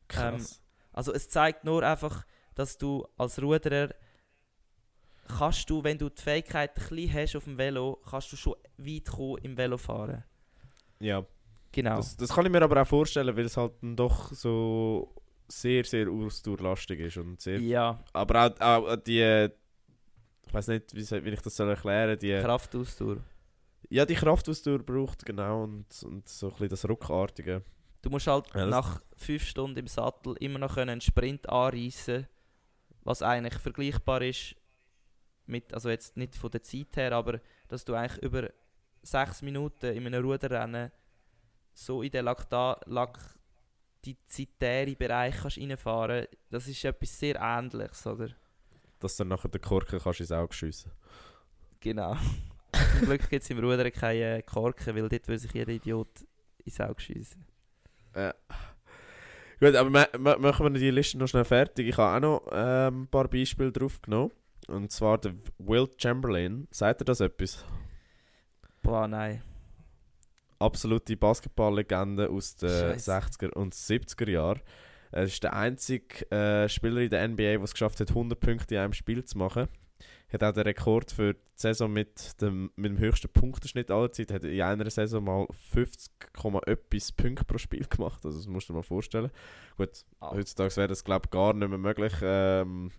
Krass. 0.09 0.63
Also 0.93 1.13
es 1.13 1.29
zeigt 1.29 1.65
nur 1.65 1.83
einfach, 1.83 2.27
dass 2.55 2.77
du 2.79 3.07
als 3.17 3.41
Ruderer 3.41 3.91
kannst 5.39 5.69
du, 5.71 5.85
wenn 5.85 5.99
du 5.99 6.09
die 6.09 6.21
Fähigkeit 6.23 6.71
ein 6.77 6.89
bisschen 6.89 7.13
hast 7.15 7.37
auf 7.37 7.45
dem 7.45 7.59
Velo, 7.59 8.01
kannst 8.09 8.33
du 8.33 8.37
schon 8.37 8.55
weit 8.79 9.05
kommen 9.07 9.39
im 9.43 9.57
Velofahren. 9.57 10.25
ja. 11.01 11.25
Genau. 11.71 11.97
Das, 11.97 12.17
das 12.17 12.31
kann 12.31 12.47
ich 12.47 12.51
mir 12.51 12.63
aber 12.63 12.81
auch 12.81 12.87
vorstellen, 12.87 13.37
weil 13.37 13.45
es 13.45 13.59
halt 13.59 13.75
dann 13.83 13.95
doch 13.95 14.33
so 14.33 15.15
sehr, 15.49 15.85
sehr 15.85 16.09
ausdauerlastig 16.09 17.01
ist. 17.01 17.17
Und 17.17 17.41
sehr, 17.41 17.61
ja, 17.61 18.03
Aber 18.13 18.55
auch, 18.61 18.61
auch 18.61 18.97
die. 18.97 19.49
Ich 20.47 20.55
weiß 20.55 20.69
nicht, 20.69 20.95
wie, 20.95 21.25
wie 21.25 21.31
ich 21.31 21.43
das 21.43 21.57
soll 21.57 21.69
erklären 21.69 22.19
die 22.19 22.41
Kraftausdauer. 22.41 23.19
Ja, 23.91 24.07
die 24.07 24.15
Kraftausdauer 24.15 24.79
braucht, 24.79 25.25
genau. 25.25 25.65
Und, 25.65 25.87
und 26.05 26.29
so 26.29 26.47
ein 26.47 26.53
bisschen 26.53 26.69
das 26.69 26.89
Ruckartige. 26.89 27.63
Du 28.01 28.11
musst 28.11 28.27
halt 28.27 28.47
Ja, 28.55 28.67
nach 28.67 29.03
fünf 29.17 29.45
Stunden 29.45 29.79
im 29.79 29.87
Sattel 29.87 30.37
immer 30.41 30.59
noch 30.59 30.77
einen 30.77 31.01
Sprint 31.01 31.49
anreißen, 31.49 32.27
was 33.03 33.23
eigentlich 33.23 33.55
vergleichbar 33.55 34.23
ist 34.23 34.55
mit, 35.47 35.73
also 35.75 35.89
jetzt 35.89 36.17
nicht 36.17 36.37
von 36.37 36.51
der 36.51 36.63
Zeit 36.63 36.97
her, 36.97 37.13
aber 37.13 37.41
dass 37.69 37.85
du 37.85 37.95
eigentlich 37.95 38.23
über 38.23 38.51
sechs 39.03 39.43
Minuten 39.43 39.95
in 39.95 40.07
einem 40.07 40.25
Ruderrennen 40.25 40.93
so 41.73 42.03
in 42.03 42.11
den 42.11 42.25
Lakta 42.25 42.79
laktizitären 44.09 44.97
Bereich 44.97 45.37
kannst 45.41 45.59
reinfahren, 45.59 46.27
das 46.51 46.69
ist 46.69 46.85
etwas 46.85 47.19
sehr 47.19 47.37
Ähnliches, 47.37 48.07
oder? 48.07 48.31
Dass 49.01 49.17
du 49.17 49.23
dann 49.23 49.29
nachher 49.29 49.49
den 49.49 49.61
Korken 49.61 50.01
kannst 50.01 50.21
ins 50.21 50.33
Auge 50.33 50.55
schiessen 50.55 50.93
Genau. 51.81 52.17
Zum 52.99 53.07
Glück 53.07 53.29
gibt 53.29 53.43
es 53.43 53.51
im 53.51 53.59
Rudern 53.61 53.93
keine 53.93 54.43
Korken, 54.43 54.95
weil 54.95 55.09
dort 55.09 55.29
würde 55.29 55.39
sich 55.39 55.53
jeder 55.53 55.73
Idiot 55.73 56.09
ins 56.65 56.81
Auge 56.81 57.01
schiessen. 57.01 57.45
Äh. 58.13 58.33
Gut, 59.61 59.75
aber 59.75 59.91
ma, 59.91 60.07
ma, 60.19 60.37
machen 60.39 60.73
wir 60.73 60.79
die 60.79 60.91
Liste 60.91 61.19
noch 61.19 61.29
schnell 61.29 61.45
fertig. 61.45 61.89
Ich 61.89 61.97
habe 61.97 62.17
auch 62.17 62.21
noch 62.21 62.53
ähm, 62.53 63.03
ein 63.03 63.09
paar 63.09 63.29
Beispiele 63.29 63.73
drauf 63.73 64.01
genommen. 64.03 64.33
Und 64.69 64.93
zwar 64.93 65.19
der 65.19 65.35
Will 65.59 65.89
Chamberlain. 65.97 66.69
Sagt 66.71 67.01
er 67.01 67.05
das 67.05 67.21
etwas? 67.21 67.65
Boah, 68.83 69.09
nein. 69.09 69.43
Absolute 70.59 71.17
Basketballlegende 71.17 72.29
aus 72.31 72.57
den 72.57 72.69
Scheisse. 72.69 73.13
60er 73.13 73.53
und 73.53 73.75
70er 73.75 74.29
Jahren. 74.31 74.61
Er 75.11 75.23
ist 75.25 75.43
der 75.43 75.55
einzige 75.55 76.31
äh, 76.31 76.69
Spieler 76.69 77.01
in 77.01 77.11
der 77.11 77.27
NBA, 77.29 77.43
der 77.43 77.63
es 77.63 77.73
geschafft 77.73 78.01
hat, 78.01 78.11
100 78.11 78.39
Punkte 78.39 78.75
in 78.75 78.81
einem 78.81 78.93
Spiel 78.93 79.25
zu 79.25 79.39
machen. 79.39 79.69
Hat 80.31 80.43
auch 80.45 80.53
den 80.53 80.65
Rekord 80.65 81.11
für 81.11 81.33
die 81.33 81.41
Saison 81.55 81.91
mit 81.91 82.39
dem, 82.43 82.71
mit 82.77 82.91
dem 82.91 82.99
höchsten 82.99 83.31
Punktenschnitt 83.31 83.91
aller 83.91 84.13
Zeit. 84.13 84.31
Hat 84.31 84.45
in 84.45 84.61
einer 84.61 84.91
Saison 84.91 85.25
mal 85.25 85.47
50, 85.73 86.13
etwas 86.67 87.13
Punkte 87.13 87.45
pro 87.47 87.57
Spiel 87.57 87.87
gemacht. 87.87 88.25
Also 88.27 88.37
das 88.37 88.47
musst 88.47 88.69
du 88.69 88.75
dir 88.75 88.79
mal 88.79 88.83
vorstellen. 88.83 89.31
Gut, 89.79 90.05
Ah. 90.21 90.33
heutzutage 90.35 90.77
wäre 90.77 90.89
das 90.89 91.03
glaube 91.05 91.27
ich 91.27 91.31
gar 91.31 91.55
nicht 91.55 91.69
mehr 91.69 91.79
möglich. 91.79 92.13
Ähm, 92.21 92.91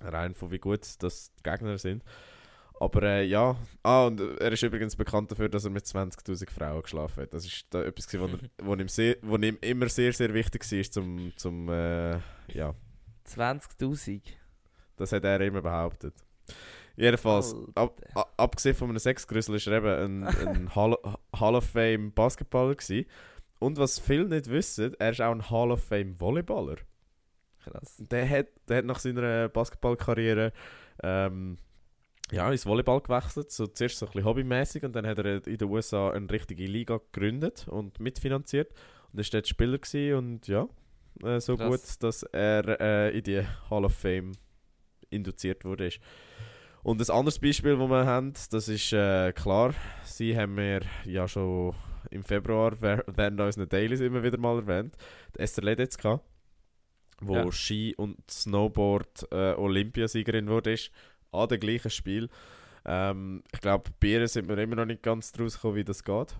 rein 0.00 0.34
von 0.34 0.50
wie 0.50 0.58
gut 0.58 0.80
das 0.98 1.32
die 1.36 1.42
Gegner 1.44 1.78
sind. 1.78 2.02
Aber 2.84 3.02
äh, 3.02 3.24
ja, 3.24 3.56
ah, 3.82 4.06
und 4.06 4.20
er 4.20 4.52
ist 4.52 4.62
übrigens 4.62 4.94
bekannt 4.96 5.30
dafür, 5.30 5.48
dass 5.48 5.64
er 5.64 5.70
mit 5.70 5.84
20.000 5.84 6.50
Frauen 6.50 6.82
geschlafen 6.82 7.22
hat. 7.22 7.32
Das 7.32 7.44
ist 7.46 7.66
da 7.70 7.82
etwas, 7.82 8.06
was 8.12 8.30
wo 8.62 8.74
ihm, 8.74 8.88
sehr, 8.88 9.16
wo 9.22 9.36
ihm 9.36 9.56
immer 9.60 9.88
sehr, 9.88 10.12
sehr 10.12 10.34
wichtig 10.34 10.70
war, 10.70 10.82
zum, 10.90 11.32
zum 11.36 11.68
äh, 11.70 12.18
ja, 12.48 12.74
20.000. 13.26 14.20
das 14.96 15.12
hat 15.12 15.24
er 15.24 15.40
immer 15.40 15.62
behauptet. 15.62 16.14
Jedenfalls, 16.96 17.54
ab, 17.74 17.98
Alter. 18.00 18.16
a- 18.16 18.42
abgesehen 18.44 18.74
von 18.76 18.90
einem 18.90 18.98
Sexgrüssel 18.98 19.56
ist 19.56 19.66
er 19.66 19.78
eben 19.78 20.24
ein, 20.24 20.48
ein 20.48 20.74
Hall, 20.76 20.96
Hall 21.34 21.54
of 21.56 21.64
Fame 21.64 22.12
Basketballer 22.12 22.74
gewesen. 22.74 23.06
Und 23.58 23.78
was 23.78 23.98
viele 23.98 24.26
nicht 24.26 24.50
wissen, 24.50 24.94
er 24.98 25.10
ist 25.10 25.20
auch 25.20 25.32
ein 25.32 25.48
Hall 25.50 25.72
of 25.72 25.82
Fame 25.82 26.14
Volleyballer. 26.20 26.76
Krass. 27.64 27.96
Der 27.98 28.28
hat, 28.28 28.46
der 28.68 28.78
hat 28.78 28.84
nach 28.84 28.98
seiner 28.98 29.48
Basketballkarriere 29.48 30.52
ähm, 31.02 31.56
ja, 32.34 32.50
ins 32.50 32.66
Volleyball 32.66 33.00
gewechselt, 33.00 33.50
so 33.50 33.66
zuerst 33.66 33.98
so 33.98 34.06
ein 34.06 34.12
bisschen 34.12 34.24
hobbymäßig 34.24 34.84
und 34.84 34.94
dann 34.94 35.06
hat 35.06 35.18
er 35.18 35.46
in 35.46 35.58
den 35.58 35.68
USA 35.68 36.10
eine 36.10 36.28
richtige 36.30 36.66
Liga 36.66 36.98
gegründet 36.98 37.66
und 37.68 38.00
mitfinanziert 38.00 38.72
und 39.12 39.20
ist 39.20 39.32
dort 39.32 39.46
Spieler 39.48 39.78
gewesen 39.78 40.16
und 40.16 40.48
ja, 40.48 40.68
äh, 41.22 41.40
so 41.40 41.56
Krass. 41.56 41.68
gut, 41.70 42.02
dass 42.02 42.22
er 42.24 42.80
äh, 42.80 43.16
in 43.16 43.22
die 43.22 43.42
Hall 43.70 43.84
of 43.84 43.94
Fame 43.94 44.32
induziert 45.10 45.64
wurde. 45.64 45.86
Ist. 45.86 46.00
Und 46.82 47.00
ein 47.00 47.14
anderes 47.16 47.38
Beispiel, 47.38 47.76
das 47.78 47.88
wir 47.88 48.04
haben, 48.06 48.34
das 48.50 48.68
ist 48.68 48.92
äh, 48.92 49.32
klar, 49.32 49.72
sie 50.04 50.36
haben 50.36 50.56
wir 50.56 50.80
ja 51.04 51.26
schon 51.28 51.74
im 52.10 52.22
Februar 52.24 52.72
während 52.80 53.40
unseren 53.40 53.68
Dailies 53.68 54.00
immer 54.00 54.22
wieder 54.22 54.38
mal 54.38 54.58
erwähnt, 54.58 54.94
die 55.34 55.40
Esther 55.40 55.64
Ledetzka, 55.64 56.20
wo 57.20 57.36
Ja. 57.36 57.52
Ski 57.52 57.94
und 57.96 58.18
Snowboard 58.30 59.28
äh, 59.32 59.54
Olympiasiegerin 59.54 60.48
wurde, 60.48 60.72
ist, 60.72 60.90
an 61.34 61.48
dem 61.48 61.60
gleichen 61.60 61.90
Spiel. 61.90 62.28
Ähm, 62.84 63.42
ich 63.52 63.60
glaube, 63.60 63.90
bei 64.00 64.08
ihr 64.08 64.28
sind 64.28 64.48
wir 64.48 64.58
immer 64.58 64.76
noch 64.76 64.84
nicht 64.86 65.02
ganz 65.02 65.32
draus 65.32 65.54
gekommen, 65.54 65.76
wie 65.76 65.84
das 65.84 66.04
geht. 66.04 66.34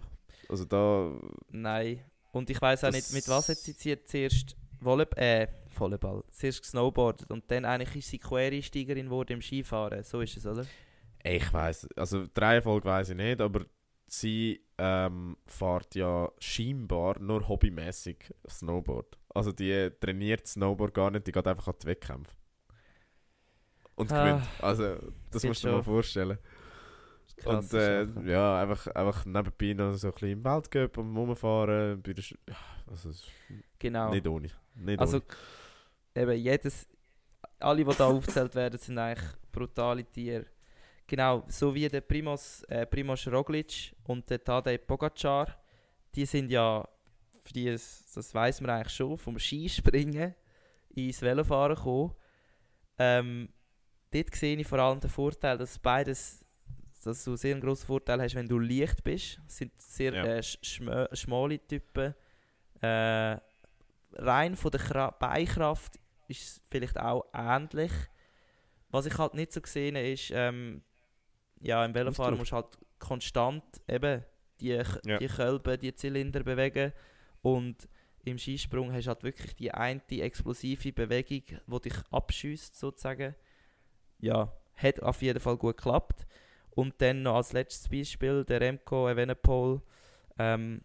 Also 0.49 0.65
da, 0.65 1.13
Nein. 1.51 2.01
Und 2.33 2.51
ich 2.51 2.61
weiß 2.61 2.85
auch 2.85 2.93
nicht, 2.93 3.13
mit 3.13 3.29
was 3.29 3.49
hat 3.49 3.59
sie 3.59 3.89
jetzt 3.89 4.11
zuerst 4.11 4.57
Volleyball, 4.81 5.23
äh, 5.23 5.47
Volleyball, 5.71 6.25
zuerst 6.31 6.63
gesnowboardet 6.63 7.31
und 7.31 7.51
dann 7.51 7.65
eigentlich 7.65 7.97
ist 7.97 8.11
sie 8.11 8.19
Quereinsteigerin 8.19 9.07
geworden 9.07 9.35
im 9.35 9.41
Skifahren. 9.41 10.03
So 10.03 10.21
ist 10.21 10.37
es, 10.37 10.45
oder? 10.45 10.67
ich 11.25 11.53
weiß, 11.53 11.89
also 11.97 12.27
die 12.27 12.41
Reihenfolge 12.41 12.87
weiß 12.87 13.11
ich 13.11 13.17
nicht, 13.17 13.41
aber 13.41 13.65
sie 14.07 14.61
ähm, 14.77 15.37
fährt 15.47 15.95
ja 15.95 16.31
scheinbar 16.39 17.19
nur 17.19 17.49
hobbymäßig 17.49 18.33
Snowboard. 18.49 19.19
Also 19.35 19.51
die 19.51 19.91
trainiert 20.01 20.47
Snowboard 20.47 20.95
gar 20.95 21.11
nicht, 21.11 21.27
die 21.27 21.33
geht 21.33 21.47
einfach 21.47 21.69
an 21.69 21.75
die 21.83 21.87
Wettkämpfe. 21.87 22.33
Und 23.97 24.11
Ah. 24.13 24.25
gewinnt. 24.25 24.49
Also, 24.61 24.97
das 25.31 25.45
musst 25.45 25.63
du 25.65 25.69
dir 25.69 25.75
mal 25.75 25.83
vorstellen. 25.83 26.39
Und 27.45 27.73
äh, 27.75 28.07
ja, 28.25 28.61
einfach, 28.63 28.87
einfach 28.89 29.25
nebenbei 29.27 29.73
noch 29.75 29.95
so 29.95 30.09
ein 30.09 30.13
bisschen 30.13 30.31
im 30.31 30.45
Weltcup 30.45 30.99
am 30.99 31.17
Rumfahren. 31.17 32.01
Bei 32.03 32.13
der 32.13 32.23
Sch 32.23 32.35
also, 32.87 33.11
genau. 33.79 34.11
nicht 34.11 34.27
ohne. 34.27 34.51
Nicht 34.77 34.99
Also, 35.01 35.19
ohne. 35.19 35.25
eben 36.23 36.39
jedes, 36.43 36.87
alle, 37.59 37.85
die 37.85 37.95
da 37.97 38.07
aufgezählt 38.07 38.55
werden, 38.55 38.79
sind 38.79 38.99
eigentlich 38.99 39.29
brutale 39.53 40.05
Tiere. 40.05 40.47
Genau, 41.07 41.45
so 41.49 41.75
wie 41.75 41.89
der 41.89 42.01
Primos, 42.01 42.63
äh, 42.65 42.87
Primoz 42.87 43.27
Roglic 43.27 43.95
und 44.05 44.29
der 44.31 44.43
Tadej 44.43 44.79
Pogacar, 44.79 45.55
die 46.15 46.25
sind 46.25 46.51
ja, 46.51 46.87
für 47.43 47.53
die, 47.53 47.69
es- 47.69 48.11
das 48.15 48.33
weiß 48.35 48.61
man 48.63 48.71
eigentlich 48.71 48.95
schon, 48.95 49.19
vom 49.19 49.39
Skispringen 49.39 50.35
ins 50.95 51.21
Velofahren 51.21 51.75
gekommen. 51.77 52.15
Ähm, 52.97 53.49
dort 54.15 54.35
sehe 54.35 54.57
ich 54.57 54.67
vor 54.67 54.79
allem 54.79 55.01
den 55.01 55.11
Vorteil, 55.11 55.59
dass 55.59 55.79
beides, 55.79 56.45
dass 57.05 57.25
du 57.25 57.37
sehr 57.37 57.53
einen 57.55 57.61
grossen 57.61 57.87
Vorteil 57.87 58.21
hast, 58.23 58.35
wenn 58.35 58.49
du 58.49 58.59
leicht 58.59 59.03
bist. 59.05 59.41
Es 59.47 59.57
sind 59.59 59.73
sehr 59.81 60.15
Ja. 60.15 60.25
äh, 60.25 60.43
schmale 61.17 61.59
Typen. 61.67 62.15
Äh, 62.81 63.37
rein 64.17 64.57
von 64.57 64.71
der 64.71 64.81
Kra 64.81 65.11
Beinkraft 65.11 65.99
ist 66.29 66.43
es 66.43 66.61
vielleicht 66.71 66.99
auch 66.99 67.25
ähnlich. 67.35 67.93
Was 68.91 69.07
ich 69.07 69.19
halt 69.19 69.35
nicht 69.35 69.53
so 69.53 69.61
gesehen 69.61 69.97
ist, 69.97 70.31
ähm, 70.33 70.83
ja, 71.61 71.85
im 71.85 71.95
Velofahren 71.95 72.37
musst 72.39 72.53
du 72.53 72.57
halt 72.57 72.79
konstant 72.99 73.65
eben 73.89 74.23
die, 74.61 74.69
Ja. 75.05 75.19
die 75.19 75.27
Kölben, 75.27 75.79
die 75.81 75.95
Zylinder 75.95 76.43
bewegen 76.45 76.93
und 77.43 77.89
im 78.25 78.39
Skisprung 78.39 78.93
hast 78.93 79.05
du 79.07 79.09
halt 79.09 79.23
wirklich 79.25 79.55
die 79.57 79.73
eine 79.73 80.01
explosive 80.11 80.93
Bewegung, 80.93 81.43
die 81.67 81.81
dich 81.81 81.95
abschießt 82.11 82.79
sozusagen. 82.79 83.35
Ja, 84.25 84.51
hat 84.77 85.03
auf 85.03 85.21
jeden 85.21 85.39
Fall 85.39 85.59
gut 85.59 85.77
geklappt. 85.77 86.27
Und 86.71 86.95
dann 87.03 87.23
noch 87.23 87.37
als 87.37 87.53
letztes 87.53 87.91
Beispiel 87.91 88.43
der 88.43 88.63
Remco 88.63 89.07
Evenepoel 89.07 89.83
ähm, 90.39 90.81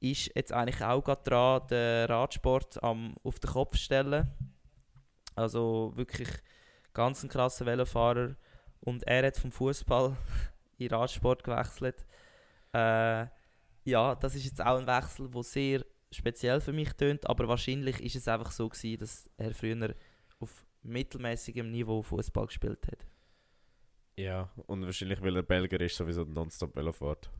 ist 0.00 0.32
jetzt 0.34 0.52
eigentlich 0.52 0.82
auch 0.82 1.02
gerade 1.04 1.22
dran, 1.22 1.66
den 1.70 2.06
Radsport 2.06 2.82
am, 2.82 3.14
auf 3.22 3.38
den 3.38 3.50
Kopf 3.50 3.76
zu 3.76 3.84
stellen. 3.84 4.26
Also 5.36 5.92
wirklich 5.94 6.28
ganz 6.94 7.22
ein 7.22 7.28
krasser 7.28 7.64
Velofahrer. 7.64 8.34
Und 8.80 9.04
er 9.04 9.28
hat 9.28 9.36
vom 9.36 9.52
Fußball 9.52 10.16
in 10.78 10.88
Radsport 10.88 11.44
gewechselt. 11.44 12.04
Äh, 12.72 13.26
ja, 13.84 14.16
das 14.16 14.34
ist 14.34 14.46
jetzt 14.46 14.60
auch 14.60 14.78
ein 14.78 14.86
Wechsel, 14.88 15.30
der 15.30 15.42
sehr 15.44 15.84
speziell 16.10 16.60
für 16.60 16.72
mich 16.72 16.92
tönt, 16.94 17.28
aber 17.28 17.46
wahrscheinlich 17.46 18.02
ist 18.02 18.16
es 18.16 18.26
einfach 18.26 18.50
so 18.50 18.68
gewesen, 18.68 18.98
dass 18.98 19.30
er 19.36 19.54
früher 19.54 19.94
auf 20.40 20.66
mittelmäßigem 20.82 21.70
Niveau 21.70 22.02
Fußball 22.02 22.46
gespielt 22.46 22.86
hat. 22.90 23.06
Ja, 24.16 24.50
und 24.66 24.84
wahrscheinlich, 24.84 25.22
weil 25.22 25.36
er 25.36 25.42
Belgier 25.42 25.80
ist, 25.80 25.96
sowieso 25.96 26.24
nonstop 26.24 26.74
Velo 26.74 26.92
fährt. 26.92 27.30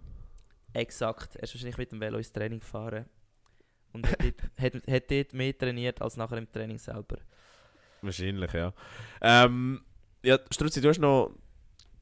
Exakt, 0.72 1.34
er 1.36 1.42
ist 1.42 1.54
wahrscheinlich 1.54 1.78
mit 1.78 1.90
dem 1.92 2.00
Velo 2.00 2.18
ins 2.18 2.30
Training 2.32 2.60
gefahren 2.60 3.06
und 3.92 4.06
hat 4.08 4.18
dort, 4.22 4.42
hat, 4.74 4.86
hat 4.86 5.10
dort 5.10 5.32
mehr 5.32 5.56
trainiert 5.58 6.00
als 6.02 6.16
nachher 6.16 6.38
im 6.38 6.50
Training 6.52 6.78
selber. 6.78 7.16
Wahrscheinlich, 8.02 8.52
ja. 8.52 8.72
Ähm, 9.20 9.80
ja, 10.22 10.38
Struzzi, 10.52 10.80
du 10.80 10.88
hast 10.88 11.00
noch 11.00 11.34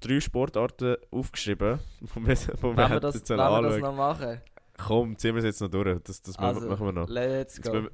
drei 0.01 0.21
Sportarten 0.21 0.97
aufgeschrieben, 1.11 1.79
die 2.01 2.27
wir, 2.27 2.35
die 2.35 2.63
wir, 2.63 2.77
wir 2.91 3.01
das, 3.01 3.15
sollen 3.27 3.41
wollen 3.41 3.65
wir 3.65 3.71
das 3.71 3.75
anschauen. 3.77 3.81
noch 3.81 3.97
machen? 3.97 4.41
Komm, 4.77 5.17
ziehen 5.17 5.35
wir 5.35 5.39
es 5.39 5.45
jetzt 5.47 5.61
noch 5.63 5.71
durch. 5.71 5.99
Das, 6.03 6.21
das 6.21 6.37
machen- 6.37 6.57
Also, 6.57 6.69
machen 6.69 6.85
wir 6.87 6.93
noch. 6.93 7.09
let's 7.09 7.57
Jetzt 7.57 7.67
go. 7.73 7.89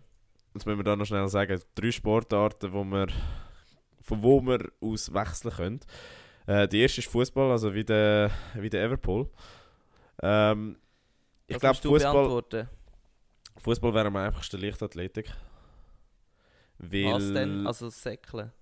Jetzt 0.54 0.66
müssen 0.66 0.78
wir 0.78 0.84
da 0.84 0.96
noch 0.96 1.06
schnell 1.06 1.28
sagen, 1.28 1.60
drei 1.74 1.90
Sportarten, 1.90 2.72
wo 2.72 2.84
wir, 2.84 3.08
von 4.00 4.22
wo 4.22 4.40
wir 4.40 4.70
aus 4.80 5.12
wechseln 5.12 5.54
können. 5.54 5.80
Äh, 6.46 6.68
die 6.68 6.80
erste 6.80 7.00
ist 7.00 7.10
Fußball, 7.10 7.50
also 7.50 7.72
wie 7.74 7.84
der, 7.84 8.30
wie 8.54 8.70
der 8.70 8.84
Everpool. 8.84 9.28
Ähm, 10.22 10.76
ich 11.46 11.58
glaube, 11.58 11.76
Fußball. 11.76 12.68
Fußball 13.58 13.94
wäre 13.94 14.06
am 14.06 14.16
einfachsten 14.16 14.60
Leichtathletik. 14.60 15.30
Weil, 16.78 17.12
Was 17.12 17.32
denn? 17.32 17.66
Also 17.66 17.88
Säckeln. 17.90 18.52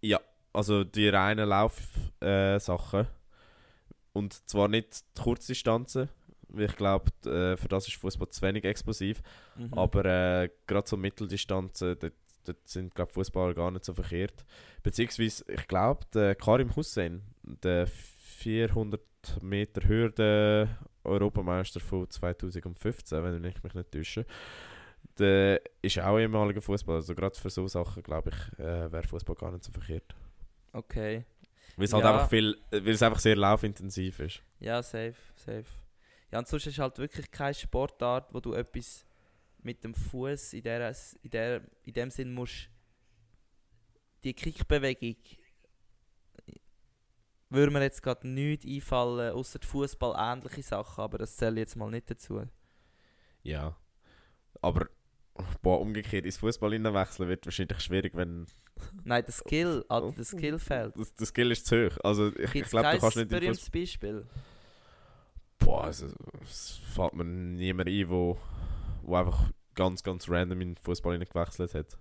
Ja, 0.00 0.20
also 0.52 0.84
die 0.84 1.08
reinen 1.08 1.48
Laufsachen. 1.48 3.00
Äh, 3.00 3.06
und 4.12 4.48
zwar 4.48 4.68
nicht 4.68 5.04
die 5.18 5.22
Kurzdistanzen, 5.22 6.08
ich 6.58 6.76
glaube, 6.76 7.10
äh, 7.26 7.56
für 7.56 7.68
das 7.68 7.88
ist 7.88 7.96
Fußball 7.96 8.28
zu 8.28 8.42
wenig 8.42 8.64
explosiv. 8.64 9.22
Mhm. 9.56 9.74
Aber 9.74 10.04
äh, 10.04 10.48
gerade 10.66 10.88
so 10.88 10.96
Mitteldistanzen, 10.96 11.96
dort, 11.98 12.12
dort 12.44 12.68
sind 12.68 12.94
glaube 12.94 13.12
Fußballer 13.12 13.54
gar 13.54 13.70
nicht 13.70 13.84
so 13.84 13.94
verkehrt. 13.94 14.44
Beziehungsweise, 14.82 15.44
ich 15.48 15.66
glaube, 15.68 16.04
der 16.12 16.34
Karim 16.34 16.74
Hussein, 16.76 17.22
der 17.42 17.86
400 17.86 19.00
Meter 19.42 19.88
Hürde 19.88 20.68
Europameister 21.04 21.80
von 21.80 22.08
2015, 22.10 23.22
wenn 23.22 23.44
ich 23.44 23.62
mich 23.62 23.74
nicht 23.74 23.90
täusche, 23.92 24.26
der 25.18 25.60
ist 25.82 25.98
auch 25.98 26.18
ehemaliger 26.18 26.60
Fußballer. 26.60 26.96
Also 26.98 27.14
gerade 27.14 27.38
für 27.38 27.50
so 27.50 27.66
Sachen, 27.68 28.02
glaube 28.02 28.30
ich, 28.30 28.58
äh, 28.58 28.90
wäre 28.90 29.02
Fußball 29.06 29.36
gar 29.36 29.52
nicht 29.52 29.64
so 29.64 29.72
verkehrt. 29.72 30.14
Okay. 30.72 31.24
Weil 31.76 31.84
es 31.84 31.92
halt 31.92 32.04
Ja. 32.04 32.12
einfach 32.14 32.28
viel, 32.30 32.56
weil 32.70 32.88
es 32.88 33.02
einfach 33.02 33.18
sehr 33.20 33.36
laufintensiv 33.36 34.20
ist. 34.20 34.42
Ja, 34.60 34.82
safe, 34.82 35.14
safe. 35.36 35.64
Ja, 36.34 36.40
und 36.40 36.48
sonst 36.48 36.66
ist 36.66 36.80
halt 36.80 36.98
wirklich 36.98 37.30
keine 37.30 37.54
Sportart, 37.54 38.34
wo 38.34 38.40
du 38.40 38.54
etwas 38.54 39.06
mit 39.62 39.84
dem 39.84 39.94
Fuß 39.94 40.54
in, 40.54 40.64
der, 40.64 40.92
in, 41.22 41.30
der, 41.30 41.60
in 41.84 41.92
dem 41.92 42.10
Sinn 42.10 42.34
musst 42.34 42.68
die 44.24 44.34
Kickbewegung 44.34 45.14
würde 47.50 47.70
mir 47.70 47.82
jetzt 47.82 48.02
gerade 48.02 48.26
nichts 48.26 48.66
einfallen, 48.66 49.32
außer 49.32 49.60
Fußball 49.62 50.16
ähnliche 50.18 50.64
Sachen, 50.64 51.04
aber 51.04 51.18
das 51.18 51.36
zähle 51.36 51.52
ich 51.52 51.58
jetzt 51.60 51.76
mal 51.76 51.88
nicht 51.88 52.10
dazu. 52.10 52.42
Ja. 53.44 53.76
Aber 54.60 54.88
boah, 55.62 55.80
umgekehrt 55.80 56.24
ins 56.24 56.38
Fußball 56.38 56.72
wechseln 56.72 57.28
wird 57.28 57.46
wahrscheinlich 57.46 57.78
schwierig, 57.78 58.16
wenn 58.16 58.46
Nein, 59.04 59.22
der 59.24 59.32
Skill, 59.32 59.84
Alter, 59.88 60.10
der 60.10 60.24
Skill 60.24 60.58
fehlt. 60.58 60.98
das, 60.98 61.14
das 61.14 61.28
Skill 61.28 61.52
ist 61.52 61.64
zu 61.64 61.86
hoch. 61.86 61.96
Also 62.02 62.34
ich, 62.34 62.52
ich 62.56 62.64
glaube, 62.64 62.90
du 62.90 62.98
kannst 62.98 63.16
nicht 63.18 63.30
im 63.30 63.38
berühmtes. 63.38 63.70
Beispiel? 63.70 64.26
Boah, 65.64 65.84
also, 65.84 66.08
es 66.42 66.80
fällt 66.94 67.14
mir 67.14 67.24
niemand 67.24 67.88
ein, 67.88 68.08
wo, 68.08 68.38
wo 69.02 69.16
einfach 69.16 69.50
ganz, 69.74 70.02
ganz 70.02 70.28
random 70.28 70.60
in 70.60 70.74
den 70.74 70.76
Fußball 70.76 71.18
gewechselt 71.18 71.74
hat. 71.74 71.98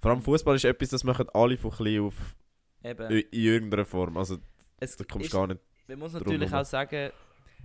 Vor 0.00 0.10
allem 0.10 0.22
Fußball 0.22 0.56
ist 0.56 0.64
etwas, 0.64 0.90
das 0.90 1.02
machen 1.04 1.26
alle 1.32 1.56
von 1.56 1.70
klein 1.70 2.00
auf 2.00 2.36
Eben. 2.82 3.10
in 3.10 3.24
irgendeiner 3.32 3.84
Form. 3.86 4.16
Also 4.16 4.36
Es 4.78 4.96
da 4.96 5.04
kommst 5.04 5.26
ist- 5.26 5.32
gar 5.32 5.46
nicht. 5.46 5.60
Man 5.88 5.98
muss 5.98 6.12
natürlich 6.12 6.50
herum. 6.50 6.62
auch 6.62 6.64
sagen, 6.66 7.10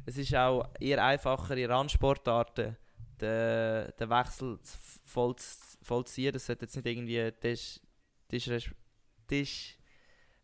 es 0.05 0.17
ist 0.17 0.33
auch 0.35 0.69
eher 0.79 1.03
einfacher 1.03 1.55
in 1.57 1.69
Randsportarten 1.71 2.75
den, 3.21 3.91
den 3.99 4.09
Wechsel 4.09 4.59
zu 4.61 4.77
voll, 5.05 5.35
vollziehen. 5.81 6.31
Das 6.33 6.45
sollte 6.45 6.65
jetzt 6.65 6.75
nicht 6.75 6.85
irgendwie 6.85 7.31
dis 7.41 7.81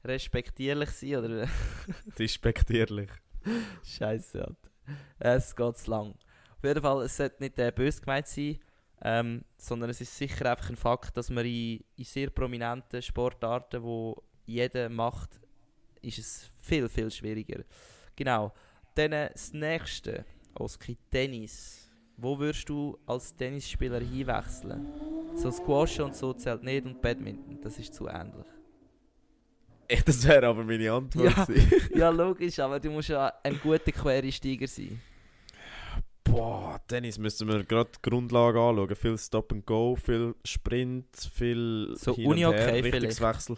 respektierlich 0.03 0.89
sein 0.91 1.15
oder 1.17 1.47
Despektierlich. 2.19 3.09
Scheiße. 3.83 4.55
Es 5.19 5.55
geht 5.55 5.77
zu 5.77 5.91
lang. 5.91 6.15
Auf 6.57 6.63
jeden 6.63 6.81
Fall, 6.81 7.03
es 7.03 7.17
sollte 7.17 7.43
nicht 7.43 7.59
äh, 7.59 7.71
böse 7.71 8.01
gemeint 8.01 8.27
sein, 8.27 8.59
ähm, 9.01 9.43
sondern 9.57 9.89
es 9.89 10.01
ist 10.01 10.15
sicher 10.15 10.49
einfach 10.49 10.69
ein 10.69 10.75
Fakt, 10.75 11.15
dass 11.17 11.29
man 11.29 11.45
in, 11.45 11.83
in 11.95 12.03
sehr 12.03 12.29
prominenten 12.29 13.01
Sportarten, 13.01 13.83
wo 13.83 14.21
jeder 14.45 14.89
macht, 14.89 15.39
ist 16.01 16.19
es 16.19 16.49
viel, 16.61 16.87
viel 16.89 17.11
schwieriger. 17.11 17.63
Genau. 18.15 18.53
Dann 18.95 19.11
äh, 19.11 19.29
das 19.31 19.53
nächste, 19.53 20.25
Oski, 20.55 20.97
Tennis. 21.11 21.81
Wo 22.17 22.39
würdest 22.39 22.69
du 22.69 22.97
als 23.05 23.35
Tennisspieler 23.35 23.99
hinwechseln? 23.99 24.87
So 25.35 25.51
Squash 25.51 25.99
und 25.99 26.15
so 26.15 26.33
zählt 26.33 26.63
nicht 26.63 26.85
und 26.85 27.01
Badminton, 27.01 27.59
das 27.61 27.77
ist 27.77 27.93
zu 27.93 28.07
ähnlich. 28.07 28.45
Echt, 29.87 30.07
das 30.07 30.27
wäre 30.27 30.47
aber 30.47 30.63
meine 30.63 30.91
Antwort. 30.91 31.35
Ja. 31.35 31.47
ja, 31.95 32.09
logisch, 32.09 32.59
aber 32.59 32.79
du 32.79 32.89
musst 32.89 33.09
ja 33.09 33.31
ein 33.43 33.59
guter 33.61 33.91
Quereinsteiger 33.91 34.67
sein. 34.67 35.01
Boah, 36.23 36.81
Tennis 36.87 37.19
müssen 37.19 37.47
wir 37.47 37.63
gerade 37.63 37.91
die 37.95 38.09
Grundlage 38.09 38.59
anschauen. 38.59 38.95
Viel 38.95 39.17
Stop 39.17 39.51
and 39.51 39.65
Go, 39.65 39.95
viel 39.95 40.35
Sprint, 40.43 41.05
viel 41.33 41.93
So 41.97 42.15
hin 42.15 42.27
und 42.27 42.37
her, 42.37 42.53
vielleicht. 42.53 42.95
Richtungswechsel. 42.95 43.57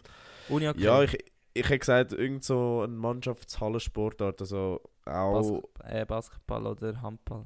Uni 0.50 0.68
okay. 0.68 0.82
Ja, 0.82 1.02
ich, 1.02 1.18
ich 1.54 1.64
hätte 1.64 1.80
gesagt, 1.80 2.12
irgend 2.12 2.44
so 2.44 2.84
ein 2.84 2.96
Mannschaftshallensportart, 2.98 4.42
also 4.42 4.82
auch 5.06 5.34
Bas 5.34 5.92
äh, 5.92 6.06
Basketball 6.06 6.68
oder 6.68 7.02
Handball. 7.02 7.46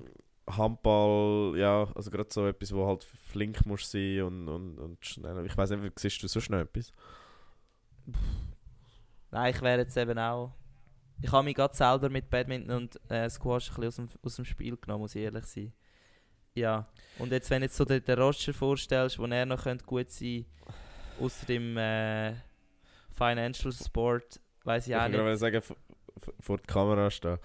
Handball, 0.49 1.57
ja, 1.57 1.87
also 1.95 2.09
gerade 2.09 2.29
so 2.31 2.47
etwas, 2.47 2.73
wo 2.73 2.87
halt 2.87 3.03
flink 3.03 3.65
muss 3.65 3.89
sein 3.89 4.23
und, 4.23 4.49
und, 4.49 4.79
und 4.79 5.05
schnell. 5.05 5.45
Ich 5.45 5.55
weiß 5.55 5.69
nicht, 5.69 5.83
wie 5.83 5.91
siehst 5.95 6.21
du 6.23 6.27
so 6.27 6.41
schnell 6.41 6.61
etwas? 6.61 6.91
Nein, 9.31 9.53
ich 9.55 9.61
wäre 9.61 9.79
jetzt 9.79 9.95
eben 9.97 10.17
auch. 10.19 10.51
Ich 11.21 11.31
habe 11.31 11.43
mich 11.45 11.55
gerade 11.55 11.75
selber 11.75 12.09
mit 12.09 12.29
Badminton 12.29 12.75
und 12.75 13.11
äh, 13.11 13.29
Squash 13.29 13.69
ein 13.69 13.75
bisschen 13.75 13.87
aus 13.87 13.95
dem, 13.95 14.09
aus 14.23 14.35
dem 14.37 14.45
Spiel 14.45 14.75
genommen, 14.77 15.01
muss 15.01 15.15
ich 15.15 15.21
ehrlich 15.23 15.45
sein. 15.45 15.71
Ja. 16.55 16.87
Und 17.19 17.31
jetzt, 17.31 17.49
wenn 17.49 17.61
du 17.61 17.65
jetzt 17.65 17.77
so 17.77 17.85
den, 17.85 18.03
den 18.03 18.19
Roger 18.19 18.53
vorstellst, 18.53 19.19
wo 19.19 19.25
er 19.25 19.45
noch 19.45 19.63
könnte 19.63 19.85
gut 19.85 20.09
sein 20.09 20.45
außer 21.19 21.45
dem 21.45 21.77
äh, 21.77 22.33
Financial 23.11 23.71
Sport, 23.71 24.39
weiß 24.63 24.87
ich 24.87 24.93
Ich 24.93 24.99
auch 24.99 25.07
nicht. 25.07 25.39
sagen, 25.39 25.61
v- 25.61 25.75
v- 26.17 26.33
vor 26.39 26.57
der 26.57 26.65
Kamera 26.65 27.09
stehen. 27.11 27.37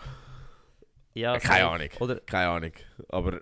Ja, 1.15 1.39
Keine 1.39 1.61
safe. 1.65 1.71
Ahnung. 1.71 1.89
Oder 2.01 2.21
Keine 2.21 2.49
Ahnung. 2.49 2.73
Aber 3.11 3.41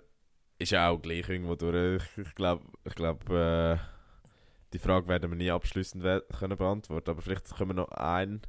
ist 0.59 0.71
ja 0.71 0.89
auch 0.89 0.97
gleich 1.01 1.27
irgendwo 1.29 1.55
durch. 1.55 2.03
Ich, 2.17 2.27
ich 2.27 2.35
glaube, 2.35 2.63
ich 2.83 2.95
glaub, 2.95 3.29
äh, 3.29 3.77
die 4.75 4.79
Frage 4.79 5.07
werden 5.07 5.31
wir 5.31 5.37
nie 5.37 5.51
abschließend 5.51 6.03
können 6.37 6.57
beantworten. 6.57 7.09
Aber 7.09 7.21
vielleicht 7.21 7.55
können 7.55 7.69
wir 7.69 7.75
noch 7.75 7.91
ein 7.91 8.41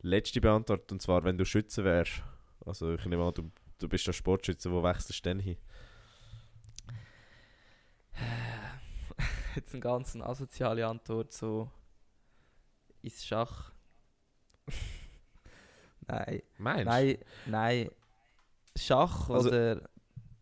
letzte 0.00 0.40
beantworten. 0.40 0.94
Und 0.94 1.02
zwar, 1.02 1.24
wenn 1.24 1.36
du 1.36 1.44
Schütze 1.44 1.84
wärst. 1.84 2.22
Also 2.64 2.94
ich 2.94 3.04
nehme 3.04 3.22
an, 3.22 3.34
du, 3.34 3.50
du 3.78 3.88
bist 3.88 4.06
der 4.06 4.14
Sportschütze, 4.14 4.72
wo 4.72 4.82
wechselst 4.82 5.10
du 5.10 5.22
denn 5.28 5.40
hin? 5.40 5.58
jetzt 9.56 9.74
eine 9.74 9.80
ganz 9.80 10.16
asoziale 10.16 10.86
Antwort 10.86 11.32
so 11.32 11.70
ins 13.02 13.26
Schach. 13.26 13.70
nein, 16.08 16.42
Meinst 16.56 16.86
nein, 16.86 17.18
nein. 17.44 17.90
Schach 18.74 19.28
Also, 19.28 19.50
oder 19.50 19.82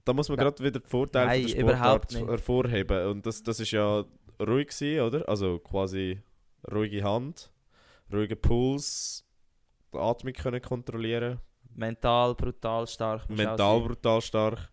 Da 0.04 0.12
muss 0.12 0.28
man 0.28 0.38
gerade 0.38 0.62
wieder 0.62 0.78
die 0.78 0.88
Vorteile 0.88 1.26
Nein, 1.26 1.48
von 1.48 1.66
der 1.66 1.76
Sportart 1.76 2.14
hervorheben. 2.14 3.06
Und 3.08 3.26
das, 3.26 3.42
das 3.42 3.58
ist 3.58 3.72
ja 3.72 4.04
ruhig 4.46 4.68
gewesen, 4.68 5.00
oder? 5.00 5.28
Also 5.28 5.58
quasi 5.58 6.20
ruhige 6.70 7.02
Hand, 7.04 7.50
ruhiger 8.12 8.36
Puls, 8.36 9.24
die 9.92 9.98
Atmung 9.98 10.32
können 10.32 10.60
kontrollieren, 10.62 11.40
mental 11.74 12.34
brutal 12.34 12.86
stark. 12.86 13.28
mental 13.30 13.80
brutal 13.80 14.20
stark, 14.20 14.70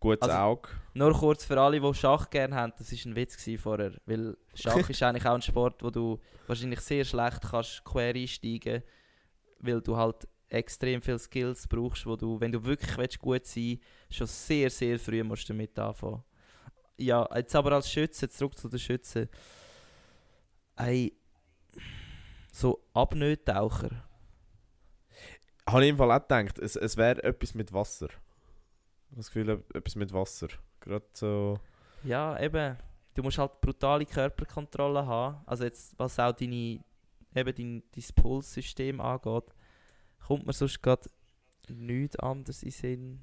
gutes 0.00 0.28
Also- 0.28 0.36
Auge. 0.42 0.68
Nur 0.92 1.12
kurz 1.12 1.44
für 1.44 1.60
alle, 1.60 1.80
die 1.80 1.94
Schach 1.94 2.28
gerne 2.30 2.54
haben, 2.56 2.72
das 2.76 2.90
war 2.92 2.98
ein 3.12 3.16
Witz 3.16 3.48
vorher. 3.60 3.92
Weil 4.06 4.36
Schach 4.54 4.88
ist 4.90 5.02
eigentlich 5.02 5.24
auch 5.26 5.34
ein 5.34 5.42
Sport, 5.42 5.82
wo 5.84 5.90
du 5.90 6.18
wahrscheinlich 6.48 6.80
sehr 6.80 7.04
schlecht 7.04 7.42
kannst 7.42 7.84
quer 7.84 8.14
einsteigen 8.14 8.82
weil 9.62 9.80
du 9.82 9.96
halt 9.96 10.26
extrem 10.48 11.00
viele 11.00 11.18
Skills 11.18 11.68
brauchst, 11.68 12.06
wo 12.06 12.16
du, 12.16 12.40
wenn 12.40 12.50
du 12.50 12.64
wirklich 12.64 12.96
willst, 12.96 13.18
gut 13.18 13.44
sein 13.46 13.78
willst, 13.78 13.82
schon 14.18 14.26
sehr, 14.26 14.70
sehr 14.70 14.98
früh 14.98 15.22
musst 15.22 15.48
du 15.48 15.52
damit 15.52 15.78
anfangen. 15.78 16.24
Ja, 17.00 17.26
jetzt 17.34 17.56
aber 17.56 17.72
als 17.72 17.90
Schütze, 17.90 18.28
zurück 18.28 18.58
zu 18.58 18.68
den 18.68 18.78
Schützen. 18.78 19.30
Ey, 20.76 21.16
so 22.52 22.84
Abnöttaucher. 22.92 24.04
Habe 25.66 25.84
ich 25.84 25.90
im 25.90 25.96
Fall 25.96 26.12
auch 26.12 26.20
gedacht, 26.20 26.58
es, 26.58 26.76
es 26.76 26.98
wäre 26.98 27.24
etwas 27.24 27.54
mit 27.54 27.72
Wasser. 27.72 28.08
Ich 28.08 29.12
habe 29.12 29.16
das 29.16 29.26
Gefühl, 29.28 29.64
etwas 29.72 29.94
mit 29.96 30.12
Wasser. 30.12 30.48
Gerade 30.80 31.06
so. 31.14 31.58
Ja, 32.04 32.38
eben. 32.38 32.76
Du 33.14 33.22
musst 33.22 33.38
halt 33.38 33.60
brutale 33.62 34.04
Körperkontrolle 34.04 35.06
haben. 35.06 35.40
Also 35.46 35.64
jetzt, 35.64 35.98
was 35.98 36.18
auch 36.18 36.32
deine, 36.32 36.84
eben 37.34 37.54
dein, 37.54 37.82
dein 37.94 38.14
Pulssystem 38.14 39.00
angeht, 39.00 39.44
kommt 40.26 40.46
mir 40.46 40.52
sonst 40.52 40.82
gerade 40.82 41.08
nichts 41.68 42.18
anderes 42.18 42.62
in 42.62 42.70
Sinn. 42.70 43.22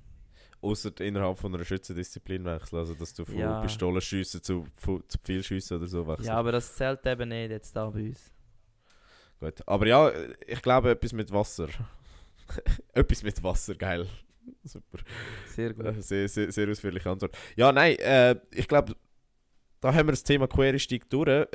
Außer 0.67 0.91
innerhalb 1.01 1.37
von 1.37 1.53
einer 1.55 1.63
Schützendisziplin 1.63 2.43
wechseln. 2.45 2.79
Also, 2.79 2.93
dass 2.93 3.13
du 3.13 3.23
von 3.25 3.37
Ja. 3.37 3.61
Pistolenschiessen 3.61 4.41
zu, 4.43 4.65
zu 4.77 5.17
Pfeilschiessen 5.23 5.77
oder 5.77 5.87
so 5.87 6.05
wechselst. 6.07 6.27
Ja, 6.27 6.35
aber 6.35 6.51
das 6.51 6.75
zählt 6.75 7.05
eben 7.05 7.29
nicht 7.29 7.51
jetzt 7.51 7.75
da 7.75 7.89
bei 7.89 8.07
uns. 8.09 8.31
Gut. 9.39 9.67
Aber 9.67 9.85
ja, 9.87 10.11
ich 10.45 10.61
glaube, 10.61 10.91
etwas 10.91 11.13
mit 11.13 11.31
Wasser. 11.31 11.67
etwas 12.93 13.23
mit 13.23 13.41
Wasser, 13.43 13.75
geil. 13.75 14.07
Super. 14.63 14.99
Sehr 15.47 15.73
gut. 15.73 15.85
Äh, 15.85 16.01
Sehr, 16.01 16.27
sehr, 16.27 16.51
sehr 16.51 16.69
ausführliche 16.69 17.09
Antwort. 17.09 17.37
Ja, 17.55 17.71
nein, 17.71 17.97
äh, 17.99 18.35
ich 18.51 18.67
glaube, 18.67 18.95
da 19.79 19.93
haben 19.93 20.07
wir 20.07 20.13
das 20.13 20.23
Thema 20.23 20.47
Quereinstieg 20.47 21.09
durch. 21.09 21.47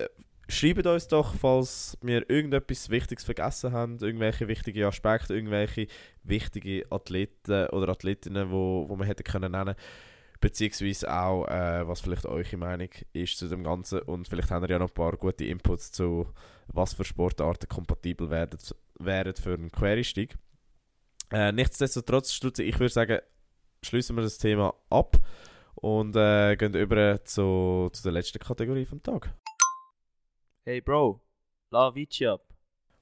Schreibt 0.52 0.86
uns 0.86 1.08
doch, 1.08 1.34
falls 1.34 1.96
wir 2.02 2.28
irgendetwas 2.28 2.90
Wichtiges 2.90 3.24
vergessen 3.24 3.72
haben, 3.72 3.96
irgendwelche 4.00 4.48
wichtige 4.48 4.86
Aspekte, 4.86 5.34
irgendwelche 5.34 5.86
wichtige 6.24 6.84
Athleten 6.90 7.68
oder 7.68 7.88
Athletinnen, 7.88 8.50
wo, 8.50 8.84
wo 8.86 8.96
wir 8.96 9.06
hätten 9.06 9.24
können 9.24 9.52
nennen 9.52 9.74
beziehungsweise 10.42 11.10
auch, 11.10 11.46
äh, 11.46 11.88
was 11.88 12.00
vielleicht 12.00 12.26
eure 12.26 12.56
Meinung 12.58 12.90
ist 13.14 13.38
zu 13.38 13.48
dem 13.48 13.64
Ganzen 13.64 14.00
und 14.00 14.28
vielleicht 14.28 14.50
haben 14.50 14.62
wir 14.62 14.70
ja 14.70 14.78
noch 14.78 14.90
ein 14.90 14.94
paar 14.94 15.16
gute 15.16 15.46
Inputs 15.46 15.92
zu, 15.92 16.26
was 16.66 16.92
für 16.92 17.04
Sportarten 17.04 17.68
kompatibel 17.68 18.28
werden, 18.28 18.58
wären 18.98 19.34
für 19.36 19.54
einen 19.54 19.72
Quereinstieg. 19.72 20.36
Äh, 21.30 21.52
nichtsdestotrotz, 21.52 22.32
Stutzi, 22.32 22.64
ich 22.64 22.78
würde 22.78 22.92
sagen, 22.92 23.20
schließen 23.82 24.16
wir 24.16 24.22
das 24.22 24.36
Thema 24.36 24.74
ab 24.90 25.16
und 25.76 26.14
äh, 26.16 26.56
gehen 26.56 26.74
über 26.74 27.24
zu, 27.24 27.88
zu 27.92 28.02
der 28.02 28.12
letzten 28.12 28.40
Kategorie 28.40 28.84
vom 28.84 29.02
Tag. 29.02 29.32
Hey 30.64 30.80
Bro, 30.80 31.20
la 31.70 31.92
Vici 31.92 32.24
ab. 32.24 32.40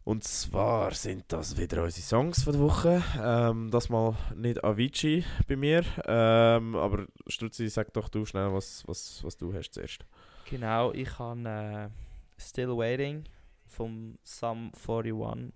Und 0.02 0.24
zwar 0.24 0.94
sind 0.94 1.24
das 1.28 1.58
wieder 1.58 1.82
unsere 1.82 2.00
Songs 2.02 2.42
von 2.42 2.54
der 2.54 2.62
Woche. 2.62 3.02
Ähm, 3.22 3.70
das 3.70 3.90
mal 3.90 4.16
nicht 4.34 4.64
Avicii 4.64 5.26
bei 5.46 5.56
mir, 5.56 5.84
ähm, 6.06 6.74
aber 6.74 7.06
Stutzi, 7.26 7.68
sag 7.68 7.92
doch 7.92 8.08
du 8.08 8.24
schnell, 8.24 8.50
was, 8.50 8.82
was, 8.88 9.22
was 9.22 9.36
du 9.36 9.52
hast 9.52 9.74
zuerst. 9.74 10.06
Genau, 10.48 10.90
ich 10.92 11.18
habe 11.18 11.46
äh, 11.46 12.40
Still 12.40 12.74
Waiting 12.78 13.24
vom 13.66 14.18
Sum 14.24 14.72
41. 14.74 15.52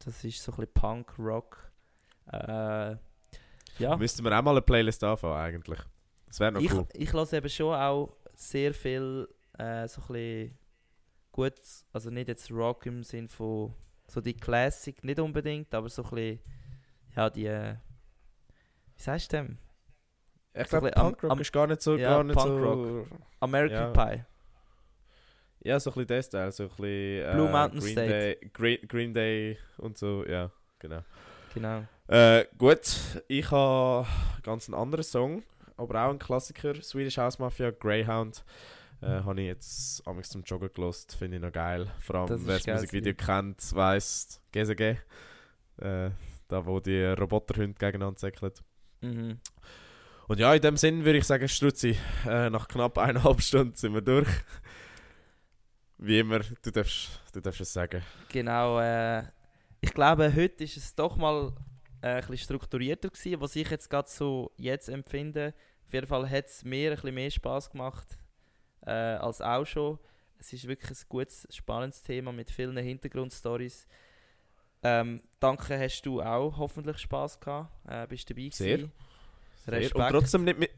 Das 0.00 0.24
ist 0.24 0.42
so 0.42 0.50
ein 0.50 0.56
bisschen 0.56 0.74
Punk, 0.74 1.16
Rock. 1.20 1.70
Äh, 2.32 2.96
ja. 3.78 3.96
Müssten 3.96 4.24
wir 4.24 4.36
auch 4.36 4.42
mal 4.42 4.50
eine 4.50 4.62
Playlist 4.62 5.04
anfangen 5.04 5.36
eigentlich. 5.36 5.78
Das 6.26 6.40
wäre 6.40 6.50
noch 6.50 6.60
ich, 6.60 6.72
cool. 6.74 6.88
ich 6.94 7.12
lasse 7.12 7.36
eben 7.36 7.48
schon 7.48 7.76
auch 7.76 8.16
sehr 8.34 8.74
viel 8.74 9.28
äh, 9.56 9.86
so 9.86 10.00
ein 10.00 10.06
bisschen 10.08 10.58
gut, 11.38 11.54
also 11.92 12.10
nicht 12.10 12.26
jetzt 12.26 12.50
Rock 12.50 12.84
im 12.86 13.04
Sinn 13.04 13.28
von 13.28 13.72
so 14.08 14.20
die 14.20 14.34
Classic 14.34 15.04
nicht 15.04 15.20
unbedingt, 15.20 15.72
aber 15.72 15.88
so 15.88 16.02
ein 16.02 16.10
bisschen, 16.10 16.40
ja, 17.14 17.30
die, 17.30 17.46
äh, 17.46 17.74
wie 18.96 19.02
sagst 19.02 19.32
du 19.32 19.36
dem? 19.36 19.58
Ich 20.52 20.66
So 20.66 20.80
glaube, 20.80 20.90
Punkrock 20.90 21.30
am- 21.30 21.40
ist 21.40 21.52
gar 21.52 21.66
nicht 21.68 21.80
so, 21.80 21.96
ja, 21.96 22.08
gar 22.10 22.24
nicht 22.24 22.34
Punkrock. 22.36 22.84
so... 22.84 23.06
American 23.38 23.94
Ja. 23.94 24.06
Pie. 24.06 24.24
Ja, 25.60 25.78
so 25.78 25.90
ein 25.90 25.94
bisschen 25.94 26.06
der 26.08 26.22
Style, 26.22 26.50
so 26.52 26.62
ein 26.64 26.68
bisschen... 26.70 26.84
Äh, 26.86 27.32
Blue 27.34 27.48
Mountain 27.50 27.80
Green 27.80 27.92
State. 27.92 28.08
Day, 28.08 28.50
Green, 28.52 28.88
Green 28.88 29.14
Day 29.14 29.58
und 29.76 29.96
so, 29.96 30.24
ja, 30.26 30.50
genau. 30.80 31.02
Genau. 31.54 31.84
Äh, 32.08 32.46
gut, 32.56 32.80
ich 33.28 33.48
habe 33.52 34.08
ganz 34.42 34.68
einen 34.68 34.74
anderen 34.80 35.04
Song, 35.04 35.44
aber 35.76 36.04
auch 36.04 36.10
ein 36.10 36.18
Klassiker, 36.18 36.74
Swedish 36.82 37.16
House 37.18 37.38
Mafia, 37.38 37.70
Greyhound. 37.70 38.42
Äh, 39.00 39.22
habe 39.22 39.40
ich 39.40 39.46
jetzt 39.46 40.06
amigs 40.08 40.30
zum 40.30 40.42
Joggen 40.42 40.70
gelost, 40.74 41.14
finde 41.14 41.36
ich 41.36 41.42
noch 41.42 41.52
geil. 41.52 41.86
Vor 42.00 42.16
allem, 42.16 42.46
wer 42.46 42.58
das 42.58 42.66
Musikvideo 42.66 43.14
kennt, 43.14 43.74
weiss, 43.74 44.40
GSG. 44.50 44.96
Äh, 45.76 46.10
da, 46.48 46.66
wo 46.66 46.80
die 46.80 47.04
Roboterhunde 47.04 47.78
gegeneinander 47.78 48.16
zäckeln. 48.16 48.52
Mhm. 49.00 49.38
Und 50.26 50.40
ja, 50.40 50.52
in 50.52 50.60
dem 50.60 50.76
Sinn 50.76 51.04
würde 51.04 51.18
ich 51.18 51.24
sagen, 51.24 51.48
Strutzi, 51.48 51.96
äh, 52.26 52.50
nach 52.50 52.66
knapp 52.66 52.98
eineinhalb 52.98 53.40
Stunden 53.40 53.76
sind 53.76 53.94
wir 53.94 54.00
durch. 54.00 54.28
Wie 55.98 56.18
immer, 56.18 56.40
du 56.40 56.70
darfst, 56.72 57.20
du 57.32 57.40
darfst 57.40 57.60
es 57.60 57.72
sagen. 57.72 58.02
Genau, 58.30 58.80
äh, 58.80 59.22
ich 59.80 59.94
glaube, 59.94 60.34
heute 60.34 60.64
ist 60.64 60.76
es 60.76 60.94
doch 60.94 61.16
mal 61.16 61.52
äh, 62.02 62.08
ein 62.08 62.20
bisschen 62.22 62.38
strukturierter 62.38 63.10
gewesen, 63.10 63.40
was 63.40 63.54
ich 63.54 63.70
jetzt 63.70 63.88
gerade 63.88 64.08
so 64.08 64.50
jetzt 64.56 64.88
empfinde. 64.88 65.54
Auf 65.86 65.92
jeden 65.92 66.06
Fall 66.06 66.28
hat 66.28 66.46
es 66.46 66.64
mir 66.64 66.90
ein 66.90 66.96
bisschen 66.96 67.14
mehr 67.14 67.30
Spaß 67.30 67.70
gemacht 67.70 68.18
äh, 68.88 69.16
als 69.16 69.40
auch 69.40 69.64
schon. 69.64 69.98
Es 70.38 70.52
ist 70.52 70.68
wirklich 70.68 70.90
ein 70.90 71.04
gutes, 71.08 71.48
spannendes 71.50 72.02
Thema 72.02 72.32
mit 72.32 72.50
vielen 72.50 72.76
Hintergrundstories. 72.76 73.86
Ähm, 74.82 75.22
danke, 75.40 75.78
hast 75.78 76.02
du 76.02 76.22
auch 76.22 76.56
hoffentlich 76.56 76.98
Spaß 76.98 77.40
gehabt. 77.40 77.70
Äh, 77.88 78.06
bist 78.06 78.30
dabei 78.30 78.48
Sehr. 78.52 78.76
gewesen. 78.76 78.92
Sehr. 79.64 79.74
Respekt. 79.74 79.94
Und 79.96 80.08
trotzdem 80.10 80.44
nicht 80.44 80.58
mit. 80.58 80.70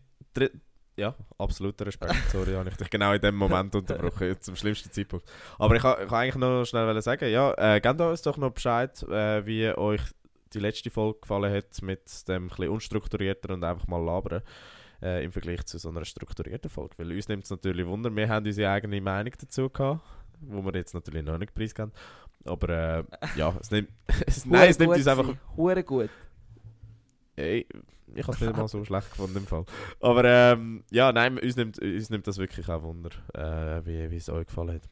Ja, 0.97 1.15
absoluter 1.39 1.87
Respekt. 1.87 2.15
Sorry, 2.31 2.53
habe 2.53 2.69
ich 2.69 2.77
dich 2.77 2.91
genau 2.91 3.13
in 3.13 3.21
dem 3.21 3.35
Moment 3.37 3.75
unterbrochen, 3.75 4.39
zum 4.41 4.57
schlimmsten 4.57 4.91
Zeitpunkt. 4.91 5.31
Aber 5.59 5.75
ich 5.77 5.83
wollte 5.83 6.15
eigentlich 6.15 6.35
noch 6.35 6.65
schnell 6.65 7.01
sagen, 7.01 7.31
ja, 7.31 7.55
äh, 7.57 7.81
gebt 7.81 8.01
uns 8.01 8.23
doch 8.23 8.37
noch 8.37 8.51
Bescheid, 8.51 9.03
äh, 9.05 9.47
wie 9.47 9.69
euch 9.69 10.03
die 10.53 10.59
letzte 10.59 10.91
Folge 10.91 11.21
gefallen 11.21 11.53
hat 11.53 11.81
mit 11.83 12.29
dem 12.29 12.45
ein 12.45 12.49
bisschen 12.49 12.69
unstrukturierter 12.69 13.55
und 13.55 13.65
einfach 13.65 13.87
mal 13.87 14.05
labern. 14.05 14.43
Äh, 15.03 15.25
Im 15.25 15.33
Vergleich 15.33 15.65
zu 15.65 15.79
so 15.79 15.89
einer 15.89 16.05
strukturierten 16.05 16.71
Folge. 16.71 16.99
Weil 16.99 17.13
uns 17.13 17.29
nimmt 17.29 17.45
es 17.45 17.51
natürlich 17.51 17.87
Wunder, 17.87 18.15
wir 18.15 18.29
haben 18.29 18.45
unsere 18.45 18.71
eigene 18.71 19.01
Meinung 19.01 19.33
dazu 19.39 19.71
gehabt, 19.71 20.03
wo 20.41 20.63
wir 20.63 20.75
jetzt 20.75 20.93
natürlich 20.95 21.25
noch 21.25 21.39
nicht 21.39 21.55
preisgeben. 21.55 21.93
Aber 22.45 22.69
äh, 22.69 23.05
ja, 23.37 23.55
es 23.61 23.71
nimmt, 23.71 23.91
es, 24.27 24.45
nein, 24.47 24.71
es 24.71 24.79
nimmt 24.79 24.95
uns 24.95 25.07
einfach 25.07 25.35
Hure 25.57 25.83
gut. 25.85 26.11
Ey, 27.37 27.67
ich 28.15 28.23
habe 28.27 28.35
es 28.35 28.41
nicht 28.41 28.57
mal 28.57 28.69
so 28.69 28.85
schlecht 28.85 29.11
gefunden 29.11 29.39
im 29.39 29.47
Fall. 29.47 29.65
Aber 30.01 30.25
ähm, 30.25 30.85
ja, 30.91 31.13
nein, 31.13 31.39
uns 31.39 31.57
nimmt, 31.57 31.79
uns 31.79 32.11
nimmt 32.11 32.27
das 32.27 32.39
wirklich 32.39 32.69
auch 32.69 32.83
Wunder, 32.83 33.11
äh, 33.35 33.85
wie, 33.87 34.11
wie 34.11 34.17
es 34.17 34.29
euch 34.29 34.47
gefallen 34.47 34.75
hat. 34.75 34.89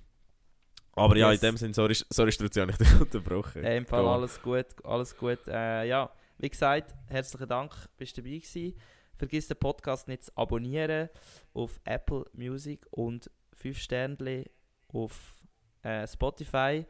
Aber 0.93 1.17
ja, 1.17 1.31
in 1.31 1.39
dem 1.39 1.57
Sinn, 1.57 1.73
sorry, 1.73 1.97
sorry 2.11 2.33
Struzzi, 2.33 2.61
habe 2.61 2.73
ich 2.73 2.79
dich 2.79 3.01
unterbrochen. 3.01 3.63
Äh, 3.63 3.77
Im 3.77 3.87
Fall 3.87 4.03
Go 4.03 4.11
alles 4.11 4.43
gut, 4.43 4.67
alles 4.85 5.17
gut. 5.17 5.47
Äh, 5.47 5.87
ja, 5.87 6.11
wie 6.39 6.49
gesagt, 6.49 6.95
herzlichen 7.07 7.49
Dank, 7.49 7.73
bist 7.97 8.17
du 8.17 8.23
dabei 8.23 8.37
gewesen. 8.37 8.75
Vergiss 9.19 9.49
den 9.49 9.57
Podcast 9.57 10.07
nicht 10.07 10.25
zu 10.25 10.33
abonnieren 10.37 11.09
auf 11.53 11.81
Apple 11.85 12.25
Music 12.33 12.87
und 12.93 13.31
5 13.55 13.77
Sterne 13.77 14.45
auf 14.89 15.37
äh, 15.83 16.07
Spotify. 16.07 16.87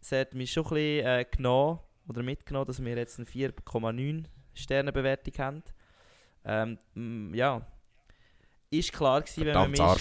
Es 0.00 0.12
hat 0.12 0.34
mich 0.34 0.52
schon 0.52 0.64
ein 0.64 0.70
bisschen 0.70 1.06
äh, 1.06 1.24
genommen 1.30 1.78
oder 2.08 2.22
mitgenommen, 2.22 2.66
dass 2.66 2.84
wir 2.84 2.96
jetzt 2.96 3.18
eine 3.18 3.28
4,9 3.28 4.24
Sterne 4.54 4.92
Bewertung 4.92 5.34
haben. 5.38 5.62
Ähm, 6.44 7.32
ja, 7.32 7.64
ist 8.70 8.92
klar 8.92 9.22
gewesen, 9.22 9.46
wenn 9.46 9.54
wir 9.54 9.68
mehr 9.68 9.96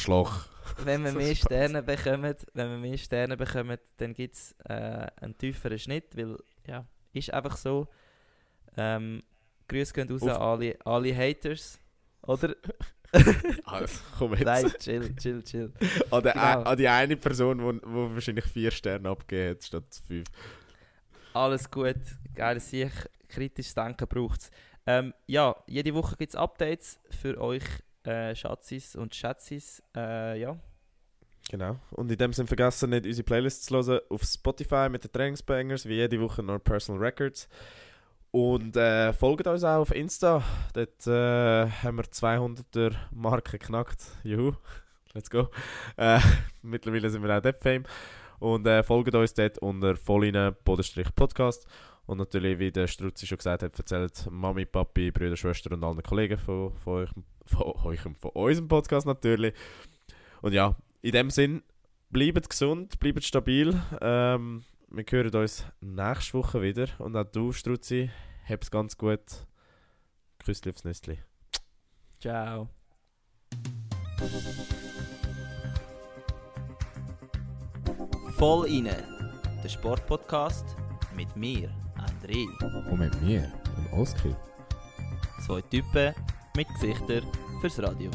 wenn 0.84 1.04
wir 1.04 1.12
So 1.12 1.18
mehr. 1.20 1.36
Sterne 1.36 1.84
bekommen, 1.84 2.36
wenn 2.54 2.70
wir 2.70 2.78
mehr 2.78 2.98
Sterne 2.98 3.38
bekommen, 3.38 3.78
dann 3.98 4.14
gibt 4.14 4.36
es 4.36 4.56
äh, 4.66 5.08
einen 5.22 5.38
tieferen 5.38 5.78
Schnitt, 5.78 6.18
weil 6.18 6.38
ja, 6.66 6.86
ist 7.14 7.32
einfach 7.32 7.56
so. 7.56 7.88
Ähm, 8.76 9.24
Grüße 9.68 9.94
gehen 9.94 10.10
raus 10.10 10.24
Auf- 10.24 10.30
an 10.30 10.42
alle, 10.42 10.78
alle 10.86 11.16
Haters, 11.16 11.80
oder? 12.22 12.56
Also, 13.64 14.00
komm 14.18 14.34
jetzt. 14.34 14.44
Nein, 14.44 14.72
chill, 14.80 15.16
chill, 15.16 15.42
chill. 15.42 15.72
an, 16.12 16.22
genau. 16.24 16.62
an 16.64 16.78
die 16.78 16.88
eine 16.90 17.16
Person, 17.16 17.58
die 17.60 17.64
wo 17.86 18.14
wahrscheinlich 18.14 18.44
vier 18.46 18.70
Sterne 18.70 19.08
abgegeben 19.10 19.52
hat, 19.52 19.64
statt 19.64 20.02
fünf. 20.06 20.28
Alles 21.34 21.72
gut, 21.72 21.96
geil, 22.36 22.60
sich 22.60 22.92
kritisches 23.30 23.74
Denken 23.76 24.08
braucht 24.08 24.42
es. 24.42 24.52
Ähm, 24.86 25.14
ja, 25.26 25.56
jede 25.68 25.94
Woche 25.94 26.18
gibt 26.18 26.34
es 26.34 26.36
Updates 26.36 27.00
für 27.10 27.40
euch 27.40 27.64
äh, 28.04 28.36
Schatzis 28.36 28.96
und 28.96 29.16
Schätzis. 29.16 29.82
Äh, 29.96 30.40
ja, 30.42 30.58
Genau. 31.50 31.80
Und 31.92 32.12
in 32.12 32.18
dem 32.18 32.34
Sinn 32.34 32.48
vergessen 32.48 32.90
nicht, 32.90 33.06
unsere 33.06 33.24
Playlists 33.24 33.68
zu 33.68 33.76
hören 33.76 34.02
auf 34.10 34.24
Spotify 34.24 34.90
mit 34.90 35.04
den 35.06 35.12
Trainingsbangers, 35.14 35.86
wie 35.86 35.94
jede 35.96 36.20
Woche 36.20 36.44
noch 36.44 36.60
Personal 36.60 37.02
Records. 37.02 37.48
Und 38.32 38.76
äh, 38.76 39.14
folgt 39.14 39.48
uns 39.48 39.64
auch 39.64 39.80
auf 39.80 39.96
Insta. 39.96 40.44
Dort 40.74 41.08
äh, 41.08 41.70
haben 41.70 41.98
wir 41.98 42.04
200er 42.04 42.94
Marke 43.12 43.58
geknackt. 43.58 44.04
Juhu. 44.24 44.54
Let's 45.14 45.30
go. 45.30 45.50
Äh, 45.96 46.20
mittlerweile 46.62 47.10
sind 47.10 47.24
wir 47.24 47.36
auch 47.36 47.42
dort 47.42 47.60
Fame. 47.60 47.84
Und 48.40 48.68
äh, 48.68 48.84
folgt 48.84 49.16
uns 49.16 49.34
dort 49.34 49.58
unter 49.60 49.96
Vollinen 49.96 50.56
Bodenstrich 50.64 51.14
Podcast. 51.16 51.66
Und 52.06 52.20
natürlich, 52.20 52.60
wie 52.60 52.72
der 52.72 52.88
Struzzi 52.88 53.28
schon 53.28 53.38
gesagt 53.38 53.64
hat, 53.64 53.78
erzählt 53.78 54.28
Mami, 54.30 54.66
Papi, 54.66 55.12
Brüder, 55.12 55.36
Schwestern 55.36 55.74
und 55.74 55.84
allen 55.84 56.04
Kollegen 56.04 56.38
von, 56.38 56.74
von, 56.76 57.04
euch, 57.04 57.10
von, 57.46 57.62
euch, 57.84 58.00
von 58.00 58.32
unserem 58.34 58.68
Podcast 58.68 59.08
natürlich. 59.08 59.54
Und 60.42 60.54
ja, 60.54 60.76
in 61.02 61.12
dem 61.12 61.30
Sinn, 61.30 61.64
bleibt 62.10 62.50
gesund, 62.50 63.00
bleibt 63.00 63.24
stabil. 63.24 63.80
Ähm, 64.02 64.64
wir 64.90 65.06
hören 65.10 65.36
uns 65.36 65.66
nächste 65.82 66.34
Woche 66.34 66.62
wieder. 66.62 66.88
Und 67.00 67.16
auch 67.16 67.26
du, 67.26 67.52
Struzzi, 67.52 68.10
hab's 68.48 68.72
ganz 68.72 68.98
gut. 68.98 69.46
Küssli 70.40 70.72
aufs 70.72 70.84
Nüssli. 70.84 71.20
ciao. 72.20 72.70
Voll 78.38 78.68
inne, 78.68 78.96
der 79.64 79.70
Sportpodcast 79.70 80.76
mit 81.16 81.36
mir, 81.36 81.70
André. 81.98 82.46
Und 82.90 83.00
mit 83.00 83.22
mir, 83.22 83.52
dem 83.76 83.94
Oskar. 84.00 84.36
Zwei 85.46 85.62
Typen 85.62 86.14
mit 86.56 86.68
Gesichtern 86.80 87.24
fürs 87.62 87.82
Radio. 87.82 88.12